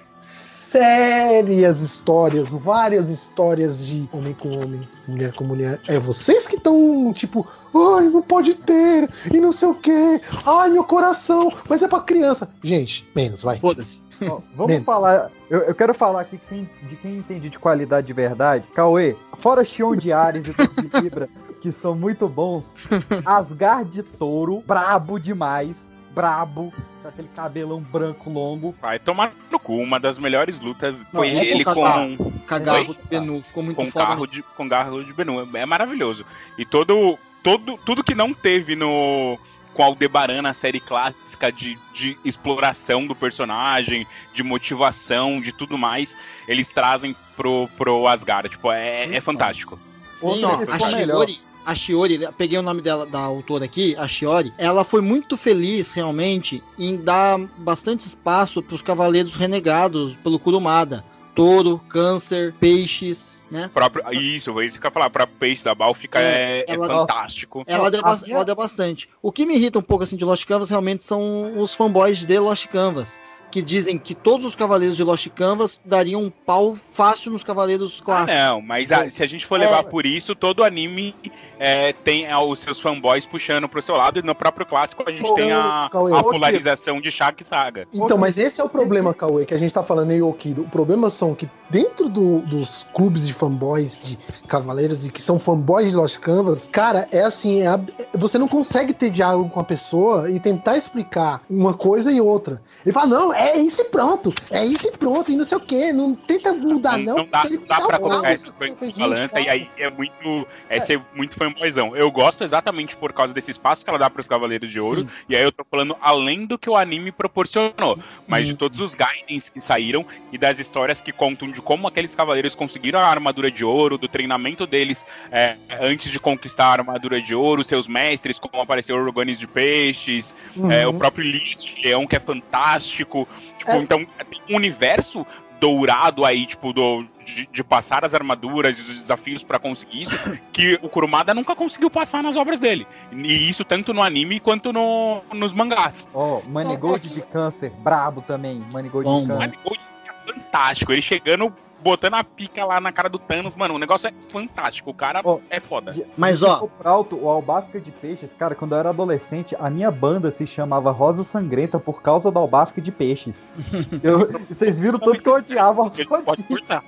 sérias 0.70 1.80
histórias, 1.82 2.48
várias 2.48 3.08
histórias 3.08 3.84
de 3.84 4.08
homem 4.12 4.34
com 4.34 4.50
homem, 4.56 4.88
mulher 5.06 5.32
com 5.34 5.44
mulher. 5.44 5.80
É 5.88 5.98
vocês 5.98 6.46
que 6.46 6.56
estão, 6.56 7.12
tipo, 7.12 7.46
ai, 7.74 8.04
não 8.08 8.22
pode 8.22 8.54
ter, 8.54 9.08
e 9.32 9.40
não 9.40 9.52
sei 9.52 9.68
o 9.68 9.74
que, 9.74 10.20
ai, 10.46 10.70
meu 10.70 10.84
coração, 10.84 11.52
mas 11.68 11.82
é 11.82 11.88
pra 11.88 12.00
criança. 12.00 12.48
Gente, 12.62 13.06
menos, 13.14 13.42
vai. 13.42 13.58
Foda-se. 13.58 14.02
ó, 14.22 14.38
vamos 14.54 14.72
Menos. 14.72 14.84
falar. 14.84 15.30
Eu, 15.50 15.60
eu 15.62 15.74
quero 15.74 15.92
falar 15.92 16.20
aqui 16.22 16.38
quem- 16.48 16.68
de 16.88 16.96
quem 16.96 17.16
entende 17.18 17.48
de 17.48 17.58
qualidade 17.58 18.06
de 18.06 18.12
verdade. 18.12 18.64
Cauê, 18.74 19.16
fora 19.38 19.64
Xion 19.64 19.96
de 19.96 20.12
Ares 20.12 20.44
e 20.46 20.52
de 20.90 21.00
Libra, 21.00 21.28
que 21.60 21.72
são 21.72 21.94
muito 21.94 22.28
bons. 22.28 22.70
Asgard 23.26 23.90
de 23.90 24.02
touro, 24.02 24.62
brabo 24.66 25.18
demais. 25.18 25.76
Brabo, 26.10 26.72
com 27.02 27.08
aquele 27.08 27.28
cabelão 27.28 27.80
branco 27.80 28.30
longo. 28.30 28.74
Vai 28.80 28.98
tomar 28.98 29.32
no 29.50 29.58
cu. 29.58 29.76
Uma 29.76 29.98
das 29.98 30.18
melhores 30.18 30.60
lutas 30.60 31.00
foi 31.10 31.28
é 31.28 31.46
ele 31.46 31.64
com 31.64 31.74
com, 31.74 32.32
Cagarro. 32.46 32.94
De 32.94 33.00
Benu. 33.08 33.42
Ficou 33.42 33.62
muito 33.62 33.76
com 33.76 33.90
foda. 33.90 34.06
carro 34.06 34.26
de 34.26 34.42
com 34.42 34.68
carro 34.68 35.04
de 35.04 35.12
Benu. 35.12 35.48
É 35.56 35.66
maravilhoso. 35.66 36.24
E 36.58 36.64
todo, 36.64 37.18
todo 37.42 37.78
tudo 37.78 38.04
que 38.04 38.14
não 38.14 38.34
teve 38.34 38.76
no 38.76 39.38
com 39.74 39.84
Aldebaran 39.84 40.42
na 40.42 40.52
série 40.52 40.80
clássica 40.80 41.50
de, 41.52 41.78
de 41.94 42.18
exploração 42.24 43.06
do 43.06 43.14
personagem, 43.14 44.06
de 44.34 44.42
motivação, 44.42 45.40
de 45.40 45.52
tudo 45.52 45.78
mais, 45.78 46.16
eles 46.48 46.70
trazem 46.70 47.14
pro, 47.36 47.68
pro 47.76 48.06
Asgard. 48.08 48.48
Tipo, 48.48 48.72
é, 48.72 49.14
é 49.14 49.20
fantástico. 49.20 49.78
Sim, 50.14 50.44
Outra 50.44 50.48
ó, 50.48 50.76
que 50.76 50.84
a. 50.84 50.88
Shiori, 50.88 51.40
a 51.64 51.74
Shiori, 51.74 52.22
eu 52.22 52.32
peguei 52.32 52.58
o 52.58 52.62
nome 52.62 52.82
dela 52.82 53.06
da 53.06 53.20
autora 53.20 53.64
aqui, 53.64 53.94
a 53.96 54.06
Shiori, 54.08 54.52
ela 54.56 54.84
foi 54.84 55.00
muito 55.00 55.36
feliz 55.36 55.92
realmente 55.92 56.62
em 56.78 56.96
dar 56.96 57.38
bastante 57.58 58.02
espaço 58.02 58.62
para 58.62 58.74
os 58.74 58.82
cavaleiros 58.82 59.34
renegados 59.34 60.14
pelo 60.22 60.38
Kurumada. 60.38 61.04
Touro, 61.34 61.80
câncer, 61.88 62.52
peixes, 62.58 63.46
né? 63.50 63.70
Próprio, 63.72 64.04
isso, 64.12 64.52
foi 64.52 64.66
isso 64.66 64.78
que 64.78 64.86
eu 64.86 64.88
ia 64.88 64.92
falar. 64.92 65.10
Pra 65.10 65.26
peixe 65.26 65.64
da 65.64 65.74
Bal 65.74 65.94
fica 65.94 66.20
É, 66.20 66.64
é, 66.66 66.74
é 66.74 66.76
fantástico. 66.76 67.64
Ela 67.66 67.90
deu, 67.90 68.02
ela 68.28 68.44
deu 68.44 68.54
bastante. 68.54 69.08
O 69.22 69.32
que 69.32 69.46
me 69.46 69.56
irrita 69.56 69.78
um 69.78 69.82
pouco 69.82 70.04
assim 70.04 70.16
de 70.16 70.24
Lost 70.24 70.44
Canvas 70.44 70.68
realmente 70.68 71.04
são 71.04 71.58
os 71.58 71.74
fanboys 71.74 72.24
de 72.24 72.38
Lost 72.38 72.66
Canvas. 72.66 73.18
Que 73.50 73.60
dizem 73.62 73.98
que 73.98 74.14
todos 74.14 74.46
os 74.46 74.54
cavaleiros 74.54 74.96
de 74.96 75.02
Lost 75.02 75.26
Canvas 75.30 75.78
dariam 75.84 76.22
um 76.22 76.30
pau 76.30 76.78
fácil 76.92 77.32
nos 77.32 77.42
cavaleiros 77.42 77.98
Ah, 78.00 78.04
clássicos. 78.04 78.34
não, 78.34 78.62
mas 78.62 78.92
ah, 78.92 79.08
se 79.10 79.22
a 79.22 79.26
gente 79.26 79.44
for 79.44 79.58
levar 79.58 79.82
por 79.84 80.06
isso, 80.06 80.34
todo 80.34 80.62
anime 80.62 81.14
é, 81.58 81.92
tem 81.92 82.30
ah, 82.30 82.40
os 82.42 82.60
seus 82.60 82.78
fanboys 82.80 83.26
puxando 83.26 83.68
pro 83.68 83.82
seu 83.82 83.96
lado, 83.96 84.18
e 84.18 84.22
no 84.22 84.34
próprio 84.34 84.64
clássico 84.64 85.02
a 85.06 85.10
gente 85.10 85.28
Ô, 85.28 85.34
tem 85.34 85.52
a, 85.52 85.88
Cauê, 85.90 86.12
a 86.16 86.22
polarização 86.22 87.00
de 87.00 87.10
Shaq 87.10 87.42
e 87.42 87.44
Saga. 87.44 87.88
Então, 87.92 88.16
mas 88.16 88.38
esse 88.38 88.60
é 88.60 88.64
o 88.64 88.68
problema, 88.68 89.12
Cauê, 89.12 89.44
que 89.44 89.54
a 89.54 89.58
gente 89.58 89.72
tá 89.74 89.82
falando 89.82 90.10
aí, 90.10 90.22
Okido. 90.22 90.62
O 90.62 90.68
problema 90.68 91.10
são 91.10 91.34
que 91.34 91.48
dentro 91.68 92.08
do- 92.08 92.40
dos 92.42 92.86
clubes 92.94 93.26
de 93.26 93.32
fanboys, 93.32 93.96
de 93.96 94.18
cavaleiros, 94.46 95.04
e 95.06 95.10
que 95.10 95.20
são 95.20 95.38
fanboys 95.38 95.88
de 95.90 95.94
Lost 95.96 96.18
Canvas, 96.18 96.68
cara, 96.70 97.08
é 97.10 97.22
assim, 97.22 97.62
é 97.62 97.78
você 98.16 98.38
não 98.38 98.48
consegue 98.48 98.92
ter 98.92 99.10
diálogo 99.10 99.50
com 99.50 99.60
a 99.60 99.64
pessoa 99.64 100.30
e 100.30 100.38
tentar 100.38 100.76
explicar 100.76 101.42
uma 101.48 101.74
coisa 101.74 102.12
e 102.12 102.20
outra. 102.20 102.62
Ele 102.84 102.92
fala, 102.92 103.06
não, 103.06 103.34
é 103.34 103.39
isso 103.58 103.82
e 103.82 103.84
pronto. 103.84 104.32
É 104.50 104.64
isso 104.64 104.88
e 104.88 104.96
pronto. 104.96 105.30
E 105.30 105.36
não 105.36 105.44
sei 105.44 105.58
o 105.58 105.60
que. 105.60 105.92
Não 105.92 106.14
tenta 106.14 106.52
mudar, 106.52 106.98
não. 106.98 107.16
Não 107.18 107.26
dá, 107.26 107.44
não 107.44 107.44
dá 107.44 107.46
ele 107.46 107.58
pra 107.58 107.76
dá 107.78 107.84
um 107.84 108.00
colocar 108.00 108.38
coisas 108.58 108.82
em 108.82 108.98
balança 108.98 109.40
e 109.40 109.48
aí 109.48 109.68
é 109.78 109.90
muito. 109.90 110.46
É, 110.68 110.80
ser 110.80 111.00
muito 111.14 111.36
fanboyzão. 111.36 111.96
Eu 111.96 112.10
gosto 112.10 112.44
exatamente 112.44 112.96
por 112.96 113.12
causa 113.12 113.32
desse 113.34 113.50
espaço 113.50 113.84
que 113.84 113.90
ela 113.90 113.98
dá 113.98 114.08
pros 114.10 114.26
Cavaleiros 114.26 114.70
de 114.70 114.80
Ouro. 114.80 115.08
E 115.28 115.36
aí 115.36 115.42
eu 115.42 115.52
tô 115.52 115.64
falando 115.70 115.96
além 116.00 116.46
do 116.46 116.58
que 116.58 116.68
o 116.68 116.76
anime 116.76 117.12
proporcionou, 117.12 117.98
mas 118.26 118.46
de 118.46 118.54
todos 118.54 118.80
os 118.80 118.90
guidance 118.90 119.50
que 119.50 119.60
saíram 119.60 120.04
e 120.32 120.38
das 120.38 120.58
histórias 120.58 121.00
que 121.00 121.12
contam 121.12 121.50
de 121.50 121.60
como 121.60 121.86
aqueles 121.86 122.14
cavaleiros 122.14 122.54
conseguiram 122.54 122.98
a 122.98 123.06
armadura 123.06 123.50
de 123.50 123.64
ouro, 123.64 123.98
do 123.98 124.08
treinamento 124.08 124.66
deles 124.66 125.04
é, 125.30 125.56
antes 125.80 126.10
de 126.10 126.18
conquistar 126.18 126.66
a 126.66 126.72
armadura 126.72 127.20
de 127.20 127.34
ouro, 127.34 127.64
seus 127.64 127.86
mestres, 127.86 128.38
como 128.38 128.62
apareceu 128.62 128.96
o 128.96 129.00
Orgones 129.00 129.38
de 129.38 129.46
Peixes, 129.46 130.34
Uhum. 130.56 130.70
é, 130.70 130.86
o 130.86 130.92
próprio 130.92 131.24
Lich 131.24 131.56
de 131.56 131.82
Leão, 131.82 132.06
que 132.06 132.16
é 132.16 132.20
fantástico. 132.20 133.28
Tipo, 133.58 133.70
É. 133.70 133.78
então 133.78 134.04
tem 134.04 134.42
um 134.50 134.56
universo 134.56 135.26
dourado 135.60 136.24
aí, 136.24 136.46
tipo, 136.46 136.72
do, 136.72 137.04
de, 137.26 137.46
de 137.52 137.62
passar 137.62 138.02
as 138.04 138.14
armaduras 138.14 138.78
e 138.78 138.80
os 138.80 139.00
desafios 139.02 139.42
pra 139.42 139.58
conseguir 139.58 140.02
isso, 140.02 140.38
que 140.52 140.78
o 140.82 140.88
Kurumada 140.88 141.34
nunca 141.34 141.54
conseguiu 141.54 141.90
passar 141.90 142.22
nas 142.22 142.34
obras 142.36 142.58
dele. 142.58 142.86
E 143.12 143.50
isso 143.50 143.62
tanto 143.64 143.92
no 143.92 144.02
anime 144.02 144.40
quanto 144.40 144.72
no, 144.72 145.20
nos 145.34 145.52
mangás. 145.52 146.08
Ó, 146.14 146.40
Manigold 146.48 147.10
de 147.10 147.20
câncer, 147.20 147.70
brabo 147.80 148.22
também. 148.22 148.62
Manigold 148.72 149.04
Bom, 149.04 149.20
de 149.22 149.26
câncer. 149.28 149.38
Manigold 149.38 149.80
é 150.08 150.32
fantástico. 150.32 150.92
Ele 150.92 151.02
chegando, 151.02 151.54
botando 151.82 152.14
a 152.14 152.24
pica 152.24 152.64
lá 152.64 152.80
na 152.80 152.92
cara 152.92 153.08
do 153.08 153.18
Thanos, 153.18 153.54
mano, 153.54 153.74
o 153.74 153.78
negócio 153.78 154.08
é 154.08 154.12
fantástico. 154.30 154.90
O 154.90 154.94
cara 154.94 155.20
é 155.48 155.60
foda. 155.60 155.94
Mas, 156.16 156.42
ó- 156.42 156.54
ficou 156.54 156.68
pra 156.68 156.90
alto, 156.90 157.16
o 157.16 157.28
Albáfica 157.28 157.80
de 157.80 157.90
Peixes, 157.90 158.32
cara, 158.32 158.54
quando 158.54 158.72
eu 158.72 158.78
era 158.78 158.90
adolescente, 158.90 159.56
a 159.58 159.70
minha 159.70 159.90
banda 159.90 160.30
se 160.32 160.46
chamava 160.46 160.90
Rosa 160.90 161.24
Sangrenta 161.24 161.78
por 161.78 162.02
causa 162.02 162.30
do 162.30 162.38
Albáfica 162.38 162.80
de 162.80 162.92
Peixes. 162.92 163.48
Eu- 164.02 164.28
vocês 164.48 164.78
viram 164.78 164.98
tanto 164.98 165.22
que 165.22 165.28
eu 165.28 165.34
odiava 165.34 165.82
o 165.82 165.90
Pode 166.24 166.42
cortar. 166.44 166.82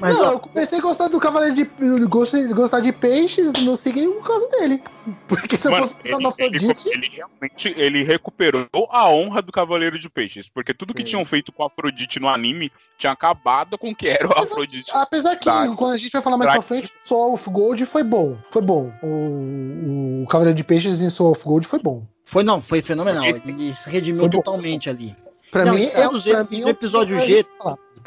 Mas, 0.00 0.16
não, 0.16 0.26
ó- 0.28 0.32
eu 0.32 0.38
comecei 0.40 0.78
a 0.78 0.82
gostar 0.82 1.08
do 1.08 1.18
Cavaleiro 1.20 1.54
de. 1.54 1.70
eu 1.80 2.08
gostar 2.54 2.80
de 2.80 2.92
peixes 2.92 3.52
no 3.64 3.76
signo 3.76 4.12
por 4.14 4.26
causa 4.26 4.48
dele. 4.50 4.82
Porque 5.26 5.56
se 5.56 5.66
eu 5.66 5.72
Mano, 5.72 5.86
fosse 5.86 5.94
pensar 6.00 6.18
no 6.20 6.28
Afrodite. 6.28 6.88
ele 6.88 7.08
realmente 7.14 7.74
ele 7.76 8.02
recuperou 8.02 8.66
a 8.90 9.08
honra 9.10 9.40
do 9.42 9.50
Cavaleiro 9.50 9.98
de 9.98 10.08
Peixes. 10.08 10.48
Porque 10.48 10.74
tudo 10.74 10.92
que 10.94 11.02
tinham 11.02 11.24
feito 11.24 11.50
com 11.50 11.62
a 11.62 11.66
Afrodite 11.66 12.20
no 12.20 12.28
anime 12.28 12.70
tinha 12.98 13.12
acabado 13.12 13.78
com 13.78 13.90
o 13.90 13.94
que 13.94 14.08
era 14.08 14.28
o 14.28 14.37
Afrodite. 14.42 14.90
Apesar 14.92 15.36
que, 15.36 15.44
Tá. 15.44 15.68
quando 15.76 15.92
a 15.92 15.96
gente 15.96 16.12
vai 16.12 16.22
falar 16.22 16.36
mais 16.36 16.50
Tá. 16.50 16.54
pra 16.54 16.62
frente, 16.62 16.90
Soul 17.04 17.34
of 17.34 17.50
Gold 17.50 17.84
foi 17.86 18.02
bom. 18.02 18.36
Foi 18.50 18.62
bom. 18.62 18.92
O, 19.02 20.22
o 20.24 20.26
Cavaleiro 20.28 20.56
de 20.56 20.64
Peixes 20.64 21.00
em 21.00 21.10
Soul 21.10 21.32
of 21.32 21.44
Gold 21.44 21.66
foi 21.66 21.78
bom. 21.80 22.06
Foi 22.24 22.42
não, 22.42 22.60
foi 22.60 22.82
fenomenal. 22.82 23.24
Ele 23.24 23.74
se 23.74 23.88
redimiu 23.90 24.28
totalmente 24.28 24.88
ali. 24.90 25.16
Pra 25.50 25.64
Não, 25.64 25.74
mim, 25.74 25.84
é- 25.84 26.02
todos 26.02 26.26
eles, 26.26 26.46
é 26.52 26.56
no 26.60 26.66
o 26.66 26.68
episódio 26.68 27.18
G, 27.20 27.42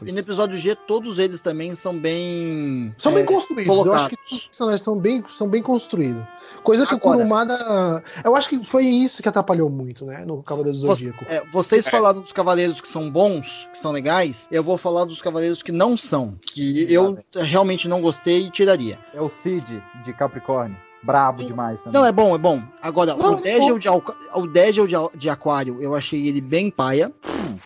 e 0.05 0.11
no 0.11 0.19
episódio 0.19 0.57
G, 0.57 0.75
todos 0.75 1.19
eles 1.19 1.41
também 1.41 1.75
são 1.75 1.97
bem 1.97 2.93
São 2.97 3.13
bem 3.13 3.23
é, 3.23 3.25
construídos. 3.25 3.67
Eu 3.67 3.73
acho 3.73 3.83
colocados. 3.83 4.07
que 4.09 4.17
todos 4.17 4.31
os 4.43 4.47
personagens 4.47 4.83
são 4.83 4.97
bem, 4.99 5.23
são 5.33 5.47
bem 5.47 5.61
construídos. 5.61 6.23
Coisa 6.63 6.85
que 6.85 6.93
Agora- 6.95 7.17
o 7.17 7.19
Kurumada. 7.19 8.03
Eu 8.23 8.35
acho 8.35 8.49
que 8.49 8.63
foi 8.65 8.85
isso 8.85 9.21
que 9.23 9.29
atrapalhou 9.29 9.69
muito, 9.69 10.05
né? 10.05 10.23
No 10.25 10.43
Cavaleiro 10.43 10.77
do 10.77 10.85
Você- 10.87 11.05
Zodíaco. 11.05 11.25
é, 11.27 11.43
vocês 11.51 11.87
É. 11.87 11.89
falaram 11.89 12.21
dos 12.21 12.31
cavaleiros 12.31 12.79
que 12.81 12.87
são 12.87 13.09
bons, 13.09 13.67
que 13.71 13.77
são 13.79 13.91
legais, 13.91 14.47
eu 14.51 14.63
vou 14.63 14.77
falar 14.77 15.05
dos 15.05 15.21
cavaleiros 15.21 15.61
que 15.63 15.71
não 15.71 15.95
são, 15.97 16.35
que 16.41 16.91
eu 16.91 17.17
realmente 17.35 17.87
não 17.87 18.01
gostei 18.01 18.45
e 18.45 18.51
tiraria. 18.51 18.99
É 19.13 19.21
o 19.21 19.29
Cid 19.29 19.81
de 20.03 20.13
Capricórnio. 20.13 20.77
Brabo 21.03 21.43
demais 21.43 21.81
também. 21.81 21.99
Não, 21.99 22.07
é 22.07 22.11
bom, 22.11 22.35
é 22.35 22.37
bom. 22.37 22.61
Agora, 22.81 23.15
Não, 23.15 23.33
o 23.33 23.41
Degel 23.41 23.79
de, 23.79 23.89
o 23.89 24.47
Degel 24.47 24.87
de, 24.87 24.95
de 25.17 25.29
Aquário, 25.29 25.81
eu 25.81 25.95
achei 25.95 26.27
ele 26.27 26.39
bem 26.39 26.69
paia. 26.69 27.11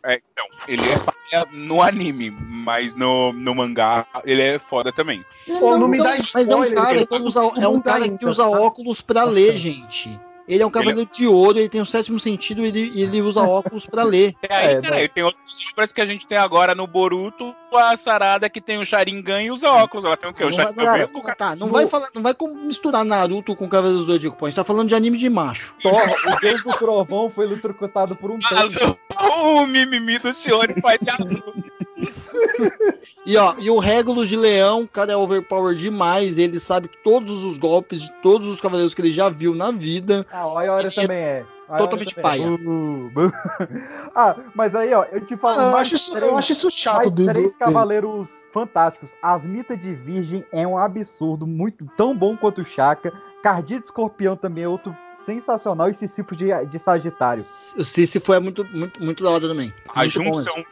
É, 0.03 0.21
então, 0.31 0.45
ele 0.67 0.83
é 0.89 0.97
paia 0.97 1.45
no 1.51 1.81
anime, 1.81 2.31
mas 2.31 2.95
no, 2.95 3.33
no 3.33 3.53
mangá 3.53 4.05
ele 4.23 4.41
é 4.41 4.59
foda 4.59 4.91
também. 4.93 5.23
Não, 5.47 5.79
não, 5.79 5.87
mas 5.87 6.33
é 6.33 6.55
um 6.55 6.73
cara 6.73 7.05
que 7.05 7.15
usa, 7.15 7.39
é 7.57 7.67
um 7.67 7.81
cara 7.81 8.09
que 8.09 8.25
usa 8.25 8.47
óculos 8.47 9.01
pra 9.01 9.23
ler, 9.23 9.53
gente. 9.57 10.19
Ele 10.47 10.61
é 10.61 10.65
um 10.65 10.69
cavaleiro 10.69 11.09
de 11.11 11.25
ouro, 11.27 11.57
ele 11.57 11.69
tem 11.69 11.81
o 11.81 11.85
sétimo 11.85 12.19
sentido 12.19 12.61
e 12.63 12.67
ele, 12.67 13.01
ele 13.01 13.21
usa 13.21 13.41
óculos 13.41 13.85
pra 13.85 14.03
ler. 14.03 14.33
E 14.47 14.53
aí, 14.53 15.03
e 15.05 15.07
tem 15.09 15.23
outras 15.23 15.43
obras 15.73 15.91
que 15.91 15.99
a 16.01 16.05
gente 16.05 16.27
tem 16.27 16.37
agora 16.37 16.75
no 16.75 16.85
Boruto, 16.85 17.53
a 17.73 17.97
Sarada 17.97 18.49
que 18.49 18.61
tem 18.61 18.77
o 18.77 18.85
Sharingan 18.85 19.41
e 19.41 19.51
usa 19.51 19.69
óculos. 19.69 20.05
Ela 20.05 20.15
tem 20.15 20.29
o 20.29 20.33
quê? 20.33 20.43
O 20.43 20.49
Não 20.49 20.55
vai, 20.55 20.65
Sharingan? 20.73 21.09
não, 21.13 21.35
tá, 21.35 21.55
não 21.55 21.67
vai 21.69 21.87
falar, 21.87 22.09
não 22.13 22.21
vai 22.21 22.33
com- 22.33 22.53
misturar 22.53 23.03
Naruto 23.03 23.55
com 23.55 23.67
Cavaleiro 23.67 24.05
do 24.05 24.11
Zodíaco, 24.11 24.37
pô. 24.37 24.45
A 24.45 24.49
gente 24.49 24.55
tá 24.55 24.63
falando 24.63 24.87
de 24.89 24.95
anime 24.95 25.17
de 25.17 25.29
macho. 25.29 25.75
Thor, 25.81 25.93
o 25.93 26.39
deus 26.39 26.63
do 26.63 26.73
trovão, 26.73 27.29
foi 27.29 27.45
eletrocutado 27.45 28.15
por 28.15 28.29
um 28.31 28.39
tanque. 28.39 28.77
o 29.35 29.65
mimimi 29.65 30.19
do 30.19 30.33
senhor 30.33 30.67
faz 30.81 30.99
E 33.25 33.35
ó, 33.37 33.55
e 33.57 33.71
o 33.71 33.79
Regulus 33.79 34.29
de 34.29 34.35
Leão, 34.35 34.83
o 34.83 34.87
cara 34.87 35.11
é 35.13 35.17
overpower 35.17 35.75
demais, 35.75 36.37
ele 36.37 36.59
sabe 36.59 36.87
todos 37.03 37.43
os 37.43 37.57
golpes 37.57 38.01
de 38.01 38.11
todos 38.21 38.47
os 38.47 38.61
cavaleiros 38.61 38.93
que 38.93 39.01
ele 39.01 39.11
já 39.11 39.29
viu 39.29 39.55
na 39.55 39.71
vida. 39.71 40.27
Ah, 40.31 40.47
o 40.47 40.55
Ayora 40.57 40.91
também 40.91 41.17
é. 41.17 41.45
O 41.67 41.73
Ayora 41.73 41.79
Totalmente 41.79 42.13
também 42.13 42.19
é. 42.19 42.45
paia. 42.45 42.51
Uh, 42.51 43.07
uh. 43.07 43.31
ah, 44.13 44.35
mas 44.53 44.75
aí, 44.75 44.93
ó, 44.93 45.05
eu 45.11 45.21
te 45.21 45.35
falo. 45.35 45.59
Ah, 45.59 45.71
eu 45.71 45.77
acho 45.77 45.95
isso- 45.95 46.11
três- 46.11 46.31
eu 46.31 46.37
acho 46.37 46.51
isso 46.51 46.69
chato 46.69 46.97
mais 47.15 47.15
três 47.15 47.55
cavaleiros 47.55 48.29
fantásticos. 48.53 49.15
Asmita 49.23 49.75
de 49.75 49.91
Virgem 49.95 50.45
é 50.51 50.67
um 50.67 50.77
absurdo, 50.77 51.47
muito 51.47 51.83
tão 51.97 52.15
bom 52.15 52.37
quanto 52.37 52.61
o 52.61 52.65
Chaka. 52.65 53.11
Cardito 53.41 53.85
Escorpião 53.85 54.35
também 54.35 54.65
é 54.65 54.67
outro 54.67 54.95
sensacional. 55.25 55.89
E 55.89 55.95
Sísifo 55.95 56.35
de, 56.35 56.49
de 56.67 56.77
Sagitário. 56.77 57.43
O 57.75 57.83
Sísifo 57.83 58.31
é 58.33 58.39
muito, 58.39 58.63
muito, 58.65 59.03
muito 59.03 59.23
da 59.23 59.31
hora 59.31 59.47
também. 59.47 59.73
A 59.89 60.01
Muito 60.01 60.11
junção 60.11 60.63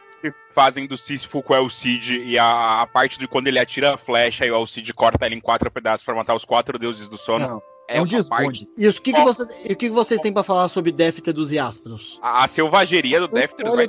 fazem 0.54 0.86
do 0.86 0.96
Sísifo 0.96 1.42
com 1.42 1.52
o 1.52 1.56
Elcid 1.56 2.16
e 2.16 2.38
a, 2.38 2.82
a 2.82 2.86
parte 2.86 3.18
de 3.18 3.26
quando 3.26 3.48
ele 3.48 3.58
atira 3.58 3.94
a 3.94 3.98
flecha 3.98 4.46
e 4.46 4.50
o 4.50 4.56
Elcid 4.56 4.92
corta 4.92 5.26
ele 5.26 5.34
em 5.34 5.40
quatro 5.40 5.70
pedaços 5.70 6.04
pra 6.04 6.14
matar 6.14 6.34
os 6.34 6.44
quatro 6.44 6.78
deuses 6.78 7.08
do 7.08 7.18
sono. 7.18 7.46
Não, 7.46 7.62
é 7.88 7.98
um 8.00 8.04
uma 8.04 8.08
desbunde. 8.08 8.28
parte. 8.44 8.68
E 8.76 8.88
o 8.88 8.92
que, 8.94 9.12
que, 9.12 9.22
você, 9.22 9.42
e 9.64 9.72
o 9.72 9.76
que, 9.76 9.88
que 9.88 9.90
vocês 9.90 10.20
têm 10.20 10.32
pra 10.32 10.42
falar 10.42 10.68
sobre 10.68 10.90
Défter 10.90 11.32
dos 11.34 11.52
Iaspros? 11.52 12.18
A, 12.22 12.44
a 12.44 12.48
selvageria 12.48 13.20
do 13.20 13.28
Defter 13.28 13.70
vai 13.70 13.86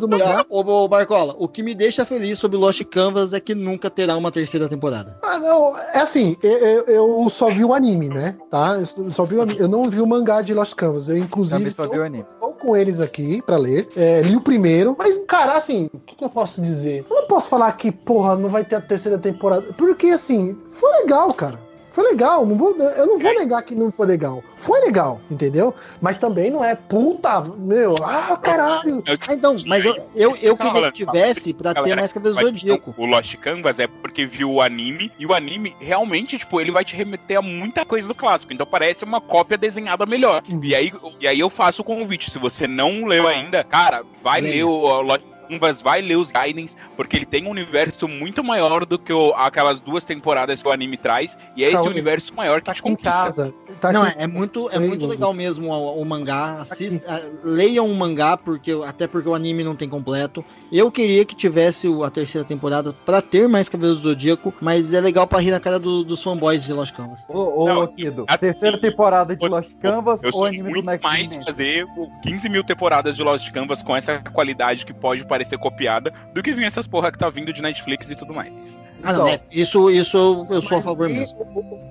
Ô, 0.50 0.60
ô, 0.60 0.88
Barcola, 0.88 1.36
o 1.38 1.48
que 1.48 1.64
me 1.64 1.74
deixa 1.74 2.06
feliz 2.06 2.38
sobre 2.40 2.58
Lost 2.58 2.84
Canvas 2.86 3.34
é 3.34 3.40
que 3.40 3.56
nunca 3.56 3.90
terá 3.90 4.18
uma 4.18 4.32
terceira 4.32 4.68
temporada. 4.68 5.18
Ah, 5.22 5.38
não, 5.40 5.78
é 5.78 6.00
assim, 6.00 6.36
eu, 6.44 6.84
eu- 6.86 7.30
só 7.30 7.50
vi 7.50 7.64
o 7.66 7.74
anime, 7.74 8.10
né? 8.10 8.38
Tá? 8.50 8.78
Eu 8.80 9.12
só 9.12 9.24
vi 9.26 9.36
o 9.36 9.42
anime. 9.42 9.60
Eu 9.60 9.68
não 9.68 9.90
vi 9.90 10.00
o 10.00 10.06
mangá 10.08 10.42
de 10.42 10.54
Lost 10.54 10.74
Canvas. 10.76 11.10
Eu, 11.10 11.18
inclusive, 11.18 11.58
Também 11.60 11.74
só 11.74 11.88
vi 11.88 11.98
o 12.00 12.04
anime. 12.04 12.26
tô 12.40 12.54
com 12.54 12.76
eles 12.76 13.00
aqui 13.00 13.42
pra 13.42 13.58
ler. 13.58 13.88
É, 13.96 14.22
li 14.22 14.36
o 14.36 14.42
primeiro. 14.42 14.96
Mas, 14.98 15.18
cara, 15.26 15.54
assim, 15.58 15.90
o 15.94 16.00
que, 16.00 16.16
que 16.16 16.24
eu 16.24 16.30
posso 16.30 16.62
dizer? 16.62 17.06
Eu 17.10 17.22
não 17.22 17.28
posso 17.28 17.50
falar 17.50 17.72
que, 17.74 17.92
porra, 17.92 18.36
não 18.36 18.50
vai 18.50 18.64
ter 18.64 18.76
a 18.76 18.82
terceira 18.82 19.18
temporada. 19.18 19.74
Porque, 19.74 20.08
assim, 20.08 20.58
foi 20.70 20.92
legal, 21.02 21.34
cara. 21.34 21.60
Foi 21.96 22.04
legal, 22.04 22.46
não 22.46 22.58
vou, 22.58 22.76
eu 22.76 23.08
não 23.08 23.18
vou 23.18 23.34
negar 23.34 23.64
que 23.64 23.74
não 23.74 23.90
foi 23.90 24.06
legal. 24.06 24.44
Foi 24.58 24.82
legal, 24.82 25.22
entendeu? 25.32 25.74
Mas 26.02 26.18
também 26.18 26.52
não 26.52 26.62
é 26.62 26.76
puta, 26.76 27.40
meu, 27.40 27.96
ah, 28.04 28.36
caralho. 28.36 29.02
Ah, 29.08 29.34
então, 29.34 29.56
mas 29.66 29.86
eu, 29.86 29.96
eu, 30.14 30.38
eu 30.42 30.58
queria 30.58 30.92
que 30.92 31.06
tivesse 31.06 31.54
pra 31.54 31.74
ter 31.74 31.96
mais 31.96 32.14
mas 32.14 32.24
do 32.24 32.34
Zodíaco. 32.34 32.94
O 32.98 33.06
Lost 33.06 33.38
Canvas 33.38 33.80
é 33.80 33.88
porque 33.88 34.26
viu 34.26 34.52
o 34.52 34.62
anime, 34.62 35.10
e 35.18 35.26
o 35.26 35.34
anime 35.34 35.74
realmente, 35.80 36.38
tipo, 36.38 36.60
ele 36.60 36.70
vai 36.70 36.84
te 36.84 36.98
remeter 36.98 37.38
a 37.38 37.42
muita 37.42 37.86
coisa 37.86 38.10
do 38.10 38.14
clássico. 38.14 38.52
Então 38.52 38.68
parece 38.68 39.06
uma 39.06 39.22
cópia 39.22 39.58
desenhada 39.58 40.06
melhor. 40.06 40.44
E 40.62 40.76
aí, 40.76 40.92
e 41.22 41.26
aí 41.26 41.40
eu 41.40 41.50
faço 41.50 41.82
o 41.82 41.86
convite. 41.86 42.30
Se 42.30 42.38
você 42.38 42.68
não 42.68 43.06
leu 43.06 43.26
ainda, 43.26 43.64
cara, 43.64 44.04
vai 44.22 44.42
Leia. 44.42 44.56
ler 44.56 44.64
o, 44.66 44.70
o 44.70 45.02
Lost 45.02 45.24
Canvas, 45.48 45.82
vai 45.82 46.02
ler 46.02 46.16
os 46.18 46.32
Guidance, 46.32 46.76
porque 46.96 47.16
ele 47.16 47.26
tem 47.26 47.46
um 47.46 47.50
universo 47.50 48.08
muito 48.08 48.44
maior 48.44 48.86
do 48.86 48.98
que 49.00 49.14
o- 49.14 49.34
aquelas 49.36 49.80
duas 49.80 50.04
temporadas 50.04 50.62
que 50.62 50.68
o 50.68 50.72
anime 50.72 50.98
traz. 50.98 51.38
E 51.56 51.64
é 51.64 51.68
esse 51.68 51.76
Calma 51.76 51.90
aí. 51.90 51.94
universo 51.94 52.34
maior 52.34 52.62
que 52.62 52.74
te 52.74 52.82
Em 52.86 52.96
casa. 52.96 53.54
Tá 53.82 53.92
não, 53.92 54.04
aqui- 54.04 54.20
é, 54.20 54.24
é 54.24 54.28
muito, 54.28 54.70
é 54.72 54.80
muito 54.80 55.06
legal 55.06 55.34
mesmo 55.34 55.72
o, 55.72 56.02
o 56.02 56.06
mangá. 56.06 56.60
Assista, 56.60 57.02
ah, 57.08 57.22
leiam 57.44 57.90
o 57.90 57.96
mangá, 57.96 58.38
porque, 58.38 58.72
até 58.86 59.08
porque 59.08 59.28
o 59.28 59.34
anime 59.36 59.64
não 59.64 59.76
tem 59.76 59.88
completo. 59.90 60.44
Eu 60.72 60.92
queria 60.92 61.24
que 61.24 61.36
tivesse 61.36 61.88
o- 61.88 62.04
a 62.04 62.10
terceira 62.10 62.46
temporada 62.46 62.92
pra 63.06 63.22
ter 63.22 63.48
mais 63.48 63.70
Cavaleiros 63.70 64.02
do 64.02 64.10
Zodíaco, 64.10 64.54
mas 64.60 64.94
é 64.94 65.00
legal 65.00 65.28
pra 65.28 65.40
rir 65.40 65.52
na 65.52 65.60
cara 65.60 65.80
do- 65.80 66.04
dos 66.04 66.22
fanboys 66.22 66.64
de 66.64 66.74
Lost 66.74 66.94
Canvas. 66.94 67.22
Ô, 67.30 67.64
ô 67.64 67.68
Não, 67.68 67.88
Kido, 67.88 68.26
assim, 68.28 68.40
terceira 68.40 68.78
temporada 68.80 69.36
de 69.36 69.48
Lost 69.48 69.72
Canvas 69.80 70.24
Eu 70.24 70.32
ou 70.34 70.48
sei 70.48 70.60
anime 70.60 70.74
do 70.82 70.86
Next 70.86 71.04
mais 71.08 71.30
Dimension? 71.32 71.44
fazer 71.46 71.84
o 71.96 72.10
15 72.22 72.50
mil 72.50 72.64
temporadas 72.64 73.16
de 73.16 73.24
Lost 73.24 73.50
Canvas 73.52 73.82
com 73.84 73.96
essa 73.96 74.20
qualidade 74.34 74.86
que 74.86 74.94
pode 74.94 75.26
parecer 75.26 75.58
copiada 75.58 76.12
do 76.34 76.42
que 76.42 76.52
vir 76.52 76.66
essas 76.66 76.88
porra 76.88 77.12
que 77.12 77.18
tá 77.20 77.30
vindo 77.30 77.54
de 77.54 77.62
Netflix 77.62 78.10
e 78.10 78.16
tudo 78.16 78.34
mais. 78.34 78.76
Ah, 79.04 79.14
não, 79.14 79.28
é, 79.28 79.40
isso, 79.52 79.92
isso 79.92 80.18
eu, 80.18 80.48
eu 80.50 80.62
sou 80.64 80.80
a 80.80 80.82
favor 80.82 81.08
e- 81.08 81.14
mesmo. 81.14 81.38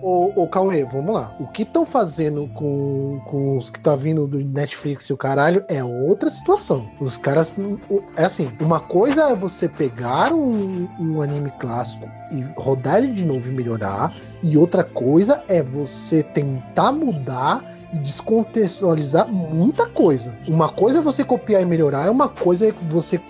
Ô, 0.03 0.33
ô, 0.35 0.43
ô, 0.43 0.49
Cauê, 0.49 0.85
vamos 0.85 1.15
lá. 1.15 1.33
O 1.39 1.47
que 1.47 1.63
estão 1.63 1.87
fazendo 1.87 2.49
com, 2.55 3.21
com 3.27 3.57
os 3.57 3.71
que 3.71 3.79
tá 3.79 3.95
vindo 3.95 4.27
do 4.27 4.39
Netflix 4.45 5.05
e 5.09 5.13
o 5.13 5.17
caralho 5.17 5.65
é 5.69 5.85
outra 5.85 6.29
situação. 6.29 6.91
Os 6.99 7.17
caras. 7.17 7.55
o- 7.57 8.03
É 8.17 8.25
assim, 8.25 8.51
uma 8.75 8.81
coisa 8.81 9.31
é 9.31 9.37
você 9.37 9.69
pegar 9.69 10.33
um, 10.33 10.89
um 10.99 11.23
anime 11.23 11.53
clássico 11.61 12.11
e 12.33 12.43
rodar 12.61 12.97
ele 12.97 13.13
de 13.13 13.25
novo 13.25 13.49
e 13.49 13.53
melhorar. 13.53 14.13
E 14.43 14.59
outra 14.59 14.83
coisa 14.83 15.45
é 15.47 15.63
você 15.63 16.25
tentar 16.25 16.91
mudar 16.91 17.65
e 17.93 17.99
descontextualizar 17.99 19.29
muita 19.29 19.87
coisa. 19.87 20.37
Uma 20.49 20.69
coisa 20.69 20.99
é 20.99 21.01
você 21.01 21.23
copiar 21.23 21.63
e 21.63 21.65
melhorar, 21.65 22.07
é 22.07 22.11
uma 22.11 22.29
coisa 22.29 22.67
é 22.67 22.73
você 22.91 23.21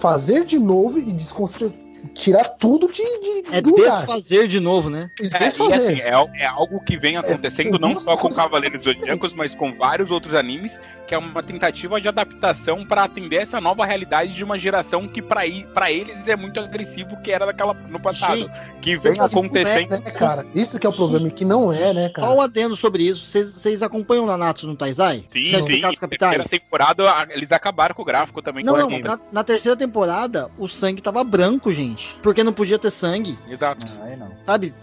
fazer 0.00 0.44
de 0.44 0.58
novo 0.58 0.98
e 0.98 1.12
desconstruir. 1.12 1.87
Tirar 2.14 2.44
tudo 2.44 2.88
de, 2.88 3.02
de 3.02 3.44
É 3.52 3.60
do 3.60 3.70
lugar. 3.70 3.98
desfazer 3.98 4.48
de 4.48 4.60
novo, 4.60 4.88
né? 4.90 5.10
E 5.20 5.24
É, 5.24 5.26
e 5.26 5.30
desfazer. 5.30 5.74
assim, 5.74 6.00
é, 6.00 6.42
é 6.42 6.46
algo 6.46 6.80
que 6.80 6.96
vem 6.96 7.16
acontecendo 7.16 7.78
são 7.78 7.88
não 7.88 7.98
só 8.00 8.16
com 8.16 8.28
Cavaleiros 8.28 8.80
dos 8.82 8.94
Zodíacos, 8.94 9.32
mas 9.34 9.54
com 9.54 9.72
vários 9.76 10.10
outros 10.10 10.34
animes, 10.34 10.80
que 11.06 11.14
é 11.14 11.18
uma 11.18 11.42
tentativa 11.42 12.00
de 12.00 12.08
adaptação 12.08 12.84
para 12.84 13.04
atender 13.04 13.36
essa 13.42 13.60
nova 13.60 13.84
realidade 13.86 14.34
de 14.34 14.44
uma 14.44 14.58
geração 14.58 15.08
que 15.08 15.22
para 15.22 15.46
eles 15.46 16.26
é 16.28 16.36
muito 16.36 16.60
agressivo 16.60 17.16
que 17.22 17.30
era 17.30 17.46
daquela 17.46 17.74
no 17.74 17.98
passado, 18.00 18.36
Gente, 18.38 18.50
que 18.82 18.96
vem 18.96 19.20
acontecendo. 19.20 19.94
é, 19.94 20.00
né, 20.00 20.10
cara? 20.10 20.46
Isso 20.54 20.78
que 20.78 20.86
é 20.86 20.90
o 20.90 20.92
problema, 20.92 21.30
que 21.30 21.44
não 21.44 21.72
é, 21.72 21.92
né, 21.94 22.08
cara? 22.10 22.28
Só 22.28 22.34
um 22.36 22.40
adendo 22.40 22.76
sobre 22.76 23.04
isso. 23.04 23.24
Vocês- 23.26 23.82
acompanham 23.82 24.24
o 24.24 24.26
Nanatsu 24.26 24.66
no 24.66 24.74
Taizai? 24.76 25.24
Sim, 25.28 25.58
sim. 25.60 25.80
Na 25.80 25.92
terceira 26.08 26.44
temporada 26.44 27.10
a- 27.10 27.26
eles 27.30 27.52
acabaram 27.52 27.94
com 27.94 28.02
o 28.02 28.04
gráfico 28.04 28.42
também. 28.42 28.64
Não, 28.64 28.76
não, 28.76 28.98
na, 28.98 29.18
na 29.30 29.44
terceira 29.44 29.76
temporada 29.76 30.50
o 30.58 30.66
sangue 30.68 31.00
tava 31.00 31.22
branco, 31.24 31.70
gente. 31.72 31.87
Porque 32.22 32.42
não 32.42 32.52
podia 32.52 32.78
ter 32.78 32.90
sangue, 32.90 33.38
Exato. 33.48 33.86
Não, 33.92 34.04
aí 34.04 34.16
não. 34.16 34.30
sabe? 34.44 34.74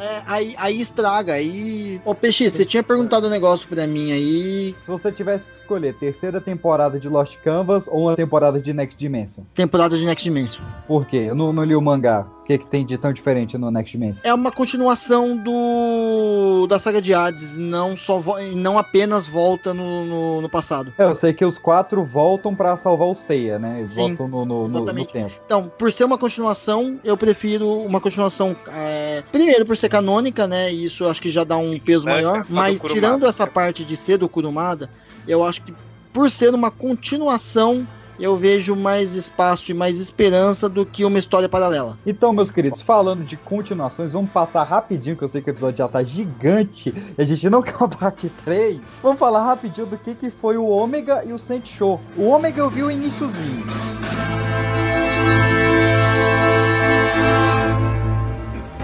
É, 0.00 0.22
aí, 0.26 0.54
aí 0.58 0.80
estraga. 0.80 1.34
Aí. 1.34 2.00
Ô, 2.04 2.14
Peixe, 2.14 2.50
você 2.50 2.64
tinha 2.64 2.82
perguntado 2.82 3.26
um 3.26 3.30
negócio 3.30 3.68
pra 3.68 3.86
mim 3.86 4.10
aí. 4.10 4.74
Se 4.84 4.90
você 4.90 5.12
tivesse 5.12 5.46
que 5.48 5.54
escolher 5.54 5.94
terceira 5.94 6.40
temporada 6.40 6.98
de 6.98 7.08
Lost 7.08 7.36
Canvas 7.44 7.86
ou 7.86 8.02
uma 8.02 8.16
temporada 8.16 8.60
de 8.60 8.72
Next 8.72 8.98
Dimension, 8.98 9.44
Temporada 9.54 9.96
de 9.96 10.04
Next 10.04 10.24
Dimension. 10.24 10.62
por 10.86 11.06
quê? 11.06 11.26
Eu 11.28 11.34
não, 11.34 11.52
não 11.52 11.64
li 11.64 11.76
o 11.76 11.80
mangá. 11.82 12.26
O 12.48 12.50
que, 12.50 12.56
que 12.56 12.66
tem 12.66 12.86
de 12.86 12.96
tão 12.96 13.12
diferente 13.12 13.58
no 13.58 13.70
Next 13.70 13.92
Dimension? 13.92 14.22
É 14.24 14.32
uma 14.32 14.50
continuação 14.50 15.36
do. 15.36 16.66
da 16.66 16.78
saga 16.78 16.98
de 17.02 17.12
Hades. 17.12 17.58
Não, 17.58 17.94
só 17.94 18.22
não 18.56 18.78
apenas 18.78 19.26
volta 19.26 19.74
no, 19.74 20.06
no, 20.06 20.40
no 20.40 20.48
passado. 20.48 20.90
É, 20.96 21.04
eu 21.04 21.14
sei 21.14 21.34
que 21.34 21.44
os 21.44 21.58
quatro 21.58 22.02
voltam 22.06 22.54
pra 22.54 22.74
salvar 22.74 23.08
o 23.08 23.14
Seiya, 23.14 23.58
né? 23.58 23.80
Eles 23.80 23.92
Sim, 23.92 24.14
voltam 24.14 24.28
no, 24.28 24.46
no, 24.46 24.66
no, 24.66 24.80
no 24.80 25.04
tempo. 25.04 25.30
Então, 25.44 25.70
por 25.76 25.92
ser 25.92 26.04
uma 26.04 26.16
continuação, 26.16 26.98
eu 27.04 27.18
prefiro 27.18 27.70
uma 27.82 28.00
continuação. 28.00 28.56
é, 28.68 29.22
primeiro, 29.30 29.66
por 29.66 29.76
ser 29.76 29.90
canônica, 29.90 30.46
né? 30.46 30.72
E 30.72 30.86
isso 30.86 31.06
acho 31.06 31.20
que 31.20 31.30
já 31.30 31.44
dá 31.44 31.58
um 31.58 31.78
peso 31.78 32.08
É, 32.08 32.12
maior. 32.14 32.38
é 32.38 32.44
Mas 32.48 32.80
tirando 32.80 33.26
essa 33.26 33.46
parte 33.46 33.84
de 33.84 33.94
ser 33.94 34.16
do 34.16 34.26
Kurumada, 34.26 34.88
eu 35.26 35.44
acho 35.44 35.60
que 35.60 35.74
por 36.14 36.30
ser 36.30 36.54
uma 36.54 36.70
continuação, 36.70 37.86
eu 38.18 38.36
vejo 38.36 38.74
mais 38.74 39.14
espaço 39.14 39.70
e 39.70 39.74
mais 39.74 40.00
esperança 40.00 40.68
do 40.68 40.84
que 40.84 41.04
uma 41.04 41.18
história 41.18 41.48
paralela. 41.48 41.96
Então, 42.04 42.32
meus 42.32 42.50
queridos, 42.50 42.82
falando 42.82 43.24
de 43.24 43.36
continuações, 43.36 44.12
vamos 44.12 44.30
passar 44.30 44.64
rapidinho, 44.64 45.16
que 45.16 45.22
eu 45.22 45.28
sei 45.28 45.40
que 45.40 45.50
o 45.50 45.52
episódio 45.52 45.78
já 45.78 45.88
tá 45.88 46.02
gigante. 46.02 46.92
E 47.16 47.22
a 47.22 47.24
gente 47.24 47.48
não 47.48 47.62
quer 47.62 47.76
uma 47.76 47.88
parte 47.88 48.28
3. 48.44 48.80
Vamos 49.02 49.18
falar 49.18 49.44
rapidinho 49.44 49.86
do 49.86 49.96
que, 49.96 50.14
que 50.14 50.30
foi 50.30 50.56
o 50.56 50.66
Ômega 50.66 51.24
e 51.24 51.32
o 51.32 51.38
Saint 51.38 51.66
Show. 51.66 52.00
O 52.16 52.24
Ômega 52.24 52.60
eu 52.60 52.68
vi 52.68 52.82
o 52.82 52.90
iníciozinho. 52.90 53.64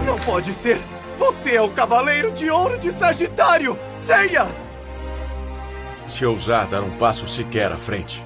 Não 0.05 0.17
pode 0.19 0.53
ser! 0.53 0.79
Você 1.17 1.55
é 1.55 1.61
o 1.61 1.69
Cavaleiro 1.69 2.31
de 2.31 2.49
Ouro 2.49 2.77
de 2.77 2.91
Sagitário! 2.91 3.77
Seiya! 3.99 4.45
Se 6.07 6.25
ousar 6.25 6.67
dar 6.67 6.83
um 6.83 6.91
passo 6.97 7.27
sequer 7.27 7.71
à 7.71 7.77
frente, 7.77 8.24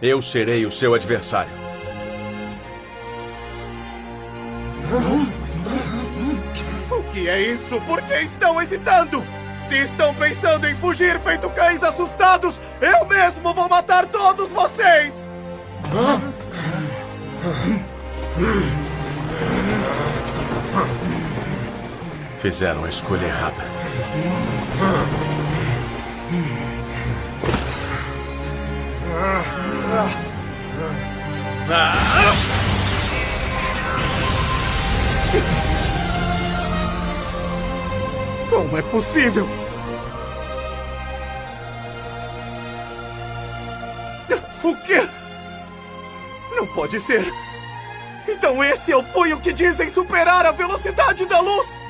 eu 0.00 0.22
serei 0.22 0.64
o 0.64 0.70
seu 0.70 0.94
adversário. 0.94 1.52
O 6.90 7.02
que 7.10 7.28
é 7.28 7.40
isso? 7.40 7.80
Por 7.82 8.00
que 8.02 8.20
estão 8.20 8.60
hesitando? 8.60 9.26
Se 9.64 9.76
estão 9.76 10.14
pensando 10.14 10.66
em 10.66 10.74
fugir 10.74 11.18
feito 11.18 11.50
cães 11.50 11.82
assustados, 11.82 12.62
eu 12.80 13.04
mesmo 13.06 13.52
vou 13.52 13.68
matar 13.68 14.06
todos 14.06 14.52
vocês! 14.52 15.28
Fizeram 22.38 22.84
a 22.84 22.88
escolha 22.88 23.26
errada. 23.26 23.64
Como 38.50 38.76
é 38.76 38.82
possível? 38.82 39.48
O 44.62 44.76
quê? 44.82 45.08
Não 46.54 46.66
pode 46.66 47.00
ser. 47.00 47.24
Então 48.26 48.62
esse 48.62 48.92
é 48.92 48.96
o 48.96 49.02
punho 49.02 49.40
que 49.40 49.52
dizem 49.52 49.88
superar 49.88 50.44
a 50.44 50.52
velocidade 50.52 51.24
da 51.24 51.40
luz! 51.40 51.80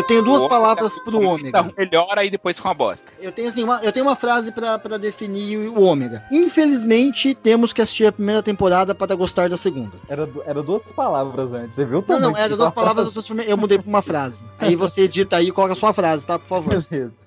Eu 0.00 0.06
tenho 0.06 0.22
duas 0.22 0.48
palavras 0.48 0.94
pro 1.00 1.12
Começa 1.12 1.30
Ômega. 1.30 1.72
Melhor 1.76 2.18
aí 2.18 2.30
depois 2.30 2.58
com 2.58 2.68
a 2.68 2.74
bosta. 2.74 3.12
Eu 3.20 3.30
tenho 3.30 3.48
assim, 3.48 3.62
uma, 3.62 3.80
eu 3.82 3.92
tenho 3.92 4.06
uma 4.06 4.16
frase 4.16 4.50
pra 4.50 4.78
pra 4.78 4.96
definir 4.96 5.68
o 5.68 5.82
Ômega. 5.82 6.22
Infelizmente, 6.32 7.34
temos 7.34 7.72
que 7.72 7.82
assistir 7.82 8.06
a 8.06 8.12
primeira 8.12 8.42
temporada 8.42 8.94
para 8.94 9.14
gostar 9.14 9.48
da 9.48 9.56
segunda. 9.56 9.98
Era, 10.08 10.28
era 10.46 10.62
duas 10.62 10.82
palavras 10.92 11.52
antes, 11.52 11.74
você 11.74 11.84
viu? 11.84 11.98
o 11.98 12.04
Não, 12.08 12.20
não, 12.20 12.36
era 12.36 12.56
duas 12.56 12.70
tá? 12.70 12.74
palavras, 12.74 13.12
eu, 13.14 13.36
eu 13.42 13.56
mudei 13.56 13.78
pra 13.78 13.88
uma 13.88 14.02
frase. 14.02 14.44
Aí 14.58 14.74
você 14.74 15.02
edita 15.10 15.36
aí 15.36 15.48
e 15.48 15.52
coloca 15.52 15.74
a 15.74 15.76
sua 15.76 15.92
frase, 15.92 16.26
tá? 16.26 16.38
Por 16.38 16.46
favor. 16.48 16.82
Beleza. 16.88 17.19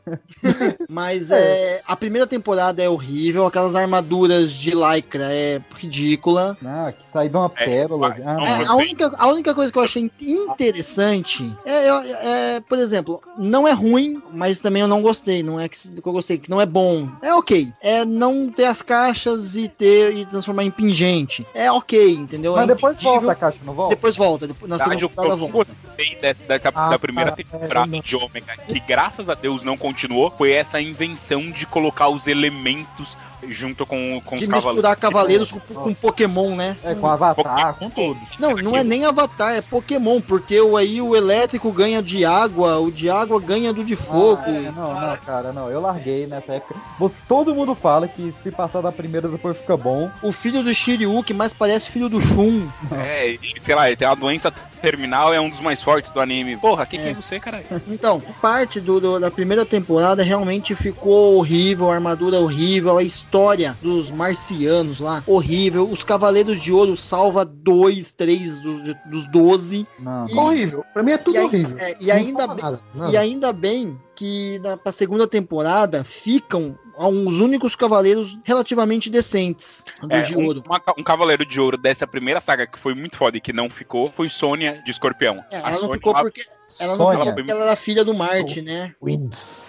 Mas 0.90 1.30
é, 1.32 1.82
a 1.88 1.96
primeira 1.96 2.28
temporada 2.28 2.82
é 2.82 2.90
horrível, 2.90 3.46
aquelas 3.46 3.76
armaduras 3.76 4.52
de 4.52 4.72
lycra 4.72 5.34
é 5.34 5.62
ridícula. 5.76 6.58
Ah, 6.66 6.92
que 6.92 7.30
de 7.30 7.36
uma 7.38 7.50
pérola. 7.50 8.10
assim. 8.10 8.22
Ah, 8.26 8.38
É, 8.62 8.66
a, 8.66 8.76
única, 8.76 9.12
a 9.18 9.28
única 9.28 9.54
coisa 9.54 9.72
que 9.72 9.78
eu 9.78 9.84
achei 9.84 10.02
interessante 10.20 11.52
é, 11.66 11.88
é, 11.88 12.56
é, 12.56 12.60
por 12.62 12.78
exemplo, 12.78 13.22
não 13.38 13.68
é 13.68 13.72
ruim, 13.72 14.22
mas 14.32 14.60
também 14.60 14.82
eu 14.82 14.88
não 14.88 15.02
gostei. 15.02 15.44
Não 15.44 15.60
é 15.60 15.68
que, 15.70 15.78
que 15.88 16.08
eu 16.08 16.14
gostei, 16.14 16.38
que 16.38 16.50
não 16.50 16.60
é 16.60 16.66
bom. 16.66 17.08
É 17.22 17.34
ok. 17.34 17.72
É 17.82 18.04
não 18.06 18.50
ter 18.50 18.66
as 18.66 18.82
caixas 18.82 19.56
e 19.56 19.68
ter 19.68 20.16
e 20.16 20.26
transformar 20.26 20.64
em 20.64 20.72
pingente. 20.72 21.46
É 21.54 21.72
ok, 21.72 22.14
entendeu? 22.14 22.54
Mas 22.54 22.64
É 22.64 22.68
depois 22.68 22.98
entendível. 22.98 23.20
volta 23.22 23.32
a 23.32 23.36
caixa, 23.36 23.60
não 23.66 23.74
volta? 23.74 23.96
Depois 23.96 24.16
volta. 24.16 24.48
Depois, 24.48 24.70
na 24.70 24.80
segunda 24.80 25.02
eu, 25.02 25.12
eu 25.16 25.38
volta. 25.38 25.72
gostei 25.86 26.16
dessa, 26.22 26.44
dessa- 26.44 26.72
Ah, 26.74 26.90
da 26.90 27.00
primeira 27.00 27.32
cara, 27.32 27.44
temporada 27.44 27.98
é, 27.98 28.02
de 28.02 28.16
Ômega, 28.16 28.58
que 28.68 28.80
graças 28.80 29.30
a 29.30 29.34
Deus 29.34 29.64
não 29.64 29.78
continuou, 29.94 30.32
foi 30.36 30.52
essa 30.52 30.82
invenção 30.82 31.52
de 31.52 31.66
colocar 31.66 32.10
os 32.10 32.28
elementos 32.28 33.16
junto 33.50 33.86
com, 33.86 34.22
com 34.22 34.38
De 34.38 34.44
os 34.44 34.50
misturar 34.50 34.96
cavaleiros 34.96 35.52
com, 35.52 35.60
com 35.60 35.94
Pokémon, 35.94 36.56
né? 36.56 36.78
É, 36.82 36.96
com 36.96 37.06
Avatar, 37.08 37.76
com 37.76 37.90
tudo. 37.90 38.18
Não, 38.40 38.52
não 38.56 38.76
é 38.78 38.84
nem 38.84 39.04
Avatar, 39.04 39.54
é 39.54 39.62
Pokémon, 39.62 40.22
porque 40.22 40.60
o, 40.62 40.78
aí 40.78 41.02
o 41.02 41.14
elétrico 41.14 41.70
ganha 41.72 42.02
de 42.02 42.24
água, 42.24 42.80
o 42.80 42.90
de 42.90 43.10
água 43.10 43.40
ganha 43.42 43.74
do 43.74 43.84
de 43.84 43.98
fogo. 43.98 44.42
Ah, 44.46 44.50
é, 44.50 44.72
não, 44.74 44.94
não, 44.94 45.18
cara, 45.18 45.52
não. 45.52 45.70
Eu 45.70 45.82
larguei 45.82 46.26
nessa 46.26 46.54
época. 46.54 46.76
Você- 46.98 47.16
todo 47.28 47.54
mundo 47.54 47.76
fala 47.76 48.08
que 48.08 48.34
se 48.42 48.50
passar 48.50 48.82
da 48.82 48.94
primeira 48.94 49.28
depois 49.28 49.58
fica 49.58 49.76
bom. 49.76 50.10
O 50.22 50.32
filho 50.32 50.64
do 50.64 50.74
Shiryu, 50.74 51.22
que 51.24 51.34
mais 51.34 51.52
parece 51.52 51.90
filho 51.90 52.08
do 52.08 52.22
Shun. 52.22 52.68
É, 52.94 53.38
sei 53.60 53.76
lá, 53.76 53.88
ele 53.88 53.98
tem 53.98 54.08
uma 54.08 54.16
doença 54.16 54.54
terminal, 54.88 55.34
é 55.34 55.40
um 55.40 55.50
dos 55.50 55.62
mais 55.62 55.82
fortes 55.82 56.12
do 56.12 56.20
anime. 56.20 56.58
Porra, 56.58 56.86
quem 56.86 57.00
que 57.00 57.08
É. 57.08 57.12
é 57.12 57.14
você, 57.14 57.40
caralho? 57.40 57.64
Então, 57.88 58.20
parte 58.42 58.82
do, 58.82 59.00
do- 59.00 59.18
da 59.18 59.32
primeira 59.32 59.66
temporada 59.66 60.22
realmente 60.24 60.76
ficou 60.76 61.38
horrível, 61.38 61.90
a 61.90 61.94
armadura 61.94 62.38
horrível, 62.38 62.98
a 62.98 63.04
história 63.04 63.74
dos 63.82 64.12
marcianos 64.12 65.00
lá, 65.00 65.24
horrível. 65.26 65.90
Os 65.90 66.04
Cavaleiros 66.04 66.62
de 66.62 66.74
Ouro 66.74 66.98
salva 66.98 67.46
dois, 67.46 68.12
três 68.12 68.60
dos, 68.60 68.94
dos 69.06 69.26
12. 69.32 69.88
Não. 69.98 70.26
E- 70.28 70.34
Horrível. 70.38 70.84
Pra 70.94 71.02
mim 71.02 71.12
é 71.14 71.18
tudo 71.18 71.38
e 71.38 71.40
horrível. 71.40 71.78
é, 71.80 71.96
e 72.02 72.12
ainda 72.12 72.46
bem- 72.48 72.62
nada, 72.64 72.82
nada. 72.94 73.12
E 73.12 73.16
ainda 73.16 73.54
bem 73.54 73.98
que 74.16 74.60
na 74.60 74.76
pra 74.76 74.92
segunda 74.92 75.26
temporada 75.28 76.04
ficam 76.04 76.78
uns 76.98 77.40
únicos 77.40 77.76
cavaleiros 77.76 78.38
relativamente 78.44 79.10
decentes 79.10 79.84
dos 80.02 80.12
É, 80.12 80.22
de 80.22 80.38
um, 80.38 80.46
ouro. 80.46 80.64
uma 80.66 80.82
um 80.98 81.04
cavaleiro 81.04 81.46
de 81.46 81.60
ouro 81.60 81.78
dessa 81.78 82.06
primeira 82.06 82.40
saga 82.40 82.68
que 82.68 82.78
foi 82.78 82.94
muito 82.94 83.18
foda 83.18 83.38
e 83.38 83.42
que 83.42 83.54
não 83.54 83.70
ficou 83.70 84.12
foi 84.12 84.30
Sônia 84.30 84.82
de 84.86 84.92
Escorpião. 84.92 85.44
É, 85.50 85.58
A 85.58 85.60
ela 85.60 85.72
não 85.72 85.80
Sônia 85.80 85.96
ficou 85.96 86.14
porque 86.14 86.46
ela 86.80 86.98
não 86.98 87.10
ficou 87.10 87.34
porque 87.34 87.52
ela 87.52 87.64
era 87.64 87.76
filha 87.76 88.04
do 88.04 88.14
Marte, 88.14 88.62
né? 88.62 88.94
Wins. 89.02 89.66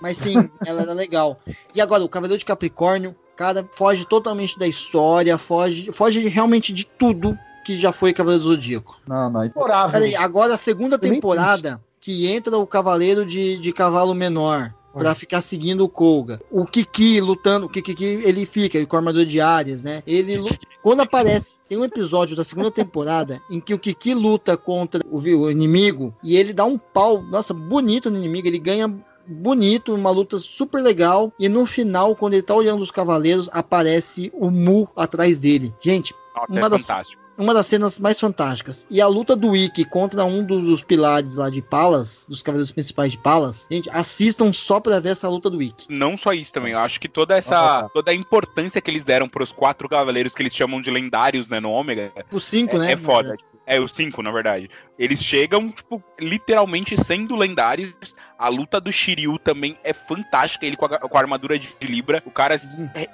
Mas 0.00 0.18
sim, 0.18 0.50
ela 0.66 0.82
era 0.82 0.92
legal. 0.92 1.40
E 1.74 1.80
agora, 1.80 2.02
o 2.02 2.08
Cavaleiro 2.08 2.38
de 2.38 2.44
Capricórnio, 2.44 3.14
cara, 3.36 3.68
foge 3.72 4.04
totalmente 4.04 4.58
da 4.58 4.66
história, 4.66 5.38
foge, 5.38 5.92
foge 5.92 6.26
realmente 6.28 6.72
de 6.72 6.84
tudo 6.84 7.38
que 7.64 7.78
já 7.78 7.92
foi 7.92 8.12
Cavaleiro 8.12 8.42
do 8.42 8.50
Zodíaco. 8.50 9.00
Não, 9.06 9.30
não. 9.30 9.40
Memorável. 9.42 9.92
Peraí, 9.92 10.16
agora 10.16 10.54
a 10.54 10.58
segunda 10.58 10.98
temporada 10.98 11.80
que 12.00 12.26
entra 12.26 12.58
o 12.58 12.66
Cavaleiro 12.66 13.24
de, 13.24 13.56
de 13.58 13.72
Cavalo 13.72 14.12
Menor. 14.12 14.74
Pra 14.92 15.14
ficar 15.14 15.40
seguindo 15.40 15.84
o 15.84 15.88
Koga. 15.88 16.40
O 16.50 16.66
Kiki 16.66 17.20
lutando. 17.20 17.66
O 17.66 17.68
Kiki 17.68 18.04
ele 18.04 18.44
fica 18.44 18.76
ele 18.76 18.86
com 18.86 18.96
a 18.96 18.98
armadura 18.98 19.24
de 19.24 19.40
Ares, 19.40 19.82
né? 19.82 20.02
Ele 20.06 20.38
Quando 20.82 21.00
aparece, 21.00 21.56
tem 21.68 21.78
um 21.78 21.84
episódio 21.84 22.36
da 22.36 22.44
segunda 22.44 22.70
temporada 22.70 23.40
em 23.50 23.60
que 23.60 23.74
o 23.74 23.78
Kiki 23.78 24.14
luta 24.14 24.56
contra 24.56 25.00
o, 25.10 25.18
o 25.18 25.50
inimigo 25.50 26.14
e 26.22 26.36
ele 26.36 26.52
dá 26.52 26.64
um 26.64 26.76
pau, 26.76 27.22
nossa, 27.22 27.54
bonito 27.54 28.10
no 28.10 28.18
inimigo. 28.18 28.48
Ele 28.48 28.58
ganha 28.58 28.88
bonito, 29.26 29.94
uma 29.94 30.10
luta 30.10 30.38
super 30.38 30.82
legal. 30.82 31.32
E 31.38 31.48
no 31.48 31.66
final, 31.66 32.14
quando 32.14 32.34
ele 32.34 32.42
tá 32.42 32.54
olhando 32.54 32.82
os 32.82 32.90
cavaleiros, 32.90 33.48
aparece 33.52 34.32
o 34.34 34.50
Mu 34.50 34.88
atrás 34.96 35.38
dele. 35.38 35.74
Gente, 35.80 36.14
Nossa, 36.34 36.52
uma 36.52 36.66
é 36.66 36.70
das, 36.70 36.86
fantástico. 36.86 37.21
Uma 37.42 37.54
das 37.54 37.66
cenas 37.66 37.98
mais 37.98 38.18
fantásticas. 38.18 38.86
E 38.90 39.00
a 39.00 39.06
luta 39.06 39.36
do 39.36 39.56
Ikki 39.56 39.84
contra 39.84 40.24
um 40.24 40.44
dos, 40.44 40.62
dos 40.64 40.82
pilares 40.82 41.34
lá 41.34 41.50
de 41.50 41.60
Palas, 41.60 42.26
dos 42.28 42.42
cavaleiros 42.42 42.72
principais 42.72 43.12
de 43.12 43.18
Palas. 43.18 43.66
Gente, 43.70 43.90
assistam 43.90 44.52
só 44.52 44.80
pra 44.80 45.00
ver 45.00 45.10
essa 45.10 45.28
luta 45.28 45.50
do 45.50 45.62
Ikki. 45.62 45.86
Não 45.88 46.16
só 46.16 46.32
isso 46.32 46.52
também, 46.52 46.72
eu 46.72 46.78
acho 46.78 47.00
que 47.00 47.08
toda 47.08 47.36
essa. 47.36 47.88
toda 47.92 48.10
a 48.10 48.14
importância 48.14 48.80
que 48.80 48.90
eles 48.90 49.04
deram 49.04 49.28
pros 49.28 49.52
quatro 49.52 49.88
cavaleiros 49.88 50.34
que 50.34 50.42
eles 50.42 50.54
chamam 50.54 50.80
de 50.80 50.90
lendários, 50.90 51.48
né, 51.48 51.60
no 51.60 51.70
Ômega. 51.70 52.12
Os 52.30 52.44
cinco, 52.44 52.76
é, 52.76 52.78
né? 52.78 52.92
É 52.92 52.96
foda. 52.96 53.36
É, 53.66 53.80
os 53.80 53.92
cinco, 53.92 54.22
na 54.22 54.30
verdade. 54.32 54.68
Eles 54.98 55.22
chegam, 55.22 55.70
tipo, 55.70 56.02
literalmente 56.20 57.02
sendo 57.02 57.36
lendários. 57.36 58.14
A 58.38 58.48
luta 58.48 58.80
do 58.80 58.90
Shiryu 58.90 59.38
também 59.38 59.76
é 59.84 59.92
fantástica. 59.92 60.66
Ele 60.66 60.76
com 60.76 60.86
a, 60.86 60.98
com 60.98 61.16
a 61.16 61.20
armadura 61.20 61.58
de 61.58 61.74
Libra. 61.80 62.22
O 62.26 62.30
cara 62.30 62.56
é- 62.56 63.08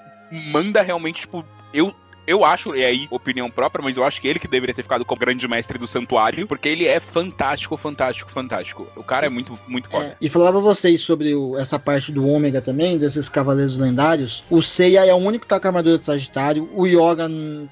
manda 0.51 0.83
realmente, 0.83 1.23
tipo, 1.23 1.45
eu. 1.73 1.95
Eu 2.29 2.45
acho, 2.45 2.75
e 2.77 2.85
aí, 2.85 3.09
opinião 3.11 3.51
própria, 3.51 3.83
mas 3.83 3.97
eu 3.97 4.05
acho 4.05 4.21
que 4.21 4.29
ele 4.29 4.39
que 4.39 4.47
deveria 4.47 4.75
ter 4.75 4.83
ficado 4.83 5.05
como 5.05 5.19
grande 5.21 5.49
mestre 5.49 5.79
do 5.79 5.87
santuário, 5.87 6.47
porque 6.47 6.69
ele 6.69 6.87
é 6.87 7.01
fantástico, 7.01 7.77
fantástico, 7.77 8.31
fantástico. 8.31 8.87
O 8.95 9.03
cara 9.03 9.25
é 9.27 9.29
muito, 9.31 9.59
muito 9.67 9.89
foda. 9.89 10.15
E 10.21 10.29
falar 10.29 10.53
pra 10.53 10.61
vocês 10.61 11.01
sobre 11.01 11.35
o- 11.35 11.57
essa 11.57 11.79
parte 11.79 12.13
do 12.13 12.27
Ômega 12.29 12.61
também, 12.61 12.99
desses 12.99 13.29
cavaleiros 13.29 13.79
lendários. 13.79 14.45
O 14.51 14.61
Seiya 14.61 15.07
é 15.07 15.15
o 15.15 15.17
único 15.17 15.45
que 15.45 15.49
tá 15.49 15.59
com 15.59 15.67
a 15.67 15.71
armadura 15.71 15.99
de 15.99 16.05
Sagitário. 16.05 16.69
O 16.75 16.87
Yoga, 16.87 17.29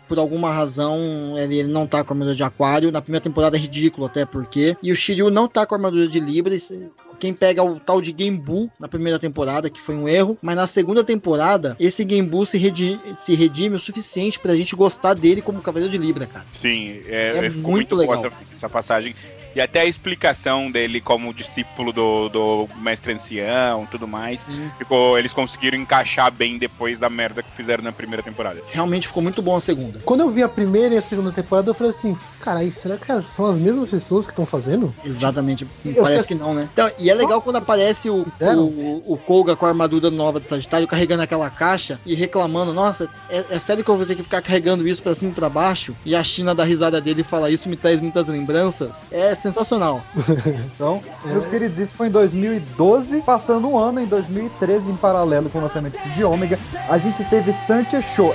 por 0.08 0.18
alguma 0.18 0.50
razão, 0.52 1.36
ele, 1.38 1.58
ele 1.58 1.68
não 1.72 1.86
tá 1.86 2.02
com 2.02 2.12
a 2.12 2.14
armadura 2.14 2.34
de 2.36 2.42
Aquário. 2.42 2.90
Na 2.90 3.02
primeira 3.02 3.22
temporada 3.22 3.56
é 3.56 3.60
ridículo, 3.60 4.06
até 4.06 4.24
porque. 4.24 4.76
E 4.82 4.90
o 4.90 4.96
Shiryu 4.96 5.30
não 5.30 5.46
tá 5.48 5.66
com 5.66 5.74
a 5.74 5.78
armadura 5.78 6.08
de 6.08 6.18
Libra. 6.18 6.54
Esse- 6.54 6.88
Quem 7.18 7.32
pega 7.32 7.62
o 7.62 7.78
tal 7.80 8.00
de 8.00 8.14
Genbu 8.16 8.70
na 8.78 8.88
primeira 8.88 9.18
temporada, 9.18 9.68
que 9.70 9.80
foi 9.80 9.94
um 9.94 10.08
erro. 10.08 10.36
Mas 10.42 10.56
na 10.56 10.66
segunda 10.66 11.02
temporada, 11.04 11.76
esse 11.80 12.06
Genbu 12.08 12.44
se, 12.46 12.58
redi- 12.58 13.00
se 13.16 13.34
redime 13.34 13.76
o 13.76 13.80
suficiente 13.80 14.38
pra 14.38 14.54
gente 14.56 14.74
gostar 14.76 15.14
dele 15.14 15.42
como 15.42 15.60
cavaleiro 15.60 15.90
de 15.90 15.98
Libra, 15.98 16.26
cara. 16.26 16.44
Sim, 16.60 17.00
é, 17.06 17.32
É 17.36 17.46
é- 17.46 17.50
ficou 17.50 17.70
muito 17.70 17.96
muito, 17.96 17.96
boa 17.96 18.16
legal. 18.16 18.32
essa, 18.44 18.54
essa 18.56 18.68
passagem. 18.68 19.14
E 19.54 19.60
até 19.60 19.80
a 19.80 19.86
explicação 19.86 20.70
dele 20.70 21.00
como 21.00 21.32
discípulo 21.32 21.90
do, 21.90 22.28
do 22.28 22.68
mestre 22.78 23.14
ancião 23.14 23.84
e 23.84 23.86
tudo 23.86 24.06
mais. 24.06 24.46
Ficou, 24.76 25.18
eles 25.18 25.32
conseguiram 25.32 25.78
encaixar 25.78 26.30
bem 26.30 26.58
depois 26.58 26.98
da 26.98 27.08
merda 27.08 27.42
que 27.42 27.50
fizeram 27.52 27.82
na 27.82 27.90
primeira 27.90 28.22
temporada. 28.22 28.60
Realmente 28.70 29.06
ficou 29.08 29.22
muito 29.22 29.40
bom 29.40 29.56
a 29.56 29.60
segunda. 29.60 29.98
Quando 30.04 30.20
eu 30.20 30.28
vi 30.28 30.42
a 30.42 30.48
primeira 30.48 30.94
e 30.94 30.98
a 30.98 31.02
segunda 31.02 31.32
temporada, 31.32 31.70
eu 31.70 31.74
falei 31.74 31.88
assim, 31.90 32.14
carai, 32.40 32.70
será 32.70 32.98
que 32.98 33.06
são 33.06 33.46
as 33.46 33.56
mesmas 33.56 33.88
pessoas 33.88 34.26
que 34.26 34.32
estão 34.32 34.44
fazendo? 34.44 34.92
Exatamente. 35.02 35.66
Eu 35.84 36.02
Parece 36.02 36.28
que 36.28 36.34
não, 36.34 36.52
né? 36.52 36.68
Então, 36.72 36.90
e 36.98 37.05
é 37.10 37.14
legal 37.14 37.40
quando 37.40 37.56
aparece 37.56 38.08
o, 38.10 38.26
o, 38.40 39.14
o 39.14 39.18
Koga 39.18 39.56
com 39.56 39.66
a 39.66 39.68
armadura 39.68 40.10
nova 40.10 40.40
de 40.40 40.48
Sagitário 40.48 40.86
carregando 40.86 41.22
aquela 41.22 41.50
caixa 41.50 41.98
e 42.04 42.14
reclamando: 42.14 42.72
Nossa, 42.72 43.08
é, 43.28 43.44
é 43.50 43.58
sério 43.58 43.84
que 43.84 43.90
eu 43.90 43.96
vou 43.96 44.06
ter 44.06 44.14
que 44.14 44.22
ficar 44.22 44.42
carregando 44.42 44.86
isso 44.86 45.02
pra 45.02 45.14
cima 45.14 45.30
e 45.30 45.34
pra 45.34 45.48
baixo? 45.48 45.94
E 46.04 46.14
a 46.14 46.22
China 46.22 46.54
dá 46.54 46.64
risada 46.64 47.00
dele 47.00 47.20
e 47.20 47.24
fala: 47.24 47.50
Isso 47.50 47.68
me 47.68 47.76
traz 47.76 48.00
muitas 48.00 48.28
lembranças. 48.28 49.08
É 49.10 49.34
sensacional. 49.34 50.02
Então, 50.74 51.00
meus 51.24 51.44
queridos, 51.46 51.78
isso 51.78 51.94
foi 51.94 52.08
em 52.08 52.10
2012, 52.10 53.22
passando 53.22 53.68
um 53.68 53.78
ano 53.78 54.00
em 54.00 54.06
2013 54.06 54.90
em 54.90 54.96
paralelo 54.96 55.48
com 55.48 55.58
o 55.58 55.62
lançamento 55.62 55.96
de 56.14 56.24
Ômega, 56.24 56.58
a 56.88 56.98
gente 56.98 57.22
teve 57.24 57.52
Santia 57.66 58.00
Show. 58.02 58.34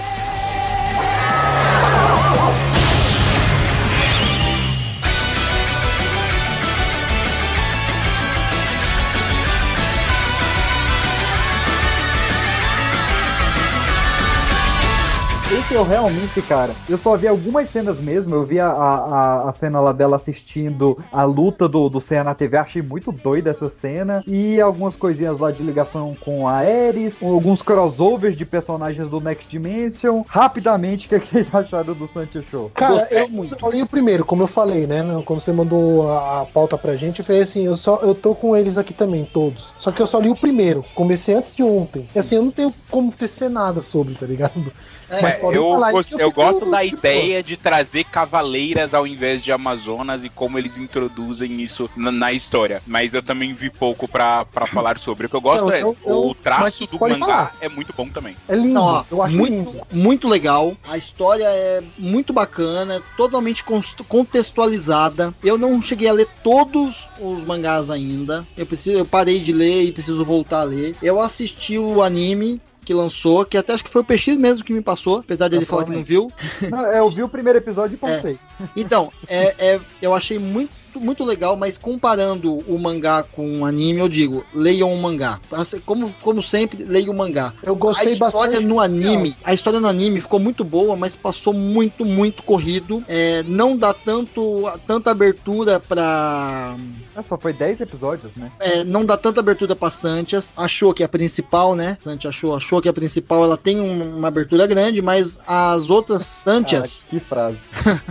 Eu 15.82 15.86
realmente, 15.86 16.42
cara, 16.44 16.76
eu 16.88 16.98
só 16.98 17.18
vi 17.18 17.28
algumas 17.28 17.70
cenas 17.70 18.00
mesmo. 18.00 18.36
Eu 18.36 18.46
vi 18.46 18.60
a, 18.60 18.68
a, 18.68 19.50
a 19.50 19.54
cena 19.54 19.80
lá 19.80 19.92
dela 19.92 20.16
assistindo 20.16 20.98
a 21.12 21.24
luta 21.24 21.68
do, 21.68 21.90
do 21.90 22.00
Seiya 22.00 22.24
na 22.24 22.36
TV. 22.36 22.56
Achei 22.58 22.82
muito 22.84 23.12
doida 23.12 23.50
essa 23.50 23.70
cena. 23.70 24.24
E 24.28 24.62
algumas 24.62 24.96
coisinhas 24.96 25.40
lá 25.40 25.52
de 25.52 25.64
ligação 25.64 26.16
com 26.22 26.48
a 26.48 26.58
Ares. 26.58 27.16
Alguns 27.22 27.64
crossovers 27.64 28.38
de 28.38 28.46
personagens 28.46 29.10
do 29.10 29.20
Next 29.20 29.48
Dimension. 29.50 30.24
Rapidamente, 30.28 31.08
o 31.08 31.10
que, 31.10 31.16
é 31.16 31.20
que 31.20 31.28
vocês 31.28 31.48
acharam 31.54 31.96
do 31.96 32.08
Santia 32.08 32.44
Show? 32.50 32.72
Cara, 32.76 33.08
eu 33.10 33.28
só 33.46 33.70
li 33.70 33.82
o 33.82 33.88
primeiro, 33.88 34.24
como 34.24 34.44
eu 34.44 34.48
falei, 34.48 34.86
né? 34.86 35.02
Quando 35.26 35.42
você 35.42 35.52
mandou 35.52 36.08
a, 36.10 36.42
a 36.42 36.46
pauta 36.46 36.78
pra 36.78 36.96
gente, 36.96 37.20
eu 37.20 37.26
falei 37.26 37.42
assim, 37.42 37.66
eu 37.66 37.76
só 37.76 38.00
eu 38.04 38.14
tô 38.14 38.36
com 38.36 38.56
eles 38.56 38.78
aqui 38.78 38.94
também, 38.94 39.26
todos. 39.26 39.74
Só 39.80 39.92
que 39.92 40.02
eu 40.02 40.08
só 40.08 40.20
li 40.20 40.30
o 40.30 40.36
primeiro. 40.36 40.86
Comecei 40.94 41.34
antes 41.34 41.56
de 41.56 41.64
ontem. 41.64 42.08
E 42.14 42.20
assim, 42.20 42.36
eu 42.36 42.44
não 42.44 42.52
tenho 42.52 42.72
como 42.90 43.12
tecer 43.12 43.50
nada 43.50 43.82
sobre, 43.82 44.14
tá 44.14 44.28
ligado? 44.28 44.72
É, 45.12 45.40
eu, 45.54 45.72
falar 45.72 45.88
aí 45.88 45.94
gost- 45.94 46.08
que 46.10 46.14
eu 46.16 46.30
fico, 46.30 46.32
gosto 46.42 46.70
da 46.72 46.82
tipo, 46.84 46.96
ideia 46.98 47.44
de 47.44 47.58
trazer 47.58 48.04
cavaleiras 48.06 48.94
ao 48.94 49.06
invés 49.06 49.44
de 49.44 49.52
Amazonas 49.52 50.24
e 50.24 50.30
como 50.30 50.58
eles 50.58 50.78
introduzem 50.78 51.62
isso 51.62 51.90
na, 51.96 52.12
na 52.12 52.32
história. 52.34 52.82
Mas 52.88 53.14
eu 53.14 53.22
também 53.22 53.54
vi 53.54 53.70
pouco 53.70 54.08
pra, 54.08 54.46
pra 54.46 54.66
falar 54.66 54.98
sobre. 55.00 55.26
O 55.26 55.30
que 55.30 55.36
eu 55.36 55.42
gosto 55.42 55.66
Não, 55.66 55.72
é 55.72 55.82
eu- 55.82 55.98
eu- 56.06 56.28
o 56.30 56.36
traço 56.36 56.86
do 56.90 57.00
mangá 57.00 57.18
falar. 57.20 57.56
é 57.62 57.68
muito 57.70 57.94
bom 57.96 58.08
também. 58.08 58.36
É 58.48 58.56
lindo, 58.56 58.74
Não, 58.74 59.06
eu 59.12 59.22
acho 59.22 59.36
muito, 59.36 59.52
lindo. 59.54 59.82
muito 59.92 60.28
legal. 60.28 60.76
A 60.88 60.98
história 60.98 61.46
é 61.46 61.84
muito 61.98 62.32
bacana, 62.34 63.02
totalmente 63.18 63.64
contextualizada. 64.08 65.34
Eu 65.44 65.58
não 65.58 65.82
cheguei 65.82 66.08
a 66.08 66.14
ler 66.14 66.28
todos 66.44 67.08
os 67.20 67.44
mangás 67.46 67.90
ainda. 67.90 68.46
Eu 68.58 68.66
preciso, 68.66 68.98
eu 68.98 69.06
parei 69.06 69.40
de 69.40 69.52
ler 69.52 69.84
e 69.84 69.92
preciso 69.92 70.24
voltar 70.26 70.62
a 70.62 70.64
ler. 70.64 70.96
Eu 71.02 71.20
assisti 71.22 71.78
o 71.78 72.02
anime 72.02 72.62
que 72.84 72.94
lançou, 72.94 73.46
que 73.46 73.58
até 73.58 73.74
acho 73.74 73.84
que 73.84 73.90
foi 73.90 74.02
o 74.02 74.06
PX 74.06 74.38
mesmo 74.38 74.64
que 74.66 74.74
me 74.74 74.82
passou, 74.82 75.20
apesar 75.20 75.48
de 75.48 75.56
ele 75.56 75.66
falar 75.66 75.86
que 75.86 75.92
não 75.92 76.04
viu. 76.04 76.32
Não, 76.70 76.86
é, 76.86 77.00
eu 77.00 77.10
vi 77.10 77.22
o 77.24 77.30
primeiro 77.30 77.58
episódio 77.60 77.96
e 77.96 77.98
pensei. 77.98 78.40
Então, 78.76 79.12
é, 79.28 79.56
é- 79.76 79.80
eu 80.02 80.14
achei 80.14 80.40
muito, 80.40 80.72
muito 81.00 81.24
legal, 81.24 81.56
mas 81.56 81.78
comparando 81.78 82.58
o 82.68 82.78
mangá 82.80 83.24
com 83.24 83.60
o 83.62 83.66
anime, 83.66 84.00
eu 84.00 84.10
digo, 84.10 84.44
leiam 84.54 84.94
o 84.94 85.02
mangá. 85.02 85.40
Assim, 85.52 85.80
Como, 85.80 86.14
como 86.22 86.42
sempre, 86.44 86.84
leiam 86.84 87.14
o 87.14 87.18
mangá. 87.18 87.54
Eu 87.64 87.76
gostei 87.76 88.10
a 88.10 88.12
história 88.12 88.32
bastante. 88.54 88.66
no 88.66 88.80
anime, 88.80 89.36
a 89.44 89.54
história 89.54 89.80
no 89.80 89.88
anime 89.88 90.22
ficou 90.22 90.40
muito 90.40 90.64
boa, 90.64 90.96
mas 90.96 91.16
passou 91.16 91.54
muito, 91.54 92.04
muito 92.06 92.44
corrido. 92.44 93.04
É, 93.08 93.44
não 93.44 93.76
dá 93.78 93.94
tanto, 93.94 94.70
tanta 94.88 95.12
abertura 95.12 95.80
pra. 95.80 96.76
É, 97.16 97.22
só 97.22 97.38
foi 97.38 97.54
10 97.54 97.82
episódios, 97.82 98.36
né? 98.36 98.52
É, 98.60 98.84
não 98.84 99.06
dá 99.06 99.18
tanta 99.18 99.40
abertura 99.40 99.76
pra 99.76 99.92
Santias. 99.92 100.52
Achou 100.56 100.94
que 100.94 101.04
é 101.04 101.06
a 101.06 101.10
principal, 101.10 101.76
né? 101.76 101.98
Santia 102.00 102.30
achou, 102.30 102.56
achou 102.56 102.82
que 102.82 102.90
a 102.90 102.94
principal 102.94 103.44
ela 103.44 103.58
tem 103.58 103.80
um- 103.80 104.18
uma 104.18 104.28
abertura 104.28 104.66
grande, 104.68 105.02
mas 105.02 105.40
as 105.48 105.90
outras 105.90 106.24
Santias. 106.26 107.06
que 107.10 107.20
frase. 107.20 107.58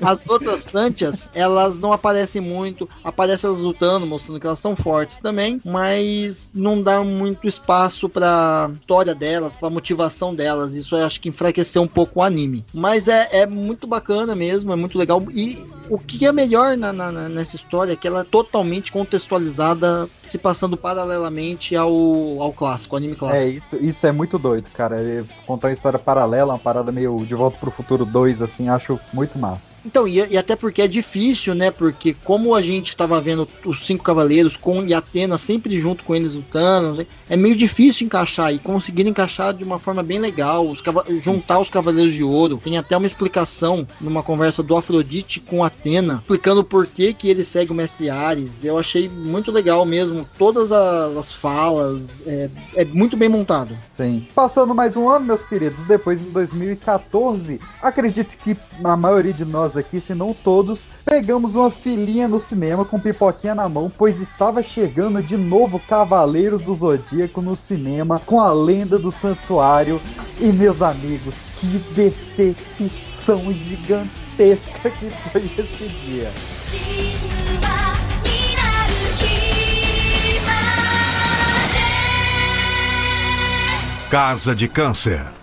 As 0.00 0.26
outras 0.28 0.60
Santias, 0.62 1.28
elas 1.34 1.78
não 1.78 1.92
aparecem 1.92 2.11
muito. 2.40 2.88
Aparecem 3.02 3.48
elas 3.48 3.60
lutando, 3.60 4.06
mostrando 4.06 4.38
que 4.40 4.46
elas 4.46 4.58
são 4.58 4.74
fortes 4.76 5.18
também, 5.18 5.60
mas 5.64 6.50
não 6.54 6.82
dá 6.82 7.02
muito 7.02 7.46
espaço 7.48 8.08
pra 8.08 8.70
história 8.80 9.14
delas, 9.14 9.56
pra 9.56 9.70
motivação 9.70 10.34
delas. 10.34 10.74
Isso 10.74 10.94
eu 10.96 11.04
acho 11.04 11.20
que 11.20 11.28
enfraqueceu 11.28 11.82
um 11.82 11.86
pouco 11.88 12.20
o 12.20 12.22
anime. 12.22 12.64
Mas 12.74 13.08
é, 13.08 13.28
é 13.32 13.46
muito 13.46 13.86
bacana 13.86 14.34
mesmo, 14.34 14.72
é 14.72 14.76
muito 14.76 14.98
legal. 14.98 15.22
E 15.30 15.64
o 15.88 15.98
que 15.98 16.26
é 16.26 16.32
melhor 16.32 16.76
na- 16.76 16.92
na- 16.92 17.12
nessa 17.28 17.56
história 17.56 17.92
é 17.92 17.96
que 17.96 18.06
ela 18.06 18.20
é 18.20 18.24
totalmente 18.24 18.90
contextualizada, 18.92 20.08
se 20.22 20.38
passando 20.38 20.76
paralelamente 20.76 21.74
ao, 21.76 21.92
ao 22.40 22.52
clássico, 22.52 22.94
ao 22.94 22.98
anime 22.98 23.14
clássico. 23.16 23.42
É, 23.42 23.48
isso, 23.50 23.76
isso 23.76 24.06
é 24.06 24.12
muito 24.12 24.38
doido, 24.38 24.68
cara. 24.72 25.00
Ele 25.00 25.26
Contar 25.46 25.68
uma 25.68 25.72
história 25.72 25.98
paralela, 25.98 26.52
uma 26.54 26.58
parada 26.58 26.90
meio 26.92 27.24
De 27.26 27.34
Volta 27.34 27.56
pro 27.58 27.70
Futuro 27.70 28.04
2, 28.04 28.40
assim, 28.40 28.68
acho 28.68 28.98
muito 29.12 29.38
massa. 29.38 29.71
Então, 29.84 30.06
e, 30.06 30.24
e 30.26 30.36
até 30.36 30.54
porque 30.54 30.82
é 30.82 30.88
difícil, 30.88 31.54
né? 31.54 31.70
Porque 31.70 32.14
como 32.24 32.54
a 32.54 32.62
gente 32.62 32.96
tava 32.96 33.20
vendo 33.20 33.48
os 33.64 33.84
cinco 33.84 34.04
cavaleiros 34.04 34.56
com 34.56 34.84
e 34.84 34.94
Atena 34.94 35.38
sempre 35.38 35.78
junto 35.80 36.04
com 36.04 36.14
eles 36.14 36.34
lutando, 36.34 37.06
é 37.28 37.36
meio 37.36 37.56
difícil 37.56 38.06
encaixar 38.06 38.54
e 38.54 38.58
conseguir 38.58 39.06
encaixar 39.06 39.52
de 39.52 39.64
uma 39.64 39.78
forma 39.78 40.02
bem 40.02 40.18
legal, 40.18 40.68
os 40.68 40.82
juntar 41.22 41.58
os 41.58 41.68
cavaleiros 41.68 42.14
de 42.14 42.22
ouro. 42.22 42.60
Tem 42.62 42.78
até 42.78 42.96
uma 42.96 43.06
explicação 43.06 43.86
numa 44.00 44.22
conversa 44.22 44.62
do 44.62 44.76
Afrodite 44.76 45.40
com 45.40 45.64
Atena, 45.64 46.16
explicando 46.22 46.62
por 46.62 46.86
que 46.86 47.12
que 47.12 47.28
ele 47.28 47.44
segue 47.44 47.72
o 47.72 47.74
Mestre 47.74 48.10
Ares. 48.10 48.64
Eu 48.64 48.78
achei 48.78 49.08
muito 49.08 49.50
legal 49.50 49.84
mesmo, 49.84 50.26
todas 50.38 50.70
as, 50.70 51.16
as 51.16 51.32
falas, 51.32 52.20
é, 52.26 52.48
é 52.74 52.84
muito 52.84 53.16
bem 53.16 53.28
montado. 53.28 53.76
Sim. 53.92 54.26
Passando 54.34 54.74
mais 54.74 54.96
um 54.96 55.08
ano, 55.08 55.26
meus 55.26 55.42
queridos, 55.42 55.82
depois 55.84 56.20
em 56.20 56.30
2014, 56.30 57.60
acredito 57.82 58.36
que 58.38 58.56
a 58.82 58.96
maioria 58.96 59.32
de 59.32 59.44
nós 59.44 59.71
nós 59.72 59.76
aqui, 59.76 60.00
se 60.00 60.14
não 60.14 60.34
todos, 60.34 60.84
pegamos 61.04 61.54
uma 61.54 61.70
filinha 61.70 62.28
no 62.28 62.40
cinema 62.40 62.84
com 62.84 63.00
pipoquinha 63.00 63.54
na 63.54 63.68
mão, 63.68 63.90
pois 63.96 64.20
estava 64.20 64.62
chegando 64.62 65.22
de 65.22 65.36
novo 65.36 65.80
Cavaleiros 65.80 66.62
do 66.62 66.74
Zodíaco 66.74 67.40
no 67.40 67.56
cinema 67.56 68.20
com 68.24 68.40
a 68.40 68.52
lenda 68.52 68.98
do 68.98 69.10
santuário. 69.10 70.00
E 70.40 70.46
meus 70.46 70.82
amigos, 70.82 71.34
que 71.58 71.66
decepção 71.94 73.52
gigantesca 73.52 74.90
que 74.90 75.10
foi 75.10 75.40
esse 75.40 75.88
dia. 75.88 76.30
Casa 84.10 84.54
de 84.54 84.68
Câncer 84.68 85.41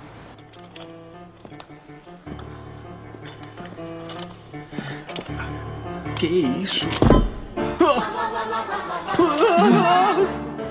Que 6.20 6.28
isso? 6.28 6.86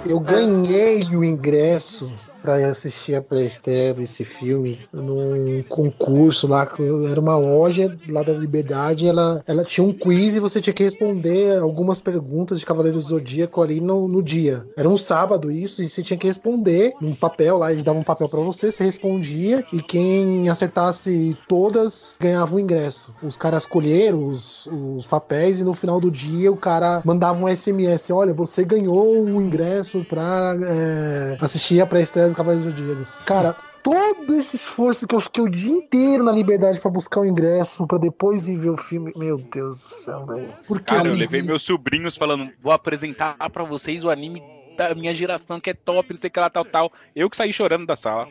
Eu 0.04 0.20
ganhei 0.20 1.04
o 1.16 1.24
ingresso 1.24 2.12
pra 2.42 2.54
assistir 2.66 3.14
a 3.14 3.22
pré-estreia 3.22 3.94
desse 3.94 4.24
filme 4.24 4.78
num 4.92 5.62
concurso 5.68 6.46
lá, 6.46 6.66
que 6.66 6.82
era 7.10 7.20
uma 7.20 7.36
loja 7.36 7.96
lá 8.08 8.22
da 8.22 8.32
Liberdade, 8.32 9.06
ela, 9.06 9.42
ela 9.46 9.64
tinha 9.64 9.86
um 9.86 9.92
quiz 9.92 10.34
e 10.34 10.40
você 10.40 10.60
tinha 10.60 10.74
que 10.74 10.82
responder 10.82 11.58
algumas 11.58 12.00
perguntas 12.00 12.58
de 12.58 12.66
Cavaleiro 12.66 13.00
Zodíaco 13.00 13.62
ali 13.62 13.80
no, 13.80 14.08
no 14.08 14.22
dia. 14.22 14.66
Era 14.76 14.88
um 14.88 14.98
sábado 14.98 15.50
isso, 15.50 15.82
e 15.82 15.88
você 15.88 16.02
tinha 16.02 16.18
que 16.18 16.26
responder 16.26 16.94
num 17.00 17.14
papel 17.14 17.58
lá, 17.58 17.72
eles 17.72 17.84
davam 17.84 18.00
um 18.00 18.04
papel 18.04 18.28
pra 18.28 18.40
você, 18.40 18.70
você 18.70 18.84
respondia, 18.84 19.64
e 19.72 19.82
quem 19.82 20.48
acertasse 20.48 21.36
todas 21.48 22.16
ganhava 22.20 22.54
o 22.54 22.60
ingresso. 22.60 23.14
Os 23.22 23.36
caras 23.36 23.66
colheram 23.66 24.28
os, 24.28 24.66
os 24.66 25.06
papéis 25.06 25.58
e 25.58 25.64
no 25.64 25.74
final 25.74 26.00
do 26.00 26.10
dia 26.10 26.50
o 26.50 26.56
cara 26.56 27.02
mandava 27.04 27.38
um 27.38 27.54
SMS, 27.54 28.10
olha, 28.10 28.32
você 28.32 28.64
ganhou 28.64 29.24
o 29.24 29.40
ingresso 29.40 30.04
pra 30.08 30.56
é, 30.62 31.36
assistir 31.40 31.80
a 31.80 31.86
pré-estreia 31.86 32.27
do 32.30 32.36
Cavaleiros 32.36 32.72
do 32.72 32.78
Zodíaco. 32.78 33.24
Cara, 33.24 33.56
todo 33.82 34.34
esse 34.34 34.56
esforço 34.56 35.06
que 35.06 35.14
eu 35.14 35.20
fiquei 35.20 35.42
o 35.42 35.48
dia 35.48 35.72
inteiro 35.72 36.22
na 36.22 36.32
liberdade 36.32 36.80
pra 36.80 36.90
buscar 36.90 37.20
o 37.20 37.24
ingresso, 37.24 37.86
pra 37.86 37.98
depois 37.98 38.48
ir 38.48 38.56
ver 38.56 38.70
o 38.70 38.76
filme. 38.76 39.12
Meu 39.16 39.38
Deus 39.38 39.76
do 39.76 39.88
céu, 39.88 40.26
velho. 40.26 40.52
Por 40.66 40.80
que 40.80 40.94
Cara, 40.94 41.08
eu 41.08 41.14
levei 41.14 41.42
meus 41.42 41.62
sobrinhos 41.62 42.16
falando, 42.16 42.50
vou 42.60 42.72
apresentar 42.72 43.36
pra 43.50 43.64
vocês 43.64 44.04
o 44.04 44.10
anime 44.10 44.42
da 44.76 44.94
minha 44.94 45.14
geração 45.14 45.58
que 45.58 45.70
é 45.70 45.74
top, 45.74 46.12
não 46.12 46.20
sei 46.20 46.28
o 46.28 46.30
que 46.30 46.38
lá, 46.38 46.48
tal, 46.48 46.64
tal. 46.64 46.92
Eu 47.14 47.28
que 47.28 47.36
saí 47.36 47.52
chorando 47.52 47.84
da 47.84 47.96
sala. 47.96 48.28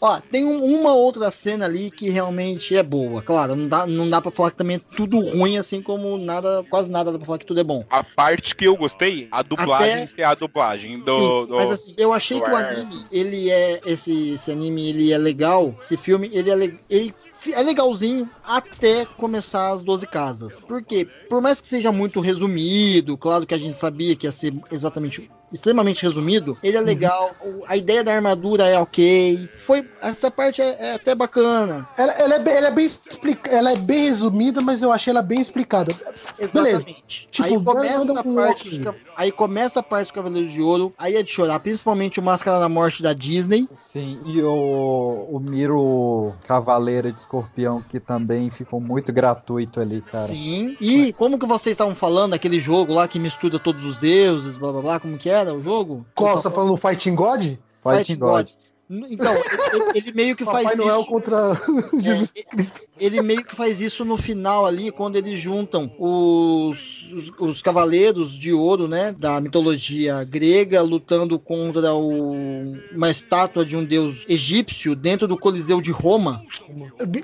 Ó, 0.00 0.18
tem 0.30 0.44
um- 0.44 0.64
uma 0.64 0.94
outra 0.94 1.30
cena 1.30 1.66
ali 1.66 1.90
que 1.90 2.08
realmente 2.08 2.74
é 2.74 2.82
boa. 2.82 3.20
Claro, 3.20 3.54
não 3.54 3.68
dá, 3.68 3.86
não 3.86 4.08
dá 4.08 4.20
pra 4.20 4.30
falar 4.30 4.50
que 4.50 4.56
também 4.56 4.76
é 4.76 4.96
tudo 4.96 5.20
ruim, 5.20 5.58
assim 5.58 5.82
como 5.82 6.16
nada, 6.16 6.64
quase 6.70 6.90
nada 6.90 7.12
dá 7.12 7.18
pra 7.18 7.26
falar 7.26 7.38
que 7.38 7.44
tudo 7.44 7.60
é 7.60 7.64
bom. 7.64 7.84
A 7.90 8.02
parte 8.02 8.56
que 8.56 8.64
eu 8.64 8.76
gostei, 8.76 9.28
a 9.30 9.42
dublagem, 9.42 10.04
Até- 10.04 10.22
é 10.22 10.24
a 10.24 10.34
dublagem 10.34 11.00
do. 11.00 11.04
Sim, 11.18 11.46
do- 11.48 11.56
mas 11.56 11.70
assim, 11.70 11.94
eu 11.98 12.12
achei 12.14 12.38
do 12.38 12.44
que 12.44 12.50
o 12.50 12.56
anime, 12.56 13.04
ele 13.12 13.50
é. 13.50 13.80
Esse, 13.84 14.30
esse 14.30 14.50
anime, 14.50 14.88
ele 14.88 15.12
é 15.12 15.18
legal. 15.18 15.74
Esse 15.82 15.96
filme, 15.98 16.30
ele 16.32 16.48
é, 16.50 16.56
le- 16.56 16.78
ele 16.88 17.14
é 17.52 17.62
legalzinho 17.62 18.28
até 18.42 19.04
começar 19.04 19.70
as 19.72 19.82
12 19.82 20.06
casas. 20.06 20.60
Por 20.60 20.82
quê? 20.82 21.06
Por 21.28 21.40
mais 21.42 21.60
que 21.60 21.68
seja 21.68 21.92
muito 21.92 22.20
resumido, 22.20 23.16
claro 23.18 23.46
que 23.46 23.54
a 23.54 23.58
gente 23.58 23.76
sabia 23.76 24.16
que 24.16 24.26
ia 24.26 24.32
ser 24.32 24.54
exatamente. 24.72 25.30
Extremamente 25.52 26.02
resumido, 26.04 26.56
ele 26.62 26.76
é 26.76 26.80
legal. 26.80 27.32
o- 27.44 27.64
A 27.66 27.76
ideia 27.76 28.02
da 28.04 28.12
armadura 28.14 28.66
é 28.66 28.78
ok. 28.78 29.48
Foi. 29.58 29.88
Essa 30.00 30.30
parte 30.30 30.62
é, 30.62 30.76
é 30.90 30.94
até 30.94 31.14
bacana. 31.14 31.88
Ela, 31.96 32.12
ela 32.12 32.34
é, 32.36 32.38
bem- 32.38 32.54
ela 32.54 32.68
é 32.68 32.70
bem 32.70 32.84
explica, 32.84 33.50
ela 33.50 33.72
é 33.72 33.76
bem 33.76 34.04
resumida, 34.04 34.60
mas 34.60 34.82
eu 34.82 34.92
achei 34.92 35.10
ela 35.10 35.22
bem 35.22 35.40
explicada. 35.40 35.92
Beleza. 36.38 36.76
Exatamente. 36.78 37.28
Tipo, 37.30 37.48
aí 37.48 37.62
começa 37.64 38.20
a 38.20 38.24
parte 38.24 38.80
aí 39.16 39.32
começa 39.32 39.80
a 39.80 39.82
parte 39.82 40.08
do 40.08 40.14
Cavaleiros 40.14 40.52
de 40.52 40.62
Ouro, 40.62 40.94
aí 40.98 41.16
é 41.16 41.22
de 41.22 41.30
chorar, 41.30 41.58
principalmente 41.60 42.18
o 42.18 42.22
Máscara 42.22 42.58
da 42.58 42.68
Morte 42.68 43.02
da 43.02 43.12
Disney. 43.12 43.68
Sim, 43.74 44.18
e 44.26 44.40
o, 44.42 45.26
o 45.30 45.38
Miro 45.40 46.32
Cavaleiro 46.46 47.12
de 47.12 47.18
Escorpião, 47.18 47.82
que 47.88 48.00
também 48.00 48.50
ficou 48.50 48.80
muito 48.80 49.12
gratuito 49.12 49.80
ali, 49.80 50.00
cara. 50.00 50.28
Sim. 50.28 50.76
E 50.80 51.12
como 51.12 51.38
que 51.38 51.46
vocês 51.46 51.74
estavam 51.74 51.94
falando, 51.94 52.34
aquele 52.34 52.58
jogo 52.60 52.94
lá 52.94 53.06
que 53.06 53.18
mistura 53.18 53.58
todos 53.58 53.84
os 53.84 53.96
deuses, 53.98 54.56
blá 54.56 54.72
blá 54.72 54.80
blá, 54.82 55.00
como 55.00 55.18
que 55.18 55.28
era 55.40 55.54
o 55.54 55.62
jogo? 55.62 56.06
Qual? 56.14 56.36
Você 56.36 56.44
tá 56.44 56.50
falando 56.50 56.76
Fighting 56.76 57.14
God? 57.14 57.56
Fighting 57.82 58.16
God. 58.16 58.48
N- 58.48 58.69
Então, 58.90 59.32
ele, 59.72 59.84
ele 59.94 60.12
meio 60.12 60.34
que 60.36 60.44
faz 60.44 60.64
Papai 60.64 60.76
Noel 60.76 61.00
isso. 61.00 61.08
contra 61.08 61.54
Jesus 61.98 62.32
Cristo. 62.50 62.80
Ele 62.98 63.22
meio 63.22 63.44
que 63.44 63.54
faz 63.54 63.80
isso 63.80 64.04
no 64.04 64.16
final 64.16 64.66
ali, 64.66 64.90
quando 64.90 65.16
eles 65.16 65.38
juntam 65.38 65.90
os, 65.98 67.08
os, 67.12 67.30
os 67.38 67.62
cavaleiros 67.62 68.32
de 68.32 68.52
ouro, 68.52 68.88
né, 68.88 69.12
da 69.12 69.40
mitologia 69.40 70.22
grega, 70.24 70.82
lutando 70.82 71.38
contra 71.38 71.94
o, 71.94 72.74
uma 72.92 73.10
estátua 73.10 73.64
de 73.64 73.76
um 73.76 73.84
deus 73.84 74.24
egípcio 74.28 74.94
dentro 74.96 75.26
do 75.28 75.38
Coliseu 75.38 75.80
de 75.80 75.90
Roma. 75.90 76.42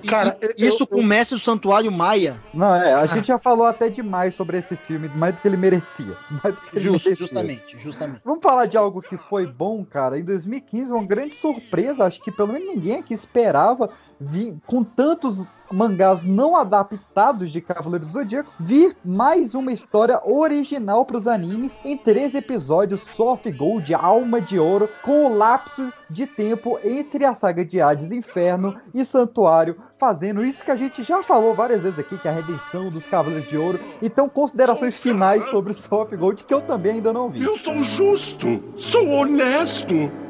Cara, 0.06 0.38
E- 0.56 0.66
isso 0.66 0.86
com 0.86 1.00
o 1.00 1.04
mestre 1.04 1.36
do 1.36 1.42
santuário 1.42 1.90
maia. 1.92 2.36
Não, 2.54 2.74
é, 2.74 2.94
a 2.94 3.06
gente 3.06 3.26
já 3.26 3.38
falou 3.38 3.66
até 3.66 3.88
demais 3.90 4.34
sobre 4.34 4.58
esse 4.58 4.76
filme, 4.76 5.08
mais 5.14 5.34
do 5.34 5.40
que 5.40 5.48
ele 5.48 5.56
merecia. 5.56 6.16
Mais 6.42 6.54
do 6.54 6.60
que 6.60 6.76
ele 6.76 6.84
Justo, 6.84 7.08
merecia. 7.08 7.14
justamente, 7.26 7.78
justamente. 7.78 8.20
Vamos 8.24 8.40
falar 8.42 8.66
de 8.66 8.76
algo 8.76 9.02
que 9.02 9.16
foi 9.16 9.46
bom, 9.46 9.84
cara. 9.84 10.18
Em 10.18 10.24
2015, 10.24 10.90
uma 10.92 11.04
grande 11.04 11.34
surpresa, 11.34 11.55
acho 12.00 12.20
que 12.22 12.32
pelo 12.32 12.52
menos 12.52 12.68
ninguém 12.68 12.96
aqui 12.96 13.14
esperava, 13.14 13.90
vi, 14.20 14.56
com 14.66 14.82
tantos 14.82 15.54
mangás 15.70 16.22
não 16.22 16.56
adaptados 16.56 17.50
de 17.50 17.60
Cavaleiro 17.60 18.06
do 18.06 18.12
Zodíaco, 18.12 18.52
vir 18.58 18.96
mais 19.04 19.54
uma 19.54 19.72
história 19.72 20.20
original 20.24 21.04
para 21.04 21.16
os 21.16 21.26
animes 21.26 21.78
em 21.84 21.96
três 21.96 22.34
episódios 22.34 23.00
Soft 23.14 23.50
Gold, 23.56 23.92
Alma 23.94 24.40
de 24.40 24.58
Ouro, 24.58 24.88
com 25.02 25.26
o 25.26 25.34
lapso 25.34 25.92
de 26.08 26.26
tempo 26.26 26.78
entre 26.84 27.24
a 27.24 27.34
saga 27.34 27.64
de 27.64 27.80
Hades 27.80 28.10
Inferno 28.10 28.78
e 28.94 29.04
Santuário, 29.04 29.76
fazendo 29.98 30.44
isso 30.44 30.64
que 30.64 30.70
a 30.70 30.76
gente 30.76 31.02
já 31.02 31.22
falou 31.22 31.54
várias 31.54 31.82
vezes 31.82 31.98
aqui, 31.98 32.16
que 32.16 32.28
é 32.28 32.30
a 32.30 32.34
redenção 32.34 32.88
dos 32.88 33.06
Cavaleiros 33.06 33.48
de 33.48 33.56
Ouro. 33.56 33.80
Então, 34.00 34.28
considerações 34.28 34.96
finais 34.96 35.44
sobre 35.46 35.72
Soft 35.72 36.14
Gold, 36.14 36.44
que 36.44 36.54
eu 36.54 36.60
também 36.60 36.92
ainda 36.92 37.12
não 37.12 37.28
vi. 37.28 37.42
Eu 37.42 37.56
sou 37.56 37.82
justo, 37.82 38.62
sou 38.76 39.08
honesto. 39.10 40.25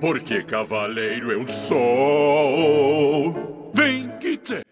Porque 0.00 0.42
cavaleiro 0.42 1.30
eu 1.30 1.46
sou. 1.46 1.76
Vem 3.74 4.10
que 4.18 4.38
tem. 4.38 4.62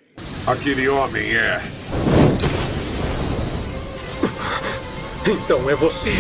Aquele 0.47 0.89
homem 0.89 1.37
é. 1.37 1.61
Então 5.27 5.69
é 5.69 5.75
você. 5.75 6.15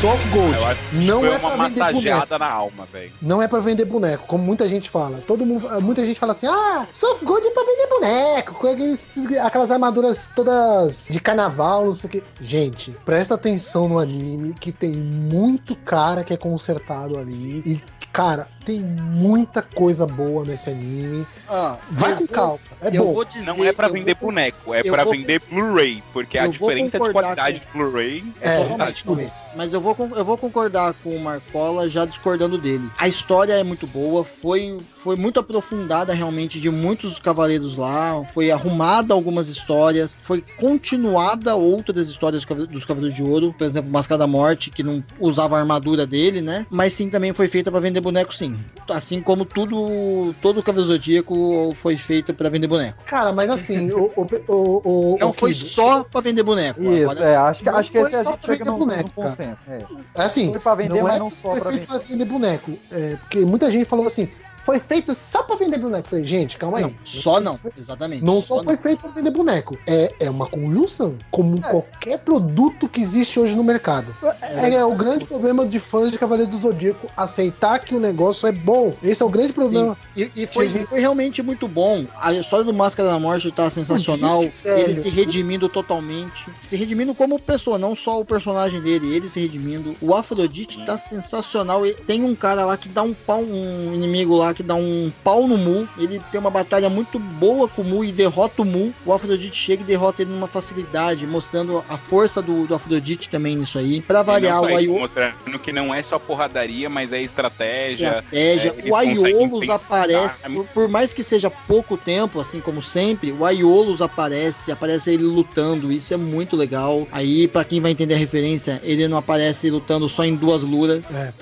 Soft 0.00 0.30
Gold. 0.30 0.54
Eu 0.56 0.66
acho 0.66 0.80
que 0.88 0.96
Não 0.96 1.24
é 1.26 1.36
uma 1.36 1.50
pra 1.50 1.68
vender 1.68 1.92
boneco. 1.92 2.38
na 2.38 2.46
alma, 2.50 2.86
velho. 2.90 3.12
Não 3.20 3.42
é 3.42 3.46
pra 3.48 3.60
vender 3.60 3.84
boneco, 3.84 4.24
como 4.26 4.42
muita 4.42 4.66
gente 4.66 4.88
fala. 4.88 5.18
Todo 5.26 5.44
mundo, 5.44 5.68
muita 5.82 6.04
gente 6.06 6.18
fala 6.18 6.32
assim: 6.32 6.46
"Ah, 6.46 6.86
Soft 6.92 7.22
Gold 7.22 7.46
é 7.46 7.50
pra 7.50 7.62
vender 7.64 7.86
boneco, 7.88 8.54
com 8.54 8.66
aqueles- 8.68 9.06
aquelas 9.44 9.70
armaduras 9.70 10.28
todas 10.34 11.04
de 11.08 11.20
carnaval, 11.20 11.84
não 11.84 11.94
sei 11.94 12.08
o 12.08 12.10
que". 12.12 12.22
Gente, 12.40 12.92
presta 13.04 13.34
atenção 13.34 13.88
no 13.88 13.98
anime 13.98 14.54
que 14.58 14.72
tem 14.72 14.90
muito 14.92 15.76
cara 15.76 16.24
que 16.24 16.32
é 16.32 16.36
consertado 16.36 17.18
ali 17.18 17.62
e 17.66 18.00
Cara, 18.12 18.48
tem 18.70 18.80
muita 18.80 19.62
coisa 19.62 20.06
boa 20.06 20.44
nesse 20.44 20.70
anime. 20.70 21.26
Ah, 21.48 21.76
Vai 21.90 22.12
com 22.12 22.18
vou- 22.18 22.28
calma. 22.28 22.58
É 22.80 22.88
eu 22.96 23.04
bom. 23.04 23.14
vou 23.14 23.24
dizer- 23.24 23.44
Não 23.44 23.64
é 23.64 23.72
pra 23.72 23.88
eu 23.88 23.92
vender 23.92 24.14
vou- 24.14 24.28
boneco, 24.30 24.72
é 24.72 24.82
vou- 24.84 25.10
vender 25.10 25.42
Blu-ray, 25.50 26.02
porque 26.12 26.38
a 26.38 26.46
diferença 26.46 26.98
de 26.98 27.12
qualidade 27.12 27.58
de 27.60 27.66
Blu-ray 27.74 28.24
É, 28.40 28.60
é, 28.60 28.64
totalmente 28.68 28.96
diferente. 28.96 29.32
Mas 29.56 29.72
eu 29.72 29.80
vou, 29.80 29.96
eu 30.14 30.24
vou 30.24 30.38
concordar 30.38 30.94
com 31.02 31.10
o 31.10 31.18
Marcola, 31.20 31.88
já 31.88 32.04
discordando 32.04 32.56
dele. 32.56 32.88
A 32.96 33.08
história 33.08 33.54
é 33.54 33.64
muito 33.64 33.84
boa, 33.88 34.22
foi, 34.22 34.78
foi 35.02 35.16
muito 35.16 35.40
aprofundada 35.40 36.12
realmente 36.14 36.60
de 36.60 36.70
muitos 36.70 37.18
cavaleiros 37.18 37.74
lá, 37.76 38.22
foi 38.32 38.52
arrumada 38.52 39.12
algumas 39.12 39.48
histórias, 39.48 40.16
foi 40.22 40.44
continuada 40.56 41.56
outras 41.56 42.08
histórias 42.08 42.42
dos 42.42 42.48
Cavale- 42.48 42.66
dos 42.68 42.84
Cavaleiros 42.84 43.16
de 43.16 43.22
Ouro, 43.28 43.52
por 43.58 43.64
exemplo, 43.64 43.90
Máscara 43.90 44.18
da 44.20 44.26
Morte, 44.28 44.70
que 44.70 44.84
não 44.84 45.02
usava 45.18 45.56
a 45.56 45.60
armadura 45.60 46.06
dele, 46.06 46.40
né? 46.40 46.64
Mas 46.70 46.92
sim, 46.92 47.10
também 47.10 47.32
foi 47.32 47.48
feita 47.48 47.72
pra 47.72 47.80
vender 47.80 48.00
boneco, 48.00 48.32
sim. 48.32 48.56
Assim 48.88 49.22
como 49.22 49.44
tudo, 49.44 50.34
todo 50.42 50.58
o 50.58 50.62
Cavaleiro 50.64 50.92
Zodíaco 50.92 51.76
foi 51.80 51.96
feito 51.96 52.34
pra 52.34 52.48
vender 52.48 52.66
boneco. 52.66 53.00
Cara, 53.06 53.32
mas 53.32 53.48
assim, 53.48 53.88
o, 53.92 54.10
o, 54.16 55.12
o, 55.14 55.18
Não 55.20 55.32
foi 55.32 55.52
só 55.54 56.02
pra 56.02 56.20
vender 56.20 56.42
boneco. 56.42 56.82
Isso, 56.82 57.10
Agora- 57.10 57.24
é, 57.28 57.36
acho 57.36 57.62
que, 57.62 57.70
Não 57.70 57.78
acho 57.78 57.92
que 57.92 57.98
esse 57.98 58.16
a 58.16 58.24
gente 58.24 58.44
chega 58.46 58.64
num, 58.64 58.78
boneco, 58.78 59.10
num 59.16 59.28
consenso. 59.28 59.58
É. 59.68 59.78
É 60.16 60.22
assim, 60.24 60.50
Foi 60.50 60.60
pra 60.60 60.74
vender, 60.74 61.02
mas 61.04 61.14
é- 61.14 61.18
não 61.20 61.30
só 61.30 61.54
pra 61.54 61.70
feito 61.70 61.72
vender. 61.72 61.86
pra 61.86 61.98
vender 61.98 62.24
boneco. 62.24 62.72
É, 62.90 63.16
porque 63.20 63.38
muita 63.40 63.70
gente 63.70 63.84
falou 63.84 64.06
assim, 64.08 64.28
foi 64.64 64.78
feito 64.80 65.16
só 65.30 65.42
pra 65.42 65.56
vender 65.56 65.78
boneco. 65.78 66.08
Falei, 66.08 66.24
gente, 66.24 66.56
calma 66.56 66.78
aí. 66.78 66.84
Não, 66.84 66.94
só 67.04 67.40
não, 67.40 67.58
exatamente. 67.76 68.24
Não 68.24 68.40
só 68.40 68.58
Só 68.58 68.64
foi 68.64 68.76
feito 68.76 69.00
pra 69.00 69.10
vender 69.10 69.30
boneco. 69.30 69.78
É, 69.86 70.12
é 70.20 70.30
uma 70.30 70.46
conjunção. 70.46 71.16
Como 71.30 71.60
qualquer 71.60 72.18
produto 72.18 72.88
que 72.88 73.00
existe 73.00 73.38
hoje 73.38 73.54
no 73.54 73.64
mercado. 73.64 74.14
É, 74.42 74.74
é 74.74 74.84
o 74.84 74.94
grande 74.94 75.24
problema 75.24 75.66
de 75.66 75.78
fãs 75.78 76.10
de 76.10 76.18
Cavaleiro 76.18 76.50
do 76.50 76.58
Zodíaco 76.58 77.06
aceitar 77.16 77.78
que 77.78 77.94
o 77.94 78.00
negócio 78.00 78.46
é 78.46 78.52
bom. 78.52 78.92
Esse 79.02 79.22
é 79.22 79.26
o 79.26 79.28
grande 79.28 79.52
problema. 79.52 79.96
E, 80.16 80.30
e 80.36 80.46
foi, 80.46 80.68
foi 80.68 81.00
realmente 81.00 81.42
muito 81.42 81.66
bom. 81.66 82.06
A 82.20 82.32
história 82.32 82.64
do 82.64 82.74
Máscara 82.74 83.08
da 83.08 83.18
Morte 83.18 83.50
tá 83.50 83.70
sensacional. 83.70 84.40
Velho. 84.40 84.54
Ele 84.64 84.94
se 84.94 85.08
redimindo 85.08 85.68
totalmente. 85.68 86.46
Se 86.64 86.76
redimindo 86.76 87.14
como 87.14 87.38
pessoa, 87.38 87.78
não 87.78 87.94
só 87.96 88.20
o 88.20 88.24
personagem 88.24 88.80
dele, 88.80 89.14
ele 89.14 89.28
se 89.28 89.40
redimindo. 89.40 89.96
O 90.00 90.14
Afrodite 90.14 90.84
tá 90.84 90.98
sensacional. 90.98 91.86
E 91.86 91.94
tem 91.94 92.24
um 92.24 92.34
cara 92.34 92.64
lá 92.64 92.76
que 92.76 92.88
dá 92.88 93.02
um 93.02 93.14
pau, 93.14 93.42
um 93.42 93.94
inimigo 93.94 94.36
lá 94.36 94.49
Bak 94.50 94.62
dá 94.62 94.74
um 94.74 95.10
pau 95.22 95.46
no 95.46 95.56
Mu. 95.56 95.88
Ele 95.96 96.20
tem 96.30 96.40
uma 96.40 96.50
batalha 96.50 96.88
muito 96.88 97.18
boa 97.18 97.68
com 97.68 97.82
o 97.82 97.84
Mu 97.84 98.04
e 98.04 98.12
derrota 98.12 98.62
o 98.62 98.64
Mu. 98.64 98.92
O 99.06 99.12
Afrodite 99.12 99.56
chega 99.56 99.82
e 99.82 99.86
derrota 99.86 100.22
ele 100.22 100.30
numa 100.30 100.46
facilidade, 100.46 101.26
mostrando 101.26 101.84
a 101.88 101.96
força 101.96 102.42
do, 102.42 102.66
do 102.66 102.74
Afrodite 102.74 103.28
também 103.28 103.56
nisso 103.56 103.78
aí. 103.78 104.00
Pra 104.00 104.22
variar, 104.22 104.62
o 104.62 104.66
Aiolus. 104.66 105.00
Mostrando 105.00 105.58
que 105.58 105.72
não 105.72 105.94
é 105.94 106.02
só 106.02 106.18
porradaria, 106.18 106.88
mas 106.88 107.12
é 107.12 107.22
estratégia. 107.22 108.06
Estratégia. 108.06 108.74
é, 108.84 108.90
o 108.90 109.60
pensar, 109.60 109.74
aparece, 109.74 110.42
por, 110.42 110.66
por 110.66 110.88
mais 110.88 111.12
que 111.12 111.22
seja 111.22 111.50
pouco 111.50 111.96
tempo, 111.96 112.40
assim 112.40 112.60
como 112.60 112.82
sempre, 112.82 113.32
o 113.32 113.44
Aiolus 113.44 114.02
aparece, 114.02 114.72
aparece 114.72 115.10
ele 115.10 115.24
lutando, 115.24 115.92
isso 115.92 116.12
é 116.12 116.16
muito 116.16 116.56
legal. 116.56 117.06
Aí, 117.12 117.46
pra 117.46 117.64
quem 117.64 117.80
vai 117.80 117.92
entender 117.92 118.14
a 118.14 118.18
referência, 118.18 118.80
ele 118.82 119.06
não 119.06 119.16
aparece 119.16 119.70
lutando 119.70 120.08
só 120.08 120.24
em 120.24 120.34
duas 120.34 120.62
luras. 120.62 121.02
É. 121.12 121.32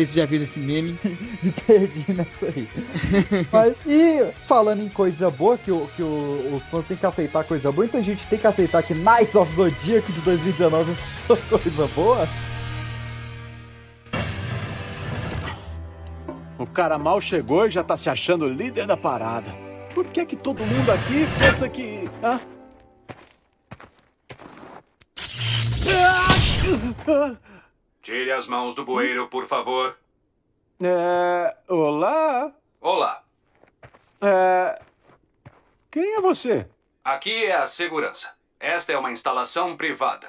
Sei 0.00 0.06
se 0.06 0.14
já 0.14 0.24
viram 0.24 0.44
esse 0.44 0.58
meme. 0.58 0.98
Me 1.42 1.52
perdi 1.66 2.06
nessa 2.14 2.46
aí. 2.46 2.66
Mas, 3.52 3.74
e 3.86 4.32
falando 4.46 4.80
em 4.82 4.88
coisa 4.88 5.30
boa, 5.30 5.58
que, 5.58 5.70
o, 5.70 5.86
que 5.94 6.02
o- 6.02 6.54
os 6.56 6.64
fãs 6.68 6.86
têm 6.86 6.96
que 6.96 7.04
aceitar 7.04 7.44
coisa 7.44 7.70
boa, 7.70 7.84
então 7.84 8.00
a 8.00 8.02
gente 8.02 8.26
tem 8.26 8.38
que 8.38 8.46
aceitar 8.46 8.82
que 8.82 8.94
Knights 8.94 9.34
of 9.34 9.54
Zodiac 9.54 10.10
de 10.10 10.20
2019 10.22 10.94
foi 11.26 11.36
coisa 11.50 11.86
boa. 11.88 12.26
O 16.58 16.66
cara 16.66 16.96
mal 16.98 17.20
chegou 17.20 17.66
e 17.66 17.70
já 17.70 17.84
tá 17.84 17.94
se 17.94 18.08
achando 18.08 18.48
líder 18.48 18.86
da 18.86 18.96
parada. 18.96 19.54
Por 19.94 20.06
que 20.06 20.24
que 20.24 20.36
todo 20.36 20.64
mundo 20.64 20.92
aqui 20.92 21.26
pensa 21.38 21.68
que... 21.68 22.08
Hã? 22.22 22.40
Ah! 27.06 27.49
Tire 28.02 28.32
as 28.32 28.46
mãos 28.46 28.74
do 28.74 28.84
bueiro, 28.84 29.28
por 29.28 29.46
favor. 29.46 29.98
É... 30.82 31.56
Olá? 31.68 32.52
Olá. 32.80 33.22
É... 34.22 34.80
Quem 35.90 36.14
é 36.14 36.20
você? 36.20 36.66
Aqui 37.04 37.44
é 37.44 37.56
a 37.56 37.66
segurança. 37.66 38.30
Esta 38.58 38.92
é 38.92 38.98
uma 38.98 39.12
instalação 39.12 39.76
privada. 39.76 40.28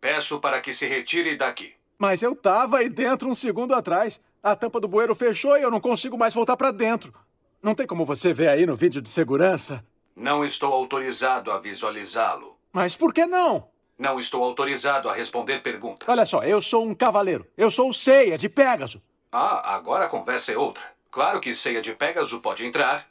Peço 0.00 0.40
para 0.40 0.60
que 0.60 0.72
se 0.72 0.86
retire 0.86 1.36
daqui. 1.36 1.74
Mas 1.98 2.20
eu 2.22 2.34
tava 2.34 2.78
aí 2.78 2.88
dentro 2.88 3.28
um 3.28 3.34
segundo 3.34 3.74
atrás. 3.74 4.20
A 4.42 4.56
tampa 4.56 4.80
do 4.80 4.88
bueiro 4.88 5.14
fechou 5.14 5.56
e 5.56 5.62
eu 5.62 5.70
não 5.70 5.80
consigo 5.80 6.18
mais 6.18 6.34
voltar 6.34 6.56
pra 6.56 6.70
dentro. 6.70 7.14
Não 7.62 7.74
tem 7.74 7.86
como 7.86 8.04
você 8.04 8.32
ver 8.32 8.48
aí 8.48 8.66
no 8.66 8.74
vídeo 8.74 9.00
de 9.00 9.08
segurança. 9.08 9.84
Não 10.16 10.44
estou 10.44 10.72
autorizado 10.72 11.50
a 11.50 11.58
visualizá-lo. 11.58 12.58
Mas 12.72 12.96
por 12.96 13.14
que 13.14 13.24
não? 13.24 13.68
Não 13.98 14.18
estou 14.18 14.42
autorizado 14.42 15.08
a 15.08 15.14
responder 15.14 15.62
perguntas. 15.62 16.08
Olha 16.08 16.26
só, 16.26 16.42
eu 16.42 16.60
sou 16.60 16.84
um 16.84 16.94
cavaleiro. 16.94 17.46
Eu 17.56 17.70
sou 17.70 17.90
o 17.90 17.94
Ceia 17.94 18.36
de 18.36 18.48
Pégaso. 18.48 19.00
Ah, 19.30 19.74
agora 19.74 20.04
a 20.04 20.08
conversa 20.08 20.52
é 20.52 20.56
outra. 20.56 20.82
Claro 21.10 21.40
que 21.40 21.54
ceia 21.54 21.80
de 21.80 21.92
Pégaso 21.92 22.40
pode 22.40 22.66
entrar. 22.66 23.06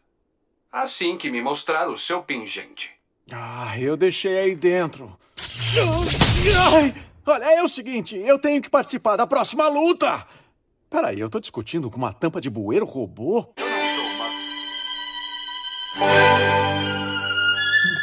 Assim 0.72 1.18
que 1.18 1.32
me 1.32 1.42
mostrar 1.42 1.90
o 1.90 1.98
seu 1.98 2.22
pingente. 2.22 2.92
Ah, 3.32 3.80
eu 3.80 3.96
deixei 3.96 4.38
aí 4.38 4.56
dentro. 4.56 5.18
Ai, 6.74 6.94
olha, 7.26 7.46
é 7.46 7.64
o 7.64 7.70
seguinte, 7.70 8.18
eu 8.18 8.38
tenho 8.38 8.62
que 8.62 8.70
participar 8.70 9.16
da 9.16 9.26
próxima 9.26 9.68
luta. 9.68 10.26
Peraí, 10.90 11.20
eu 11.20 11.30
tô 11.30 11.40
discutindo 11.40 11.90
com 11.90 11.98
uma 11.98 12.14
tampa 12.14 12.42
de 12.42 12.50
bueiro 12.50 12.86
robô? 12.86 13.54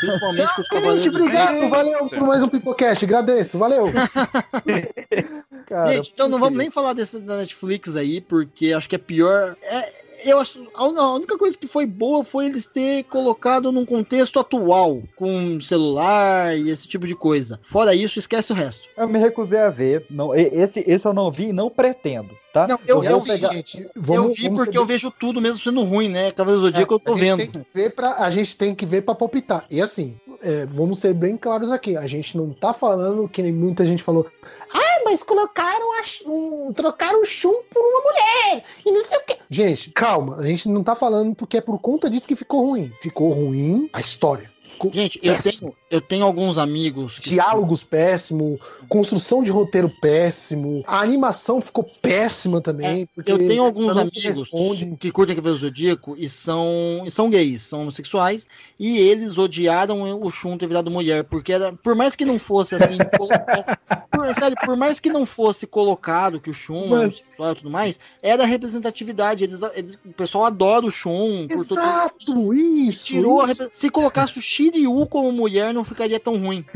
Principalmente 0.00 0.54
com 0.54 0.60
os 0.62 0.66
Gente, 0.68 0.82
cavaleiros. 0.82 1.06
obrigado. 1.14 1.68
Valeu 1.68 2.08
por 2.08 2.26
mais 2.26 2.42
um 2.42 2.48
Pipocast. 2.48 3.04
Agradeço. 3.04 3.58
Valeu. 3.58 3.86
Cara, 5.66 5.92
Gente, 5.92 6.10
então 6.12 6.28
não 6.28 6.38
vamos 6.38 6.58
nem 6.58 6.70
falar 6.70 6.92
desse 6.94 7.20
da 7.20 7.36
Netflix 7.36 7.94
aí, 7.96 8.20
porque 8.20 8.72
acho 8.72 8.88
que 8.88 8.96
é 8.96 8.98
pior. 8.98 9.56
É, 9.62 9.92
eu 10.24 10.38
acho. 10.38 10.66
A 10.74 10.84
única 11.14 11.36
coisa 11.38 11.56
que 11.56 11.66
foi 11.66 11.86
boa 11.86 12.24
foi 12.24 12.46
eles 12.46 12.66
ter 12.66 13.04
colocado 13.04 13.70
num 13.72 13.84
contexto 13.84 14.38
atual, 14.38 15.02
com 15.16 15.60
celular 15.60 16.56
e 16.56 16.70
esse 16.70 16.86
tipo 16.88 17.06
de 17.06 17.14
coisa. 17.14 17.58
Fora 17.62 17.94
isso, 17.94 18.18
esquece 18.18 18.52
o 18.52 18.54
resto. 18.54 18.82
Eu 18.96 19.08
me 19.08 19.18
recusei 19.18 19.58
a 19.60 19.70
ver. 19.70 20.06
Não, 20.10 20.34
esse, 20.34 20.80
esse 20.86 21.06
eu 21.06 21.12
não 21.12 21.30
vi 21.30 21.48
e 21.48 21.52
não 21.52 21.70
pretendo, 21.70 22.30
tá? 22.52 22.66
Não, 22.66 22.78
eu, 22.86 23.02
eu, 23.02 23.18
vi, 23.20 23.28
pegar- 23.28 23.52
gente, 23.52 23.80
eu 23.82 23.90
vamos- 23.96 24.34
vi 24.34 24.44
vamos 24.44 24.64
porque 24.64 24.78
eu 24.78 24.86
vejo 24.86 25.10
tudo 25.10 25.40
mesmo 25.40 25.62
sendo 25.62 25.82
ruim, 25.82 26.08
né? 26.08 26.30
Cavaleiro 26.32 26.60
do 26.62 26.66
Zodíaco 26.66 26.94
eu 26.94 26.98
tô 26.98 27.14
a 27.14 27.18
gente 27.18 27.36
vendo. 27.52 27.66
Ver 27.74 27.94
pra, 27.94 28.14
a 28.24 28.30
gente 28.30 28.56
tem 28.56 28.74
que 28.74 28.86
ver 28.86 29.02
pra 29.02 29.14
palpitar. 29.14 29.64
E 29.70 29.80
assim, 29.80 30.16
é, 30.42 30.66
vamos 30.66 30.98
ser 30.98 31.12
bem 31.14 31.36
claros 31.36 31.70
aqui. 31.70 31.96
A 31.96 32.06
gente 32.06 32.36
não 32.36 32.50
tá 32.50 32.72
falando 32.72 33.28
que 33.28 33.42
nem 33.42 33.52
muita 33.52 33.84
gente 33.86 34.02
falou. 34.02 34.26
Ah, 34.72 34.89
mas 35.04 35.22
colocaram 35.22 35.92
a, 35.92 36.02
um, 36.28 36.72
trocaram 36.72 37.22
o 37.22 37.26
Shun 37.26 37.62
por 37.70 37.80
uma 37.80 38.00
mulher. 38.00 38.64
E 38.84 38.90
não 38.90 39.04
sei 39.04 39.18
o 39.18 39.24
quê. 39.24 39.36
Gente, 39.48 39.90
calma. 39.90 40.36
A 40.36 40.46
gente 40.46 40.68
não 40.68 40.82
tá 40.82 40.94
falando 40.94 41.34
porque 41.34 41.58
é 41.58 41.60
por 41.60 41.78
conta 41.78 42.08
disso 42.08 42.28
que 42.28 42.36
ficou 42.36 42.64
ruim. 42.64 42.92
Ficou 43.02 43.30
ruim 43.32 43.88
a 43.92 44.00
história. 44.00 44.50
Gente, 44.92 45.20
eu 45.22 45.36
tenho, 45.40 45.74
eu 45.90 46.00
tenho 46.00 46.24
alguns 46.24 46.56
amigos 46.58 47.18
Diálogos 47.20 47.82
péssimo, 47.84 48.58
construção 48.88 49.42
de 49.42 49.50
roteiro 49.50 49.90
péssimo, 50.00 50.82
a 50.86 51.00
animação 51.00 51.60
ficou 51.60 51.84
péssima 52.00 52.60
também. 52.60 53.08
É, 53.16 53.20
Eu 53.30 53.38
tenho 53.38 53.62
alguns 53.64 53.96
amigos 53.96 54.22
responde. 54.22 54.96
que 54.98 55.10
curtem 55.10 55.36
Cavaleiro 55.36 55.58
do 55.60 55.66
Zodíaco 55.66 56.16
e 56.18 56.28
são, 56.28 57.02
e 57.04 57.10
são 57.10 57.28
gays, 57.28 57.62
são 57.62 57.82
homossexuais, 57.82 58.46
e 58.78 58.98
eles 58.98 59.36
odiaram 59.38 60.02
o 60.22 60.30
Shun 60.30 60.56
ter 60.56 60.66
virado 60.66 60.90
mulher, 60.90 61.24
porque 61.24 61.52
era, 61.52 61.72
por 61.72 61.94
mais 61.94 62.16
que 62.16 62.24
não 62.24 62.38
fosse 62.38 62.74
assim, 62.74 62.96
por, 64.10 64.34
sério, 64.38 64.56
por 64.64 64.76
mais 64.76 64.98
que 65.00 65.10
não 65.10 65.26
fosse 65.26 65.66
colocado 65.66 66.40
que 66.40 66.50
o 66.50 66.54
Shun 66.54 66.84
é 66.96 67.06
Mas- 67.06 67.18
e 67.18 67.54
tudo 67.56 67.70
mais, 67.70 67.98
era 68.22 68.42
a 68.44 68.46
representatividade, 68.46 69.44
eles, 69.44 69.60
eles- 69.74 69.98
o 70.04 70.12
pessoal 70.12 70.44
adora 70.44 70.86
o 70.86 70.90
Shun. 70.90 71.46
Exato, 71.50 72.54
isso. 72.54 73.06
Tirou 73.06 73.40
a 73.40 73.44
isso. 73.50 73.62
repre- 73.62 73.70
Se 73.76 73.90
colocasse 73.90 74.38
o 74.38 74.42
Shiryu 74.70 75.06
como 75.06 75.32
mulher, 75.32 75.74
não 75.74 75.84
ficaria 75.84 76.18
tão 76.20 76.36
ruim. 76.38 76.64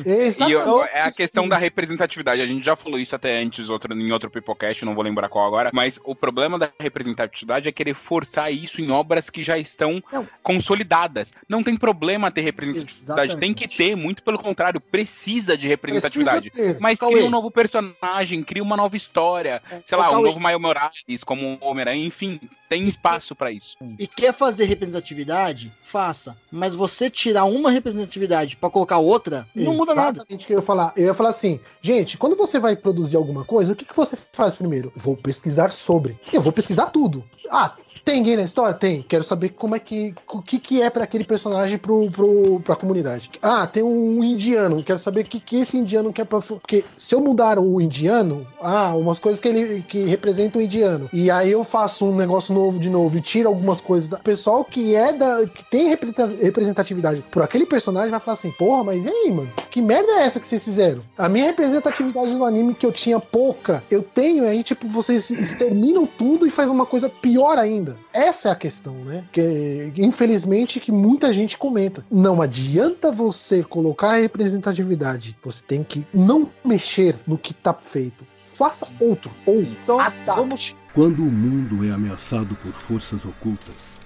E 0.00 0.52
eu- 0.52 0.84
é 0.84 1.02
a 1.02 1.10
questão 1.12 1.48
da 1.48 1.56
representatividade. 1.56 2.40
A 2.40 2.46
gente 2.46 2.64
já 2.64 2.76
falou 2.76 2.98
isso 2.98 3.14
até 3.16 3.40
antes 3.42 3.68
outro, 3.68 3.92
em 3.98 4.12
outro 4.12 4.30
Pipocast, 4.30 4.84
não 4.84 4.94
vou 4.94 5.02
lembrar 5.02 5.28
qual 5.28 5.46
agora. 5.46 5.70
Mas 5.72 5.98
o 6.04 6.14
problema 6.14 6.58
da 6.58 6.70
representatividade 6.78 7.68
é 7.68 7.72
querer 7.72 7.94
forçar 7.94 8.52
isso 8.52 8.80
em 8.80 8.90
obras 8.90 9.28
que 9.30 9.42
já 9.42 9.58
estão 9.58 10.02
consolidadas. 10.42 11.32
Não 11.48 11.62
tem 11.62 11.76
problema 11.76 12.30
ter 12.30 12.42
representatividade. 12.42 13.36
Tem 13.38 13.54
que 13.54 13.66
ter, 13.68 13.96
muito 13.96 14.22
pelo 14.22 14.38
contrário, 14.38 14.80
precisa 14.80 15.56
de 15.56 15.66
representatividade. 15.66 16.50
Precisa. 16.50 16.78
Mas 16.80 16.98
Cauê. 16.98 17.14
cria 17.14 17.26
um 17.26 17.30
novo 17.30 17.50
personagem, 17.50 18.42
cria 18.42 18.62
uma 18.62 18.76
nova 18.76 18.96
história. 18.96 19.62
sei 19.84 19.96
Ô, 19.96 20.00
lá, 20.00 20.08
um 20.08 20.12
Cauê. 20.12 20.24
novo 20.28 20.40
Maio 20.40 20.60
Morales, 20.60 21.24
como 21.24 21.58
o 21.60 21.64
Homem-Aranha, 21.66 22.04
enfim, 22.04 22.40
tem 22.70 22.84
espaço 22.84 23.34
pra 23.34 23.50
isso. 23.50 23.76
E 23.98 24.06
quer 24.06 24.32
fazer 24.32 24.64
representatividade? 24.64 25.74
Faça. 25.82 26.36
Mas 26.52 26.72
você 26.72 27.10
tirar 27.10 27.44
uma 27.44 27.68
representatividade 27.68 28.56
pra 28.56 28.70
colocar 28.70 28.98
outra, 28.98 29.44
não 29.52 29.74
muda 29.74 29.92
nada. 29.92 30.18
Exatamente 30.18 30.44
o 30.44 30.46
que 30.46 30.52
eu 30.52 30.60
ia 30.60 30.64
falar. 30.64 30.92
Eu 30.96 31.06
ia 31.06 31.14
falar 31.14 31.30
assim, 31.30 31.58
gente, 31.82 32.16
quando 32.16 32.36
você 32.36 32.60
vai 32.60 32.76
produzir 32.76 33.16
alguma 33.16 33.44
coisa, 33.44 33.72
o 33.72 33.76
que, 33.76 33.84
que 33.84 33.96
você 33.96 34.16
faz 34.32 34.54
primeiro? 34.54 34.92
Vou 34.94 35.16
pesquisar 35.16 35.72
sobre. 35.72 36.16
Eu 36.32 36.40
vou 36.40 36.52
pesquisar 36.52 36.86
tudo. 36.86 37.24
Ah, 37.50 37.74
tem 38.10 38.22
gay 38.24 38.36
na 38.36 38.42
história? 38.42 38.74
Tem. 38.74 39.02
Quero 39.02 39.22
saber 39.22 39.50
como 39.50 39.76
é 39.76 39.78
que. 39.78 40.12
O 40.32 40.42
que, 40.42 40.58
que 40.58 40.82
é 40.82 40.90
pra 40.90 41.04
aquele 41.04 41.24
personagem 41.24 41.78
pro, 41.78 42.10
pro, 42.10 42.60
pra 42.60 42.74
comunidade. 42.74 43.30
Ah, 43.40 43.66
tem 43.66 43.82
um 43.82 44.22
indiano. 44.24 44.82
Quero 44.82 44.98
saber 44.98 45.20
o 45.20 45.24
que, 45.24 45.38
que 45.38 45.60
esse 45.60 45.78
indiano 45.78 46.12
quer 46.12 46.24
pra. 46.24 46.40
Porque 46.40 46.84
se 46.96 47.14
eu 47.14 47.20
mudar 47.20 47.58
o 47.58 47.80
indiano, 47.80 48.46
ah, 48.60 48.94
umas 48.96 49.18
coisas 49.18 49.40
que 49.40 49.46
ele 49.46 49.82
que 49.82 50.04
representam 50.04 50.60
o 50.60 50.64
indiano. 50.64 51.08
E 51.12 51.30
aí 51.30 51.52
eu 51.52 51.62
faço 51.62 52.04
um 52.04 52.16
negócio 52.16 52.52
novo 52.52 52.78
de 52.78 52.90
novo 52.90 53.16
e 53.16 53.20
tiro 53.20 53.48
algumas 53.48 53.80
coisas. 53.80 54.08
Da... 54.08 54.16
O 54.16 54.22
pessoal 54.22 54.64
que 54.64 54.94
é 54.94 55.12
da. 55.12 55.46
que 55.46 55.64
tem 55.70 55.88
representa- 55.88 56.26
representatividade 56.26 57.24
por 57.30 57.42
aquele 57.42 57.64
personagem 57.64 58.10
vai 58.10 58.20
falar 58.20 58.34
assim, 58.34 58.50
porra, 58.50 58.82
mas 58.82 59.04
e 59.04 59.08
aí, 59.08 59.30
mano? 59.30 59.52
Que 59.70 59.80
merda 59.80 60.10
é 60.12 60.24
essa 60.24 60.40
que 60.40 60.46
vocês 60.48 60.64
fizeram? 60.64 61.02
A 61.16 61.28
minha 61.28 61.46
representatividade 61.46 62.34
no 62.34 62.44
anime 62.44 62.74
que 62.74 62.84
eu 62.84 62.92
tinha 62.92 63.20
pouca, 63.20 63.84
eu 63.90 64.02
tenho, 64.02 64.44
aí, 64.44 64.64
tipo, 64.64 64.88
vocês 64.88 65.30
exterminam 65.30 66.06
tudo 66.06 66.46
e 66.46 66.50
faz 66.50 66.68
uma 66.68 66.84
coisa 66.84 67.08
pior 67.08 67.56
ainda. 67.56 67.99
Essa 68.12 68.48
é 68.48 68.52
a 68.52 68.56
questão, 68.56 68.94
né? 69.04 69.24
Que, 69.32 69.92
infelizmente, 69.96 70.80
que 70.80 70.92
muita 70.92 71.32
gente 71.32 71.56
comenta. 71.56 72.04
Não 72.10 72.42
adianta 72.42 73.12
você 73.12 73.62
colocar 73.62 74.10
a 74.10 74.20
representatividade. 74.20 75.36
Você 75.42 75.62
tem 75.64 75.84
que 75.84 76.06
não 76.12 76.50
mexer 76.64 77.16
no 77.26 77.38
que 77.38 77.54
tá 77.54 77.72
feito. 77.72 78.26
Faça 78.54 78.86
outro. 79.00 79.30
Ou 79.46 79.62
então, 79.62 80.00
adapte. 80.00 80.76
Quando 80.92 81.22
o 81.22 81.30
mundo 81.30 81.84
é 81.84 81.90
ameaçado 81.90 82.54
por 82.56 82.72
forças 82.72 83.24
ocultas, 83.24 83.96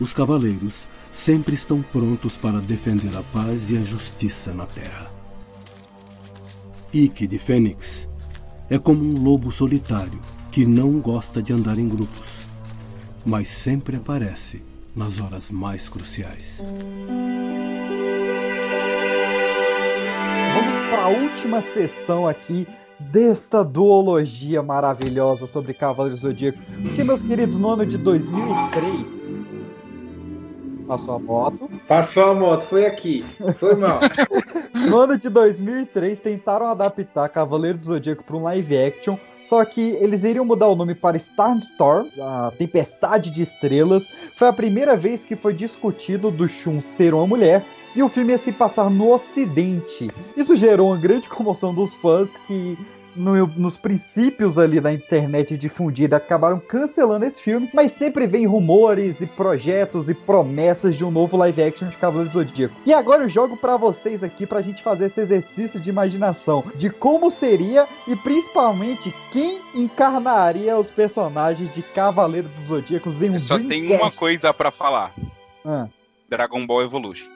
os 0.00 0.14
cavaleiros 0.14 0.86
sempre 1.12 1.54
estão 1.54 1.82
prontos 1.82 2.36
para 2.36 2.60
defender 2.60 3.14
a 3.16 3.22
paz 3.22 3.70
e 3.70 3.76
a 3.76 3.82
justiça 3.82 4.52
na 4.54 4.66
Terra. 4.66 5.10
Ike 6.92 7.26
de 7.26 7.38
Fênix 7.38 8.08
é 8.70 8.78
como 8.78 9.04
um 9.04 9.22
lobo 9.22 9.50
solitário 9.50 10.20
que 10.50 10.64
não 10.64 11.00
gosta 11.00 11.42
de 11.42 11.52
andar 11.52 11.78
em 11.78 11.88
grupos, 11.88 12.37
mas 13.28 13.48
sempre 13.48 13.96
aparece 13.98 14.62
nas 14.96 15.20
horas 15.20 15.50
mais 15.50 15.86
cruciais. 15.86 16.64
Vamos 20.54 20.88
para 20.88 21.02
a 21.02 21.08
última 21.08 21.60
sessão 21.60 22.26
aqui 22.26 22.66
desta 22.98 23.62
duologia 23.62 24.62
maravilhosa 24.62 25.46
sobre 25.46 25.74
Cavaleiros 25.74 26.22
do 26.22 26.28
Zodíaco. 26.28 26.58
Porque, 26.82 27.04
meus 27.04 27.22
queridos, 27.22 27.58
no 27.58 27.68
ano 27.68 27.84
de 27.84 27.98
2003, 27.98 29.06
passou 30.86 31.14
a 31.14 31.18
moto. 31.18 31.70
Passou 31.86 32.30
a 32.30 32.34
moto, 32.34 32.62
foi 32.62 32.86
aqui. 32.86 33.24
Foi 33.58 33.74
mal. 33.76 34.00
No 34.88 34.96
ano 35.00 35.18
de 35.18 35.28
2003, 35.28 36.20
tentaram 36.20 36.66
adaptar 36.66 37.28
Cavaleiros 37.28 37.80
do 37.80 37.86
Zodíaco 37.88 38.22
para 38.24 38.36
um 38.36 38.44
live 38.44 38.78
action, 38.78 39.18
só 39.44 39.64
que 39.64 39.80
eles 40.00 40.24
iriam 40.24 40.44
mudar 40.44 40.68
o 40.68 40.76
nome 40.76 40.94
para 40.94 41.16
Starstorm, 41.16 42.08
a 42.20 42.52
Tempestade 42.56 43.30
de 43.30 43.42
Estrelas. 43.42 44.06
Foi 44.36 44.48
a 44.48 44.52
primeira 44.52 44.96
vez 44.96 45.24
que 45.24 45.36
foi 45.36 45.54
discutido 45.54 46.30
do 46.30 46.48
Shun 46.48 46.80
ser 46.80 47.14
uma 47.14 47.26
mulher 47.26 47.64
e 47.96 48.02
o 48.02 48.08
filme 48.08 48.32
ia 48.32 48.38
se 48.38 48.52
passar 48.52 48.90
no 48.90 49.12
Ocidente. 49.12 50.10
Isso 50.36 50.56
gerou 50.56 50.88
uma 50.88 50.96
grande 50.96 51.28
comoção 51.28 51.74
dos 51.74 51.96
fãs 51.96 52.28
que 52.46 52.76
no- 53.18 53.46
nos 53.56 53.76
princípios 53.76 54.56
ali 54.58 54.80
da 54.80 54.92
internet 54.92 55.56
difundida 55.56 56.16
acabaram 56.16 56.58
cancelando 56.60 57.24
esse 57.24 57.42
filme, 57.42 57.68
mas 57.74 57.92
sempre 57.92 58.26
vem 58.26 58.46
rumores 58.46 59.20
e 59.20 59.26
projetos 59.26 60.08
e 60.08 60.14
promessas 60.14 60.96
de 60.96 61.04
um 61.04 61.10
novo 61.10 61.36
live 61.36 61.62
action 61.62 61.88
de 61.88 61.96
Cavaleiro 61.96 62.30
do 62.30 62.34
Zodíaco. 62.34 62.74
E 62.86 62.92
agora 62.92 63.24
eu 63.24 63.28
jogo 63.28 63.56
pra 63.56 63.76
vocês 63.76 64.22
aqui 64.22 64.46
pra 64.46 64.62
gente 64.62 64.82
fazer 64.82 65.06
esse 65.06 65.20
exercício 65.20 65.80
de 65.80 65.90
imaginação 65.90 66.64
de 66.76 66.88
como 66.90 67.30
seria 67.30 67.86
e 68.06 68.14
principalmente 68.16 69.14
quem 69.32 69.60
encarnaria 69.74 70.76
os 70.78 70.90
personagens 70.90 71.70
de 71.72 71.82
Cavaleiro 71.82 72.48
dos 72.48 72.64
Zodíacos 72.66 73.20
em 73.22 73.30
um 73.30 73.40
Só 73.46 73.58
tem 73.58 73.94
uma 73.96 74.10
coisa 74.12 74.52
pra 74.54 74.70
falar. 74.70 75.12
Ah. 75.64 75.88
Dragon 76.28 76.66
Ball 76.66 76.82
Evolution. 76.82 77.26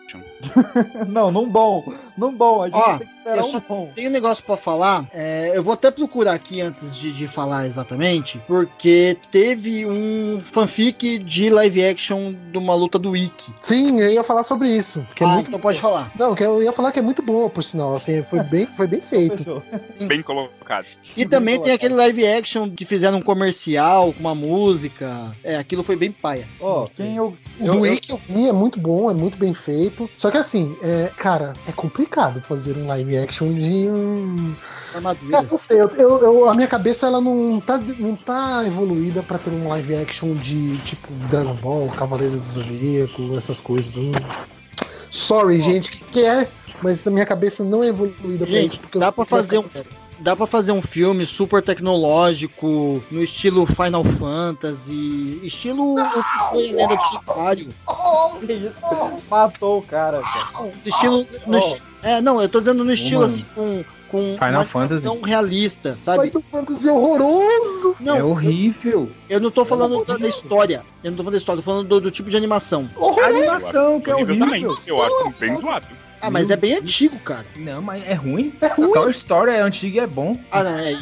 não, 1.09 1.31
não 1.33 1.49
bom. 1.49 1.83
Não 2.17 2.35
bom. 2.35 2.63
A 2.63 2.67
gente 2.69 2.77
Ó, 2.79 2.99
tem 2.99 3.07
que 3.07 3.15
esperar 3.15 3.39
eu 3.39 3.45
um 3.47 3.61
bom. 3.61 3.91
tenho 3.95 4.11
um 4.11 4.13
negócio 4.13 4.45
pra 4.45 4.57
falar. 4.59 5.07
é, 5.13 5.51
eu 5.55 5.63
vou 5.63 5.73
até 5.73 5.91
procurar 5.91 6.35
aqui 6.35 6.61
antes 6.61 6.95
de, 6.97 7.11
de 7.13 7.27
falar 7.27 7.67
exatamente, 7.67 8.39
porque 8.47 9.17
teve 9.31 9.87
um 9.87 10.43
fanfic 10.43 11.19
de 11.19 11.49
live 11.49 11.85
action 11.87 12.35
de 12.51 12.59
uma 12.59 12.75
luta 12.75 12.99
do 12.99 13.11
Wiki. 13.13 13.55
Sim, 13.63 13.99
eu 14.01 14.11
ia 14.11 14.23
falar 14.23 14.43
sobre 14.45 14.69
isso. 14.69 15.03
Que 15.15 15.25
é 15.25 15.27
Ah, 15.27 15.31
muito... 15.31 15.49
então 15.49 15.59
pode 15.61 15.81
falar. 15.81 16.13
Não, 16.19 16.35
que 16.35 16.45
eu 16.45 16.63
ia 16.63 16.73
falar 16.73 16.93
que 16.93 16.99
é 16.99 17.03
muito 17.03 17.23
boa, 17.23 17.49
por 17.49 17.65
sinal. 17.65 17.95
Assim, 17.97 18.23
foi 18.25 18.41
bem, 18.45 18.67
foi 18.77 18.87
bem 18.87 19.01
feito. 19.01 19.63
Bem 20.01 20.21
colocado. 20.23 20.85
E 21.17 21.25
também 21.25 21.59
tem 21.59 21.73
aquele 21.73 21.95
live 21.95 22.27
action 22.27 22.69
que 22.71 22.85
fizeram 22.85 23.19
um 23.19 23.23
comercial 23.23 24.13
com 24.13 24.21
uma 24.21 24.35
música. 24.35 25.35
É, 25.43 25.57
aquilo 25.57 25.83
foi 25.83 25.97
bem 25.97 26.13
paia. 26.13 26.47
Ó, 26.61 26.87
quem 26.95 27.17
eu. 27.17 27.35
O 27.59 27.65
do 27.65 27.81
Wake 27.81 28.11
eu 28.11 28.21
vi, 28.29 28.49
é 28.49 28.53
muito 28.53 28.82
bom, 28.83 29.11
é 29.11 29.15
muito 29.15 29.37
bem 29.39 29.55
feito. 29.55 30.11
Só 30.19 30.31
que 30.31 30.37
assim, 30.37 30.77
é, 30.83 31.11
cara, 31.17 31.55
é 31.69 31.73
complicado 31.73 32.41
fazer 32.43 32.77
um 32.77 32.87
live 32.89 33.17
action 33.19 33.53
de 33.55 33.89
um. 33.89 34.55
Não 35.51 35.59
sei, 35.59 35.81
eu, 35.81 35.89
eu- 35.97 36.19
eu- 36.23 36.51
a 36.51 36.55
minha 36.55 36.67
cabeça 36.67 37.07
ela 37.07 37.21
não 37.21 37.61
tá, 37.61 37.79
não 37.99 38.15
tá 38.15 38.63
evoluída 38.67 39.23
pra 39.23 39.39
ter 39.39 39.51
um 39.51 39.69
live 39.69 39.95
action 39.97 40.35
de 40.35 40.77
tipo 40.79 41.09
Dragon 41.31 41.55
Ball, 41.55 41.89
Cavaleiros 41.97 42.43
do 42.43 42.61
Zodíaco, 42.61 43.39
essas 43.39 43.61
coisas. 43.61 43.97
Hum. 43.97 44.13
Sorry, 45.11 45.61
gente, 45.61 45.91
que 45.91 46.05
quer, 46.05 46.51
mas 46.83 47.07
a 47.07 47.11
minha 47.11 47.27
cabeça 47.27 47.63
não 47.63 47.83
é 47.83 47.89
evoluída 47.89 48.45
pra 48.47 48.55
Gente, 48.55 48.69
isso. 48.73 48.79
Porque 48.81 48.99
dá 48.99 49.13
pra 49.13 49.25
fazer 49.25 49.59
um. 49.59 49.65
Dá 50.23 50.37
pra 50.37 50.47
fazer 50.47 50.71
um 50.71 50.81
filme 50.81 51.27
super 51.27 51.61
tecnológico, 51.63 53.03
no 53.11 53.23
estilo 53.25 53.67
Final 53.67 54.05
Fantasy, 54.05 55.41
estilo 55.43 55.95
o 55.95 55.97
que 55.97 56.49
foi 56.51 56.71
a 56.71 56.77
lenda 56.77 56.97
do. 57.27 57.69
Que 58.47 58.53
isso? 58.53 58.73
Matou 59.29 59.79
o 59.79 59.83
cara. 59.83 60.21
cara. 60.23 60.71
Estilo. 60.87 61.27
no 61.47 61.57
Oh. 61.57 61.59
esti- 61.59 61.83
É, 62.05 62.21
não, 62.21 62.41
eu 62.41 62.49
tô 62.49 62.61
dizendo 62.61 62.85
no 62.85 62.93
estilo 62.93 63.23
mano. 63.23 63.33
assim, 63.33 63.45
com, 63.55 63.85
com 64.09 64.19
Final 64.39 64.61
uma 64.61 64.65
Fantasy. 64.65 65.07
realista, 65.25 65.99
sabe? 66.05 66.29
Final 66.31 66.43
Fantasy 66.53 66.89
é 66.89 66.93
horroroso! 66.93 67.97
Não, 68.01 68.17
é 68.17 68.23
horrível. 68.25 69.11
Eu 69.29 69.41
não 69.41 69.51
tô 69.51 69.65
falando 69.65 70.05
da, 70.05 70.17
da 70.17 70.29
história. 70.29 70.85
Eu 71.03 71.11
não 71.11 71.17
tô 71.17 71.23
falando 71.25 71.33
da 71.35 71.39
história, 71.39 71.63
tô 71.63 71.65
falando 71.71 71.89
do, 71.89 72.01
do 72.01 72.11
tipo 72.13 72.31
de 72.31 72.37
animação. 72.37 72.89
A 72.97 73.27
animação, 73.27 74.01
que 74.01 74.11
é 74.11 74.15
Horrível 74.15 74.39
também. 74.39 74.63
Eu 74.87 75.03
acho 75.03 75.31
bem 75.39 75.61
zoado. 75.61 75.87
Ah, 76.23 76.31
mas 76.31 76.51
é 76.51 76.57
bem 76.57 76.75
antigo, 76.77 77.19
cara. 77.19 77.45
Não, 77.57 77.83
mas 77.83 78.07
é 78.07 78.15
ruim. 78.15 78.53
A 78.63 78.69
Toy 78.71 79.11
Story 79.11 79.51
é 79.51 79.61
antiga 79.61 79.97
e 79.97 80.01
é 80.01 80.07
bom. 80.07 80.39
Ah, 80.53 80.63
não, 80.63 80.79
é. 80.79 80.93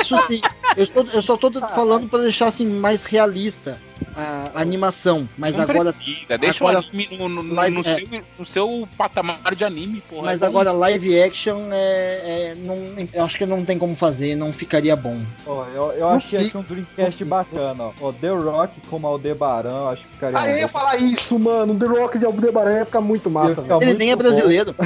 Isso 0.00 0.16
sim. 0.26 0.40
Eu, 0.76 0.84
estou- 0.84 1.06
eu 1.12 1.22
só 1.22 1.36
tô 1.36 1.50
falando 1.68 2.08
pra 2.08 2.20
deixar 2.20 2.46
assim 2.48 2.66
mais 2.66 3.04
realista 3.04 3.78
a, 4.16 4.50
a 4.54 4.60
animação. 4.60 5.28
Mas 5.36 5.56
Não 5.56 5.64
agora. 5.64 5.92
precisa, 5.92 6.38
deixa 6.38 6.64
agora- 6.64 6.80
o 6.80 6.88
anime 6.88 7.08
no, 7.18 7.28
no- 7.28 7.54
live- 7.54 7.74
no 7.76 7.80
é. 7.80 7.94
seu, 7.94 8.22
no 8.38 8.46
seu 8.46 8.88
patamar 8.96 9.54
de 9.54 9.64
anime, 9.64 10.02
porra. 10.08 10.22
Mas 10.26 10.42
É 10.42 10.46
agora 10.46 10.72
live 10.72 11.20
action 11.22 11.68
é, 11.72 11.74
é- 11.76 12.54
não, 12.56 12.76
eu 13.12 13.24
acho 13.24 13.36
que 13.38 13.46
não 13.46 13.64
tem 13.64 13.78
como 13.78 13.94
fazer, 13.96 14.34
não 14.36 14.52
ficaria 14.52 14.94
bom. 14.96 15.18
Ó, 15.46 15.64
eu, 15.74 15.92
eu 15.92 16.08
achei 16.08 16.46
aqui 16.46 16.56
um 16.56 16.62
Dreamcast 16.62 17.24
bacana, 17.24 17.90
ó. 18.00 18.12
The 18.12 18.28
Rock 18.28 18.80
como 18.88 19.06
Aldebaran, 19.06 19.70
eu 19.70 19.88
acho 19.88 20.04
que 20.04 20.10
ficaria. 20.14 20.38
Ah, 20.38 20.48
eu 20.50 20.56
ia 20.58 20.68
falar 20.68 20.96
isso, 20.96 21.38
mano. 21.38 21.74
The 21.74 21.86
Rock 21.86 22.18
de 22.18 22.26
Aldebaran 22.26 22.78
ia 22.78 22.84
ficar 22.86 23.00
muito 23.00 23.28
massa. 23.30 23.62
Ficar. 23.62 23.82
Ele 23.82 23.94
nem 23.94 24.10
é 24.12 24.16
muito 24.16 24.26
brasileiro. 24.28 24.74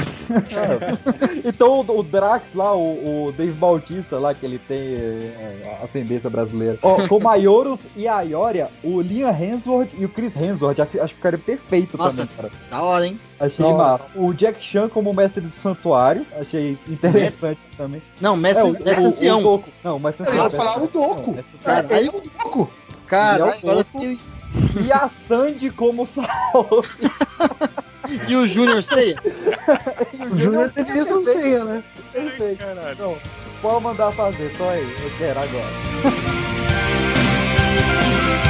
Então 1.45 1.79
o, 1.81 1.99
o 1.99 2.03
Drax 2.03 2.43
lá, 2.55 2.73
o, 2.75 3.27
o 3.27 3.31
Dave 3.31 3.53
Bautista 3.53 4.17
lá, 4.19 4.33
que 4.33 4.45
ele 4.45 4.59
tem 4.67 4.77
é, 4.77 5.77
a 5.81 5.85
ascendência 5.85 6.29
brasileira. 6.29 6.77
Ó, 6.81 7.07
com 7.07 7.19
Maioros 7.19 7.79
e 7.95 8.07
a 8.07 8.21
Ioria, 8.21 8.67
o 8.83 9.01
Liam 9.19 9.29
Hemsworth 9.37 9.89
e 9.97 10.05
o 10.05 10.09
Chris 10.09 10.35
Hemsworth, 10.35 10.79
acho, 10.79 10.97
acho 11.01 11.07
que 11.09 11.15
ficaria 11.15 11.37
perfeito 11.39 11.97
Nossa, 11.97 12.15
também, 12.25 12.35
cara. 12.35 12.51
da 12.71 12.81
hora, 12.83 13.05
hein? 13.07 13.19
Achei 13.39 13.65
Da 13.65 13.71
hora. 13.71 13.83
massa. 13.91 14.05
O 14.15 14.33
Jack 14.33 14.63
Chan 14.63 14.87
como 14.89 15.13
mestre 15.13 15.41
do 15.41 15.53
santuário, 15.55 16.25
achei 16.39 16.77
interessante 16.87 17.59
também. 17.77 18.01
Não, 18.21 18.35
mestre, 18.37 18.63
É, 18.65 18.67
o, 18.69 18.71
mestre 18.71 18.99
o, 19.01 19.03
o 19.03 19.07
ancião. 19.07 19.41
Doku. 19.43 19.69
Não, 19.83 19.97
o 19.97 19.99
mestre 19.99 20.25
Eu 20.27 20.33
ia 20.33 20.43
ancião. 20.43 20.57
falar 20.63 20.77
o 20.77 20.87
Doku. 20.87 21.27
Não, 21.27 21.33
mestre 21.35 21.57
ancião. 21.57 21.97
É, 21.97 22.05
é 22.05 22.09
o 22.09 22.21
Doku. 22.21 22.69
Cara, 23.07 23.43
é 23.43 23.47
o 23.47 23.49
agora 23.53 23.83
fiquei. 23.83 24.19
E 24.85 24.91
a 24.91 25.09
Sandy 25.09 25.69
como 25.69 26.05
Saori. 26.07 26.87
E 28.27 28.35
o 28.35 28.47
Junior 28.47 28.81
Seiya? 28.83 29.21
O 30.31 30.35
Júnior 30.35 30.69
deveria 30.71 31.05
ser 31.05 31.13
um 31.13 31.23
ceia, 31.23 31.63
né? 31.63 31.83
Perfeito. 32.11 32.63
Não, 32.97 33.17
pode 33.61 33.83
mandar 33.83 34.11
fazer, 34.11 34.51
só 34.55 34.69
aí. 34.69 34.81
Eu 35.03 35.11
quero 35.17 35.39
agora. 35.39 35.65